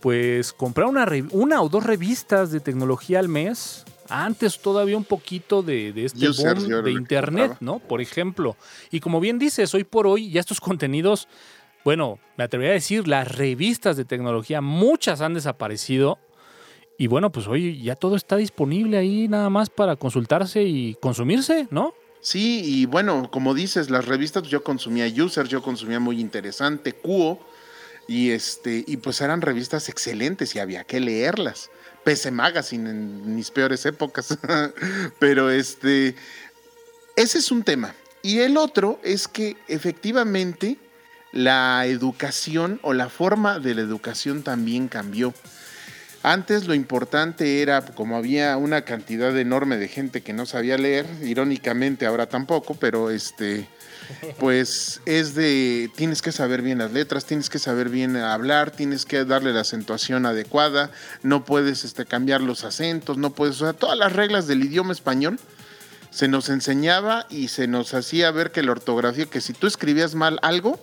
pues, 0.00 0.52
comprar 0.52 0.86
una, 0.88 1.06
una 1.30 1.62
o 1.62 1.68
dos 1.68 1.84
revistas 1.84 2.50
de 2.50 2.60
tecnología 2.60 3.18
al 3.18 3.28
mes 3.28 3.84
antes 4.08 4.60
todavía 4.60 4.96
un 4.96 5.04
poquito 5.04 5.62
de, 5.62 5.92
este 6.04 6.28
boom 6.28 6.84
de 6.84 6.92
internet, 6.92 7.56
¿no? 7.60 7.78
Por 7.78 8.00
ejemplo. 8.00 8.56
Y 8.90 9.00
como 9.00 9.20
bien 9.20 9.38
dices, 9.38 9.74
hoy 9.74 9.84
por 9.84 10.06
hoy 10.06 10.30
ya 10.30 10.40
estos 10.40 10.60
contenidos, 10.60 11.28
bueno, 11.84 12.18
me 12.36 12.44
atrevería 12.44 12.72
a 12.72 12.74
decir, 12.74 13.08
las 13.08 13.36
revistas 13.36 13.96
de 13.96 14.04
tecnología, 14.04 14.60
muchas 14.60 15.20
han 15.20 15.34
desaparecido. 15.34 16.18
Y 16.98 17.08
bueno, 17.08 17.30
pues 17.30 17.46
hoy 17.46 17.82
ya 17.82 17.94
todo 17.94 18.16
está 18.16 18.36
disponible 18.36 18.96
ahí 18.96 19.28
nada 19.28 19.50
más 19.50 19.68
para 19.68 19.96
consultarse 19.96 20.62
y 20.62 20.94
consumirse, 20.94 21.68
¿no? 21.70 21.94
Sí, 22.26 22.62
y 22.64 22.86
bueno, 22.86 23.30
como 23.30 23.54
dices, 23.54 23.88
las 23.88 24.04
revistas 24.04 24.42
yo 24.48 24.64
consumía 24.64 25.06
User, 25.06 25.46
yo 25.46 25.62
consumía 25.62 26.00
muy 26.00 26.20
interesante, 26.20 26.92
Cuo, 26.92 27.38
y 28.08 28.30
este, 28.30 28.82
y 28.84 28.96
pues 28.96 29.20
eran 29.20 29.42
revistas 29.42 29.88
excelentes 29.88 30.52
y 30.56 30.58
había 30.58 30.82
que 30.82 30.98
leerlas. 30.98 31.70
PC 32.02 32.32
Magazine 32.32 32.90
en 32.90 33.36
mis 33.36 33.52
peores 33.52 33.86
épocas. 33.86 34.36
Pero 35.20 35.52
este, 35.52 36.16
ese 37.14 37.38
es 37.38 37.52
un 37.52 37.62
tema. 37.62 37.94
Y 38.22 38.40
el 38.40 38.56
otro 38.56 38.98
es 39.04 39.28
que 39.28 39.56
efectivamente 39.68 40.78
la 41.30 41.86
educación 41.86 42.80
o 42.82 42.92
la 42.92 43.08
forma 43.08 43.60
de 43.60 43.76
la 43.76 43.82
educación 43.82 44.42
también 44.42 44.88
cambió. 44.88 45.32
Antes 46.26 46.66
lo 46.66 46.74
importante 46.74 47.62
era, 47.62 47.82
como 47.82 48.16
había 48.16 48.56
una 48.56 48.82
cantidad 48.82 49.38
enorme 49.38 49.76
de 49.76 49.86
gente 49.86 50.22
que 50.22 50.32
no 50.32 50.44
sabía 50.44 50.76
leer, 50.76 51.06
irónicamente 51.22 52.04
ahora 52.04 52.26
tampoco, 52.26 52.74
pero 52.74 53.10
este, 53.10 53.68
pues 54.40 55.00
es 55.06 55.36
de, 55.36 55.88
tienes 55.94 56.22
que 56.22 56.32
saber 56.32 56.62
bien 56.62 56.78
las 56.78 56.90
letras, 56.90 57.26
tienes 57.26 57.48
que 57.48 57.60
saber 57.60 57.90
bien 57.90 58.16
hablar, 58.16 58.72
tienes 58.72 59.04
que 59.04 59.24
darle 59.24 59.52
la 59.52 59.60
acentuación 59.60 60.26
adecuada, 60.26 60.90
no 61.22 61.44
puedes 61.44 61.84
este, 61.84 62.06
cambiar 62.06 62.40
los 62.40 62.64
acentos, 62.64 63.18
no 63.18 63.30
puedes, 63.32 63.62
o 63.62 63.66
sea, 63.66 63.72
todas 63.72 63.96
las 63.96 64.12
reglas 64.12 64.48
del 64.48 64.64
idioma 64.64 64.94
español 64.94 65.38
se 66.10 66.26
nos 66.26 66.48
enseñaba 66.48 67.26
y 67.30 67.46
se 67.46 67.68
nos 67.68 67.94
hacía 67.94 68.32
ver 68.32 68.50
que 68.50 68.64
la 68.64 68.72
ortografía, 68.72 69.26
que 69.26 69.40
si 69.40 69.52
tú 69.52 69.68
escribías 69.68 70.16
mal 70.16 70.40
algo, 70.42 70.80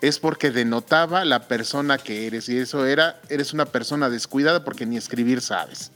es 0.00 0.18
porque 0.18 0.50
denotaba 0.50 1.24
la 1.24 1.46
persona 1.46 1.98
que 1.98 2.26
eres 2.26 2.48
y 2.48 2.58
eso 2.58 2.86
era, 2.86 3.20
eres 3.28 3.52
una 3.52 3.66
persona 3.66 4.08
descuidada 4.08 4.64
porque 4.64 4.86
ni 4.86 4.96
escribir 4.96 5.40
sabes. 5.40 5.92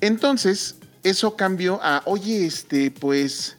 Entonces, 0.00 0.76
eso 1.02 1.36
cambió 1.36 1.80
a, 1.82 2.02
oye, 2.06 2.46
este, 2.46 2.90
pues 2.90 3.56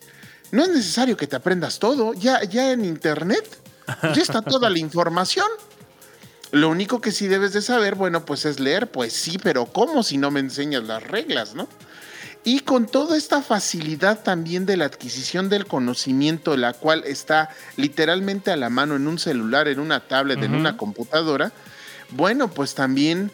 no 0.51 0.63
es 0.63 0.69
necesario 0.69 1.15
que 1.15 1.27
te 1.27 1.35
aprendas 1.35 1.79
todo. 1.79 2.13
Ya, 2.13 2.43
ya 2.43 2.71
en 2.71 2.85
internet 2.85 3.45
ya 4.13 4.21
está 4.21 4.41
toda 4.41 4.69
la 4.69 4.79
información. 4.79 5.47
Lo 6.51 6.69
único 6.69 6.99
que 6.99 7.11
sí 7.11 7.27
debes 7.27 7.53
de 7.53 7.61
saber, 7.61 7.95
bueno, 7.95 8.25
pues 8.25 8.45
es 8.45 8.59
leer, 8.59 8.91
pues 8.91 9.13
sí, 9.13 9.37
pero 9.41 9.65
¿cómo 9.67 10.03
si 10.03 10.17
no 10.17 10.31
me 10.31 10.41
enseñas 10.41 10.83
las 10.83 11.01
reglas, 11.01 11.55
no? 11.55 11.67
Y 12.43 12.61
con 12.61 12.87
toda 12.87 13.17
esta 13.17 13.43
facilidad 13.43 14.23
también 14.23 14.65
de 14.65 14.75
la 14.75 14.85
adquisición 14.85 15.47
del 15.47 15.67
conocimiento, 15.67 16.57
la 16.57 16.73
cual 16.73 17.03
está 17.05 17.49
literalmente 17.77 18.49
a 18.49 18.55
la 18.55 18.71
mano 18.71 18.95
en 18.95 19.07
un 19.07 19.19
celular, 19.19 19.67
en 19.67 19.79
una 19.79 19.99
tablet, 19.99 20.41
en 20.41 20.55
una 20.55 20.75
computadora, 20.75 21.51
bueno, 22.09 22.49
pues 22.49 22.73
también, 22.73 23.31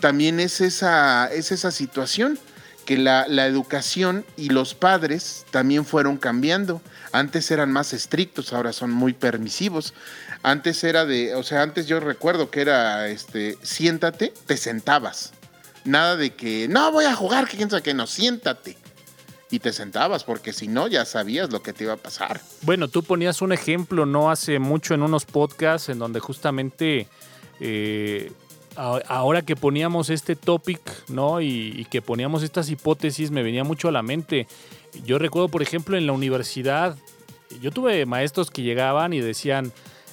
también 0.00 0.40
es, 0.40 0.60
esa, 0.60 1.32
es 1.32 1.52
esa 1.52 1.70
situación 1.70 2.38
que 2.84 2.98
la, 2.98 3.26
la, 3.28 3.46
educación 3.46 4.24
y 4.36 4.50
los 4.50 4.74
padres 4.74 5.46
también 5.50 5.86
fueron 5.86 6.18
cambiando. 6.18 6.82
Antes 7.12 7.50
eran 7.50 7.72
más 7.72 7.92
estrictos, 7.92 8.52
ahora 8.52 8.72
son 8.72 8.90
muy 8.90 9.14
permisivos. 9.14 9.94
Antes 10.42 10.84
era 10.84 11.06
de, 11.06 11.34
o 11.34 11.42
sea, 11.42 11.62
antes 11.62 11.86
yo 11.86 11.98
recuerdo 11.98 12.50
que 12.50 12.60
era, 12.60 13.08
este, 13.08 13.58
siéntate, 13.62 14.32
te 14.46 14.56
sentabas. 14.56 15.32
Nada 15.84 16.16
de 16.16 16.34
que, 16.34 16.68
no 16.68 16.92
voy 16.92 17.04
a 17.04 17.14
jugar, 17.14 17.48
que 17.48 17.56
quién 17.56 17.70
sabe 17.70 17.82
que 17.82 17.94
no, 17.94 18.06
siéntate. 18.06 18.76
Y 19.50 19.58
te 19.58 19.72
sentabas, 19.72 20.22
porque 20.22 20.52
si 20.52 20.68
no, 20.68 20.86
ya 20.86 21.04
sabías 21.04 21.50
lo 21.50 21.62
que 21.62 21.72
te 21.72 21.84
iba 21.84 21.94
a 21.94 21.96
pasar. 21.96 22.40
Bueno, 22.62 22.86
tú 22.86 23.02
ponías 23.02 23.42
un 23.42 23.52
ejemplo 23.52 24.06
no 24.06 24.30
hace 24.30 24.60
mucho 24.60 24.94
en 24.94 25.02
unos 25.02 25.24
podcasts 25.24 25.88
en 25.88 25.98
donde 25.98 26.20
justamente 26.20 27.08
eh, 27.58 28.30
ahora 28.76 29.42
que 29.42 29.56
poníamos 29.56 30.08
este 30.08 30.36
topic, 30.36 30.80
¿no? 31.08 31.40
Y, 31.40 31.74
y, 31.76 31.84
que 31.86 32.00
poníamos 32.00 32.44
estas 32.44 32.70
hipótesis, 32.70 33.32
me 33.32 33.42
venía 33.42 33.64
mucho 33.64 33.88
a 33.88 33.92
la 33.92 34.02
mente. 34.02 34.46
Yo 35.04 35.18
recuerdo, 35.18 35.48
por 35.48 35.62
ejemplo, 35.62 35.96
en 35.96 36.06
la 36.06 36.12
universidad, 36.12 36.96
yo 37.60 37.72
tuve 37.72 38.06
maestros 38.06 38.50
que 38.50 38.62
llegaban 38.62 39.12
y 39.12 39.20
decían, 39.20 39.72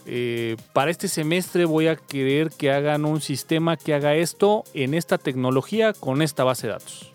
eh, 0.09 0.55
para 0.71 0.89
este 0.89 1.09
semestre 1.09 1.65
voy 1.65 1.87
a 1.87 1.97
querer 1.97 2.49
que 2.49 2.71
hagan 2.71 3.03
un 3.03 3.19
sistema 3.19 3.75
que 3.75 3.93
haga 3.93 4.15
esto 4.15 4.63
en 4.73 4.93
esta 4.93 5.17
tecnología 5.17 5.91
con 5.91 6.21
esta 6.21 6.45
base 6.45 6.67
de 6.67 6.73
datos. 6.73 7.11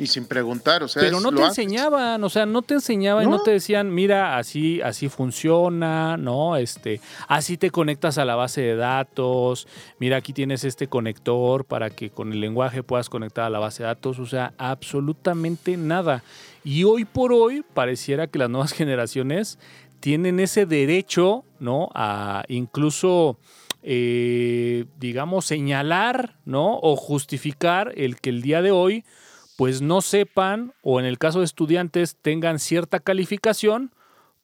Y 0.00 0.06
sin 0.06 0.24
preguntar, 0.24 0.82
o 0.82 0.88
sea. 0.88 1.02
Pero 1.02 1.20
no 1.20 1.30
te 1.30 1.42
enseñaban, 1.42 2.24
o 2.24 2.30
sea, 2.30 2.46
no 2.46 2.62
te 2.62 2.72
enseñaban 2.74 3.24
y 3.24 3.30
no 3.30 3.42
te 3.42 3.50
decían, 3.50 3.94
mira, 3.94 4.38
así, 4.38 4.80
así 4.80 5.10
funciona, 5.10 6.16
¿no? 6.16 6.56
Este, 6.56 7.02
así 7.28 7.58
te 7.58 7.70
conectas 7.70 8.16
a 8.16 8.24
la 8.24 8.34
base 8.34 8.62
de 8.62 8.76
datos, 8.76 9.68
mira, 9.98 10.16
aquí 10.16 10.32
tienes 10.32 10.64
este 10.64 10.88
conector 10.88 11.66
para 11.66 11.90
que 11.90 12.08
con 12.08 12.32
el 12.32 12.40
lenguaje 12.40 12.82
puedas 12.82 13.10
conectar 13.10 13.44
a 13.44 13.50
la 13.50 13.58
base 13.58 13.82
de 13.82 13.88
datos, 13.88 14.18
o 14.18 14.26
sea, 14.26 14.54
absolutamente 14.56 15.76
nada. 15.76 16.24
Y 16.64 16.84
hoy 16.84 17.04
por 17.04 17.34
hoy 17.34 17.62
pareciera 17.74 18.26
que 18.26 18.38
las 18.38 18.48
nuevas 18.48 18.72
generaciones 18.72 19.58
tienen 20.00 20.40
ese 20.40 20.66
derecho, 20.66 21.44
¿no? 21.58 21.90
A 21.94 22.44
incluso, 22.48 23.38
eh, 23.82 24.86
digamos, 24.98 25.44
señalar, 25.44 26.36
¿no? 26.44 26.78
O 26.78 26.96
justificar 26.96 27.92
el 27.96 28.20
que 28.20 28.30
el 28.30 28.42
día 28.42 28.62
de 28.62 28.70
hoy, 28.70 29.04
pues 29.56 29.82
no 29.82 30.00
sepan, 30.00 30.72
o 30.82 30.98
en 31.00 31.06
el 31.06 31.18
caso 31.18 31.40
de 31.40 31.44
estudiantes, 31.44 32.16
tengan 32.20 32.58
cierta 32.58 32.98
calificación 32.98 33.92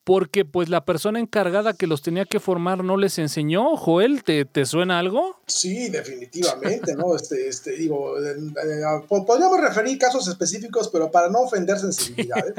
porque 0.07 0.45
pues 0.45 0.69
la 0.69 0.85
persona 0.85 1.19
encargada 1.19 1.73
que 1.73 1.89
los 1.89 2.01
tenía 2.01 2.27
que 2.27 2.39
formar 2.39 2.85
no 2.85 2.97
les 2.97 3.19
enseñó. 3.19 3.77
Joel, 3.77 4.23
¿te, 4.23 4.45
te 4.45 4.65
suena 4.65 5.01
algo? 5.01 5.41
Sí, 5.49 5.89
definitivamente, 5.89 6.95
¿no? 6.95 7.17
Este, 7.17 7.49
este, 7.49 7.73
digo, 7.73 8.17
eh, 8.25 8.37
eh, 8.39 8.83
podríamos 9.09 9.61
referir 9.61 9.99
casos 9.99 10.29
específicos, 10.29 10.91
pero 10.91 11.11
para 11.11 11.29
no 11.29 11.41
ofender 11.41 11.81
sensibilidades. 11.81 12.55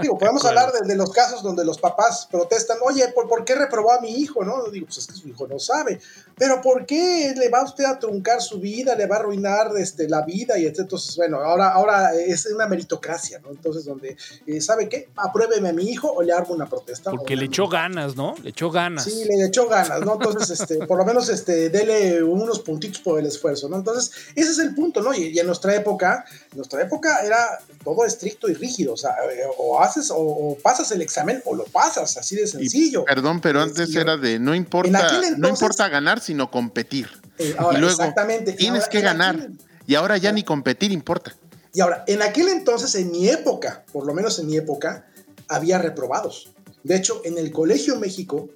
digo, 0.00 0.16
podemos 0.16 0.44
hablar 0.44 0.70
de, 0.72 0.94
los 0.94 1.10
casos 1.10 1.42
donde 1.42 1.64
los 1.64 1.78
papás 1.78 2.28
protestan, 2.30 2.78
oye, 2.84 3.08
¿por, 3.08 3.28
¿por, 3.28 3.44
qué 3.44 3.56
reprobó 3.56 3.90
a 3.90 4.00
mi 4.00 4.20
hijo? 4.20 4.44
¿no? 4.44 4.70
Digo, 4.70 4.86
pues 4.86 4.98
es 4.98 5.08
que 5.08 5.14
su 5.14 5.26
hijo 5.26 5.48
no 5.48 5.58
sabe. 5.58 5.98
Pero 6.38 6.60
¿por 6.60 6.86
qué 6.86 7.34
le 7.36 7.48
va 7.48 7.64
usted 7.64 7.84
a 7.84 7.98
truncar 7.98 8.40
su 8.40 8.60
vida, 8.60 8.94
le 8.94 9.06
va 9.06 9.16
a 9.16 9.18
arruinar 9.18 9.72
este, 9.76 10.08
la 10.08 10.22
vida? 10.22 10.56
Y 10.56 10.66
entonces, 10.66 11.16
bueno, 11.16 11.38
ahora, 11.38 11.70
ahora 11.70 12.14
es 12.14 12.46
una 12.46 12.68
meritocracia, 12.68 13.40
¿no? 13.40 13.50
Entonces, 13.50 13.84
donde, 13.84 14.16
eh, 14.46 14.60
¿sabe 14.60 14.88
qué? 14.88 15.08
Apruébeme 15.16 15.70
a 15.70 15.72
mi 15.72 15.90
hijo 15.90 16.08
o 16.08 16.22
le 16.22 16.32
hago 16.32 16.54
una 16.54 16.66
protesta. 16.66 16.91
Porque 17.00 17.36
le 17.36 17.46
echó 17.46 17.68
ganas, 17.68 18.16
¿no? 18.16 18.34
Le 18.42 18.50
echó 18.50 18.70
ganas. 18.70 19.04
Sí, 19.04 19.24
le 19.24 19.46
echó 19.46 19.68
ganas, 19.68 20.00
¿no? 20.00 20.14
Entonces, 20.14 20.60
este, 20.60 20.86
por 20.86 20.98
lo 20.98 21.04
menos 21.04 21.28
este, 21.28 21.70
dele 21.70 22.22
unos 22.22 22.60
puntitos 22.60 23.00
por 23.00 23.18
el 23.18 23.26
esfuerzo, 23.26 23.68
¿no? 23.68 23.76
Entonces, 23.76 24.12
ese 24.34 24.50
es 24.50 24.58
el 24.58 24.74
punto, 24.74 25.02
¿no? 25.02 25.14
Y, 25.14 25.38
en 25.38 25.46
nuestra 25.46 25.74
época, 25.74 26.24
en 26.50 26.58
nuestra 26.58 26.82
época 26.82 27.24
era 27.24 27.58
todo 27.84 28.04
estricto 28.04 28.48
y 28.48 28.54
rígido, 28.54 28.94
o 28.94 28.96
sea, 28.96 29.10
eh, 29.32 29.42
o 29.58 29.80
haces 29.80 30.12
o, 30.14 30.56
pasas 30.62 30.90
el 30.92 31.02
examen 31.02 31.42
o 31.44 31.54
lo 31.54 31.64
pasas, 31.64 32.16
así 32.16 32.36
de 32.36 32.46
sencillo. 32.46 33.04
perdón, 33.04 33.40
pero 33.40 33.60
antes 33.60 33.94
era 33.94 34.16
de 34.16 34.38
no 34.38 34.54
importa, 34.54 35.20
no 35.36 35.48
importa 35.48 35.88
ganar, 35.88 36.20
sino 36.20 36.50
competir. 36.50 37.08
Eh, 37.38 37.54
y 37.72 37.76
luego 37.76 37.88
exactamente. 37.88 38.52
tienes 38.52 38.88
que 38.88 39.00
ganar. 39.00 39.48
y 39.86 39.94
ahora 39.94 40.16
ya 40.16 40.32
ni 40.32 40.42
competir 40.42 40.92
importa. 40.92 41.34
Y 41.74 41.80
ahora, 41.80 42.04
en 42.06 42.20
aquel 42.22 42.48
entonces, 42.48 42.94
en 42.94 43.10
mi 43.10 43.28
época, 43.28 43.84
por 43.92 44.06
lo 44.06 44.12
menos 44.12 44.38
en 44.38 44.46
mi 44.46 44.56
época, 44.56 45.06
había 45.48 45.78
reprobados. 45.78 46.51
De 46.84 46.96
hecho, 46.96 47.20
en 47.24 47.38
el 47.38 47.50
Colegio 47.50 47.98
México 47.98 48.48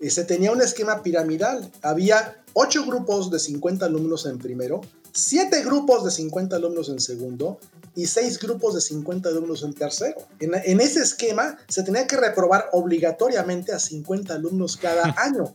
eh, 0.00 0.10
se 0.10 0.24
tenía 0.24 0.52
un 0.52 0.62
esquema 0.62 1.02
piramidal. 1.02 1.70
Había 1.82 2.42
ocho 2.54 2.84
grupos 2.84 3.30
de 3.30 3.38
50 3.38 3.86
alumnos 3.86 4.26
en 4.26 4.38
primero, 4.38 4.80
siete 5.12 5.62
grupos 5.62 6.04
de 6.04 6.10
50 6.10 6.56
alumnos 6.56 6.88
en 6.88 7.00
segundo 7.00 7.58
y 7.96 8.06
seis 8.06 8.38
grupos 8.38 8.74
de 8.74 8.80
50 8.80 9.28
alumnos 9.28 9.62
en 9.62 9.74
tercero. 9.74 10.16
En, 10.38 10.80
ese 10.80 11.00
esquema 11.00 11.58
se 11.68 11.82
tenía 11.82 12.06
que 12.06 12.16
reprobar 12.16 12.68
obligatoriamente 12.72 13.72
a 13.72 13.78
50 13.78 14.34
alumnos 14.34 14.76
cada 14.76 15.14
año 15.18 15.52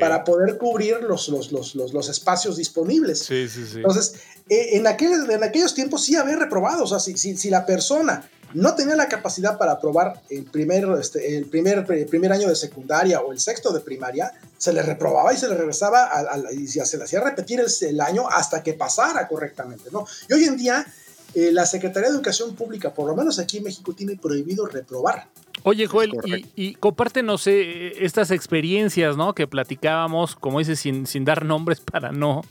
para 0.00 0.24
poder 0.24 0.58
cubrir 0.58 1.02
los, 1.02 1.28
los, 1.28 1.52
los, 1.52 1.74
los, 1.74 2.08
espacios 2.08 2.56
disponibles. 2.56 3.20
Sí, 3.20 3.48
sí, 3.48 3.66
sí. 3.66 3.76
Entonces, 3.76 4.14
eh, 4.48 4.76
en, 4.76 4.86
aquel, 4.86 5.30
en 5.30 5.44
aquellos 5.44 5.74
tiempos 5.74 6.04
sí 6.04 6.16
había 6.16 6.36
reprobados. 6.36 6.92
O 6.92 6.98
sea, 6.98 7.14
si, 7.16 7.36
si 7.36 7.50
la 7.50 7.66
persona 7.66 8.28
no 8.54 8.74
tenía 8.74 8.96
la 8.96 9.08
capacidad 9.08 9.58
para 9.58 9.72
aprobar 9.72 10.22
el 10.30 10.44
primer, 10.44 10.86
este, 10.98 11.36
el 11.36 11.46
primer, 11.46 11.84
primer 11.84 12.32
año 12.32 12.48
de 12.48 12.56
secundaria 12.56 13.20
o 13.20 13.32
el 13.32 13.40
sexto 13.40 13.72
de 13.72 13.80
primaria, 13.80 14.32
se 14.56 14.72
le 14.72 14.82
reprobaba 14.82 15.32
y 15.32 15.36
se 15.36 15.48
le 15.48 15.54
regresaba 15.54 16.10
y 16.52 16.66
se 16.66 16.96
le 16.96 17.04
hacía 17.04 17.20
repetir 17.20 17.60
el, 17.60 18.00
año 18.00 18.28
hasta 18.28 18.62
que 18.62 18.74
pasara 18.74 19.26
correctamente, 19.28 19.90
¿no? 19.92 20.06
Y 20.28 20.32
hoy 20.32 20.44
en 20.44 20.56
día 20.56 20.86
eh, 21.34 21.50
la 21.52 21.66
Secretaría 21.66 22.08
de 22.08 22.14
Educación 22.14 22.54
Pública, 22.54 22.94
por 22.94 23.06
lo 23.06 23.14
menos 23.14 23.38
aquí 23.38 23.58
en 23.58 23.64
México, 23.64 23.92
tiene 23.94 24.16
prohibido 24.16 24.66
reprobar. 24.66 25.28
Oye, 25.64 25.86
Joel, 25.86 26.12
y, 26.56 26.74
compártenos 26.74 27.46
eh, 27.46 28.04
estas 28.04 28.30
experiencias, 28.30 29.16
¿no? 29.16 29.34
Que 29.34 29.46
platicábamos, 29.46 30.36
como 30.36 30.60
dices, 30.60 30.80
sin, 30.80 31.06
sin 31.06 31.24
dar 31.24 31.44
nombres 31.44 31.80
para 31.80 32.12
no, 32.12 32.42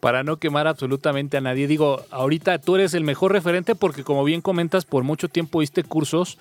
para 0.00 0.22
no 0.22 0.38
quemar 0.38 0.66
absolutamente 0.66 1.36
a 1.36 1.40
nadie. 1.40 1.66
Digo, 1.66 2.04
ahorita 2.10 2.58
tú 2.58 2.76
eres 2.76 2.94
el 2.94 3.04
mejor 3.04 3.32
referente 3.32 3.74
porque, 3.74 4.04
como 4.04 4.24
bien 4.24 4.40
comentas, 4.40 4.84
por 4.84 5.04
mucho 5.04 5.28
tiempo 5.28 5.60
diste 5.60 5.84
cursos, 5.84 6.38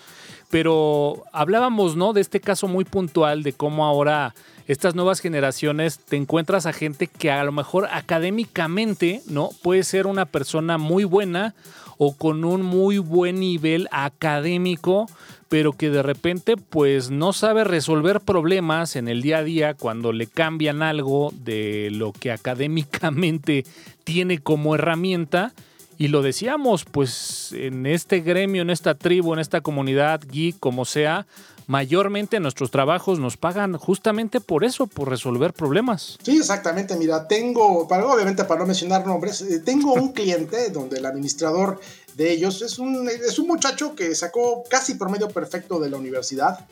pero 0.49 1.23
hablábamos, 1.33 1.95
¿no? 1.95 2.13
De 2.13 2.21
este 2.21 2.39
caso 2.39 2.67
muy 2.67 2.85
puntual 2.85 3.43
de 3.43 3.53
cómo 3.53 3.85
ahora 3.85 4.33
estas 4.67 4.95
nuevas 4.95 5.19
generaciones 5.19 5.99
te 5.99 6.15
encuentras 6.15 6.65
a 6.65 6.73
gente 6.73 7.07
que 7.07 7.29
a 7.29 7.43
lo 7.43 7.51
mejor 7.51 7.87
académicamente, 7.91 9.21
¿no? 9.27 9.49
Puede 9.61 9.83
ser 9.83 10.07
una 10.07 10.25
persona 10.25 10.77
muy 10.77 11.03
buena 11.03 11.53
o 11.97 12.15
con 12.15 12.43
un 12.43 12.61
muy 12.61 12.97
buen 12.97 13.39
nivel 13.39 13.87
académico, 13.91 15.07
pero 15.49 15.73
que 15.73 15.89
de 15.89 16.03
repente 16.03 16.55
pues 16.57 17.11
no 17.11 17.33
sabe 17.33 17.63
resolver 17.63 18.21
problemas 18.21 18.95
en 18.95 19.07
el 19.07 19.21
día 19.21 19.39
a 19.39 19.43
día 19.43 19.73
cuando 19.73 20.11
le 20.11 20.27
cambian 20.27 20.81
algo 20.81 21.31
de 21.35 21.89
lo 21.91 22.11
que 22.11 22.31
académicamente 22.31 23.65
tiene 24.03 24.39
como 24.39 24.75
herramienta. 24.75 25.53
Y 25.97 26.09
lo 26.09 26.21
decíamos, 26.21 26.83
pues 26.83 27.53
en 27.53 27.85
este 27.85 28.19
gremio, 28.19 28.63
en 28.63 28.69
esta 28.69 28.95
tribu, 28.95 29.33
en 29.33 29.39
esta 29.39 29.61
comunidad 29.61 30.19
geek, 30.29 30.59
como 30.59 30.83
sea, 30.83 31.25
mayormente 31.67 32.39
nuestros 32.39 32.71
trabajos 32.71 33.19
nos 33.19 33.37
pagan 33.37 33.77
justamente 33.77 34.41
por 34.41 34.63
eso, 34.63 34.87
por 34.87 35.09
resolver 35.09 35.53
problemas. 35.53 36.17
Sí, 36.23 36.37
exactamente. 36.37 36.95
Mira, 36.95 37.27
tengo, 37.27 37.87
para, 37.87 38.05
obviamente 38.05 38.43
para 38.43 38.61
no 38.61 38.67
mencionar 38.67 39.05
nombres, 39.05 39.41
eh, 39.41 39.59
tengo 39.59 39.93
un 39.93 40.11
cliente 40.13 40.69
donde 40.69 40.97
el 40.97 41.05
administrador 41.05 41.79
de 42.15 42.31
ellos. 42.31 42.61
Es 42.61 42.79
un, 42.79 43.09
es 43.09 43.39
un 43.39 43.47
muchacho 43.47 43.95
que 43.95 44.13
sacó 44.15 44.63
casi 44.69 44.95
promedio 44.95 45.29
perfecto 45.29 45.79
de 45.79 45.89
la 45.89 45.97
universidad. 45.97 46.65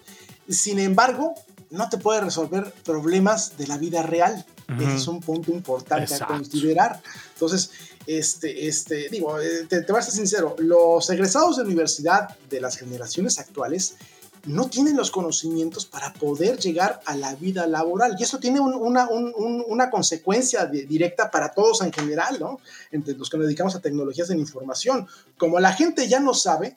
Sin 0.47 0.79
embargo, 0.79 1.35
no 1.69 1.89
te 1.89 1.97
puede 1.97 2.21
resolver 2.21 2.71
problemas 2.85 3.57
de 3.57 3.67
la 3.67 3.77
vida 3.77 4.03
real. 4.03 4.45
Ese 4.79 4.95
es 4.95 5.07
un 5.07 5.19
punto 5.19 5.51
importante 5.51 6.13
a 6.15 6.25
considerar. 6.25 7.01
Entonces, 7.33 7.71
este, 8.07 8.67
este, 8.67 9.09
digo, 9.09 9.39
eh, 9.39 9.65
te, 9.67 9.81
te 9.81 9.91
voy 9.91 9.99
a 9.99 10.03
ser 10.03 10.13
sincero, 10.13 10.55
los 10.59 11.09
egresados 11.09 11.57
de 11.57 11.63
universidad 11.63 12.37
de 12.49 12.61
las 12.61 12.77
generaciones 12.77 13.39
actuales 13.39 13.95
no 14.45 14.69
tienen 14.69 14.97
los 14.97 15.09
conocimientos 15.09 15.85
para 15.85 16.11
poder 16.13 16.57
llegar 16.59 16.99
a 17.05 17.15
la 17.15 17.35
vida 17.35 17.65
laboral. 17.65 18.15
Y 18.19 18.23
eso 18.23 18.39
tiene 18.39 18.59
una, 18.59 19.07
una, 19.09 19.89
consecuencia 19.89 20.65
directa 20.65 21.31
para 21.31 21.53
todos 21.53 21.81
en 21.81 21.93
general, 21.93 22.37
¿no? 22.39 22.59
Entre 22.91 23.15
los 23.15 23.29
que 23.29 23.37
nos 23.37 23.47
dedicamos 23.47 23.75
a 23.75 23.79
tecnologías 23.79 24.27
de 24.27 24.35
la 24.35 24.41
información. 24.41 25.07
Como 25.37 25.59
la 25.59 25.71
gente 25.71 26.07
ya 26.09 26.19
no 26.19 26.33
sabe, 26.33 26.75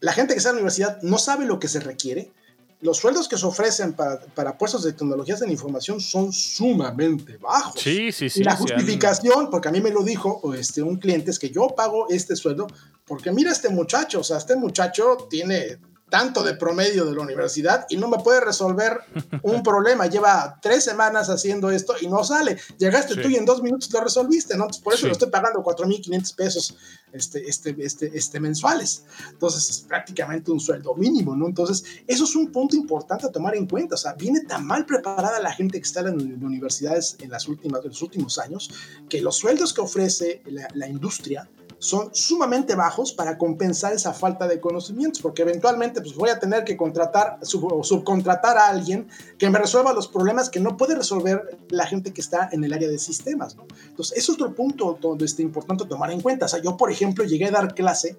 la 0.00 0.12
gente 0.12 0.32
que 0.32 0.38
está 0.38 0.50
en 0.50 0.56
la 0.56 0.60
universidad 0.60 1.02
no 1.02 1.18
sabe 1.18 1.44
lo 1.44 1.58
que 1.58 1.68
se 1.68 1.80
requiere, 1.80 2.32
los 2.80 2.96
sueldos 2.96 3.28
que 3.28 3.38
se 3.38 3.46
ofrecen 3.46 3.92
para, 3.92 4.18
para, 4.18 4.58
puestos 4.58 4.82
de 4.82 4.92
tecnologías 4.92 5.38
de 5.38 5.46
la 5.46 5.52
información 5.52 6.00
son 6.00 6.32
sumamente 6.32 7.36
bajos. 7.36 7.80
Sí, 7.80 8.10
sí, 8.10 8.28
sí. 8.28 8.40
Y 8.40 8.44
la 8.44 8.56
justificación, 8.56 9.50
porque 9.50 9.68
a 9.68 9.70
mí 9.70 9.80
me 9.80 9.90
lo 9.90 10.02
dijo 10.02 10.52
este, 10.54 10.82
un 10.82 10.96
cliente, 10.96 11.30
es 11.30 11.38
que 11.38 11.50
yo 11.50 11.68
pago 11.68 12.08
este 12.08 12.34
sueldo 12.34 12.66
porque 13.04 13.30
mira 13.30 13.52
este 13.52 13.68
muchacho, 13.68 14.20
o 14.20 14.24
sea, 14.24 14.38
este 14.38 14.56
muchacho 14.56 15.28
tiene 15.30 15.78
tanto 16.12 16.42
de 16.42 16.52
promedio 16.52 17.06
de 17.06 17.14
la 17.14 17.22
universidad 17.22 17.86
y 17.88 17.96
no 17.96 18.06
me 18.06 18.18
puede 18.18 18.38
resolver 18.42 19.00
un 19.40 19.62
problema. 19.64 20.04
Lleva 20.08 20.58
tres 20.60 20.84
semanas 20.84 21.30
haciendo 21.30 21.70
esto 21.70 21.94
y 22.02 22.06
no 22.06 22.22
sale. 22.22 22.58
Llegaste 22.76 23.16
tú 23.16 23.30
y 23.30 23.36
en 23.36 23.46
dos 23.46 23.62
minutos 23.62 23.90
lo 23.90 24.02
resolviste, 24.02 24.54
¿no? 24.58 24.64
Entonces, 24.64 24.82
por 24.82 24.92
eso 24.92 25.06
lo 25.06 25.12
estoy 25.12 25.30
pagando 25.30 25.62
4.500 25.62 26.34
pesos 26.36 26.76
este, 27.14 27.48
este, 27.48 27.74
este, 27.78 28.10
este, 28.12 28.40
mensuales. 28.40 29.06
Entonces, 29.30 29.70
es 29.70 29.80
prácticamente 29.80 30.50
un 30.50 30.60
sueldo 30.60 30.94
mínimo, 30.94 31.34
¿no? 31.34 31.46
Entonces, 31.46 31.82
eso 32.06 32.24
es 32.24 32.36
un 32.36 32.52
punto 32.52 32.76
importante 32.76 33.24
a 33.24 33.32
tomar 33.32 33.56
en 33.56 33.66
cuenta. 33.66 33.94
O 33.94 33.98
sea, 33.98 34.12
viene 34.12 34.40
tan 34.40 34.66
mal 34.66 34.84
preparada 34.84 35.40
la 35.40 35.52
gente 35.54 35.80
que 35.80 35.86
está 35.86 36.00
en 36.00 36.44
universidades 36.44 37.16
en, 37.20 37.30
las 37.30 37.48
últimas, 37.48 37.82
en 37.84 37.88
los 37.88 38.02
últimos 38.02 38.38
años 38.38 38.70
que 39.08 39.22
los 39.22 39.38
sueldos 39.38 39.72
que 39.72 39.80
ofrece 39.80 40.42
la, 40.44 40.68
la 40.74 40.88
industria 40.88 41.48
son 41.82 42.14
sumamente 42.14 42.76
bajos 42.76 43.12
para 43.12 43.36
compensar 43.36 43.92
esa 43.92 44.12
falta 44.12 44.46
de 44.46 44.60
conocimientos, 44.60 45.20
porque 45.20 45.42
eventualmente 45.42 46.00
pues, 46.00 46.14
voy 46.14 46.30
a 46.30 46.38
tener 46.38 46.62
que 46.62 46.76
contratar 46.76 47.40
o 47.42 47.82
subcontratar 47.82 48.56
a 48.56 48.68
alguien 48.68 49.08
que 49.36 49.50
me 49.50 49.58
resuelva 49.58 49.92
los 49.92 50.06
problemas 50.06 50.48
que 50.48 50.60
no 50.60 50.76
puede 50.76 50.94
resolver 50.94 51.58
la 51.70 51.84
gente 51.84 52.12
que 52.12 52.20
está 52.20 52.48
en 52.52 52.62
el 52.62 52.72
área 52.72 52.88
de 52.88 53.00
sistemas. 53.00 53.56
¿no? 53.56 53.66
Entonces, 53.88 54.16
es 54.16 54.30
otro 54.30 54.54
punto 54.54 54.96
donde 55.00 55.24
es 55.24 55.36
importante 55.40 55.84
tomar 55.86 56.12
en 56.12 56.20
cuenta. 56.20 56.46
O 56.46 56.48
sea, 56.48 56.62
yo, 56.62 56.76
por 56.76 56.88
ejemplo, 56.88 57.24
llegué 57.24 57.46
a 57.46 57.50
dar 57.50 57.74
clase 57.74 58.16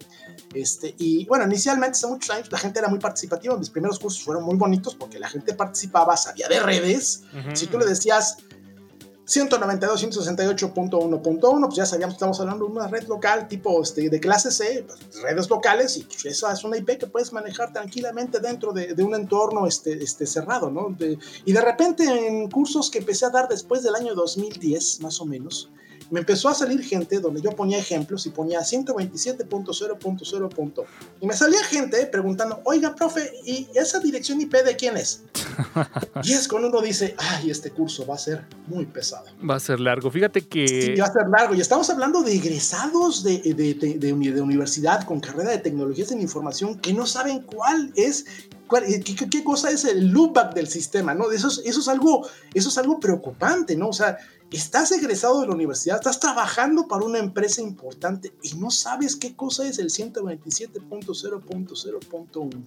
este, 0.54 0.94
y, 0.98 1.26
bueno, 1.28 1.46
inicialmente, 1.46 1.96
hace 1.96 2.08
muchos 2.08 2.32
años, 2.32 2.52
la 2.52 2.58
gente 2.58 2.80
era 2.80 2.90
muy 2.90 3.00
participativa. 3.00 3.56
Mis 3.56 3.70
primeros 3.70 3.98
cursos 3.98 4.22
fueron 4.26 4.44
muy 4.44 4.58
bonitos 4.58 4.94
porque 4.94 5.20
la 5.20 5.30
gente 5.30 5.54
participaba, 5.54 6.18
sabía 6.18 6.50
de 6.50 6.60
redes. 6.60 7.24
Si 7.54 7.68
tú 7.68 7.80
le 7.80 7.86
decías, 7.86 8.40
192.168.1.1, 9.34 11.66
pues 11.66 11.76
ya 11.76 11.86
sabíamos 11.86 12.14
que 12.14 12.18
estamos 12.18 12.40
hablando 12.40 12.66
de 12.66 12.72
una 12.72 12.88
red 12.88 13.06
local 13.08 13.48
tipo 13.48 13.82
este, 13.82 14.10
de 14.10 14.20
clase 14.20 14.52
C, 14.52 14.86
pues, 14.88 15.00
redes 15.22 15.50
locales, 15.50 15.98
y 15.98 16.04
pues 16.04 16.26
esa 16.26 16.54
es 16.54 16.64
una 16.64 16.78
IP 16.78 17.00
que 17.00 17.08
puedes 17.08 17.34
manejar 17.34 17.74
tranquilamente 17.74 18.40
dentro 18.40 18.72
de, 18.74 18.94
un 19.04 19.16
entorno 19.16 19.66
este, 19.68 20.04
este, 20.04 20.28
cerrado, 20.28 20.70
¿no? 20.70 20.96
y 21.46 21.52
de 21.52 21.62
repente 21.62 22.04
en 22.04 22.48
cursos 22.50 22.92
que 22.92 23.00
empecé 23.00 23.26
a 23.26 23.30
dar 23.30 23.50
después 23.50 23.84
del 23.84 23.96
año 23.96 24.14
2010, 24.14 25.02
más 25.02 25.20
o 25.20 25.26
menos, 25.26 25.70
me 26.12 26.20
empezó 26.20 26.50
a 26.50 26.54
salir 26.54 26.84
gente 26.84 27.20
donde 27.20 27.42
yo 27.42 27.52
ponía 27.52 27.78
ejemplos 27.78 28.26
y 28.26 28.30
ponía 28.30 28.60
127.0.0. 28.60 30.86
Y 31.22 31.28
me 31.28 31.34
salía 31.34 31.64
gente 31.64 32.06
preguntando, 32.08 32.60
oiga, 32.66 32.94
profe, 32.96 33.32
¿y 33.46 33.70
esa 33.76 34.00
dirección 34.00 34.42
IP 34.42 34.54
de 34.64 34.76
quién 34.76 34.98
es? 34.98 35.24
y 36.24 36.34
es 36.34 36.48
cuando 36.48 36.70
uno 36.70 36.82
dice, 36.82 37.16
ay, 37.18 37.52
este 37.52 37.72
curso 37.72 38.06
va 38.06 38.16
a 38.16 38.20
ser 38.20 38.44
muy 38.68 38.86
pesado. 38.86 39.26
Va 39.48 39.56
a 39.56 39.60
ser 39.60 39.80
largo. 39.80 40.12
Fíjate 40.12 40.48
que... 40.48 40.68
Sí, 40.68 40.96
va 41.00 41.06
a 41.06 41.14
ser 41.14 41.30
largo. 41.30 41.56
Y 41.56 41.62
estamos 41.62 41.90
hablando 41.90 42.24
de 42.24 42.34
egresados 42.34 43.24
de, 43.24 43.40
de, 43.40 43.74
de, 43.74 43.98
de 43.98 44.42
universidad 44.42 45.06
con 45.06 45.20
carrera 45.20 45.52
de 45.52 45.60
tecnologías 45.60 46.10
de 46.10 46.16
la 46.16 46.22
información 46.22 46.80
que 46.80 46.94
no 46.94 47.06
saben 47.06 47.42
cuál 47.42 47.92
es 47.96 48.26
¿Qué, 48.82 49.30
qué, 49.30 49.44
cosa 49.44 49.70
es 49.70 49.86
el 49.86 50.08
loopback 50.08 50.54
del 50.54 50.68
sistema? 50.68 51.14
¿no? 51.14 51.32
Eso, 51.32 51.48
es, 51.48 51.62
eso, 51.66 51.80
es 51.80 51.88
algo, 51.88 52.28
eso 52.54 52.70
es 52.70 52.78
algo 52.78 53.00
preocupante, 53.00 53.76
¿no? 53.76 53.90
O 53.90 53.94
sea, 53.94 54.18
estás 54.58 54.92
egresado 54.92 55.42
de 55.42 55.48
la 55.48 55.54
universidad, 55.54 55.98
estás 55.98 56.20
trabajando 56.20 56.88
para 56.88 57.06
una 57.06 57.20
empresa 57.20 57.62
importante 57.62 58.34
y 58.42 58.56
no 58.56 58.72
sabes 58.72 59.16
qué 59.16 59.36
cosa 59.36 59.68
es 59.68 59.78
el 59.80 59.90
127.0.0.1. 59.90 62.64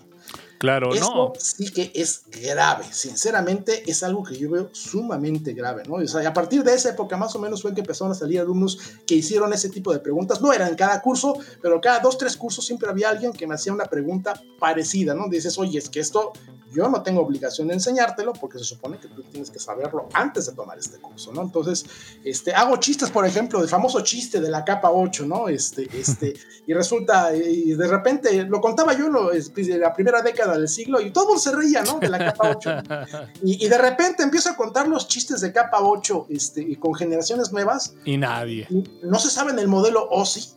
Claro, 0.58 0.94
Esto 0.94 1.14
no. 1.14 1.32
sí 1.38 1.70
que 1.70 1.92
es 1.94 2.22
grave, 2.30 2.84
sinceramente 2.90 3.88
es 3.90 4.02
algo 4.02 4.22
que 4.22 4.36
yo 4.36 4.50
veo 4.50 4.70
sumamente 4.72 5.52
grave, 5.52 5.82
¿no? 5.86 5.94
O 5.94 6.06
sea, 6.06 6.26
a 6.28 6.32
partir 6.32 6.62
de 6.62 6.74
esa 6.74 6.90
época 6.90 7.16
más 7.16 7.34
o 7.34 7.38
menos 7.38 7.62
fue 7.62 7.74
que 7.74 7.80
empezaron 7.80 8.12
a 8.12 8.14
salir 8.14 8.40
alumnos 8.40 8.78
que 9.06 9.14
hicieron 9.14 9.52
ese 9.52 9.68
tipo 9.68 9.92
de 9.92 9.98
preguntas, 9.98 10.40
no 10.40 10.52
eran 10.52 10.74
cada 10.74 11.00
curso, 11.02 11.38
pero 11.60 11.80
cada 11.80 12.00
dos, 12.00 12.16
tres 12.16 12.36
cursos 12.36 12.64
siempre 12.64 12.88
había 12.88 13.10
alguien 13.10 13.32
que 13.32 13.46
me 13.46 13.54
hacía 13.54 13.72
una 13.72 13.84
pregunta 13.84 14.40
parecida, 14.58 15.14
¿no? 15.14 15.28
Dices, 15.28 15.58
oye, 15.58 15.78
es 15.78 15.90
que 15.90 16.00
esto 16.00 16.32
yo 16.76 16.88
no 16.88 17.02
tengo 17.02 17.22
obligación 17.22 17.68
de 17.68 17.74
enseñártelo 17.74 18.32
porque 18.34 18.58
se 18.58 18.64
supone 18.64 18.98
que 18.98 19.08
tú 19.08 19.22
tienes 19.22 19.50
que 19.50 19.58
saberlo 19.58 20.08
antes 20.12 20.46
de 20.46 20.52
tomar 20.52 20.78
este 20.78 20.98
curso, 20.98 21.32
¿no? 21.32 21.42
Entonces, 21.42 21.86
este, 22.22 22.52
hago 22.52 22.76
chistes, 22.76 23.10
por 23.10 23.24
ejemplo, 23.24 23.62
el 23.62 23.68
famoso 23.68 24.00
chiste 24.02 24.40
de 24.40 24.50
la 24.50 24.64
capa 24.64 24.90
8, 24.90 25.24
¿no? 25.26 25.48
Este, 25.48 25.88
este, 25.98 26.34
y 26.66 26.74
resulta, 26.74 27.34
y 27.34 27.72
de 27.74 27.86
repente, 27.86 28.44
lo 28.44 28.60
contaba 28.60 28.92
yo 28.92 29.08
lo, 29.08 29.30
de 29.30 29.78
la 29.78 29.94
primera 29.94 30.20
década 30.20 30.45
del 30.54 30.68
siglo 30.68 31.00
y 31.00 31.10
todo 31.10 31.38
se 31.38 31.52
reía, 31.52 31.82
¿no? 31.82 31.98
De 31.98 32.08
la 32.08 32.18
capa 32.18 32.50
8. 32.56 32.70
Y, 33.42 33.64
y, 33.64 33.68
de 33.68 33.78
repente 33.78 34.22
empiezo 34.22 34.50
a 34.50 34.56
contar 34.56 34.88
los 34.88 35.08
chistes 35.08 35.40
de 35.40 35.52
capa 35.52 35.78
8 35.80 36.26
este, 36.30 36.62
y 36.62 36.76
con 36.76 36.94
generaciones 36.94 37.52
nuevas. 37.52 37.94
Y 38.04 38.16
nadie. 38.16 38.66
No 39.02 39.18
se 39.18 39.30
sabe 39.30 39.52
en 39.52 39.58
el 39.58 39.68
modelo 39.68 40.08
OSI. 40.10 40.54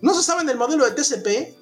No 0.00 0.14
se 0.14 0.22
sabe 0.22 0.42
en 0.42 0.48
el 0.50 0.56
modelo 0.56 0.84
de 0.84 0.92
TCP. 0.92 1.56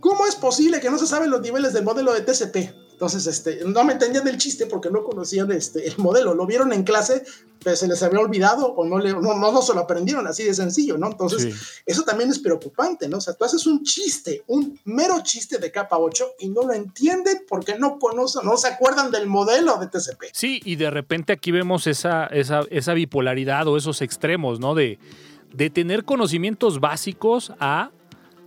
¿Cómo 0.00 0.26
es 0.26 0.34
posible 0.34 0.80
que 0.80 0.90
no 0.90 0.98
se 0.98 1.06
saben 1.06 1.30
los 1.30 1.40
niveles 1.40 1.72
del 1.72 1.84
modelo 1.84 2.12
de 2.12 2.22
TCP? 2.22 2.81
Entonces, 2.92 3.26
este, 3.26 3.64
no 3.66 3.82
me 3.84 3.94
entendían 3.94 4.24
del 4.24 4.38
chiste 4.38 4.66
porque 4.66 4.90
no 4.90 5.02
conocían 5.02 5.50
este, 5.50 5.86
el 5.88 5.98
modelo. 5.98 6.34
Lo 6.34 6.46
vieron 6.46 6.72
en 6.72 6.84
clase, 6.84 7.24
pero 7.62 7.74
se 7.74 7.88
les 7.88 8.02
había 8.02 8.20
olvidado 8.20 8.66
o 8.66 8.84
no, 8.84 8.98
le, 8.98 9.12
no, 9.12 9.34
no, 9.34 9.62
se 9.62 9.74
lo 9.74 9.80
aprendieron 9.80 10.26
así 10.26 10.44
de 10.44 10.54
sencillo, 10.54 10.96
¿no? 10.98 11.08
Entonces, 11.08 11.82
eso 11.84 12.02
también 12.04 12.30
es 12.30 12.38
preocupante, 12.38 13.08
¿no? 13.08 13.18
O 13.18 13.20
sea, 13.20 13.34
tú 13.34 13.44
haces 13.44 13.66
un 13.66 13.82
chiste, 13.82 14.44
un 14.46 14.78
mero 14.84 15.20
chiste 15.22 15.58
de 15.58 15.72
capa 15.72 15.98
8 15.98 16.34
y 16.40 16.48
no 16.48 16.62
lo 16.62 16.72
entienden 16.72 17.44
porque 17.48 17.76
no 17.78 17.98
conocen, 17.98 18.44
no 18.44 18.56
se 18.56 18.68
acuerdan 18.68 19.10
del 19.10 19.26
modelo 19.26 19.78
de 19.78 19.88
TCP. 19.88 20.24
Sí, 20.32 20.60
y 20.64 20.76
de 20.76 20.90
repente 20.90 21.32
aquí 21.32 21.50
vemos 21.50 21.86
esa, 21.86 22.26
esa, 22.26 22.62
esa 22.70 22.94
bipolaridad 22.94 23.66
o 23.66 23.76
esos 23.76 24.00
extremos, 24.02 24.60
¿no? 24.60 24.74
De, 24.74 24.98
de 25.52 25.70
tener 25.70 26.04
conocimientos 26.04 26.80
básicos 26.80 27.52
a 27.58 27.90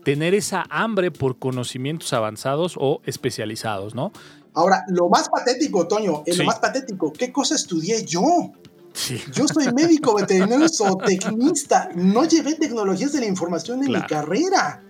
tener 0.05 0.35
esa 0.35 0.63
hambre 0.69 1.09
por 1.09 1.39
conocimientos 1.39 2.13
avanzados 2.13 2.75
o 2.79 3.01
especializados, 3.05 3.95
¿no? 3.95 4.11
Ahora, 4.53 4.85
lo 4.87 5.09
más 5.09 5.27
patético, 5.27 5.87
Toño, 5.87 6.23
lo 6.25 6.45
más 6.45 6.59
patético, 6.59 7.11
¿qué 7.11 7.33
cosa 7.33 7.55
estudié 7.55 8.05
yo? 8.05 8.21
Yo 9.33 9.47
soy 9.47 9.73
médico 9.73 10.15
veterinario 10.15 10.69
zootecnista, 10.69 11.89
no 11.95 12.23
llevé 12.23 12.53
tecnologías 12.53 13.11
de 13.13 13.21
la 13.21 13.25
información 13.25 13.83
en 13.83 13.91
mi 13.91 14.01
carrera. 14.05 14.83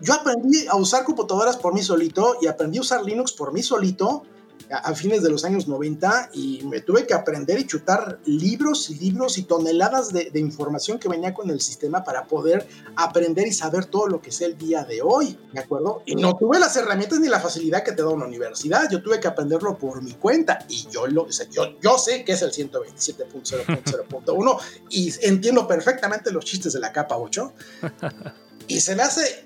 Yo 0.00 0.14
aprendí 0.14 0.66
a 0.66 0.76
usar 0.76 1.04
computadoras 1.04 1.56
por 1.56 1.72
mí 1.72 1.82
solito 1.82 2.36
y 2.42 2.48
aprendí 2.48 2.78
a 2.78 2.80
usar 2.80 3.04
Linux 3.04 3.32
por 3.32 3.52
mí 3.52 3.62
solito 3.62 4.24
a, 4.70 4.94
fines 4.94 5.22
de 5.22 5.30
los 5.30 5.44
años 5.44 5.68
90 5.68 6.30
y 6.32 6.62
me 6.64 6.80
tuve 6.80 7.06
que 7.06 7.14
aprender 7.14 7.58
y 7.58 7.66
chutar 7.66 8.18
libros 8.24 8.90
y 8.90 8.96
libros 8.96 9.38
y 9.38 9.44
toneladas 9.44 10.12
de, 10.12 10.30
información 10.34 10.98
que 10.98 11.08
venía 11.08 11.32
con 11.34 11.50
el 11.50 11.60
sistema 11.60 12.02
para 12.02 12.24
poder 12.24 12.66
aprender 12.96 13.46
y 13.46 13.52
saber 13.52 13.84
todo 13.84 14.06
lo 14.06 14.22
que 14.22 14.32
sé 14.32 14.46
el 14.46 14.56
día 14.56 14.84
de 14.84 15.02
hoy, 15.02 15.38
¿de 15.52 15.60
acuerdo? 15.60 16.02
Y 16.06 16.14
no 16.14 16.34
tuve 16.36 16.58
las 16.58 16.74
herramientas 16.76 17.20
ni 17.20 17.28
la 17.28 17.40
facilidad 17.40 17.84
que 17.84 17.92
te 17.92 18.00
da 18.02 18.08
una 18.08 18.24
universidad, 18.24 18.90
yo 18.90 19.02
tuve 19.02 19.20
que 19.20 19.28
aprenderlo 19.28 19.76
por 19.76 20.02
mi 20.02 20.14
cuenta 20.14 20.64
y 20.68 20.88
yo, 20.90 21.06
lo, 21.06 21.28
yo, 21.28 21.78
yo 21.80 21.98
sé 21.98 22.24
que 22.24 22.32
es 22.32 22.40
el 22.42 22.52
127.0.0.1 22.52 24.58
y 24.90 25.12
entiendo 25.22 25.68
perfectamente 25.68 26.32
los 26.32 26.44
chistes 26.44 26.72
de 26.72 26.80
la 26.80 26.92
capa 26.92 27.18
8 27.18 27.52
y 28.68 28.80
se 28.80 28.96
me 28.96 29.02
hace 29.02 29.44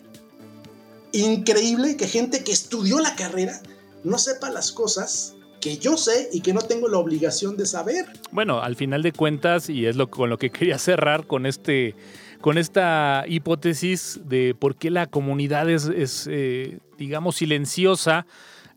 increíble 1.13 1.97
que 1.97 2.07
gente 2.07 2.45
que 2.45 2.53
estudió 2.53 3.01
la 3.01 3.17
carrera 3.17 3.61
no 4.05 4.19
sepa 4.19 4.51
las 4.51 4.71
cosas 4.73 5.37
que 5.61 5.79
yo 5.79 5.97
sé 5.97 6.29
y 6.31 6.41
que 6.41 6.53
no 6.53 6.61
tengo 6.61 6.89
la 6.89 6.99
obligación 6.99 7.57
de 7.57 7.65
saber. 7.65 8.05
Bueno, 8.31 8.61
al 8.61 8.77
final 8.77 9.03
de 9.03 9.13
cuentas, 9.13 9.71
y 9.71 9.87
es 9.87 9.97
lo 9.97 10.11
con 10.11 10.29
lo 10.29 10.37
que 10.37 10.51
quería 10.51 10.79
cerrar 10.79 11.27
con 11.27 11.47
este 11.47 11.95
con 12.43 12.59
esta 12.59 13.25
hipótesis 13.27 14.21
de 14.27 14.55
por 14.55 14.77
qué 14.77 14.91
la 14.91 15.07
comunidad 15.07 15.71
es, 15.71 16.29
eh, 16.31 16.79
digamos, 16.99 17.37
silenciosa, 17.37 18.27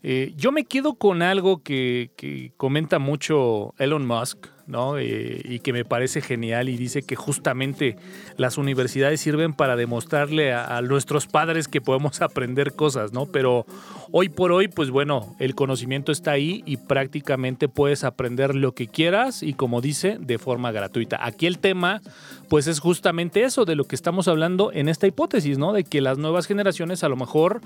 eh, 0.02 0.32
yo 0.36 0.52
me 0.52 0.64
quedo 0.64 0.94
con 0.94 1.22
algo 1.22 1.62
que, 1.62 2.10
que 2.16 2.52
comenta 2.56 2.98
mucho 2.98 3.74
Elon 3.78 4.06
Musk, 4.06 4.46
¿no? 4.68 4.98
Eh, 4.98 5.40
y 5.44 5.60
que 5.60 5.72
me 5.72 5.84
parece 5.84 6.20
genial 6.20 6.68
y 6.68 6.76
dice 6.76 7.02
que 7.02 7.16
justamente 7.16 7.96
las 8.36 8.58
universidades 8.58 9.20
sirven 9.20 9.54
para 9.54 9.76
demostrarle 9.76 10.52
a, 10.52 10.80
nuestros 10.82 11.26
padres 11.26 11.66
que 11.68 11.80
podemos 11.80 12.20
aprender 12.22 12.74
cosas, 12.74 13.12
¿no? 13.12 13.26
Pero 13.26 13.64
hoy 14.12 14.28
por 14.28 14.52
hoy, 14.52 14.68
pues 14.68 14.90
bueno, 14.90 15.34
el 15.40 15.54
conocimiento 15.54 16.12
está 16.12 16.32
ahí 16.32 16.62
y 16.66 16.76
prácticamente 16.76 17.68
puedes 17.68 18.04
aprender 18.04 18.54
lo 18.54 18.72
que 18.72 18.86
quieras 18.86 19.42
y 19.42 19.54
como 19.54 19.80
dice, 19.80 20.18
de 20.20 20.38
forma 20.38 20.70
gratuita. 20.70 21.18
Aquí 21.24 21.46
el 21.46 21.58
tema, 21.58 22.02
pues 22.48 22.66
es 22.66 22.78
justamente 22.78 23.42
eso 23.42 23.64
de 23.64 23.74
lo 23.74 23.84
que 23.84 23.96
estamos 23.96 24.28
hablando 24.28 24.70
en 24.72 24.88
esta 24.88 25.06
hipótesis, 25.06 25.56
¿no? 25.56 25.72
De 25.72 25.84
que 25.84 26.02
las 26.02 26.18
nuevas 26.18 26.46
generaciones 26.46 27.02
a 27.02 27.08
lo 27.08 27.16
mejor... 27.16 27.62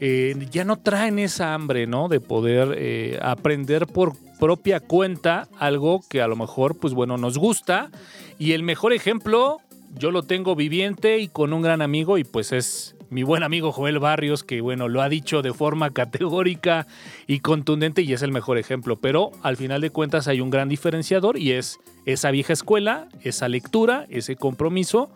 Eh, 0.00 0.36
ya 0.50 0.64
no 0.64 0.78
traen 0.78 1.18
esa 1.18 1.54
hambre, 1.54 1.86
¿no? 1.86 2.08
De 2.08 2.20
poder 2.20 2.74
eh, 2.76 3.18
aprender 3.20 3.86
por 3.86 4.14
propia 4.38 4.80
cuenta 4.80 5.48
algo 5.58 6.00
que 6.08 6.22
a 6.22 6.28
lo 6.28 6.36
mejor, 6.36 6.78
pues 6.78 6.94
bueno, 6.94 7.16
nos 7.16 7.38
gusta. 7.38 7.90
Y 8.38 8.52
el 8.52 8.62
mejor 8.62 8.92
ejemplo, 8.92 9.58
yo 9.96 10.10
lo 10.10 10.22
tengo 10.22 10.54
viviente 10.54 11.18
y 11.18 11.28
con 11.28 11.52
un 11.52 11.62
gran 11.62 11.82
amigo 11.82 12.18
y 12.18 12.24
pues 12.24 12.52
es 12.52 12.94
mi 13.10 13.22
buen 13.22 13.42
amigo 13.42 13.72
Joel 13.72 13.98
Barrios, 13.98 14.44
que 14.44 14.60
bueno, 14.60 14.88
lo 14.88 15.02
ha 15.02 15.08
dicho 15.08 15.42
de 15.42 15.52
forma 15.52 15.90
categórica 15.94 16.86
y 17.26 17.40
contundente 17.40 18.02
y 18.02 18.12
es 18.12 18.22
el 18.22 18.30
mejor 18.30 18.58
ejemplo. 18.58 18.96
Pero 18.96 19.32
al 19.42 19.56
final 19.56 19.80
de 19.80 19.90
cuentas 19.90 20.28
hay 20.28 20.40
un 20.40 20.50
gran 20.50 20.68
diferenciador 20.68 21.38
y 21.38 21.52
es 21.52 21.78
esa 22.04 22.30
vieja 22.30 22.52
escuela, 22.52 23.08
esa 23.22 23.48
lectura, 23.48 24.06
ese 24.10 24.36
compromiso 24.36 25.10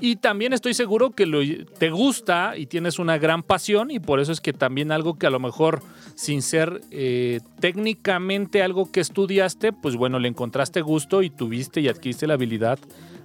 Y 0.00 0.16
también 0.16 0.52
estoy 0.52 0.72
seguro 0.74 1.10
que 1.10 1.26
lo, 1.26 1.40
te 1.78 1.90
gusta 1.90 2.56
y 2.56 2.66
tienes 2.66 2.98
una 2.98 3.18
gran 3.18 3.42
pasión 3.42 3.90
y 3.90 4.00
por 4.00 4.18
eso 4.18 4.32
es 4.32 4.40
que 4.40 4.52
también 4.52 4.92
algo 4.92 5.18
que 5.18 5.26
a 5.26 5.30
lo 5.30 5.38
mejor 5.38 5.82
sin 6.14 6.40
ser 6.42 6.80
eh, 6.90 7.40
técnicamente 7.60 8.62
algo 8.62 8.90
que 8.90 9.00
estudiaste, 9.00 9.72
pues 9.72 9.96
bueno, 9.96 10.18
le 10.18 10.28
encontraste 10.28 10.80
gusto 10.80 11.22
y 11.22 11.30
tuviste 11.30 11.80
y 11.80 11.88
adquiriste 11.88 12.26
la 12.26 12.34
habilidad 12.34 12.78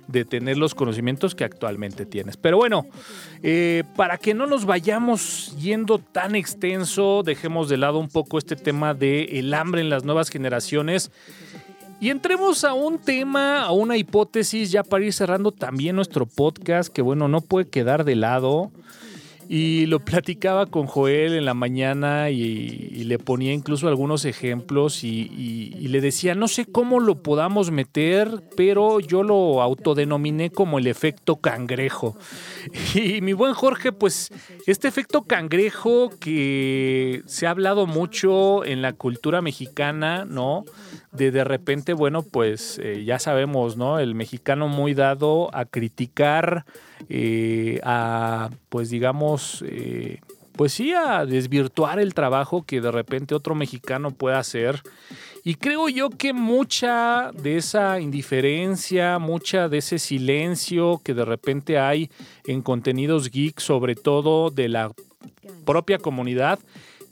de 0.07 0.25
tener 0.25 0.57
los 0.57 0.75
conocimientos 0.75 1.33
que 1.33 1.43
actualmente 1.43 2.05
tienes. 2.05 2.37
Pero 2.37 2.57
bueno, 2.57 2.85
eh, 3.41 3.83
para 3.95 4.17
que 4.17 4.33
no 4.33 4.45
nos 4.45 4.65
vayamos 4.65 5.55
yendo 5.57 5.99
tan 5.99 6.35
extenso, 6.35 7.23
dejemos 7.23 7.69
de 7.69 7.77
lado 7.77 7.99
un 7.99 8.09
poco 8.09 8.37
este 8.37 8.55
tema 8.55 8.93
del 8.93 9.29
el 9.29 9.53
hambre 9.53 9.81
en 9.81 9.89
las 9.89 10.03
nuevas 10.03 10.29
generaciones. 10.29 11.11
Y 11.99 12.09
entremos 12.09 12.63
a 12.63 12.73
un 12.73 12.99
tema, 12.99 13.63
a 13.63 13.71
una 13.71 13.95
hipótesis, 13.95 14.71
ya 14.71 14.83
para 14.83 15.05
ir 15.05 15.13
cerrando 15.13 15.51
también 15.51 15.95
nuestro 15.95 16.25
podcast, 16.25 16.91
que 16.91 17.01
bueno, 17.01 17.27
no 17.27 17.41
puede 17.41 17.69
quedar 17.69 18.03
de 18.03 18.15
lado. 18.15 18.71
Y 19.47 19.85
lo 19.85 19.99
platicaba 19.99 20.65
con 20.65 20.87
Joel 20.87 21.33
en 21.33 21.45
la 21.45 21.53
mañana 21.53 22.31
y, 22.31 23.03
le 23.05 23.19
ponía 23.19 23.53
incluso 23.53 23.87
algunos 23.87 24.25
ejemplos 24.25 25.03
y, 25.03 25.31
y, 25.37 25.87
le 25.89 26.01
decía, 26.01 26.33
no 26.33 26.47
sé 26.47 26.65
cómo 26.65 26.99
lo 26.99 27.21
podamos 27.21 27.69
meter, 27.69 28.41
pero 28.57 28.99
yo 28.99 29.21
lo 29.21 29.61
autodenominé 29.61 30.49
como 30.49 30.79
el 30.79 30.87
efecto 30.87 31.37
cangrejo. 31.37 32.17
Y 32.95 33.21
mi 33.21 33.33
buen 33.33 33.53
Jorge, 33.53 33.91
pues 33.91 34.31
este 34.65 34.87
efecto 34.87 35.23
cangrejo 35.23 36.09
que 36.19 37.21
se 37.27 37.45
ha 37.45 37.51
hablado 37.51 37.85
mucho 37.85 38.65
en 38.65 38.81
la 38.81 38.93
cultura 38.93 39.41
mexicana, 39.41 40.25
¿no? 40.25 40.65
De 41.15 41.31
de 41.31 41.43
repente, 41.43 41.93
bueno, 41.93 42.23
pues 42.23 42.79
eh, 42.81 43.03
ya 43.05 43.19
sabemos, 43.19 43.77
¿no? 43.77 43.99
El 43.99 44.15
mexicano 44.15 44.67
muy 44.67 44.93
dado 44.93 45.49
a 45.53 45.65
criticar, 45.65 46.65
eh, 47.09 47.79
a, 47.83 48.49
pues 48.69 48.89
digamos, 48.89 49.63
eh, 49.67 50.19
pues 50.55 50.73
sí, 50.73 50.93
a 50.93 51.25
desvirtuar 51.25 51.99
el 51.99 52.13
trabajo 52.13 52.63
que 52.63 52.81
de 52.81 52.91
repente 52.91 53.35
otro 53.35 53.55
mexicano 53.55 54.11
puede 54.11 54.37
hacer. 54.37 54.81
Y 55.43 55.55
creo 55.55 55.89
yo 55.89 56.09
que 56.09 56.33
mucha 56.33 57.31
de 57.33 57.57
esa 57.57 57.99
indiferencia, 57.99 59.19
mucha 59.19 59.69
de 59.69 59.77
ese 59.77 59.99
silencio 59.99 61.01
que 61.03 61.13
de 61.13 61.23
repente 61.23 61.77
hay 61.77 62.09
en 62.45 62.61
contenidos 62.61 63.29
geek, 63.29 63.59
sobre 63.59 63.95
todo 63.95 64.49
de 64.49 64.69
la 64.69 64.91
propia 65.65 65.99
comunidad, 65.99 66.59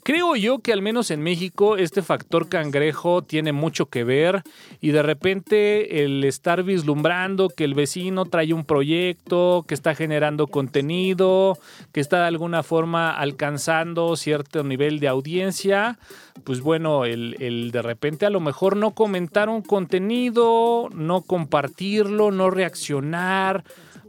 Creo 0.04 0.36
yo 0.36 0.58
que 0.58 0.74
al 0.74 0.82
menos 0.82 1.10
en 1.10 1.22
México 1.22 1.78
este 1.78 2.02
factor 2.02 2.50
cangrejo 2.50 3.22
tiene 3.22 3.52
mucho 3.52 3.86
que 3.86 4.04
ver 4.04 4.42
y 4.82 4.90
de 4.90 5.02
repente 5.02 6.04
el 6.04 6.24
estar 6.24 6.62
vislumbrando 6.62 7.48
que 7.48 7.64
el 7.64 7.72
vecino 7.72 8.26
trae 8.26 8.52
un 8.52 8.66
proyecto, 8.66 9.64
que 9.66 9.72
está 9.72 9.94
generando 9.94 10.46
contenido, 10.46 11.56
que 11.92 12.00
está 12.00 12.20
de 12.20 12.26
alguna 12.26 12.62
forma 12.62 13.12
alcanzando 13.12 14.14
cierto 14.16 14.62
nivel 14.62 15.00
de 15.00 15.08
audiencia, 15.08 15.98
pues 16.44 16.60
bueno, 16.60 17.06
el, 17.06 17.70
de 17.72 17.80
repente 17.80 18.26
a 18.26 18.30
lo 18.30 18.40
mejor 18.40 18.76
no 18.76 18.90
comentar 18.90 19.48
un 19.48 19.62
contenido, 19.62 20.90
no 20.92 21.22
compartirlo, 21.22 22.30
no 22.30 22.50
reaccionar 22.50 23.64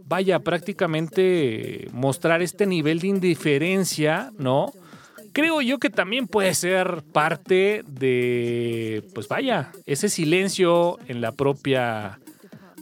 vaya, 0.08 0.40
prácticamente 0.40 1.88
mostrar 1.92 2.42
este 2.42 2.68
nivel 2.68 3.00
de 3.00 3.08
indiferencia, 3.08 4.32
¿no? 4.38 4.72
Creo 5.36 5.62
yo 5.62 5.80
que 5.80 5.90
también 5.90 6.28
puede 6.28 6.56
ser 6.56 7.04
parte 7.12 7.84
de, 7.86 9.04
pues 9.14 9.28
vaya, 9.28 9.74
ese 9.86 10.08
silencio 10.08 10.98
en 11.08 11.20
la 11.20 11.34
propia 11.34 12.20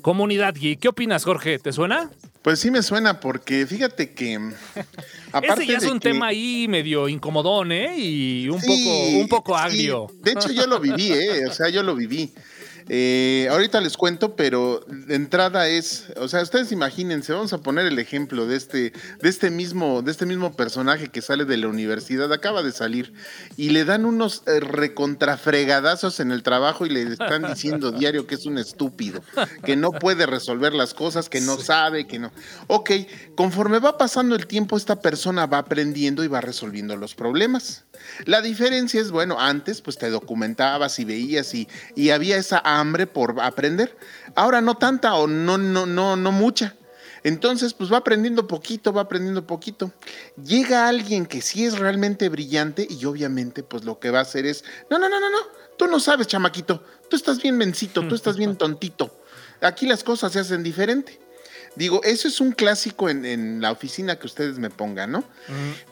comunidad 0.04 0.54
¿Y 0.60 0.78
¿Qué 0.78 0.90
opinas, 0.90 1.24
Jorge? 1.24 1.58
¿Te 1.58 1.72
suena? 1.72 2.12
Pues 2.44 2.60
sí 2.60 2.70
me 2.70 2.84
suena, 2.84 3.20
porque 3.20 3.66
fíjate 3.66 4.14
que. 4.14 4.36
Aparte 5.32 5.64
Ese 5.64 5.72
ya 5.72 5.78
es 5.80 5.86
un 5.86 6.00
tema 6.00 6.28
ahí 6.28 6.68
medio 6.68 7.08
incomodón, 7.08 7.72
¿eh? 7.72 7.98
Y 7.98 8.50
un 8.50 8.60
poco, 8.60 9.08
un 9.18 9.28
poco 9.30 9.58
agrio. 9.58 10.08
De 10.22 10.34
hecho, 10.34 10.52
yo 10.52 10.68
lo 10.68 10.80
viví, 10.80 11.12
¿eh? 11.12 11.48
O 11.48 11.54
sea, 11.54 11.70
yo 11.70 11.82
lo 11.82 11.96
viví. 11.96 12.34
Eh, 12.90 13.48
ahorita 13.50 13.82
les 13.82 13.98
cuento, 13.98 14.36
pero 14.36 14.84
de 14.88 15.16
entrada 15.16 15.68
es, 15.68 16.08
o 16.18 16.28
sea, 16.28 16.42
ustedes 16.42 16.72
imagínense, 16.72 17.34
vamos 17.34 17.54
a 17.54 17.60
poner 17.60 17.86
el 17.86 18.00
ejemplo 18.00 18.46
de 18.46 18.56
este, 18.56 18.94
de 19.22 19.30
este 19.30 19.50
mismo, 19.50 20.02
de 20.02 20.12
este 20.12 20.26
mismo 20.26 20.56
personaje 20.56 21.10
que 21.10 21.22
sale 21.22 21.46
de 21.46 21.58
la 21.58 21.68
universidad, 21.68 22.32
acaba 22.34 22.64
de 22.64 22.72
salir, 22.72 23.14
y 23.58 23.70
le 23.70 23.86
dan 23.86 24.06
unos 24.06 24.44
eh, 24.48 24.60
recontrafregadazos 24.60 26.20
en 26.20 26.32
el 26.32 26.44
trabajo 26.44 26.86
y 26.86 26.90
le 26.90 27.04
están 27.04 27.44
diciendo 27.44 27.92
diario 28.04 28.28
que 28.28 28.36
es 28.36 28.46
un 28.46 28.58
estúpido, 28.58 29.22
que 29.64 29.76
no 29.76 29.92
puede 29.92 30.26
resolver 30.26 30.74
las 30.74 30.94
cosas, 30.94 31.30
que 31.30 31.42
no 31.42 31.58
sabe, 31.58 32.08
que 32.08 32.20
no. 32.20 32.32
Ok, 32.68 32.92
conforme 33.36 33.80
va 33.80 33.98
pasando 33.98 34.36
el 34.36 34.48
tiempo, 34.48 34.78
esta 34.78 35.00
persona 35.00 35.46
va 35.46 35.60
aprendiendo 35.60 36.24
y 36.24 36.28
va 36.28 36.42
resolviendo 36.42 36.96
los 36.96 37.16
problemas. 37.16 37.86
La 38.26 38.42
diferencia 38.42 39.02
es, 39.02 39.12
bueno, 39.12 39.40
antes 39.40 39.82
pues 39.82 39.98
te 39.98 40.10
documentabas 40.10 41.00
y 41.00 41.06
veías 41.06 41.54
y, 41.54 41.68
y 41.96 42.10
había 42.10 42.38
esa 42.38 42.62
hambre 42.64 43.08
por 43.08 43.40
aprender. 43.42 43.98
Ahora 44.36 44.62
no 44.62 44.76
tanta 44.76 45.16
o 45.16 45.28
no, 45.28 45.58
no, 45.58 45.86
no, 45.86 46.16
no 46.16 46.32
mucha. 46.32 46.76
Entonces, 47.24 47.74
pues 47.74 47.92
va 47.92 47.98
aprendiendo 47.98 48.48
poquito, 48.48 48.92
va 48.92 49.02
aprendiendo 49.04 49.48
poquito. 49.48 49.94
Llega 50.44 50.88
alguien 50.90 51.26
que 51.26 51.42
sí 51.42 51.66
es 51.66 51.80
realmente 51.80 52.28
brillante 52.28 52.86
y 52.90 53.06
obviamente, 53.06 53.64
pues 53.64 53.86
lo 53.86 54.00
que 54.00 54.12
va 54.12 54.20
a 54.20 54.24
hacer 54.24 54.46
es, 54.46 54.64
no, 54.90 55.00
no, 55.00 55.08
no, 55.08 55.20
no, 55.20 55.30
no, 55.30 55.38
tú 55.78 55.88
no 55.88 56.00
sabes, 56.02 56.28
chamaquito, 56.28 56.84
tú 57.10 57.16
estás 57.16 57.42
bien 57.42 57.58
mencito, 57.58 58.06
tú 58.08 58.16
estás 58.16 58.36
bien 58.36 58.56
tontito. 58.58 59.18
Aquí 59.62 59.88
las 59.88 60.04
cosas 60.04 60.34
se 60.34 60.40
hacen 60.40 60.64
diferente. 60.64 61.23
Digo, 61.76 62.02
eso 62.04 62.28
es 62.28 62.40
un 62.40 62.52
clásico 62.52 63.10
en, 63.10 63.62
la 63.62 63.72
oficina 63.72 64.18
que 64.18 64.28
ustedes 64.28 64.60
me 64.60 64.70
pongan, 64.70 65.12
¿no? 65.12 65.24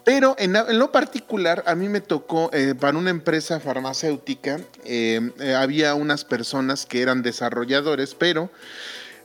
Pero 0.03 0.35
en, 0.37 0.53
lo 0.53 0.91
particular, 0.91 1.63
a 1.65 1.75
mí 1.75 1.89
me 1.89 2.01
tocó, 2.01 2.49
eh, 2.53 2.75
para 2.79 2.97
una 2.97 3.09
empresa 3.09 3.59
farmacéutica, 3.59 4.59
eh, 4.85 5.31
eh, 5.39 5.55
había 5.55 5.95
unas 5.95 6.23
personas 6.23 6.85
que 6.85 7.01
eran 7.01 7.23
desarrolladores, 7.23 8.13
pero 8.13 8.51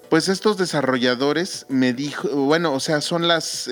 pues 0.08 0.28
estos 0.28 0.56
desarrolladores 0.56 1.66
me 1.68 1.92
dijo, 1.92 2.28
bueno, 2.28 2.72
o 2.72 2.80
sea, 2.80 3.00
son 3.00 3.26
las, 3.26 3.68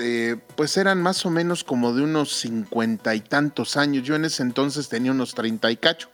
pues 0.55 0.75
eran 0.75 1.01
más 1.01 1.25
o 1.25 1.29
menos 1.29 1.63
como 1.63 1.93
de 1.93 2.03
unos 2.03 2.35
cincuenta 2.35 3.15
y 3.15 3.21
tantos 3.21 3.77
años. 3.77 4.03
Yo 4.03 4.15
en 4.15 4.25
ese 4.25 4.43
entonces 4.43 4.89
tenía 4.89 5.11
unos 5.11 5.33
treinta 5.33 5.71
y 5.71 5.77
cacho 5.77 6.09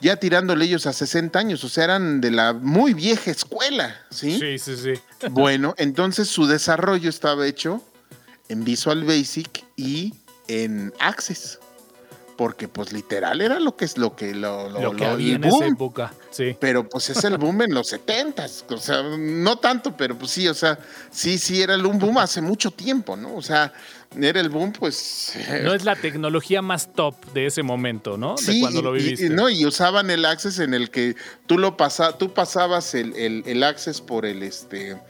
ya 0.00 0.16
tirándole 0.16 0.64
ellos 0.64 0.86
a 0.86 0.92
60 0.92 1.38
años, 1.38 1.62
o 1.64 1.68
sea, 1.68 1.84
eran 1.84 2.20
de 2.20 2.30
la 2.30 2.52
muy 2.52 2.94
vieja 2.94 3.30
escuela, 3.30 3.96
¿sí? 4.10 4.38
Sí, 4.38 4.58
sí, 4.58 4.76
sí. 4.76 5.00
Bueno, 5.30 5.74
entonces 5.76 6.28
su 6.28 6.46
desarrollo 6.46 7.10
estaba 7.10 7.46
hecho 7.46 7.82
en 8.48 8.64
Visual 8.64 9.04
Basic 9.04 9.64
y 9.76 10.14
en 10.48 10.92
Access. 10.98 11.58
Porque 12.36 12.68
pues 12.68 12.90
literal 12.94 13.42
era 13.42 13.60
lo 13.60 13.76
que 13.76 13.84
es 13.84 13.98
lo 13.98 14.16
que 14.16 14.34
lo, 14.34 14.70
lo, 14.70 14.96
que 14.96 15.04
había 15.04 15.34
en 15.34 15.44
esa 15.44 15.66
época, 15.66 16.14
sí. 16.30 16.56
Pero 16.58 16.88
pues 16.88 17.10
es 17.10 17.22
el 17.24 17.36
boom 17.36 17.60
en 17.60 17.74
los 17.74 17.88
70 17.88 18.46
o 18.70 18.78
sea, 18.78 19.02
no 19.02 19.58
tanto, 19.58 19.94
pero 19.94 20.16
pues 20.16 20.30
sí, 20.30 20.48
o 20.48 20.54
sea, 20.54 20.78
sí, 21.10 21.36
sí 21.36 21.60
era 21.60 21.74
el 21.74 21.82
boom 21.82 22.16
hace 22.16 22.40
mucho 22.40 22.70
tiempo, 22.70 23.14
¿no? 23.14 23.36
O 23.36 23.42
sea, 23.42 23.74
era 24.18 24.40
el 24.40 24.48
boom, 24.48 24.72
pues. 24.72 25.34
No 25.62 25.72
es 25.72 25.84
la 25.84 25.94
tecnología 25.94 26.62
más 26.62 26.92
top 26.92 27.14
de 27.32 27.46
ese 27.46 27.62
momento, 27.62 28.16
¿no? 28.16 28.36
Sí, 28.36 28.54
de 28.54 28.60
cuando 28.60 28.82
lo 28.82 28.92
viviste. 28.92 29.26
Y, 29.26 29.28
no, 29.28 29.48
y 29.48 29.64
usaban 29.64 30.10
el 30.10 30.24
Access 30.24 30.58
en 30.58 30.74
el 30.74 30.90
que 30.90 31.14
tú 31.46 31.58
lo 31.58 31.76
pasa, 31.76 32.18
tú 32.18 32.34
pasabas 32.34 32.94
el, 32.94 33.14
el, 33.46 33.62
Access 33.62 34.00
por 34.00 34.26
el 34.26 34.42
este 34.42 35.00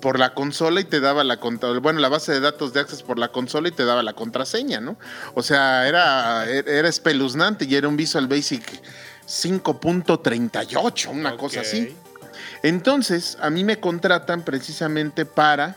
por 0.00 0.20
la 0.20 0.34
consola 0.34 0.80
y 0.80 0.84
te 0.84 1.00
daba 1.00 1.24
la 1.24 1.36
bueno, 1.82 1.98
la 1.98 2.08
base 2.08 2.30
de 2.30 2.40
datos 2.40 2.72
de 2.72 2.80
Access 2.80 3.02
por 3.02 3.18
la 3.18 3.28
consola 3.28 3.68
y 3.68 3.72
te 3.72 3.84
daba 3.84 4.02
la 4.02 4.12
contraseña, 4.12 4.80
¿no? 4.80 4.96
O 5.34 5.42
sea, 5.42 5.88
era, 5.88 6.48
era 6.48 6.88
espeluznante 6.88 7.64
y 7.64 7.74
era 7.74 7.88
un 7.88 7.96
Visual 7.96 8.28
Basic 8.28 8.62
5.38, 9.26 11.08
una 11.10 11.36
cosa 11.36 11.62
así. 11.62 11.96
Entonces, 12.62 13.38
a 13.40 13.48
mí 13.48 13.64
me 13.64 13.80
contratan 13.80 14.44
precisamente 14.44 15.24
para 15.24 15.76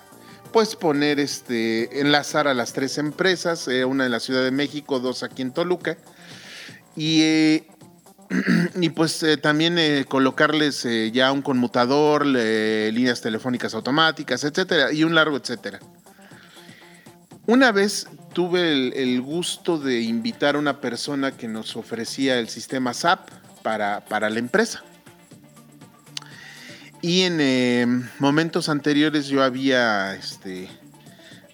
pues 0.53 0.77
poner 0.77 1.19
este, 1.19 1.99
enlazar 1.99 2.47
a 2.47 2.53
las 2.53 2.71
tres 2.71 2.97
empresas, 2.97 3.67
eh, 3.67 3.83
una 3.83 4.05
en 4.05 4.11
la 4.11 4.21
Ciudad 4.21 4.43
de 4.43 4.51
México, 4.51 4.99
dos 4.99 5.23
aquí 5.23 5.41
en 5.41 5.51
Toluca, 5.51 5.97
y, 6.95 7.21
eh, 7.23 7.67
y 8.79 8.89
pues 8.89 9.21
eh, 9.23 9.35
también 9.35 10.05
colocarles 10.05 10.87
ya 11.11 11.31
un 11.31 11.41
conmutador, 11.41 12.25
líneas 12.25 13.19
telefónicas 13.19 13.73
automáticas, 13.73 14.43
etcétera, 14.43 14.93
y 14.93 15.03
un 15.03 15.15
largo 15.15 15.35
etcétera. 15.35 15.79
Una 17.45 17.73
vez 17.73 18.07
tuve 18.31 18.71
el, 18.71 19.21
gusto 19.21 19.77
de 19.77 20.01
invitar 20.01 20.55
a 20.55 20.59
una 20.59 20.79
persona 20.79 21.35
que 21.35 21.49
nos 21.49 21.75
ofrecía 21.75 22.39
el 22.39 22.47
sistema 22.47 22.93
SAP 22.93 23.29
para 23.63 24.29
la 24.29 24.39
empresa. 24.39 24.83
Y 27.03 27.23
en 27.23 27.41
eh, 27.41 27.85
momentos 28.19 28.69
anteriores 28.69 29.27
yo 29.27 29.43
había, 29.43 30.15
este, 30.15 30.69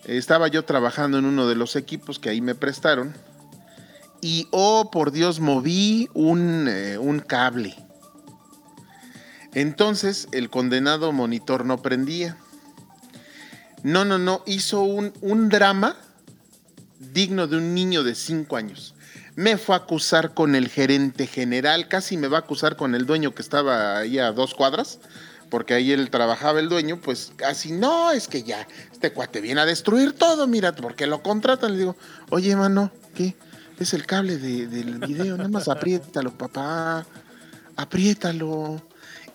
estaba 0.05 0.47
yo 0.47 0.63
trabajando 0.63 1.17
en 1.17 1.25
uno 1.25 1.47
de 1.47 1.55
los 1.55 1.75
equipos 1.75 2.19
que 2.19 2.29
ahí 2.29 2.39
me 2.39 2.53
prestaron. 2.53 3.15
Y, 4.21 4.47
oh, 4.51 4.91
por 4.91 5.11
Dios, 5.11 5.39
moví 5.39 6.07
un, 6.13 6.67
eh, 6.69 6.99
un 6.99 7.19
cable. 7.19 7.75
Entonces 9.55 10.27
el 10.33 10.51
condenado 10.51 11.11
monitor 11.13 11.65
no 11.65 11.81
prendía. 11.81 12.37
No, 13.81 14.05
no, 14.05 14.19
no, 14.19 14.43
hizo 14.45 14.81
un, 14.81 15.13
un 15.21 15.49
drama 15.49 15.97
digno 16.99 17.47
de 17.47 17.57
un 17.57 17.73
niño 17.73 18.03
de 18.03 18.13
5 18.13 18.55
años. 18.55 18.93
Me 19.35 19.57
fue 19.57 19.73
a 19.73 19.79
acusar 19.79 20.35
con 20.35 20.53
el 20.53 20.67
gerente 20.67 21.25
general, 21.25 21.87
casi 21.87 22.17
me 22.17 22.27
va 22.27 22.37
a 22.37 22.41
acusar 22.41 22.75
con 22.75 22.93
el 22.93 23.07
dueño 23.07 23.33
que 23.33 23.41
estaba 23.41 23.97
ahí 23.97 24.19
a 24.19 24.31
dos 24.31 24.53
cuadras, 24.53 24.99
porque 25.49 25.73
ahí 25.73 25.91
él 25.91 26.09
trabajaba 26.09 26.59
el 26.59 26.69
dueño, 26.69 26.99
pues 27.01 27.31
casi 27.35 27.71
no, 27.71 28.11
es 28.11 28.27
que 28.27 28.43
ya, 28.43 28.67
este 28.91 29.11
cuate 29.11 29.41
viene 29.41 29.61
a 29.61 29.65
destruir 29.65 30.13
todo, 30.13 30.45
mira, 30.47 30.75
porque 30.75 31.07
lo 31.07 31.21
contratan. 31.23 31.71
Le 31.73 31.77
digo, 31.79 31.95
oye, 32.29 32.55
mano, 32.55 32.91
¿qué? 33.15 33.35
Es 33.79 33.93
el 33.93 34.05
cable 34.05 34.37
de- 34.37 34.67
del 34.67 34.99
video, 34.99 35.37
nada 35.37 35.49
más 35.49 35.67
apriétalo, 35.69 36.31
papá, 36.37 37.05
apriétalo. 37.75 38.81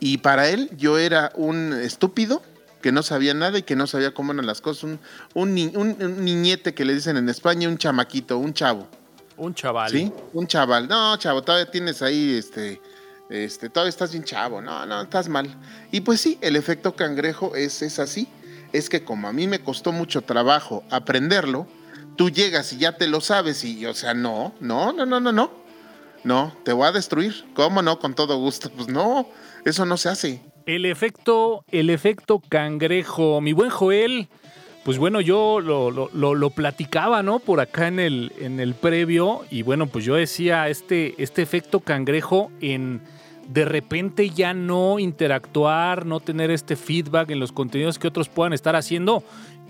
Y 0.00 0.18
para 0.18 0.48
él 0.48 0.70
yo 0.76 0.98
era 0.98 1.32
un 1.34 1.72
estúpido 1.72 2.42
que 2.82 2.92
no 2.92 3.02
sabía 3.02 3.32
nada 3.32 3.58
y 3.58 3.62
que 3.62 3.76
no 3.76 3.86
sabía 3.86 4.12
cómo 4.12 4.32
eran 4.32 4.44
las 4.46 4.60
cosas, 4.60 4.84
un, 4.84 4.98
un, 5.32 5.54
ni- 5.54 5.72
un- 5.74 5.96
un 6.00 6.24
niñete 6.24 6.74
que 6.74 6.84
le 6.84 6.94
dicen 6.94 7.16
en 7.16 7.28
España, 7.30 7.68
un 7.68 7.78
chamaquito, 7.78 8.36
un 8.38 8.52
chavo. 8.52 8.86
Un 9.38 9.54
chaval. 9.54 9.90
¿Sí? 9.90 10.12
Un 10.34 10.46
chaval. 10.46 10.86
No, 10.86 11.16
chavo, 11.16 11.42
todavía 11.42 11.70
tienes 11.70 12.02
ahí, 12.02 12.34
este, 12.36 12.80
este, 13.30 13.68
todavía 13.68 13.90
estás 13.90 14.12
bien 14.12 14.24
chavo. 14.24 14.60
No, 14.60 14.86
no, 14.86 15.02
estás 15.02 15.28
mal. 15.28 15.48
Y 15.90 16.00
pues 16.00 16.20
sí, 16.20 16.38
el 16.40 16.56
efecto 16.56 16.94
cangrejo 16.94 17.54
es, 17.56 17.82
es 17.82 17.98
así. 17.98 18.28
Es 18.72 18.88
que 18.88 19.04
como 19.04 19.28
a 19.28 19.32
mí 19.32 19.46
me 19.46 19.60
costó 19.60 19.92
mucho 19.92 20.22
trabajo 20.22 20.82
aprenderlo, 20.90 21.66
tú 22.16 22.30
llegas 22.30 22.72
y 22.72 22.78
ya 22.78 22.96
te 22.96 23.06
lo 23.06 23.20
sabes 23.20 23.64
y, 23.64 23.86
o 23.86 23.94
sea, 23.94 24.14
no, 24.14 24.54
no, 24.60 24.92
no, 24.92 25.06
no, 25.06 25.20
no, 25.20 25.32
no. 25.32 25.64
No, 26.24 26.56
te 26.64 26.72
voy 26.72 26.86
a 26.86 26.92
destruir. 26.92 27.44
¿Cómo 27.54 27.82
no? 27.82 27.98
Con 27.98 28.14
todo 28.14 28.38
gusto. 28.38 28.70
Pues 28.70 28.88
no, 28.88 29.28
eso 29.66 29.84
no 29.84 29.98
se 29.98 30.08
hace. 30.08 30.42
El 30.64 30.86
efecto, 30.86 31.64
el 31.68 31.90
efecto 31.90 32.40
cangrejo. 32.48 33.42
Mi 33.42 33.52
buen 33.52 33.68
Joel, 33.68 34.28
pues 34.84 34.98
bueno, 34.98 35.20
yo 35.20 35.60
lo, 35.60 35.90
lo- 35.90 36.50
platicaba, 36.50 37.22
¿no? 37.22 37.38
Por 37.38 37.60
acá 37.60 37.88
en 37.88 37.98
el, 37.98 38.32
en 38.38 38.60
el 38.60 38.74
previo. 38.74 39.40
Y 39.50 39.62
bueno, 39.62 39.86
pues 39.86 40.04
yo 40.04 40.14
decía, 40.14 40.68
este, 40.68 41.14
este 41.22 41.42
efecto 41.42 41.80
cangrejo 41.80 42.50
en 42.60 43.00
de 43.48 43.66
repente 43.66 44.30
ya 44.30 44.54
no 44.54 44.98
interactuar, 44.98 46.06
no 46.06 46.20
tener 46.20 46.50
este 46.50 46.76
feedback 46.76 47.30
en 47.30 47.40
los 47.40 47.52
contenidos 47.52 47.98
que 47.98 48.08
otros 48.08 48.28
puedan 48.30 48.52
estar 48.54 48.74
haciendo. 48.74 49.22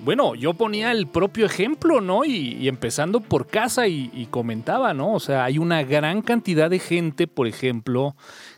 Bueno, 0.05 0.35
yo 0.35 0.55
ponía 0.55 0.93
el 0.93 1.07
propio 1.07 1.47
ejemplo, 1.47 2.01
¿no? 2.01 2.25
Y, 2.25 2.57
y 2.61 2.69
empezando 2.69 3.21
por 3.21 3.47
casa 3.47 3.89
y, 3.89 4.11
y 4.13 4.27
comentaba, 4.27 4.95
¿no? 4.95 5.13
O 5.15 5.21
sea, 5.21 5.45
hay 5.45 5.59
una 5.59 5.83
gran 5.83 6.23
cantidad 6.23 6.71
de 6.71 6.79
gente, 6.79 7.27
por 7.27 7.47
ejemplo, 7.47 8.15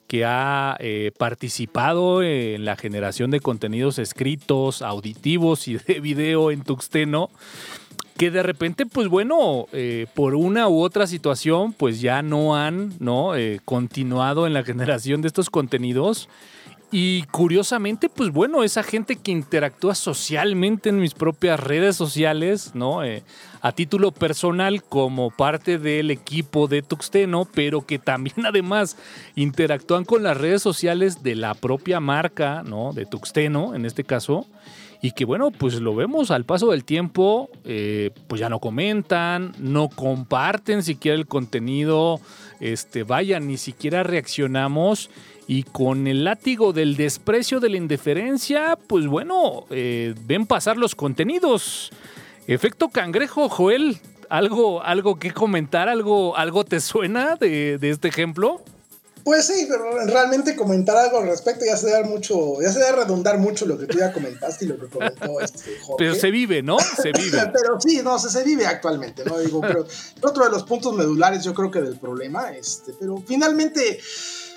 que 0.07 0.25
ha 0.25 0.77
eh, 0.79 1.13
participado 1.19 2.23
en 2.23 2.65
la 2.65 2.77
generación 2.77 3.31
de 3.31 3.41
contenidos 3.41 3.99
escritos, 3.99 4.83
auditivos 4.83 5.69
y 5.69 5.79
de 5.79 6.01
video 6.01 6.51
en 6.51 6.63
Tuxteno, 6.63 7.31
que 8.17 8.31
de 8.31 8.43
repente, 8.43 8.87
pues 8.87 9.09
bueno, 9.09 9.67
eh, 9.73 10.07
por 10.15 10.35
una 10.35 10.69
u 10.69 10.81
otra 10.81 11.07
situación, 11.07 11.73
pues 11.73 12.01
ya 12.01 12.23
no 12.23 12.57
han 12.57 12.95
¿no? 12.99 13.37
Eh, 13.37 13.61
continuado 13.65 14.47
en 14.47 14.55
la 14.55 14.63
generación 14.65 15.23
de 15.23 15.29
estos 15.29 15.51
contenidos. 15.51 16.29
Y 16.93 17.25
curiosamente, 17.25 18.09
pues 18.09 18.31
bueno, 18.31 18.63
esa 18.63 18.85
gente 18.85 19.17
que 19.17 19.33
interactúa 19.33 19.97
socialmente 19.97 20.89
en 20.89 21.01
mis 21.01 21.15
propias 21.15 21.59
redes 21.59 21.97
sociales, 21.97 22.73
¿no? 22.75 23.03
Eh, 23.03 23.25
a 23.61 23.73
título 23.73 24.13
personal 24.13 24.85
como 24.85 25.33
parte 25.33 25.79
del 25.79 26.13
equipo 26.13 26.69
de 26.69 26.83
Tuxteno, 26.83 27.49
pero 27.53 27.85
que 27.85 27.99
también 27.99 28.37
además 28.47 28.97
interactúan 29.35 30.05
con 30.05 30.23
las 30.23 30.37
redes 30.37 30.63
sociales 30.63 31.25
de 31.25 31.35
la 31.35 31.55
propia 31.55 31.99
marca, 31.99 32.63
¿no? 32.65 32.93
De 32.93 33.05
Tuxteno, 33.05 33.75
en 33.75 33.85
este 33.85 34.05
caso. 34.05 34.47
Y 35.03 35.11
que 35.11 35.25
bueno, 35.25 35.51
pues 35.51 35.81
lo 35.81 35.95
vemos 35.95 36.31
al 36.31 36.45
paso 36.45 36.71
del 36.71 36.85
tiempo, 36.85 37.51
eh, 37.65 38.11
pues 38.29 38.41
ya 38.41 38.49
no 38.49 38.61
comentan, 38.61 39.53
no 39.59 39.89
comparten 39.89 40.83
siquiera 40.83 41.17
el 41.17 41.27
contenido, 41.27 42.21
este, 42.61 43.03
vaya, 43.03 43.39
ni 43.41 43.57
siquiera 43.57 44.03
reaccionamos. 44.03 45.11
Y 45.49 45.63
con 45.63 46.07
el 46.07 46.25
látigo 46.25 46.73
del 46.73 46.97
desprecio, 46.97 47.61
de 47.61 47.69
la 47.69 47.77
indiferencia, 47.77 48.77
pues 48.87 49.07
bueno, 49.07 49.65
eh, 49.71 50.15
ven 50.27 50.47
pasar 50.47 50.77
los 50.77 50.95
contenidos. 50.95 51.91
Efecto 52.49 52.89
cangrejo, 52.89 53.49
Joel, 53.49 53.99
¿algo, 54.29 54.83
algo 54.83 55.19
que 55.19 55.33
comentar? 55.33 55.89
¿Algo, 55.89 56.37
algo 56.37 56.65
te 56.65 56.81
suena 56.81 57.37
de, 57.37 57.79
de 57.79 57.91
este 57.91 58.09
ejemplo? 58.09 58.61
Pues 59.27 59.45
sí, 59.49 59.67
pero 59.69 60.07
realmente 60.07 60.55
comentar 60.55 60.97
algo 60.97 61.19
al 61.19 61.27
respecto 61.27 61.65
ya 61.65 61.77
se 61.77 61.89
debe 61.89 62.05
mucho, 62.05 62.63
ya 62.63 62.73
se 62.73 62.79
debe 62.79 63.03
redundar 63.03 63.39
mucho 63.39 63.67
lo 63.67 63.77
que 63.77 63.87
tú 63.87 63.99
ya 63.99 64.13
comentaste 64.13 64.65
y 64.65 64.69
lo 64.69 64.79
que 64.79 64.87
comentó 64.87 65.41
este 65.43 65.81
Jorge. 65.81 65.95
Pero 65.99 66.15
se 66.15 66.31
vive, 66.31 66.63
¿no? 66.63 66.79
Se 66.79 67.11
vive. 67.11 67.39
Pero 67.53 67.81
sí, 67.81 68.03
no, 68.05 68.21
se, 68.21 68.31
se 68.31 68.45
vive 68.45 68.67
actualmente, 68.67 69.25
¿no? 69.25 69.37
Digo, 69.41 69.61
pero 69.61 69.85
otro 70.23 70.45
de 70.45 70.51
los 70.51 70.63
puntos 70.63 70.95
medulares 70.95 71.43
yo 71.43 71.55
creo 71.55 71.73
que 71.73 71.81
del 71.81 71.99
problema, 71.99 72.53
este, 72.53 72.93
pero 72.93 73.21
finalmente, 73.27 73.99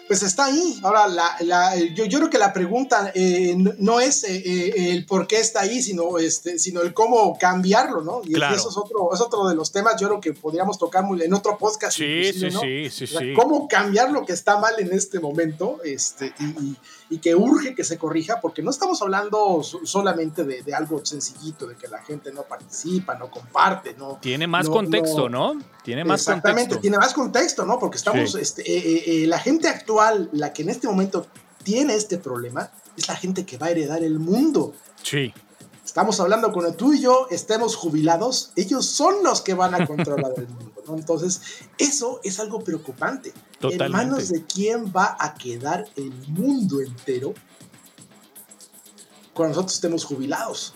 pues 0.09 0.23
está 0.23 0.45
ahí. 0.45 0.79
Ahora, 0.83 1.07
la, 1.07 1.35
la- 1.41 1.75
yo, 1.77 2.03
yo 2.05 2.17
creo 2.17 2.29
que 2.31 2.39
la 2.39 2.51
pregunta 2.51 3.11
eh, 3.13 3.53
no- 3.55 3.73
no 3.77 3.99
es 4.01 4.23
eh, 4.23 4.41
eh, 4.43 4.91
el 4.91 5.05
por 5.05 5.27
qué 5.27 5.37
está 5.39 5.61
ahí, 5.61 5.81
sino, 5.83 6.17
este, 6.17 6.57
sino 6.59 6.81
el 6.81 6.93
cómo 6.95 7.37
cambiarlo, 7.37 8.01
¿no? 8.01 8.21
Y 8.25 8.33
Claro. 8.33 8.55
eso 8.55 8.69
es 8.69 8.75
otro, 8.77 9.13
es 9.13 9.21
otro 9.21 9.47
de 9.47 9.53
los 9.55 9.71
temas, 9.71 10.01
yo 10.01 10.07
creo 10.07 10.19
que 10.19 10.33
podríamos 10.33 10.77
tocar 10.79 11.03
muy- 11.03 11.21
en 11.21 11.31
otro 11.33 11.57
podcast. 11.59 11.95
Sí, 11.95 12.33
sí, 12.33 12.47
¿no? 12.51 12.59
sí, 12.59 12.89
sí, 12.89 13.03
O 13.03 13.07
sea, 13.07 13.19
sí. 13.19 13.33
¿Cómo 13.35 13.67
cambiar 13.67 14.11
lo 14.11 14.25
que 14.25 14.33
está 14.33 14.57
mal 14.59 14.73
en 14.79 14.91
este 14.93 15.19
momento 15.19 15.77
este, 15.85 16.33
y, 16.39 16.43
y- 16.45 16.77
y 17.09 17.17
que 17.19 17.35
urge 17.35 17.73
que 17.75 17.83
se 17.83 17.97
corrija? 17.97 18.39
Porque 18.41 18.61
no 18.61 18.69
estamos 18.71 19.01
hablando 19.01 19.63
so- 19.63 19.79
solamente 19.85 20.43
de, 20.43 20.61
de 20.63 20.73
algo 20.75 21.03
sencillito, 21.05 21.65
de 21.67 21.75
que 21.75 21.87
la 21.87 21.99
gente 22.03 22.31
no 22.31 22.43
participa, 22.43 23.15
no 23.15 23.31
comparte, 23.31 23.95
no. 23.97 24.19
Tiene 24.21 24.47
más 24.47 24.65
no- 24.67 24.71
contexto, 24.73 25.27
¿no? 25.29 25.59
Tiene 25.83 26.03
más 26.05 26.21
Exactamente, 26.21 26.75
contexto. 26.75 26.81
tiene 26.81 26.97
más 26.97 27.13
contexto, 27.13 27.65
¿no? 27.65 27.79
Porque 27.79 27.97
estamos, 27.97 28.31
Sí. 28.33 28.37
este, 28.41 28.61
eh, 28.61 28.77
eh, 28.77 29.23
eh, 29.23 29.27
la 29.27 29.39
gente 29.39 29.67
actual, 29.67 30.29
la 30.33 30.53
que 30.53 30.61
en 30.61 30.69
este 30.69 30.87
momento 30.87 31.25
tiene 31.63 31.95
este 31.95 32.17
problema, 32.17 32.71
es 32.95 33.07
la 33.07 33.15
gente 33.15 33.45
que 33.45 33.57
va 33.57 33.67
a 33.67 33.71
heredar 33.71 34.03
el 34.03 34.19
mundo. 34.19 34.73
Sí, 35.03 35.33
Estamos 35.85 36.19
hablando 36.19 36.51
cuando 36.53 36.75
tú 36.75 36.93
y 36.93 37.01
yo 37.01 37.25
estemos 37.31 37.75
jubilados, 37.75 38.51
ellos 38.55 38.85
son 38.85 39.23
los 39.23 39.41
que 39.41 39.55
van 39.55 39.73
a 39.73 39.87
controlar 39.87 40.33
el 40.37 40.47
mundo, 40.47 40.83
¿no? 40.87 40.95
Entonces, 40.95 41.41
eso 41.79 42.19
es 42.23 42.39
algo 42.39 42.63
preocupante. 42.63 43.33
¿En 43.61 43.91
manos 43.91 44.29
de 44.29 44.43
quién 44.45 44.91
va 44.95 45.17
a 45.19 45.33
quedar 45.35 45.85
el 45.95 46.11
mundo 46.29 46.79
entero 46.81 47.33
cuando 49.33 49.55
nosotros 49.55 49.75
estemos 49.75 50.05
jubilados? 50.05 50.73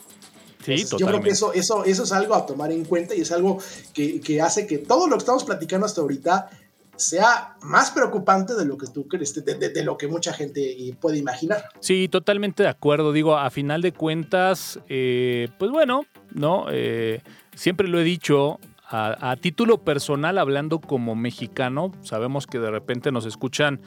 sí, 0.63 0.71
Entonces, 0.73 0.99
yo 0.99 1.07
creo 1.07 1.21
que 1.21 1.29
eso, 1.29 1.53
eso, 1.53 1.83
eso 1.85 2.03
es 2.03 2.11
algo 2.11 2.35
a 2.35 2.45
tomar 2.45 2.71
en 2.71 2.85
cuenta 2.85 3.15
y 3.15 3.21
es 3.21 3.31
algo 3.31 3.59
que, 3.93 4.19
que 4.21 4.41
hace 4.41 4.65
que 4.67 4.77
todo 4.79 5.07
lo 5.07 5.15
que 5.15 5.19
estamos 5.19 5.43
platicando 5.43 5.85
hasta 5.85 6.01
ahorita 6.01 6.49
sea 6.95 7.57
más 7.61 7.89
preocupante 7.91 8.53
de 8.53 8.65
lo 8.65 8.77
que 8.77 8.85
tú 8.87 9.07
crees, 9.07 9.33
de, 9.33 9.55
de- 9.55 9.69
de 9.69 9.83
lo 9.83 9.97
que 9.97 10.07
mucha 10.07 10.31
gente 10.31 10.61
eh, 10.61 10.95
puede 10.99 11.17
imaginar. 11.17 11.65
Sí, 11.79 12.07
totalmente 12.07 12.63
de 12.63 12.69
acuerdo. 12.69 13.11
Digo, 13.11 13.35
a 13.37 13.49
final 13.49 13.81
de 13.81 13.93
cuentas, 13.93 14.79
eh, 14.87 15.47
pues 15.57 15.71
bueno, 15.71 16.05
¿no? 16.31 16.67
Eh, 16.71 17.21
siempre 17.55 17.87
lo 17.87 17.99
he 17.99 18.03
dicho, 18.03 18.59
a, 18.95 19.35
título 19.41 19.79
personal, 19.79 20.37
hablando 20.37 20.79
como 20.79 21.15
mexicano, 21.15 21.91
sabemos 22.01 22.45
que 22.45 22.59
de 22.59 22.69
repente 22.69 23.11
nos 23.11 23.25
escuchan 23.25 23.81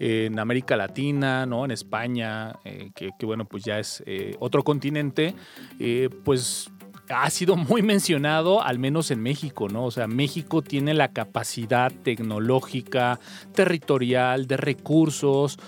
en 0.00 0.38
América 0.38 0.76
Latina, 0.76 1.46
¿no? 1.46 1.64
En 1.64 1.70
España, 1.70 2.56
eh, 2.64 2.90
que, 2.94 3.10
que, 3.16 3.24
bueno, 3.24 3.44
pues 3.44 3.62
ya 3.64 3.78
es 3.78 4.02
eh, 4.04 4.34
otro 4.40 4.64
continente, 4.64 5.36
eh, 5.78 6.10
pues 6.24 6.70
ha 7.08 7.30
sido 7.30 7.56
muy 7.56 7.82
mencionado, 7.82 8.60
al 8.62 8.80
menos 8.80 9.12
en 9.12 9.22
México, 9.22 9.68
¿no? 9.68 9.84
O 9.84 9.90
sea, 9.92 10.08
México 10.08 10.60
tiene 10.60 10.92
la 10.92 11.12
capacidad 11.12 11.92
tecnológica, 11.92 13.20
territorial, 13.54 14.48
de 14.48 14.56
recursos, 14.56 15.58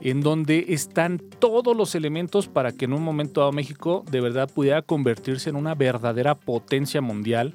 en 0.00 0.22
donde 0.22 0.66
están 0.68 1.18
todos 1.18 1.76
los 1.76 1.94
elementos 1.94 2.48
para 2.48 2.72
que 2.72 2.86
en 2.86 2.94
un 2.94 3.02
momento 3.02 3.40
dado 3.40 3.52
México 3.52 4.04
de 4.10 4.20
verdad 4.20 4.50
pudiera 4.52 4.82
convertirse 4.82 5.50
en 5.50 5.56
una 5.56 5.74
verdadera 5.74 6.34
potencia 6.34 7.00
mundial, 7.00 7.54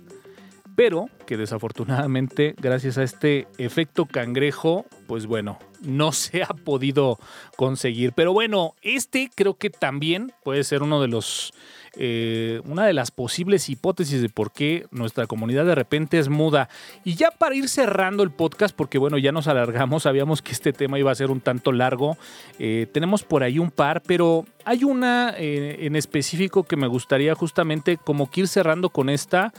pero 0.76 1.10
que 1.26 1.38
desafortunadamente 1.38 2.56
gracias 2.57 2.97
a 2.97 3.03
este 3.03 3.47
efecto 3.57 4.06
cangrejo, 4.06 4.85
pues 5.07 5.26
bueno, 5.26 5.60
no 5.81 6.11
se 6.11 6.43
ha 6.43 6.47
podido 6.47 7.19
conseguir. 7.56 8.14
Pero 8.14 8.34
bueno, 8.34 8.76
este 8.81 9.30
creo 9.34 9.56
que 9.56 9.69
también 9.69 10.34
puede 10.43 10.64
ser 10.64 10.84
uno 10.84 11.02
de 11.02 11.07
los 11.07 11.53
eh, 11.97 12.61
una 12.65 12.85
de 12.85 12.91
las 12.91 13.11
posibles 13.11 13.69
hipótesis 13.69 14.22
de 14.22 14.27
por 14.27 14.52
qué 14.52 14.85
nuestra 14.91 15.27
comunidad 15.27 15.65
de 15.65 15.76
repente 15.76 16.19
es 16.19 16.27
muda. 16.27 16.68
Y 17.06 17.15
ya 17.15 17.31
para 17.31 17.56
ir 17.56 17.69
cerrando 17.69 18.23
el 18.23 18.31
podcast, 18.31 18.76
porque 18.76 18.97
bueno, 18.97 19.18
ya 19.18 19.31
nos 19.31 19.47
alargamos, 19.47 20.03
sabíamos 20.03 20.41
que 20.41 20.52
este 20.52 20.73
tema 20.73 20.99
iba 20.99 21.11
a 21.11 21.15
ser 21.15 21.31
un 21.31 21.39
tanto 21.39 21.72
largo, 21.72 22.18
eh, 22.60 22.88
tenemos 22.91 23.23
por 23.23 23.43
ahí 23.43 23.60
un 23.60 23.72
par, 23.72 24.02
pero 24.02 24.45
hay 24.65 24.84
una 24.84 25.34
eh, 25.38 25.85
en 25.85 25.95
específico 25.95 26.64
que 26.64 26.76
me 26.76 26.88
gustaría 26.88 27.34
justamente 27.34 27.97
como 27.97 28.30
que 28.30 28.41
ir 28.41 28.47
cerrando 28.47 28.89
con 28.89 29.10
esta. 29.10 29.53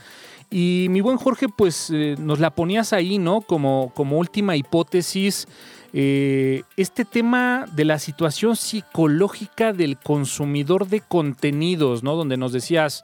Y 0.50 0.86
mi 0.90 1.00
buen 1.00 1.16
Jorge, 1.16 1.48
pues 1.48 1.90
eh, 1.90 2.16
nos 2.18 2.38
la 2.38 2.50
ponías 2.50 2.92
ahí, 2.92 3.18
¿no? 3.18 3.40
Como, 3.40 3.92
como 3.94 4.18
última 4.18 4.56
hipótesis, 4.56 5.48
eh, 5.92 6.62
este 6.76 7.04
tema 7.04 7.66
de 7.72 7.84
la 7.84 7.98
situación 7.98 8.54
psicológica 8.54 9.72
del 9.72 9.98
consumidor 9.98 10.86
de 10.86 11.00
contenidos, 11.00 12.02
¿no? 12.02 12.16
Donde 12.16 12.36
nos 12.36 12.52
decías, 12.52 13.02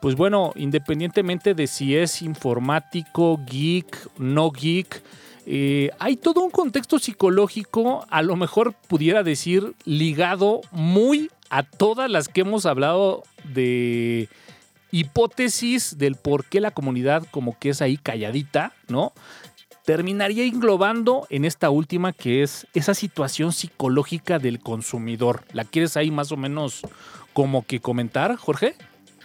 pues 0.00 0.16
bueno, 0.16 0.52
independientemente 0.56 1.54
de 1.54 1.66
si 1.66 1.96
es 1.96 2.22
informático, 2.22 3.38
geek, 3.46 4.18
no 4.18 4.50
geek, 4.50 5.02
eh, 5.46 5.90
hay 5.98 6.16
todo 6.16 6.42
un 6.42 6.50
contexto 6.50 6.98
psicológico, 6.98 8.06
a 8.08 8.22
lo 8.22 8.36
mejor 8.36 8.74
pudiera 8.88 9.22
decir, 9.22 9.74
ligado 9.84 10.60
muy 10.70 11.30
a 11.50 11.62
todas 11.62 12.10
las 12.10 12.28
que 12.28 12.42
hemos 12.42 12.66
hablado 12.66 13.24
de 13.44 14.28
hipótesis 14.92 15.98
del 15.98 16.16
por 16.16 16.44
qué 16.44 16.60
la 16.60 16.70
comunidad 16.70 17.26
como 17.30 17.58
que 17.58 17.70
es 17.70 17.82
ahí 17.82 17.96
calladita, 17.96 18.72
¿no? 18.88 19.12
Terminaría 19.84 20.44
englobando 20.44 21.26
en 21.30 21.44
esta 21.44 21.70
última 21.70 22.12
que 22.12 22.42
es 22.42 22.66
esa 22.74 22.94
situación 22.94 23.52
psicológica 23.52 24.38
del 24.38 24.60
consumidor. 24.60 25.44
¿La 25.52 25.64
quieres 25.64 25.96
ahí 25.96 26.10
más 26.10 26.30
o 26.32 26.36
menos 26.36 26.82
como 27.32 27.66
que 27.66 27.80
comentar, 27.80 28.36
Jorge? 28.36 28.76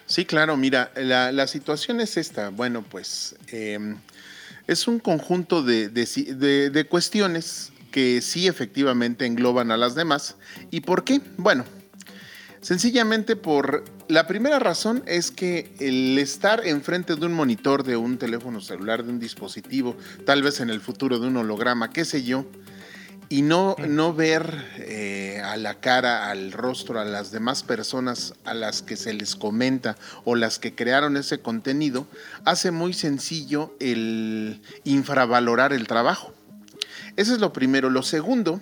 Sí, 0.08 0.26
claro, 0.26 0.56
mira, 0.56 0.92
la, 0.96 1.48
situación 1.48 2.00
es 2.00 2.18
esta. 2.18 2.50
Bueno, 2.50 2.84
pues 2.84 3.36
em, 3.48 3.98
es 4.68 4.88
un 4.88 5.00
conjunto 5.00 5.64
de, 5.64 5.90
de, 5.90 6.86
cuestiones 6.88 7.72
que 7.92 8.22
sí 8.22 8.48
efectivamente 8.48 9.26
engloban 9.26 9.72
a 9.72 9.78
las 9.78 9.96
demás. 9.96 10.36
¿Y 10.70 10.82
por 10.82 11.04
qué? 11.04 11.22
Bueno, 11.38 11.66
sencillamente 12.62 13.36
por 13.36 13.84
la 14.08 14.28
primera 14.28 14.60
razón 14.60 15.04
es 15.08 15.32
que 15.32 15.74
el 15.80 16.18
estar 16.18 16.66
enfrente 16.66 17.16
de 17.16 17.26
un 17.26 17.34
monitor, 17.34 17.84
de 17.84 17.98
un 17.98 18.18
teléfono 18.18 18.62
celular, 18.62 19.04
de 19.04 19.12
un 19.12 19.20
dispositivo, 19.20 19.98
tal 20.26 20.44
vez 20.44 20.60
en 20.60 20.70
el 20.70 20.82
futuro 20.82 21.20
de 21.20 21.28
un 21.28 21.38
holograma, 21.38 21.92
qué 21.92 22.06
sé 22.06 22.24
yo, 22.24 22.46
y 23.30 23.42
no, 23.42 23.76
no 23.88 24.14
ver 24.14 24.66
eh, 24.78 25.42
a 25.44 25.58
la 25.58 25.80
cara, 25.80 26.30
al 26.30 26.52
rostro, 26.52 27.00
a 27.00 27.06
las 27.06 27.32
demás 27.32 27.64
personas 27.64 28.36
a 28.44 28.54
las 28.54 28.84
que 28.84 28.96
se 28.96 29.14
les 29.14 29.36
comenta 29.36 29.98
o 30.24 30.36
las 30.36 30.60
que 30.60 30.76
crearon 30.76 31.18
ese 31.18 31.40
contenido, 31.40 32.08
hace 32.44 32.70
muy 32.70 32.94
sencillo 32.94 33.76
el 33.80 34.62
infravalorar 34.84 35.74
el 35.74 35.88
trabajo. 35.88 36.34
Eso 37.16 37.34
es 37.34 37.40
lo 37.40 37.54
primero. 37.54 37.90
Lo 37.90 38.04
segundo 38.04 38.62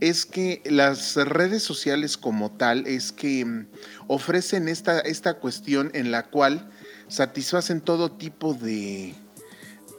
es 0.00 0.26
que 0.26 0.62
las 0.64 1.16
redes 1.16 1.62
sociales 1.62 2.16
como 2.16 2.50
tal 2.50 2.86
es 2.86 3.12
que 3.12 3.44
mm, 3.44 3.66
ofrecen 4.08 4.68
esta, 4.68 5.00
esta 5.00 5.34
cuestión 5.34 5.90
en 5.94 6.10
la 6.10 6.24
cual 6.24 6.70
satisfacen 7.08 7.80
todo 7.80 8.10
tipo 8.12 8.54
de, 8.54 9.14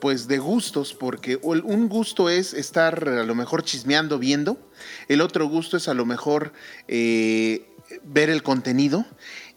pues 0.02 0.28
de 0.28 0.40
gustos, 0.40 0.94
porque 0.94 1.40
un 1.44 1.88
gusto 1.88 2.30
es 2.30 2.54
estar 2.54 3.08
a 3.08 3.24
lo 3.24 3.36
mejor 3.36 3.64
chismeando, 3.64 4.18
viendo, 4.18 4.58
el 5.08 5.22
otro 5.22 5.48
gusto 5.48 5.78
es 5.78 5.88
a 5.88 5.94
lo 5.94 6.06
mejor 6.06 6.54
eh, 6.88 7.68
ver 8.04 8.30
el 8.30 8.44
contenido 8.44 9.06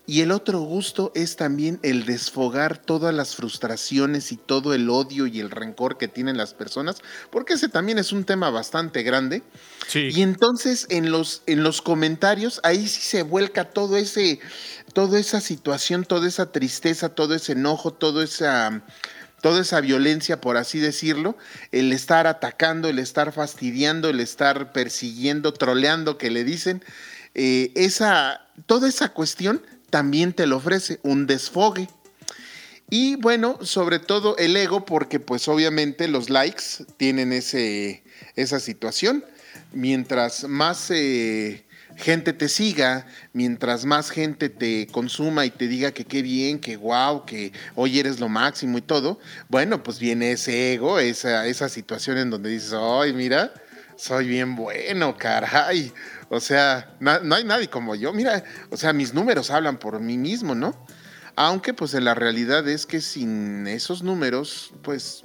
y 0.07 0.21
el 0.21 0.33
otro 0.33 0.61
gusto 0.61 1.13
es 1.15 1.37
también 1.37 1.81
el 1.83 2.05
desfogar 2.05 2.77
todas 2.77 3.15
las 3.15 3.37
frustraciones 3.37 4.33
y 4.33 4.37
todo 4.37 4.75
el 4.75 4.91
odio 4.91 5.27
y 5.27 5.41
el 5.41 5.51
rencor 5.51 5.97
que 5.97 6.09
tienen 6.09 6.37
las 6.37 6.53
personas, 6.53 6.99
porque 7.31 7.55
ese 7.55 7.71
también 7.71 7.99
es 7.99 8.13
un 8.13 8.25
tema 8.25 8.51
bastante 8.51 9.03
grande. 9.03 9.43
Y 9.95 10.21
entonces 10.21 10.87
en 10.91 11.11
los, 11.11 11.43
en 11.47 11.63
los 11.63 11.81
comentarios 11.81 12.61
ahí 12.65 12.87
sí 12.87 13.01
se 13.01 13.23
vuelca 13.23 13.71
todo 13.71 13.97
ese, 13.97 14.41
toda 14.93 15.19
esa 15.19 15.41
situación, 15.41 16.05
toda 16.05 16.29
esa 16.29 16.53
tristeza, 16.53 17.15
todo 17.15 17.35
ese 17.35 17.53
enojo, 17.53 17.93
todo 17.93 18.23
esa 18.23 18.83
toda 19.41 19.61
esa 19.61 19.83
violencia, 19.83 20.41
por 20.41 20.57
así 20.57 20.79
decirlo, 20.79 21.37
el 21.71 21.93
estar 21.93 22.27
atacando, 22.27 22.89
el 22.89 22.99
estar 22.99 23.31
fastidiando, 23.31 24.09
el 24.09 24.21
estar 24.21 24.73
persiguiendo, 24.73 25.53
troleando, 25.53 26.17
que 26.17 26.31
le 26.31 26.45
dicen, 26.45 26.83
eh, 27.35 27.71
esa, 27.75 28.47
toda 28.65 28.89
esa 28.89 29.11
cuestión 29.11 29.61
también 29.95 30.33
te 30.33 30.49
lo 30.49 30.57
ofrece, 30.57 30.99
un 31.05 31.29
desfogue. 31.29 31.89
Y 32.91 33.15
bueno, 33.15 33.61
sobre 33.63 34.01
todo 34.01 34.37
el 34.39 34.57
ego, 34.57 34.85
porque 34.85 35.21
pues 35.21 35.47
obviamente 35.47 36.09
los 36.09 36.31
likes 36.31 36.85
tienen 36.97 37.33
ese, 37.33 38.03
esa 38.35 38.59
situación. 38.59 39.25
Mientras 39.73 40.49
más 40.49 40.91
eh, 40.91 41.65
gente 41.95 42.33
te 42.33 42.49
siga, 42.49 43.07
mientras 43.35 43.85
más 43.85 44.11
gente 44.11 44.49
te 44.49 44.89
consuma 44.89 45.47
y 45.47 45.51
te 45.51 45.69
diga 45.69 45.93
que 45.93 46.07
qué 46.07 46.23
bien, 46.23 46.59
que 46.59 46.75
guau, 46.75 47.25
que 47.25 47.53
hoy 47.77 48.01
eres 48.01 48.19
lo 48.19 48.29
máximo 48.29 48.79
y 48.79 48.83
todo, 48.83 49.21
bueno, 49.49 49.85
pues 49.85 50.01
viene 50.01 50.33
ese 50.33 50.75
ego, 50.75 50.99
esa, 50.99 51.47
esa 51.47 51.69
situación 51.69 52.19
en 52.19 52.31
donde 52.31 52.51
dices, 52.51 52.73
ay, 52.73 53.13
mira, 53.13 53.55
soy 53.95 54.27
bien 54.27 54.57
bueno, 54.57 55.17
caray. 55.17 55.93
O 56.29 56.41
sea, 56.41 56.97
no 57.01 57.35
hay 57.35 57.45
nadie 57.45 57.69
como 57.69 57.95
yo. 57.95 58.13
Mira, 58.13 58.45
o 58.71 58.77
sea, 58.77 58.93
mis 58.93 59.15
números 59.15 59.51
hablan 59.51 59.79
por 59.79 60.01
mí 60.01 60.17
mismo, 60.17 60.55
¿no? 60.55 60.75
Aunque 61.37 61.75
pues 61.75 61.95
la 61.95 62.15
realidad 62.15 62.69
es 62.69 62.87
que 62.87 63.01
sin 63.01 63.67
esos 63.67 64.03
números, 64.03 64.73
pues 64.83 65.25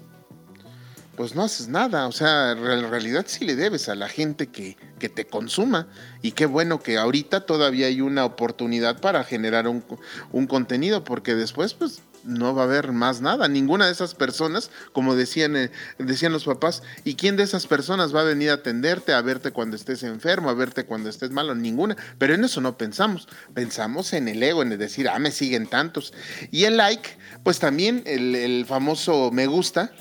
pues 1.19 1.35
no 1.35 1.43
haces 1.43 1.67
nada. 1.67 2.07
O 2.07 2.13
sea, 2.13 2.51
en 2.51 2.89
realidad 2.89 3.25
sí 3.27 3.43
le 3.43 3.57
debes 3.57 3.89
a 3.89 3.95
la 3.95 4.07
gente 4.07 4.47
que, 4.47 4.77
que 4.99 5.09
te 5.09 5.27
consuma. 5.27 5.89
Y 6.21 6.31
qué 6.31 6.45
bueno 6.45 6.81
que 6.81 6.97
ahorita 6.97 7.45
todavía 7.45 7.87
hay 7.87 7.99
una 7.99 8.23
oportunidad 8.23 9.01
para 9.01 9.25
generar 9.25 9.67
un, 9.67 9.83
un 10.31 10.47
contenido, 10.47 11.03
porque 11.03 11.35
después, 11.35 11.73
pues 11.73 12.01
no 12.23 12.53
va 12.53 12.63
a 12.63 12.65
haber 12.65 12.91
más 12.91 13.21
nada. 13.21 13.47
Ninguna 13.47 13.85
de 13.85 13.91
esas 13.91 14.15
personas, 14.15 14.71
como 14.93 15.15
decían, 15.15 15.55
eh, 15.55 15.71
decían 15.97 16.31
los 16.31 16.45
papás, 16.45 16.83
¿y 17.03 17.15
quién 17.15 17.35
de 17.35 17.43
esas 17.43 17.67
personas 17.67 18.13
va 18.15 18.21
a 18.21 18.25
venir 18.25 18.49
a 18.49 18.53
atenderte, 18.53 19.13
a 19.13 19.21
verte 19.21 19.51
cuando 19.51 19.75
estés 19.75 20.03
enfermo, 20.03 20.49
a 20.49 20.53
verte 20.53 20.85
cuando 20.85 21.09
estés 21.09 21.31
malo? 21.31 21.55
Ninguna. 21.55 21.97
Pero 22.17 22.33
en 22.33 22.43
eso 22.43 22.61
no 22.61 22.77
pensamos. 22.77 23.27
Pensamos 23.53 24.13
en 24.13 24.27
el 24.27 24.41
ego, 24.41 24.61
en 24.61 24.71
el 24.71 24.77
decir, 24.77 25.09
ah, 25.09 25.19
me 25.19 25.31
siguen 25.31 25.67
tantos. 25.67 26.13
Y 26.51 26.65
el 26.65 26.77
like, 26.77 27.09
pues 27.43 27.59
también 27.59 28.03
el, 28.05 28.35
el 28.35 28.65
famoso 28.65 29.31
me 29.31 29.47
gusta, 29.47 29.91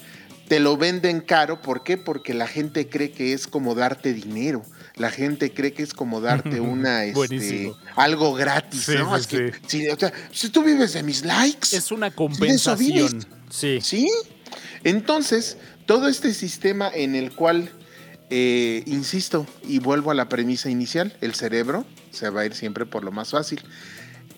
te 0.49 0.61
lo 0.61 0.77
venden 0.77 1.21
caro. 1.21 1.61
¿Por 1.63 1.85
qué? 1.85 1.97
Porque 1.97 2.35
la 2.35 2.47
gente 2.47 2.89
cree 2.89 3.11
que 3.11 3.33
es 3.33 3.47
como 3.47 3.75
darte 3.75 4.13
dinero 4.13 4.63
la 4.99 5.11
gente 5.11 5.53
cree 5.53 5.73
que 5.73 5.83
es 5.83 5.95
como 5.95 6.21
darte 6.21 6.61
una 6.61 7.05
este, 7.05 7.73
algo 7.97 8.35
gratis, 8.35 8.89
¿no? 8.91 9.17
es 9.17 9.27
que, 9.27 9.53
o 9.93 9.99
sea, 9.99 10.13
si 10.33 10.51
tú 10.51 10.63
vives 10.63 10.93
de 10.93 11.03
mis 11.03 11.25
likes, 11.25 11.77
es 11.77 11.91
una 11.91 12.11
compensación. 12.11 13.25
Sí. 13.51 13.79
Sí. 13.83 14.11
Entonces, 14.85 15.57
todo 15.87 16.09
este 16.09 16.35
sistema 16.35 16.91
en 16.93 17.15
el 17.15 17.33
cual 17.33 17.71
eh, 18.31 18.83
insisto 18.87 19.47
y 19.67 19.79
vuelvo 19.79 20.11
a 20.11 20.15
la 20.15 20.29
premisa 20.29 20.69
inicial, 20.69 21.17
el 21.21 21.35
cerebro 21.35 21.87
se 22.11 22.29
va 22.31 22.43
a 22.43 22.47
ir 22.47 22.55
siempre 22.55 22.85
por 22.85 23.05
lo 23.05 23.11
más 23.11 23.31
fácil. 23.31 23.63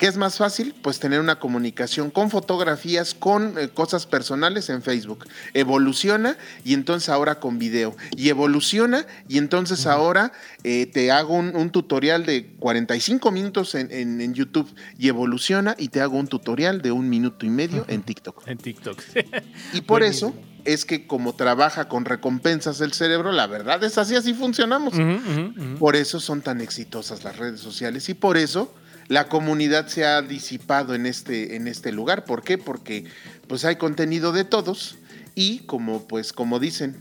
¿Qué 0.01 0.07
es 0.07 0.17
más 0.17 0.39
fácil? 0.39 0.75
Pues 0.81 0.99
tener 0.99 1.21
una 1.21 1.39
comunicación 1.39 2.11
con 2.11 2.31
fotografías, 2.31 3.13
con 3.13 3.59
eh, 3.59 3.69
cosas 3.69 4.07
personales 4.07 4.71
en 4.71 4.81
Facebook. 4.81 5.27
Evoluciona 5.53 6.39
y 6.65 6.73
entonces 6.73 7.11
ahora 7.11 7.39
con 7.39 7.59
video. 7.59 7.95
Y 8.17 8.31
evoluciona 8.31 9.05
y 9.29 9.37
entonces 9.37 9.87
ahora 9.87 10.33
eh, 10.65 10.87
te 10.87 11.11
hago 11.11 11.35
un, 11.35 11.69
tutorial 11.69 12.25
de 12.25 12.47
45 12.59 13.31
minutos 13.31 13.75
en, 13.75 14.33
YouTube. 14.33 14.75
Y 14.99 15.09
evoluciona 15.09 15.77
y 15.79 15.89
te 15.89 16.01
hago 16.01 16.17
un 16.17 16.29
tutorial 16.29 16.81
de 16.81 16.93
un 16.93 17.11
minuto 17.11 17.45
y 17.45 17.51
medio 17.51 17.85
en 17.87 18.03
TikTok. 18.03 18.49
En 18.49 18.57
TikTok. 18.57 19.03
y 19.75 19.83
por 19.83 20.03
eso 20.03 20.35
es 20.65 20.87
que 20.87 21.07
como 21.07 21.35
trabaja 21.35 21.89
con 21.89 22.07
recompensas 22.07 22.81
el 22.81 22.95
cerebro, 22.95 23.33
la 23.33 23.47
verdad 23.47 23.85
es 23.85 23.99
así, 23.99 24.17
así 24.17 24.33
funcionamos. 24.33 24.95
Por 25.79 25.95
eso 25.95 26.21
son 26.21 26.41
tan 26.41 26.63
exitosas 26.63 27.23
las 27.23 27.37
redes 27.37 27.61
sociales 27.61 28.09
y 28.09 28.15
por 28.15 28.39
eso 28.39 28.73
la 29.11 29.27
comunidad 29.27 29.89
se 29.89 30.07
ha 30.07 30.23
disipado 30.23 30.95
en 30.95 31.05
este, 31.05 31.57
en 31.57 31.67
este 31.67 31.91
lugar. 31.91 32.25
¿Por 32.25 32.45
qué? 32.45 32.59
Porque 32.59 33.07
pues 33.49 33.65
hay 33.65 33.75
contenido 33.75 34.31
de 34.31 34.45
todos 34.45 34.99
y 35.35 35.67
como 35.67 36.07
pues 36.07 36.33
como 36.33 36.61
dicen, 36.61 36.97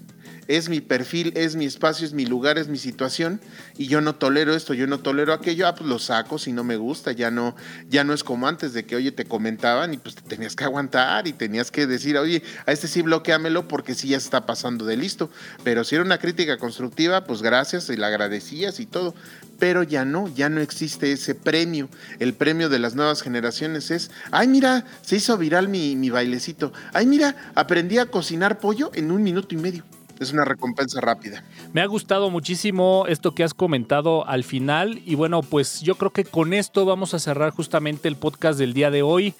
es 0.49 0.67
mi 0.67 0.81
perfil, 0.81 1.31
es 1.35 1.55
mi 1.55 1.65
espacio, 1.65 2.07
es 2.07 2.13
mi 2.13 2.25
lugar, 2.25 2.57
es 2.57 2.69
mi 2.69 2.79
situación 2.79 3.39
y 3.77 3.85
yo 3.85 4.01
no 4.01 4.15
tolero 4.15 4.55
esto, 4.55 4.73
yo 4.73 4.87
no 4.87 4.99
tolero 4.99 5.31
aquello, 5.31 5.67
ah, 5.67 5.75
pues 5.75 5.87
lo 5.87 5.99
saco 5.99 6.39
si 6.39 6.51
no 6.51 6.63
me 6.63 6.75
gusta, 6.75 7.11
ya 7.11 7.29
no, 7.29 7.55
ya 7.87 8.03
no 8.03 8.13
es 8.13 8.23
como 8.23 8.47
antes 8.47 8.73
de 8.73 8.83
que, 8.83 8.95
oye, 8.95 9.11
te 9.11 9.25
comentaban 9.25 9.93
y 9.93 9.97
pues 9.97 10.15
te 10.15 10.23
tenías 10.23 10.55
que 10.55 10.63
aguantar 10.63 11.27
y 11.27 11.33
tenías 11.33 11.69
que 11.69 11.85
decir, 11.85 12.17
oye, 12.17 12.41
a 12.65 12.71
este 12.71 12.87
sí 12.87 13.03
bloqueamelo 13.03 13.67
porque 13.67 13.93
sí 13.93 14.07
ya 14.07 14.17
está 14.17 14.47
pasando 14.47 14.85
de 14.85 14.97
listo, 14.97 15.29
pero 15.63 15.83
si 15.83 15.93
era 15.93 16.03
una 16.03 16.17
crítica 16.17 16.57
constructiva, 16.57 17.25
pues 17.25 17.43
gracias 17.43 17.87
y 17.91 17.95
la 17.95 18.07
agradecías 18.07 18.79
y 18.79 18.87
todo, 18.87 19.13
pero 19.59 19.83
ya 19.83 20.03
no, 20.03 20.33
ya 20.33 20.49
no 20.49 20.61
existe 20.61 21.11
ese 21.11 21.35
premio. 21.35 21.89
El 22.17 22.33
premio 22.33 22.69
de 22.69 22.79
las 22.79 22.95
nuevas 22.95 23.21
generaciones 23.21 23.91
es, 23.91 24.09
ay 24.31 24.47
mira, 24.47 24.83
se 25.03 25.17
hizo 25.17 25.37
viral 25.37 25.67
mi, 25.67 25.95
mi 25.95 26.09
bailecito, 26.09 26.73
ay 26.91 27.05
mira, 27.05 27.35
aprendí 27.53 27.99
a 27.99 28.07
cocinar 28.07 28.57
pollo 28.57 28.89
en 28.95 29.11
un 29.11 29.21
minuto 29.21 29.53
y 29.53 29.59
medio 29.59 29.83
es 30.19 30.33
una 30.33 30.45
recompensa 30.45 31.01
rápida. 31.01 31.43
Me 31.73 31.81
ha 31.81 31.85
gustado 31.85 32.29
muchísimo 32.29 33.05
esto 33.07 33.33
que 33.33 33.43
has 33.43 33.53
comentado 33.53 34.27
al 34.27 34.43
final 34.43 35.01
y 35.05 35.15
bueno, 35.15 35.41
pues 35.41 35.81
yo 35.81 35.95
creo 35.95 36.11
que 36.11 36.25
con 36.25 36.53
esto 36.53 36.85
vamos 36.85 37.13
a 37.13 37.19
cerrar 37.19 37.51
justamente 37.51 38.07
el 38.07 38.15
podcast 38.15 38.59
del 38.59 38.73
día 38.73 38.91
de 38.91 39.01
hoy. 39.01 39.33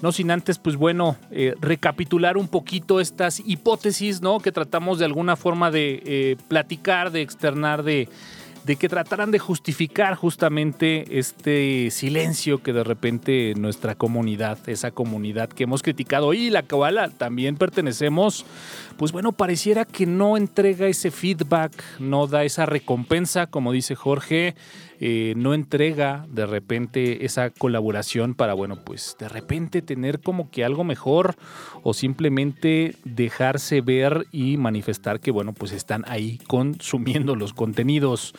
no 0.00 0.10
sin 0.10 0.32
antes, 0.32 0.58
pues 0.58 0.74
bueno, 0.74 1.16
eh, 1.30 1.54
recapitular 1.60 2.36
un 2.36 2.48
poquito 2.48 2.98
estas 2.98 3.40
hipótesis, 3.46 4.20
¿no? 4.20 4.40
Que 4.40 4.50
tratamos 4.50 4.98
de 4.98 5.04
alguna 5.04 5.36
forma 5.36 5.70
de 5.70 6.02
eh, 6.04 6.36
platicar, 6.48 7.12
de 7.12 7.22
externar, 7.22 7.84
de 7.84 8.08
de 8.64 8.76
que 8.76 8.88
trataran 8.88 9.30
de 9.30 9.38
justificar 9.38 10.14
justamente 10.14 11.18
este 11.18 11.90
silencio 11.90 12.62
que 12.62 12.72
de 12.72 12.84
repente 12.84 13.54
nuestra 13.56 13.94
comunidad, 13.94 14.58
esa 14.68 14.90
comunidad 14.92 15.48
que 15.48 15.64
hemos 15.64 15.82
criticado 15.82 16.32
y 16.32 16.50
la 16.50 16.62
cual 16.62 17.12
también 17.18 17.56
pertenecemos, 17.56 18.46
pues 18.96 19.12
bueno, 19.12 19.32
pareciera 19.32 19.84
que 19.84 20.06
no 20.06 20.36
entrega 20.36 20.86
ese 20.86 21.10
feedback, 21.10 21.72
no 21.98 22.26
da 22.26 22.44
esa 22.44 22.66
recompensa, 22.66 23.46
como 23.46 23.72
dice 23.72 23.94
Jorge, 23.94 24.54
eh, 25.04 25.34
no 25.36 25.52
entrega 25.52 26.26
de 26.30 26.46
repente 26.46 27.24
esa 27.24 27.50
colaboración 27.50 28.36
para, 28.36 28.54
bueno, 28.54 28.76
pues 28.76 29.16
de 29.18 29.28
repente 29.28 29.82
tener 29.82 30.20
como 30.20 30.48
que 30.48 30.64
algo 30.64 30.84
mejor 30.84 31.34
o 31.82 31.92
simplemente 31.92 32.94
dejarse 33.04 33.80
ver 33.80 34.28
y 34.30 34.58
manifestar 34.58 35.18
que, 35.18 35.32
bueno, 35.32 35.54
pues 35.54 35.72
están 35.72 36.04
ahí 36.06 36.38
consumiendo 36.46 37.34
los 37.34 37.52
contenidos. 37.52 38.32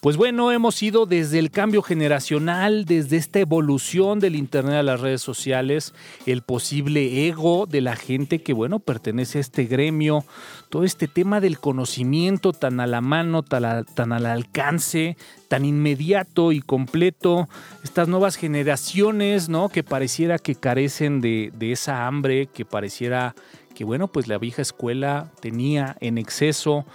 Pues 0.00 0.16
bueno, 0.16 0.52
hemos 0.52 0.82
ido 0.82 1.04
desde 1.04 1.38
el 1.38 1.50
cambio 1.50 1.82
generacional, 1.82 2.86
desde 2.86 3.18
esta 3.18 3.40
evolución 3.40 4.18
del 4.18 4.36
Internet 4.36 4.76
a 4.76 4.82
las 4.82 5.02
redes 5.02 5.20
sociales, 5.20 5.92
el 6.24 6.40
posible 6.40 7.28
ego 7.28 7.66
de 7.66 7.82
la 7.82 7.94
gente 7.94 8.40
que, 8.40 8.54
bueno, 8.54 8.78
pertenece 8.78 9.36
a 9.36 9.42
este 9.42 9.64
gremio, 9.64 10.24
todo 10.70 10.84
este 10.84 11.08
tema 11.08 11.42
del 11.42 11.58
conocimiento 11.58 12.54
tan 12.54 12.80
a 12.80 12.86
la 12.86 13.02
mano, 13.02 13.42
tan, 13.42 14.12
al 14.12 14.26
alcance, 14.26 15.16
tan 15.48 15.64
inmediato 15.64 16.52
y 16.52 16.60
completo, 16.60 17.48
estas 17.84 18.08
nuevas 18.08 18.36
generaciones, 18.36 19.48
¿no? 19.48 19.68
Que 19.68 19.82
pareciera 19.82 20.38
que 20.38 20.54
carecen 20.54 21.20
de, 21.20 21.52
de 21.56 21.72
esa 21.72 22.06
hambre, 22.06 22.46
que 22.46 22.64
pareciera 22.64 23.34
que, 23.74 23.84
bueno, 23.84 24.08
pues 24.08 24.26
la 24.26 24.38
vieja 24.38 24.62
escuela 24.62 25.30
tenía 25.40 25.96
en 26.00 26.18
exceso 26.18 26.86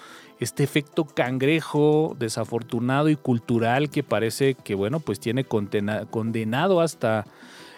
este 0.41 0.64
efecto 0.64 1.06
cangrejo 1.06 2.15
desafortunado 2.18 3.10
y 3.10 3.15
cultural 3.15 3.91
que 3.91 4.02
parece 4.02 4.56
que, 4.56 4.73
bueno, 4.73 4.99
pues 4.99 5.19
tiene 5.19 5.45
condenado 5.45 6.82
hasta 6.82 7.26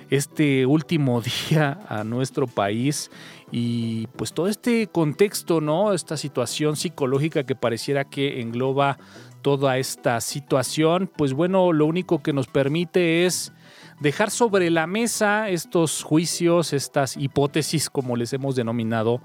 este 0.09 0.65
último 0.65 1.21
día 1.49 1.79
a 1.89 2.05
nuestro 2.05 2.47
país 2.47 3.11
y 3.51 4.07
pues 4.15 4.33
todo 4.33 4.47
este 4.47 4.87
contexto, 4.87 5.59
¿no? 5.59 5.93
Esta 5.93 6.15
situación 6.15 6.77
psicológica 6.77 7.43
que 7.43 7.55
pareciera 7.55 8.05
que 8.05 8.39
engloba 8.39 8.97
toda 9.43 9.77
esta 9.77 10.19
situación, 10.21 11.11
pues 11.15 11.33
bueno, 11.33 11.71
lo 11.71 11.85
único 11.85 12.23
que 12.23 12.33
nos 12.33 12.47
permite 12.47 13.27
es 13.27 13.53
dejar 13.99 14.31
sobre 14.31 14.71
la 14.71 14.87
mesa 14.87 15.49
estos 15.49 16.01
juicios, 16.01 16.73
estas 16.73 17.15
hipótesis, 17.17 17.89
como 17.89 18.15
les 18.15 18.33
hemos 18.33 18.55
denominado, 18.55 19.21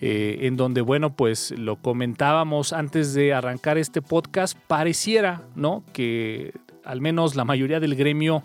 eh, 0.00 0.38
en 0.42 0.56
donde, 0.56 0.80
bueno, 0.80 1.14
pues 1.14 1.50
lo 1.50 1.76
comentábamos 1.76 2.72
antes 2.72 3.12
de 3.12 3.34
arrancar 3.34 3.76
este 3.76 4.00
podcast, 4.00 4.56
pareciera, 4.66 5.42
¿no? 5.54 5.84
Que 5.92 6.54
al 6.84 7.00
menos 7.00 7.36
la 7.36 7.44
mayoría 7.44 7.80
del 7.80 7.96
gremio 7.96 8.42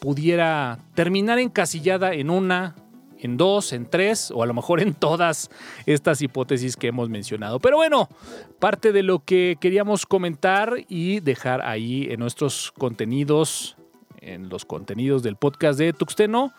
pudiera 0.00 0.78
terminar 0.94 1.38
encasillada 1.38 2.12
en 2.12 2.28
una 2.28 2.74
en 3.22 3.36
dos, 3.36 3.72
en 3.72 3.86
tres 3.86 4.32
o 4.34 4.42
a 4.42 4.46
lo 4.46 4.52
mejor 4.52 4.80
en 4.80 4.94
todas 4.94 5.48
estas 5.86 6.20
hipótesis 6.22 6.76
que 6.76 6.88
hemos 6.88 7.08
mencionado. 7.08 7.60
Pero 7.60 7.76
bueno, 7.76 8.08
parte 8.58 8.92
de 8.92 9.04
lo 9.04 9.20
que 9.24 9.56
queríamos 9.60 10.06
comentar 10.06 10.74
y 10.88 11.20
dejar 11.20 11.62
ahí 11.62 12.08
en 12.10 12.18
nuestros 12.18 12.72
contenidos, 12.72 13.76
en 14.20 14.48
los 14.48 14.64
contenidos 14.64 15.22
del 15.22 15.36
podcast 15.36 15.78
de 15.78 15.92
Tuxteno. 15.92 16.52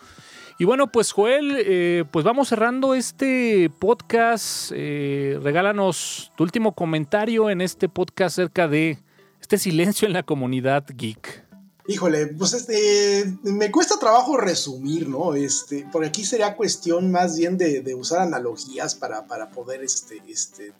Y 0.57 0.65
bueno, 0.65 0.91
pues 0.91 1.11
Joel, 1.11 1.55
eh, 1.57 2.05
pues 2.11 2.23
vamos 2.23 2.47
cerrando 2.47 2.93
este 2.93 3.69
podcast. 3.79 4.71
Eh, 4.73 5.37
regálanos 5.43 6.31
tu 6.37 6.43
último 6.43 6.73
comentario 6.73 7.49
en 7.49 7.59
este 7.59 7.89
podcast 7.89 8.39
acerca 8.39 8.69
de 8.69 8.99
este 9.41 9.57
silencio 9.57 10.07
en 10.07 10.13
la 10.13 10.23
comunidad 10.23 10.85
geek. 10.95 11.42
Híjole, 11.85 12.27
pues 12.27 12.53
este, 12.53 13.37
me 13.43 13.69
cuesta 13.69 13.99
trabajo 13.99 14.37
resumir, 14.37 15.09
¿no? 15.09 15.35
Este, 15.35 15.85
por 15.91 16.05
aquí 16.05 16.23
sería 16.23 16.55
cuestión 16.55 17.11
más 17.11 17.37
bien 17.37 17.57
de, 17.57 17.93
usar 17.93 18.21
analogías 18.21 18.95
para, 18.95 19.27
para 19.27 19.49
poder 19.51 19.83
este, 19.83 20.23
este, 20.25 20.73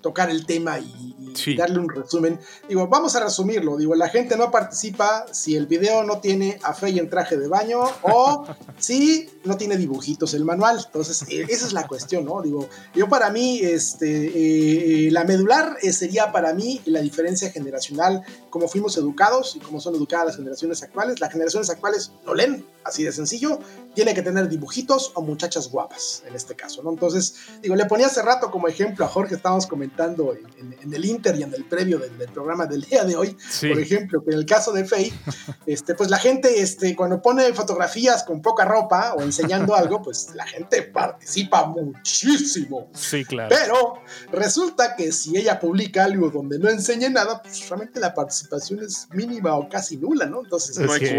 tocar 0.00 0.30
el 0.30 0.46
tema 0.46 0.80
y, 0.80 1.14
darle 1.56 1.78
un 1.78 1.88
resumen. 1.88 2.40
Digo, 2.68 2.88
vamos 2.88 3.14
a 3.14 3.22
resumirlo. 3.22 3.76
Digo, 3.76 3.94
la 3.94 4.08
gente 4.08 4.36
no 4.36 4.50
participa 4.50 5.26
si 5.32 5.54
el 5.54 5.66
video 5.66 6.02
no 6.02 6.18
tiene 6.18 6.58
a 6.64 6.74
Frey 6.74 6.98
en 6.98 7.08
traje 7.08 7.36
de 7.36 7.46
baño 7.46 7.80
o 8.02 8.44
si 8.78 9.30
no 9.44 9.56
tiene 9.56 9.76
dibujitos 9.76 10.34
el 10.34 10.44
manual. 10.44 10.82
Entonces, 10.84 11.24
e, 11.28 11.42
esa 11.42 11.66
es 11.66 11.72
la 11.72 11.86
cuestión, 11.86 12.24
¿no? 12.24 12.42
Digo, 12.42 12.68
yo 12.96 13.08
para 13.08 13.30
mí, 13.30 13.60
este, 13.60 15.06
eh, 15.06 15.10
la 15.12 15.22
medular 15.22 15.76
eh, 15.82 15.92
sería 15.92 16.32
para 16.32 16.52
mí 16.52 16.80
la 16.84 17.00
diferencia 17.00 17.52
generacional, 17.52 18.24
como 18.50 18.66
fuimos 18.66 18.96
educados 18.96 19.54
y 19.54 19.60
cómo 19.60 19.80
son 19.80 19.94
educadas 19.94 20.26
las 20.26 20.34
generaciones 20.34 20.47
actuales. 20.82 21.20
Las 21.20 21.32
generaciones 21.32 21.70
actuales 21.70 22.12
no 22.24 22.34
leen, 22.34 22.66
así 22.84 23.04
de 23.04 23.12
sencillo. 23.12 23.58
Tiene 23.98 24.14
que 24.14 24.22
tener 24.22 24.48
dibujitos 24.48 25.10
o 25.16 25.22
muchachas 25.22 25.68
guapas, 25.68 26.22
en 26.24 26.36
este 26.36 26.54
caso, 26.54 26.84
¿no? 26.84 26.90
Entonces, 26.90 27.34
digo, 27.60 27.74
le 27.74 27.84
ponía 27.86 28.06
hace 28.06 28.22
rato 28.22 28.48
como 28.48 28.68
ejemplo 28.68 29.04
a 29.04 29.08
Jorge, 29.08 29.34
estábamos 29.34 29.66
comentando 29.66 30.36
en, 30.56 30.94
el 30.94 31.04
Inter 31.04 31.34
y 31.34 31.42
en 31.42 31.52
el 31.52 31.64
previo 31.64 31.98
del, 31.98 32.12
programa 32.28 32.64
del 32.66 32.82
día 32.82 33.02
de 33.02 33.16
hoy, 33.16 33.36
por 33.60 33.76
ejemplo, 33.80 34.22
que 34.22 34.30
en 34.30 34.38
el 34.38 34.46
caso 34.46 34.70
de 34.70 34.84
Faye, 34.84 35.12
este, 35.66 35.96
pues 35.96 36.10
la 36.10 36.18
gente, 36.18 36.60
este, 36.62 36.94
cuando 36.94 37.20
pone 37.20 37.52
fotografías 37.54 38.22
con 38.22 38.40
poca 38.40 38.64
ropa 38.64 39.14
o 39.14 39.22
enseñando 39.22 39.74
algo, 39.74 40.00
pues 40.00 40.30
la 40.32 40.46
gente 40.46 40.82
participa 40.82 41.66
muchísimo. 41.66 42.92
Sí, 42.94 43.24
claro. 43.24 43.48
Pero 43.48 43.94
resulta 44.30 44.94
que 44.94 45.10
si 45.10 45.36
ella 45.36 45.58
publica 45.58 46.04
algo 46.04 46.30
donde 46.30 46.60
no 46.60 46.68
enseñe 46.68 47.10
nada, 47.10 47.42
pues 47.42 47.68
realmente 47.68 47.98
la 47.98 48.14
participación 48.14 48.78
es 48.78 49.08
mínima 49.12 49.56
o 49.56 49.68
casi 49.68 49.96
nula, 49.96 50.26
¿no? 50.26 50.44
Entonces, 50.44 50.78
no 50.78 50.92
hay 50.92 51.00
que 51.00 51.16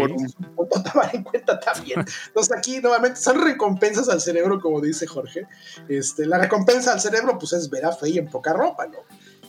tomar 0.90 1.14
en 1.14 1.24
cuenta 1.24 1.60
también. 1.60 2.02
Entonces, 2.28 2.56
aquí 2.56 2.69
nuevamente 2.78 3.20
son 3.20 3.40
recompensas 3.40 4.08
al 4.08 4.20
cerebro, 4.20 4.60
como 4.60 4.80
dice 4.80 5.06
Jorge. 5.06 5.46
Este, 5.88 6.26
la 6.26 6.38
recompensa 6.38 6.92
al 6.92 7.00
cerebro, 7.00 7.38
pues 7.38 7.52
es 7.54 7.68
ver 7.70 7.86
a 7.86 7.92
Faye 7.92 8.20
en 8.20 8.28
poca 8.28 8.52
ropa, 8.52 8.86
¿no? 8.86 8.98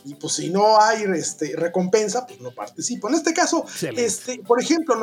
y 0.04 0.14
pues 0.14 0.34
si 0.34 0.50
no 0.50 0.80
hay 0.80 1.04
este, 1.14 1.54
recompensa, 1.56 2.26
pues 2.26 2.40
no 2.40 2.52
participo. 2.52 3.08
En 3.08 3.14
este 3.14 3.32
caso, 3.32 3.64
este, 3.96 4.38
por 4.40 4.60
ejemplo, 4.60 4.94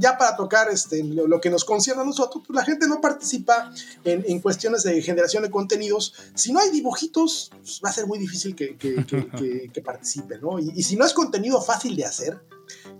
ya 0.00 0.18
para 0.18 0.36
tocar 0.36 0.68
este, 0.70 1.02
lo, 1.04 1.40
que 1.40 1.50
nos 1.50 1.64
concierne 1.64 2.02
a 2.02 2.04
nosotros, 2.04 2.42
pues 2.46 2.56
la 2.56 2.64
gente 2.64 2.88
no 2.88 3.00
participa 3.00 3.72
en, 4.04 4.24
en, 4.26 4.40
cuestiones 4.40 4.82
de 4.82 5.00
generación 5.02 5.42
de 5.42 5.50
contenidos. 5.50 6.14
Si 6.34 6.52
no 6.52 6.60
hay 6.60 6.70
dibujitos, 6.70 7.50
pues 7.56 7.80
va 7.84 7.90
a 7.90 7.92
ser 7.92 8.06
muy 8.06 8.18
difícil 8.18 8.54
que, 8.54 8.76
que, 8.76 9.04
que, 9.06 9.70
que 9.72 9.82
participen, 9.82 10.40
¿no? 10.40 10.58
Y, 10.58 10.72
y, 10.74 10.82
si 10.82 10.96
no 10.96 11.04
es 11.04 11.12
contenido 11.12 11.60
fácil 11.62 11.96
de 11.96 12.04
hacer, 12.04 12.40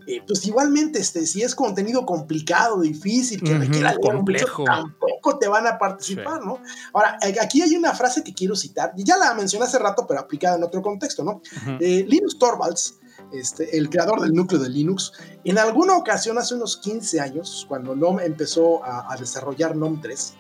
eh, 0.07 0.23
pues 0.27 0.47
igualmente, 0.47 0.99
este, 0.99 1.27
si 1.27 1.43
es 1.43 1.55
contenido 1.55 2.07
complicado, 2.07 2.81
difícil, 2.81 3.43
que 3.43 3.59
requiera 3.59 3.95
complejo, 4.01 4.65
tampoco 4.65 5.39
te 5.39 5.49
van 5.49 5.66
a 5.66 5.78
participar, 5.78 6.45
¿no? 6.45 6.61
Ahora, 6.93 7.19
aquí 7.43 7.61
hay 7.61 7.77
una 7.77 7.93
frase 7.93 8.24
que 8.24 8.32
quiero 8.32 8.57
citar, 8.57 8.93
y 8.97 9.05
ya 9.05 9.16
la 9.19 9.35
mencioné 9.35 9.66
hace 9.66 9.78
rato, 9.78 10.07
pero 10.07 10.20
aplicada 10.20 10.57
en 10.57 10.62
otro 10.62 10.81
contexto, 10.81 11.24
¿no? 11.24 11.43
Eh, 11.81 12.05
Linus 12.09 12.39
Torvalds, 12.39 12.99
este, 13.32 13.77
el 13.77 13.90
creador 13.90 14.20
del 14.20 14.32
núcleo 14.32 14.61
de 14.61 14.70
Linux, 14.70 15.12
en 15.45 15.59
alguna 15.59 15.97
ocasión, 15.97 16.39
hace 16.39 16.55
unos 16.55 16.78
15 16.78 17.20
años, 17.20 17.66
cuando 17.69 17.95
NOM 17.95 18.20
empezó 18.20 18.82
a, 18.85 19.15
desarrollar 19.19 19.77
NOM 19.77 20.01
3, 20.01 20.35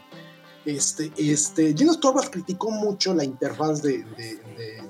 este, 0.76 1.12
este, 1.16 1.72
Linus 1.72 2.00
Torvalds 2.00 2.30
criticó 2.30 2.70
mucho 2.70 3.14
la 3.14 3.24
interfaz 3.24 3.82
de, 3.82 4.04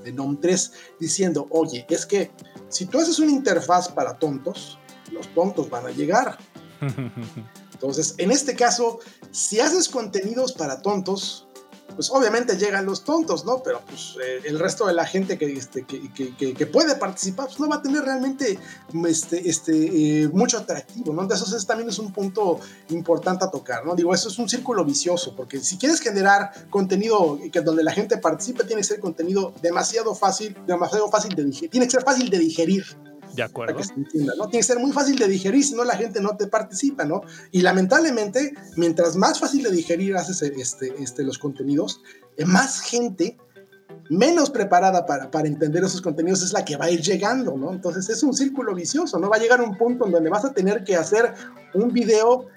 de 0.04 0.12
NOM 0.12 0.40
3, 0.40 0.72
diciendo, 0.98 1.46
oye, 1.50 1.86
es 1.88 2.06
que 2.06 2.30
si 2.68 2.86
tú 2.86 2.98
haces 2.98 3.18
una 3.18 3.30
interfaz 3.30 3.88
para 3.88 4.18
tontos, 4.18 4.78
los 5.12 5.26
tontos 5.34 5.70
van 5.70 5.86
a 5.86 5.90
llegar. 5.90 6.38
Entonces, 7.72 8.14
en 8.18 8.30
este 8.30 8.54
caso, 8.54 8.98
si 9.30 9.60
haces 9.60 9.88
contenidos 9.88 10.52
para 10.52 10.82
tontos, 10.82 11.47
pues 11.94 12.10
obviamente 12.10 12.56
llegan 12.56 12.86
los 12.86 13.04
tontos, 13.04 13.44
¿no? 13.44 13.62
Pero 13.62 13.80
pues 13.86 14.16
eh, 14.22 14.40
el 14.44 14.58
resto 14.58 14.86
de 14.86 14.94
la 14.94 15.06
gente 15.06 15.38
que, 15.38 15.52
este, 15.52 15.84
que, 15.84 16.66
puede 16.66 16.96
participar, 16.96 17.46
pues 17.46 17.58
no 17.60 17.68
va 17.68 17.76
a 17.76 17.82
tener 17.82 18.02
realmente 18.02 18.58
este, 19.06 19.48
este, 19.48 20.22
eh, 20.22 20.28
mucho 20.28 20.58
atractivo, 20.58 21.12
¿no? 21.12 21.22
Entonces 21.22 21.52
eso 21.52 21.66
también 21.66 21.88
es 21.88 21.98
un 21.98 22.12
punto 22.12 22.60
importante 22.90 23.44
a 23.44 23.50
tocar, 23.50 23.84
¿no? 23.84 23.94
Digo, 23.94 24.14
eso 24.14 24.28
es 24.28 24.38
un 24.38 24.48
círculo 24.48 24.84
vicioso, 24.84 25.34
porque 25.34 25.60
si 25.60 25.78
quieres 25.78 26.00
generar 26.00 26.52
contenido 26.70 27.38
que 27.50 27.60
donde 27.60 27.82
la 27.82 27.92
gente 27.92 28.18
participe, 28.18 28.64
tiene 28.64 28.82
que 28.82 28.88
ser 28.88 29.00
contenido 29.00 29.52
demasiado 29.62 30.14
fácil, 30.14 30.56
demasiado 30.66 31.10
fácil 31.10 31.34
de 31.34 31.44
digerir, 31.44 31.70
tiene 31.70 31.86
que 31.86 31.92
ser 31.92 32.04
fácil 32.04 32.30
de 32.30 32.38
digerir. 32.38 32.84
De 33.38 33.44
acuerdo. 33.44 33.78
¿no? 34.14 34.48
Tiene 34.48 34.50
que 34.50 34.62
ser 34.64 34.80
muy 34.80 34.90
fácil 34.90 35.16
de 35.16 35.28
digerir, 35.28 35.62
si 35.62 35.72
no 35.76 35.84
la 35.84 35.94
gente 35.94 36.20
no 36.20 36.36
te 36.36 36.48
participa, 36.48 37.04
¿no? 37.04 37.20
Y 37.52 37.60
lamentablemente, 37.62 38.52
mientras 38.74 39.14
más 39.14 39.38
fácil 39.38 39.62
de 39.62 39.70
digerir 39.70 40.16
haces 40.16 40.42
este, 40.42 40.92
este, 41.00 41.22
los 41.22 41.38
contenidos, 41.38 42.02
eh, 42.36 42.44
más 42.44 42.80
gente 42.80 43.38
menos 44.10 44.50
preparada 44.50 45.06
para, 45.06 45.30
para, 45.30 45.46
entender 45.46 45.84
esos 45.84 46.02
contenidos 46.02 46.42
es 46.42 46.52
la 46.52 46.64
que 46.64 46.76
va 46.76 46.86
a 46.86 46.90
ir 46.90 47.00
llegando, 47.00 47.56
¿no? 47.56 47.70
Entonces 47.72 48.08
es 48.08 48.24
un 48.24 48.34
círculo 48.34 48.74
vicioso, 48.74 49.20
¿no? 49.20 49.28
Va 49.28 49.36
a 49.36 49.38
llegar 49.38 49.60
un 49.60 49.78
punto 49.78 50.06
en 50.06 50.10
donde 50.10 50.30
vas 50.30 50.44
a 50.44 50.52
tener 50.52 50.82
que 50.82 50.96
hacer 50.96 51.32
un 51.74 51.92
video 51.92 52.48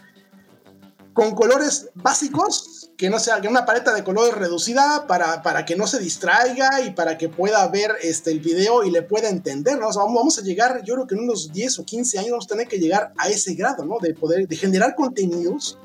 con 1.13 1.35
colores 1.35 1.89
básicos, 1.95 2.91
que 2.97 3.09
no 3.09 3.19
sea 3.19 3.41
que 3.41 3.47
una 3.47 3.65
paleta 3.65 3.93
de 3.93 4.03
colores 4.03 4.35
reducida 4.35 5.07
para, 5.07 5.41
para 5.41 5.65
que 5.65 5.75
no 5.75 5.88
se 5.88 5.99
distraiga 5.99 6.81
y 6.81 6.91
para 6.91 7.17
que 7.17 7.29
pueda 7.29 7.67
ver 7.67 7.91
este, 8.01 8.31
el 8.31 8.39
video 8.39 8.83
y 8.83 8.91
le 8.91 9.01
pueda 9.01 9.29
entender, 9.29 9.79
¿no? 9.79 9.89
vamos 9.93 10.38
a 10.38 10.41
llegar, 10.41 10.83
yo 10.83 10.93
creo 10.95 11.07
que 11.07 11.15
en 11.15 11.21
unos 11.21 11.51
10 11.51 11.79
o 11.79 11.85
15 11.85 12.19
años 12.19 12.31
vamos 12.31 12.45
a 12.45 12.49
tener 12.49 12.67
que 12.67 12.77
llegar 12.77 13.13
a 13.17 13.27
ese 13.27 13.55
grado, 13.55 13.85
¿no? 13.85 13.97
De 13.99 14.13
poder, 14.13 14.47
de 14.47 14.55
generar 14.55 14.95
contenidos 14.95 15.77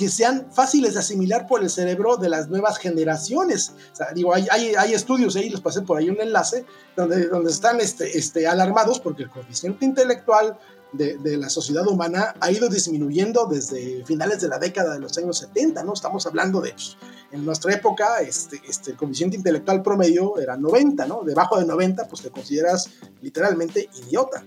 que 0.00 0.08
sean 0.08 0.46
fáciles 0.50 0.94
de 0.94 1.00
asimilar 1.00 1.46
por 1.46 1.62
el 1.62 1.68
cerebro 1.68 2.16
de 2.16 2.30
las 2.30 2.48
nuevas 2.48 2.78
generaciones. 2.78 3.74
O 3.92 3.96
sea, 3.96 4.12
digo, 4.14 4.34
hay, 4.34 4.46
hay, 4.50 4.74
hay, 4.74 4.94
estudios 4.94 5.36
ahí, 5.36 5.50
les 5.50 5.60
pasé 5.60 5.82
por 5.82 5.98
ahí 5.98 6.08
un 6.08 6.18
enlace, 6.18 6.64
donde, 6.96 7.26
donde 7.26 7.50
están 7.50 7.82
este, 7.82 8.16
este, 8.16 8.46
alarmados 8.46 8.98
porque 8.98 9.24
el 9.24 9.30
coeficiente 9.30 9.84
intelectual 9.84 10.58
de, 10.92 11.18
de, 11.18 11.36
la 11.36 11.48
sociedad 11.48 11.86
humana 11.86 12.34
ha 12.40 12.50
ido 12.50 12.68
disminuyendo 12.68 13.46
desde 13.46 14.04
finales 14.04 14.40
de 14.40 14.48
la 14.48 14.58
década 14.58 14.94
de 14.94 15.00
los 15.00 15.16
años 15.18 15.38
70, 15.38 15.82
¿no? 15.84 15.92
Estamos 15.92 16.26
hablando 16.26 16.60
de, 16.60 16.72
pues, 16.72 16.96
en 17.32 17.44
nuestra 17.44 17.72
época, 17.72 18.20
este, 18.20 18.60
este, 18.68 18.92
el 18.92 18.96
coeficiente 18.96 19.36
intelectual 19.36 19.82
promedio 19.82 20.38
era 20.38 20.56
90, 20.56 21.06
¿no? 21.06 21.22
Debajo 21.22 21.58
de 21.58 21.66
90, 21.66 22.08
pues 22.08 22.22
te 22.22 22.30
consideras 22.30 22.90
literalmente 23.22 23.88
idiota. 24.06 24.44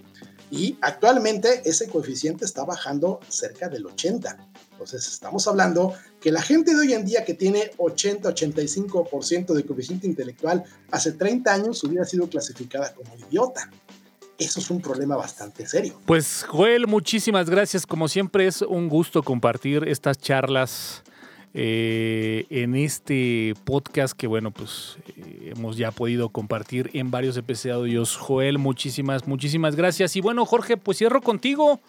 Y 0.52 0.78
actualmente 0.82 1.68
ese 1.68 1.88
coeficiente 1.88 2.46
está 2.46 2.64
bajando 2.64 3.20
cerca 3.28 3.70
del 3.70 3.86
80. 3.88 4.38
Entonces 4.72 5.08
estamos 5.08 5.48
hablando 5.48 5.94
que 6.20 6.32
la 6.32 6.42
gente 6.42 6.74
de 6.74 6.80
hoy 6.80 6.94
en 6.94 7.06
día 7.06 7.24
que 7.26 7.34
tiene 7.34 7.72
80-85% 7.78 9.54
de 9.54 9.66
coeficiente 9.66 10.06
intelectual, 10.06 10.64
hace 10.92 11.14
30 11.14 11.54
años 11.54 11.84
hubiera 11.84 12.06
sido 12.06 12.30
clasificada 12.30 12.94
como 12.94 13.16
idiota. 13.16 13.72
Eso 14.44 14.60
es 14.60 14.70
un 14.70 14.82
problema 14.82 15.16
bastante 15.16 15.66
serio. 15.66 16.00
Pues 16.06 16.46
Joel, 16.48 16.88
muchísimas 16.88 17.50
gracias. 17.50 17.86
Como 17.86 18.08
siempre 18.08 18.48
es 18.48 18.62
un 18.62 18.90
gusto 18.90 19.24
compartir 19.24 19.88
estas 19.88 20.18
charlas 20.18 21.04
eh, 21.54 22.46
en 22.50 22.76
este 22.76 23.54
podcast 23.64 24.14
que 24.18 24.28
bueno, 24.28 24.52
pues 24.52 24.98
eh, 25.16 25.54
hemos 25.56 25.78
ya 25.78 25.92
podido 25.92 26.30
compartir 26.30 26.90
en 26.94 27.10
varios 27.10 27.38
episodios. 27.38 28.18
Joel, 28.18 28.58
muchísimas, 28.58 29.28
muchísimas 29.28 29.76
gracias. 29.76 30.16
Y 30.16 30.22
bueno, 30.22 30.46
Jorge, 30.46 30.78
pues 30.78 30.98
cierro 30.98 31.22
contigo 31.22 31.80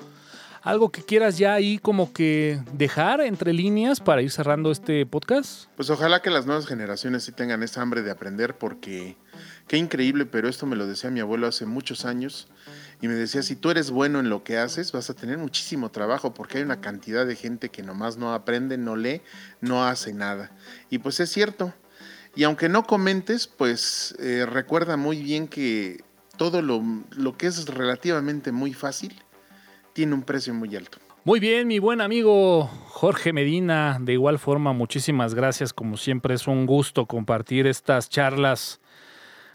algo 0.64 0.90
que 0.90 1.02
quieras 1.02 1.36
ya 1.36 1.52
ahí 1.52 1.78
como 1.78 2.12
que 2.12 2.60
dejar 2.72 3.20
entre 3.20 3.52
líneas 3.52 4.00
para 4.00 4.22
ir 4.22 4.30
cerrando 4.30 4.70
este 4.70 5.04
podcast? 5.04 5.68
Pues 5.76 5.90
ojalá 5.90 6.22
que 6.22 6.30
las 6.30 6.46
nuevas 6.46 6.66
generaciones 6.66 7.24
sí 7.24 7.32
tengan 7.32 7.62
esa 7.62 7.82
hambre 7.82 8.02
de 8.02 8.10
aprender 8.10 8.56
porque 8.56 9.16
qué 9.66 9.76
increíble, 9.76 10.26
pero 10.26 10.48
esto 10.48 10.66
me 10.66 10.76
lo 10.76 10.86
decía 10.86 11.10
mi 11.10 11.20
abuelo 11.20 11.46
hace 11.46 11.66
muchos 11.66 12.04
años 12.04 12.48
y 13.00 13.08
me 13.08 13.14
decía, 13.14 13.42
si 13.42 13.56
tú 13.56 13.70
eres 13.70 13.90
bueno 13.90 14.20
en 14.20 14.30
lo 14.30 14.44
que 14.44 14.58
haces, 14.58 14.92
vas 14.92 15.10
a 15.10 15.14
tener 15.14 15.38
muchísimo 15.38 15.90
trabajo 15.90 16.34
porque 16.34 16.58
hay 16.58 16.64
una 16.64 16.80
cantidad 16.80 17.26
de 17.26 17.36
gente 17.36 17.68
que 17.68 17.82
nomás 17.82 18.16
no 18.16 18.32
aprende, 18.32 18.78
no 18.78 18.96
lee, 18.96 19.22
no 19.60 19.84
hace 19.84 20.12
nada. 20.12 20.52
Y 20.90 20.98
pues 20.98 21.20
es 21.20 21.30
cierto. 21.30 21.74
Y 22.36 22.44
aunque 22.44 22.68
no 22.68 22.84
comentes, 22.84 23.46
pues 23.46 24.14
eh, 24.18 24.46
recuerda 24.46 24.96
muy 24.96 25.22
bien 25.22 25.48
que 25.48 26.02
todo 26.36 26.62
lo, 26.62 26.82
lo 27.16 27.36
que 27.36 27.46
es 27.46 27.66
relativamente 27.66 28.52
muy 28.52 28.72
fácil, 28.72 29.14
tiene 29.92 30.14
un 30.14 30.22
precio 30.22 30.52
muy 30.52 30.74
alto. 30.74 30.98
Muy 31.24 31.40
bien, 31.40 31.68
mi 31.68 31.78
buen 31.78 32.00
amigo 32.02 32.66
Jorge 32.88 33.32
Medina, 33.32 33.98
de 34.00 34.12
igual 34.12 34.38
forma, 34.38 34.72
muchísimas 34.72 35.34
gracias. 35.34 35.72
Como 35.72 35.96
siempre, 35.96 36.34
es 36.34 36.46
un 36.46 36.66
gusto 36.66 37.06
compartir 37.06 37.66
estas 37.66 38.10
charlas 38.10 38.80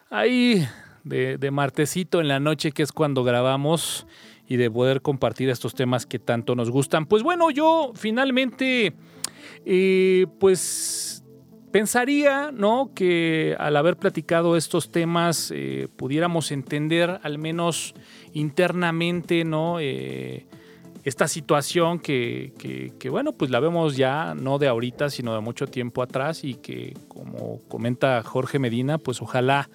ahí 0.09 0.67
de, 1.03 1.51
martesito 1.51 2.21
en 2.21 2.27
la 2.27 2.39
noche, 2.39 2.71
que 2.71 2.83
es 2.83 2.91
cuando 2.91 3.23
grabamos, 3.23 4.07
y 4.47 4.57
de 4.57 4.69
poder 4.71 5.01
compartir 5.01 5.49
estos 5.49 5.75
temas 5.75 6.05
que 6.05 6.19
tanto 6.19 6.55
nos 6.55 6.71
gustan. 6.71 7.05
Pues 7.05 7.21
bueno, 7.21 7.51
yo 7.51 7.91
finalmente, 7.95 8.93
eh, 9.65 10.25
pues 10.39 11.23
pensaría, 11.71 12.51
¿no? 12.51 12.91
Que 12.95 13.55
al 13.59 13.77
haber 13.77 13.97
platicado 13.97 14.57
estos 14.57 14.91
temas, 14.91 15.51
eh, 15.55 15.87
pudiéramos 15.95 16.51
entender 16.51 17.19
al 17.21 17.37
menos 17.37 17.93
internamente, 18.33 19.43
¿no? 19.45 19.79
Eh, 19.79 20.47
esta 21.03 21.27
situación 21.27 21.99
que, 21.99 22.53
que, 22.99 23.09
bueno, 23.09 23.31
pues 23.31 23.51
la 23.51 23.59
vemos 23.59 23.95
ya 23.95 24.35
no 24.35 24.57
de 24.57 24.67
ahorita, 24.67 25.09
sino 25.09 25.33
de 25.33 25.39
mucho 25.39 25.67
tiempo 25.67 26.01
atrás 26.01 26.43
y 26.43 26.55
que, 26.55 26.93
como 27.07 27.61
comenta 27.67 28.21
Jorge 28.23 28.59
Medina, 28.59 28.97
pues 28.97 29.21
ojalá 29.21 29.69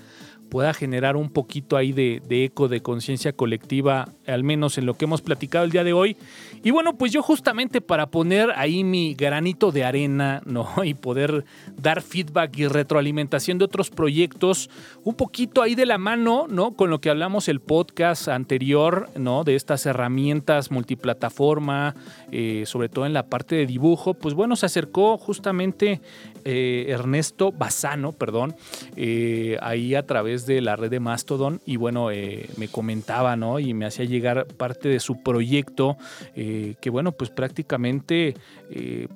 pueda 0.51 0.75
generar 0.75 1.17
un 1.17 1.31
poquito 1.31 1.77
ahí 1.77 1.93
de, 1.93 2.21
eco, 2.29 2.69
de 2.69 2.81
conciencia 2.81 3.33
colectiva, 3.33 4.09
al 4.27 4.45
menos 4.45 4.79
en 4.79 4.87
lo 4.87 4.95
que 4.95 5.05
hemos 5.05 5.23
platicado 5.23 5.65
el 5.65 5.71
día 5.71 5.85
de 5.85 5.93
hoy. 5.93 6.17
Y 6.63 6.71
bueno, 6.71 6.97
pues 6.97 7.13
yo 7.13 7.23
justamente 7.23 7.81
para 7.81 8.07
poner 8.07 8.53
ahí 8.57 8.85
mi 8.85 9.15
granito 9.15 9.71
de 9.73 9.85
arena, 9.85 10.43
¿no? 10.47 10.69
Y 10.85 10.95
poder 10.95 11.45
dar 11.77 12.03
feedback 12.03 12.57
y 12.59 12.67
retroalimentación 12.67 13.59
de 13.59 13.65
otros 13.65 13.91
proyectos, 13.91 14.71
un 15.03 15.15
poquito 15.15 15.63
ahí 15.63 15.75
de 15.75 15.87
la 15.87 15.99
mano, 15.99 16.47
¿no? 16.49 16.75
Con 16.75 16.91
lo 16.91 17.01
que 17.01 17.11
hablamos 17.11 17.49
el 17.49 17.61
podcast 17.61 18.29
anterior, 18.29 19.11
¿no? 19.17 19.45
De 19.45 19.55
estas 19.55 19.87
herramientas 19.87 20.71
multiplataforma, 20.71 21.95
eh, 22.31 22.65
sobre 22.67 22.89
todo 22.89 23.07
en 23.07 23.13
la 23.13 23.27
parte 23.27 23.57
de 23.57 23.67
dibujo, 23.67 24.15
pues 24.15 24.35
bueno, 24.35 24.57
se 24.57 24.67
acercó 24.67 25.17
justamente 25.19 26.01
eh, 26.45 26.87
Ernesto 26.89 27.53
Bazano, 27.53 28.13
perdón, 28.13 28.55
eh, 28.97 29.57
ahí 29.61 29.95
a 29.95 30.07
través 30.07 30.47
de 30.47 30.61
la 30.61 30.77
red 30.77 30.91
de 30.91 31.01
Mastodon 31.01 31.61
y 31.65 31.77
bueno, 31.77 32.09
me 32.57 32.69
comentaba, 32.69 33.37
¿no? 33.37 33.59
Y 33.59 33.75
me 33.75 33.87
hacía 33.87 34.05
llegar 34.15 34.47
parte 34.47 34.89
de 34.89 35.01
su 35.01 35.23
proyecto, 35.23 35.97
que 36.35 36.91
bueno, 36.91 37.13
pues 37.13 37.31
prácticamente 37.31 38.35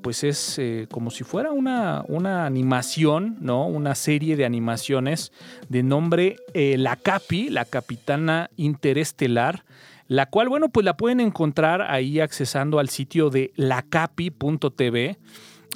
pues 0.02 0.24
es 0.24 0.60
como 0.90 1.10
si 1.10 1.24
fuera 1.24 1.52
una, 1.52 2.04
una 2.08 2.46
animación, 2.46 3.36
¿no? 3.40 3.66
Una 3.66 3.94
serie 3.94 4.36
de 4.36 4.44
animaciones 4.44 5.32
de 5.68 5.82
nombre 5.82 6.36
La 6.54 6.96
Capi, 6.96 7.48
la 7.48 7.64
Capitana 7.64 8.50
Interestelar 8.56 9.64
la 10.08 10.24
cual, 10.24 10.48
bueno, 10.48 10.70
pues 10.70 10.84
la 10.84 10.96
pueden 10.96 11.20
encontrar 11.20 11.82
ahí 11.82 12.18
accesando 12.18 12.78
al 12.78 12.88
sitio 12.88 13.28
de 13.28 13.52
lacapi.tv. 13.56 15.18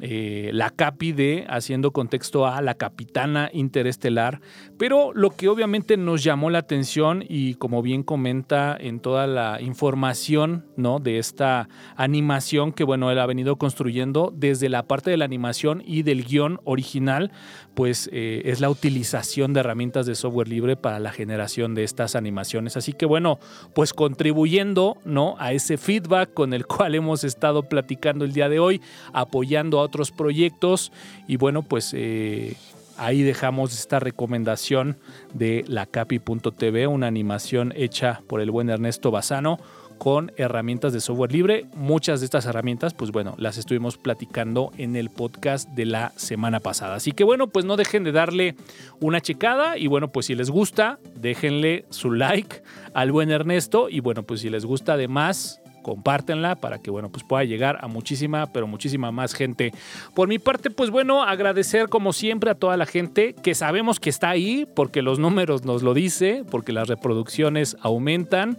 Eh, 0.05 0.51
la 0.53 0.71
Capi 0.71 1.13
de, 1.13 1.47
haciendo 1.49 1.93
contexto 1.93 2.45
a 2.45 2.61
la 2.61 2.75
Capitana 2.75 3.51
Interestelar, 3.53 4.41
pero 4.77 5.13
lo 5.15 5.31
que 5.31 5.49
obviamente 5.49 5.97
nos 5.97 6.25
llamó 6.25 6.51
la 6.51 6.59
atención 6.59 7.25
y 7.29 7.55
como 7.55 7.83
bien 7.83 8.03
comenta 8.03 8.77
en 8.77 8.99
toda 8.99 9.29
la 9.29 9.61
información 9.63 10.67
¿no? 10.77 10.99
de 10.99 11.19
esta 11.19 11.69
animación 11.95 12.73
que 12.73 12.83
bueno, 12.83 13.13
él 13.13 13.21
ha 13.21 13.27
venido 13.27 13.55
construyendo 13.59 14.35
desde 14.35 14.69
la 14.69 14.89
parte 14.89 15.09
de 15.09 15.19
la 15.19 15.25
animación 15.25 15.85
y 15.87 16.03
del 16.03 16.25
guion 16.25 16.59
original, 16.65 17.31
pues 17.75 18.09
eh, 18.13 18.43
es 18.45 18.61
la 18.61 18.71
utilización 18.71 19.53
de 19.53 19.61
herramientas 19.61 20.07
de 20.07 20.15
software 20.15 20.49
libre 20.49 20.77
para 20.77 20.99
la 20.99 21.13
generación 21.13 21.75
de 21.75 21.85
estas 21.85 22.17
animaciones. 22.17 22.77
Así 22.77 22.93
que 22.93 23.07
bueno, 23.07 23.39
pues 23.75 23.93
contribuyendo 23.93 24.99
¿no? 25.05 25.37
a 25.39 25.53
ese 25.53 25.79
feedback 25.79 26.35
con 26.35 26.53
el 26.53 26.67
cual 26.73 26.95
hemos 26.95 27.25
estado 27.25 27.63
platicando 27.65 28.25
el 28.25 28.33
día 28.33 28.49
de 28.49 28.59
hoy, 28.59 28.81
apoyando 29.13 29.81
a 29.81 29.83
otros 29.83 30.11
proyectos 30.11 30.93
y 31.27 31.37
bueno, 31.37 31.63
pues... 31.63 31.93
Eh, 31.95 32.57
ahí 32.99 33.23
dejamos 33.23 33.73
esta 33.73 33.99
recomendación 33.99 34.99
de 35.33 35.65
la 35.67 35.87
capi.tv, 35.87 36.87
una 36.87 37.07
animación 37.07 37.73
hecha 37.75 38.23
por 38.29 38.41
el 38.41 38.51
buen 38.51 38.69
Ernesto 38.69 39.11
Bazano 39.11 39.59
con 40.03 40.33
herramientas 40.37 40.93
de 40.93 41.01
software 41.01 41.31
libre. 41.31 41.67
Muchas 41.77 42.19
de 42.19 42.25
estas 42.25 42.47
herramientas, 42.47 42.93
pues 42.93 43.13
bueno, 43.13 43.37
las 43.39 43.57
estuvimos 43.57 43.99
platicando 43.99 44.73
en 44.77 44.97
el 44.97 45.11
podcast 45.11 45.69
de 45.69 45.87
la 45.87 46.13
semana 46.17 46.59
pasada. 46.59 46.97
Así 46.97 47.13
que 47.13 47.23
bueno, 47.23 47.47
pues 47.47 47.65
no 47.65 47.77
dejen 47.77 48.03
de 48.03 48.11
darle 48.11 48.57
una 48.99 49.21
checada 49.21 49.79
y 49.79 49.87
bueno, 49.87 50.09
pues 50.09 50.27
si 50.27 50.35
les 50.35 50.51
gusta, 50.51 50.99
déjenle 51.15 51.85
su 51.91 52.11
like 52.11 52.65
al 52.95 53.13
buen 53.13 53.31
Ernesto 53.31 53.89
y 53.89 54.01
bueno, 54.01 54.25
pues 54.25 54.41
si 54.41 54.51
les 54.51 54.65
gusta 54.65 54.95
además 54.95 55.61
compártenla 55.85 56.57
para 56.57 56.79
que 56.79 56.93
bueno 56.93 57.09
pues 57.09 57.25
pueda 57.25 57.43
llegar 57.43 57.79
a 57.81 57.89
muchísima 57.89 58.53
pero 58.53 58.69
muchísima 58.69 59.11
más 59.11 59.35
gente 59.35 59.73
por 60.15 60.29
mi 60.29 60.39
parte 60.39 60.71
pues 60.71 60.91
bueno 60.91 61.25
agradecer 61.25 61.89
como 61.89 62.13
siempre 62.13 62.53
a 62.53 62.55
toda 62.55 62.77
la 62.77 62.87
gente 62.87 63.35
que 63.35 63.57
sabemos 63.57 63.99
que 63.99 64.09
está 64.09 64.31
ahí 64.31 64.65
porque 64.77 65.03
los 65.03 65.19
números 65.19 65.65
nos 65.65 65.83
lo 65.83 65.93
dice 65.93 66.45
porque 66.49 66.73
las 66.73 66.87
reproducciones 66.87 67.77
aumentan 67.81 68.59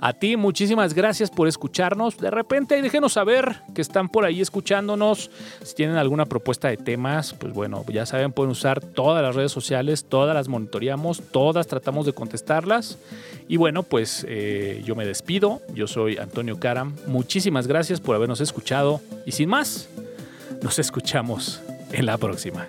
a 0.00 0.14
ti, 0.14 0.36
muchísimas 0.36 0.94
gracias 0.94 1.30
por 1.30 1.46
escucharnos. 1.46 2.16
De 2.16 2.30
repente, 2.30 2.80
déjenos 2.80 3.12
saber 3.12 3.56
que 3.74 3.82
están 3.82 4.08
por 4.08 4.24
ahí 4.24 4.40
escuchándonos. 4.40 5.30
Si 5.62 5.74
tienen 5.74 5.96
alguna 5.96 6.24
propuesta 6.24 6.68
de 6.68 6.78
temas, 6.78 7.34
pues 7.34 7.52
bueno, 7.52 7.84
ya 7.88 8.06
saben, 8.06 8.32
pueden 8.32 8.50
usar 8.50 8.80
todas 8.80 9.22
las 9.22 9.34
redes 9.34 9.52
sociales, 9.52 10.06
todas 10.08 10.34
las 10.34 10.48
monitoreamos, 10.48 11.22
todas 11.30 11.66
tratamos 11.66 12.06
de 12.06 12.14
contestarlas. 12.14 12.98
Y 13.46 13.58
bueno, 13.58 13.82
pues 13.82 14.24
eh, 14.26 14.82
yo 14.86 14.96
me 14.96 15.04
despido. 15.04 15.60
Yo 15.74 15.86
soy 15.86 16.16
Antonio 16.16 16.58
Karam. 16.58 16.96
Muchísimas 17.06 17.66
gracias 17.66 18.00
por 18.00 18.16
habernos 18.16 18.40
escuchado. 18.40 19.02
Y 19.26 19.32
sin 19.32 19.50
más, 19.50 19.88
nos 20.62 20.78
escuchamos 20.78 21.60
en 21.92 22.06
la 22.06 22.16
próxima. 22.16 22.68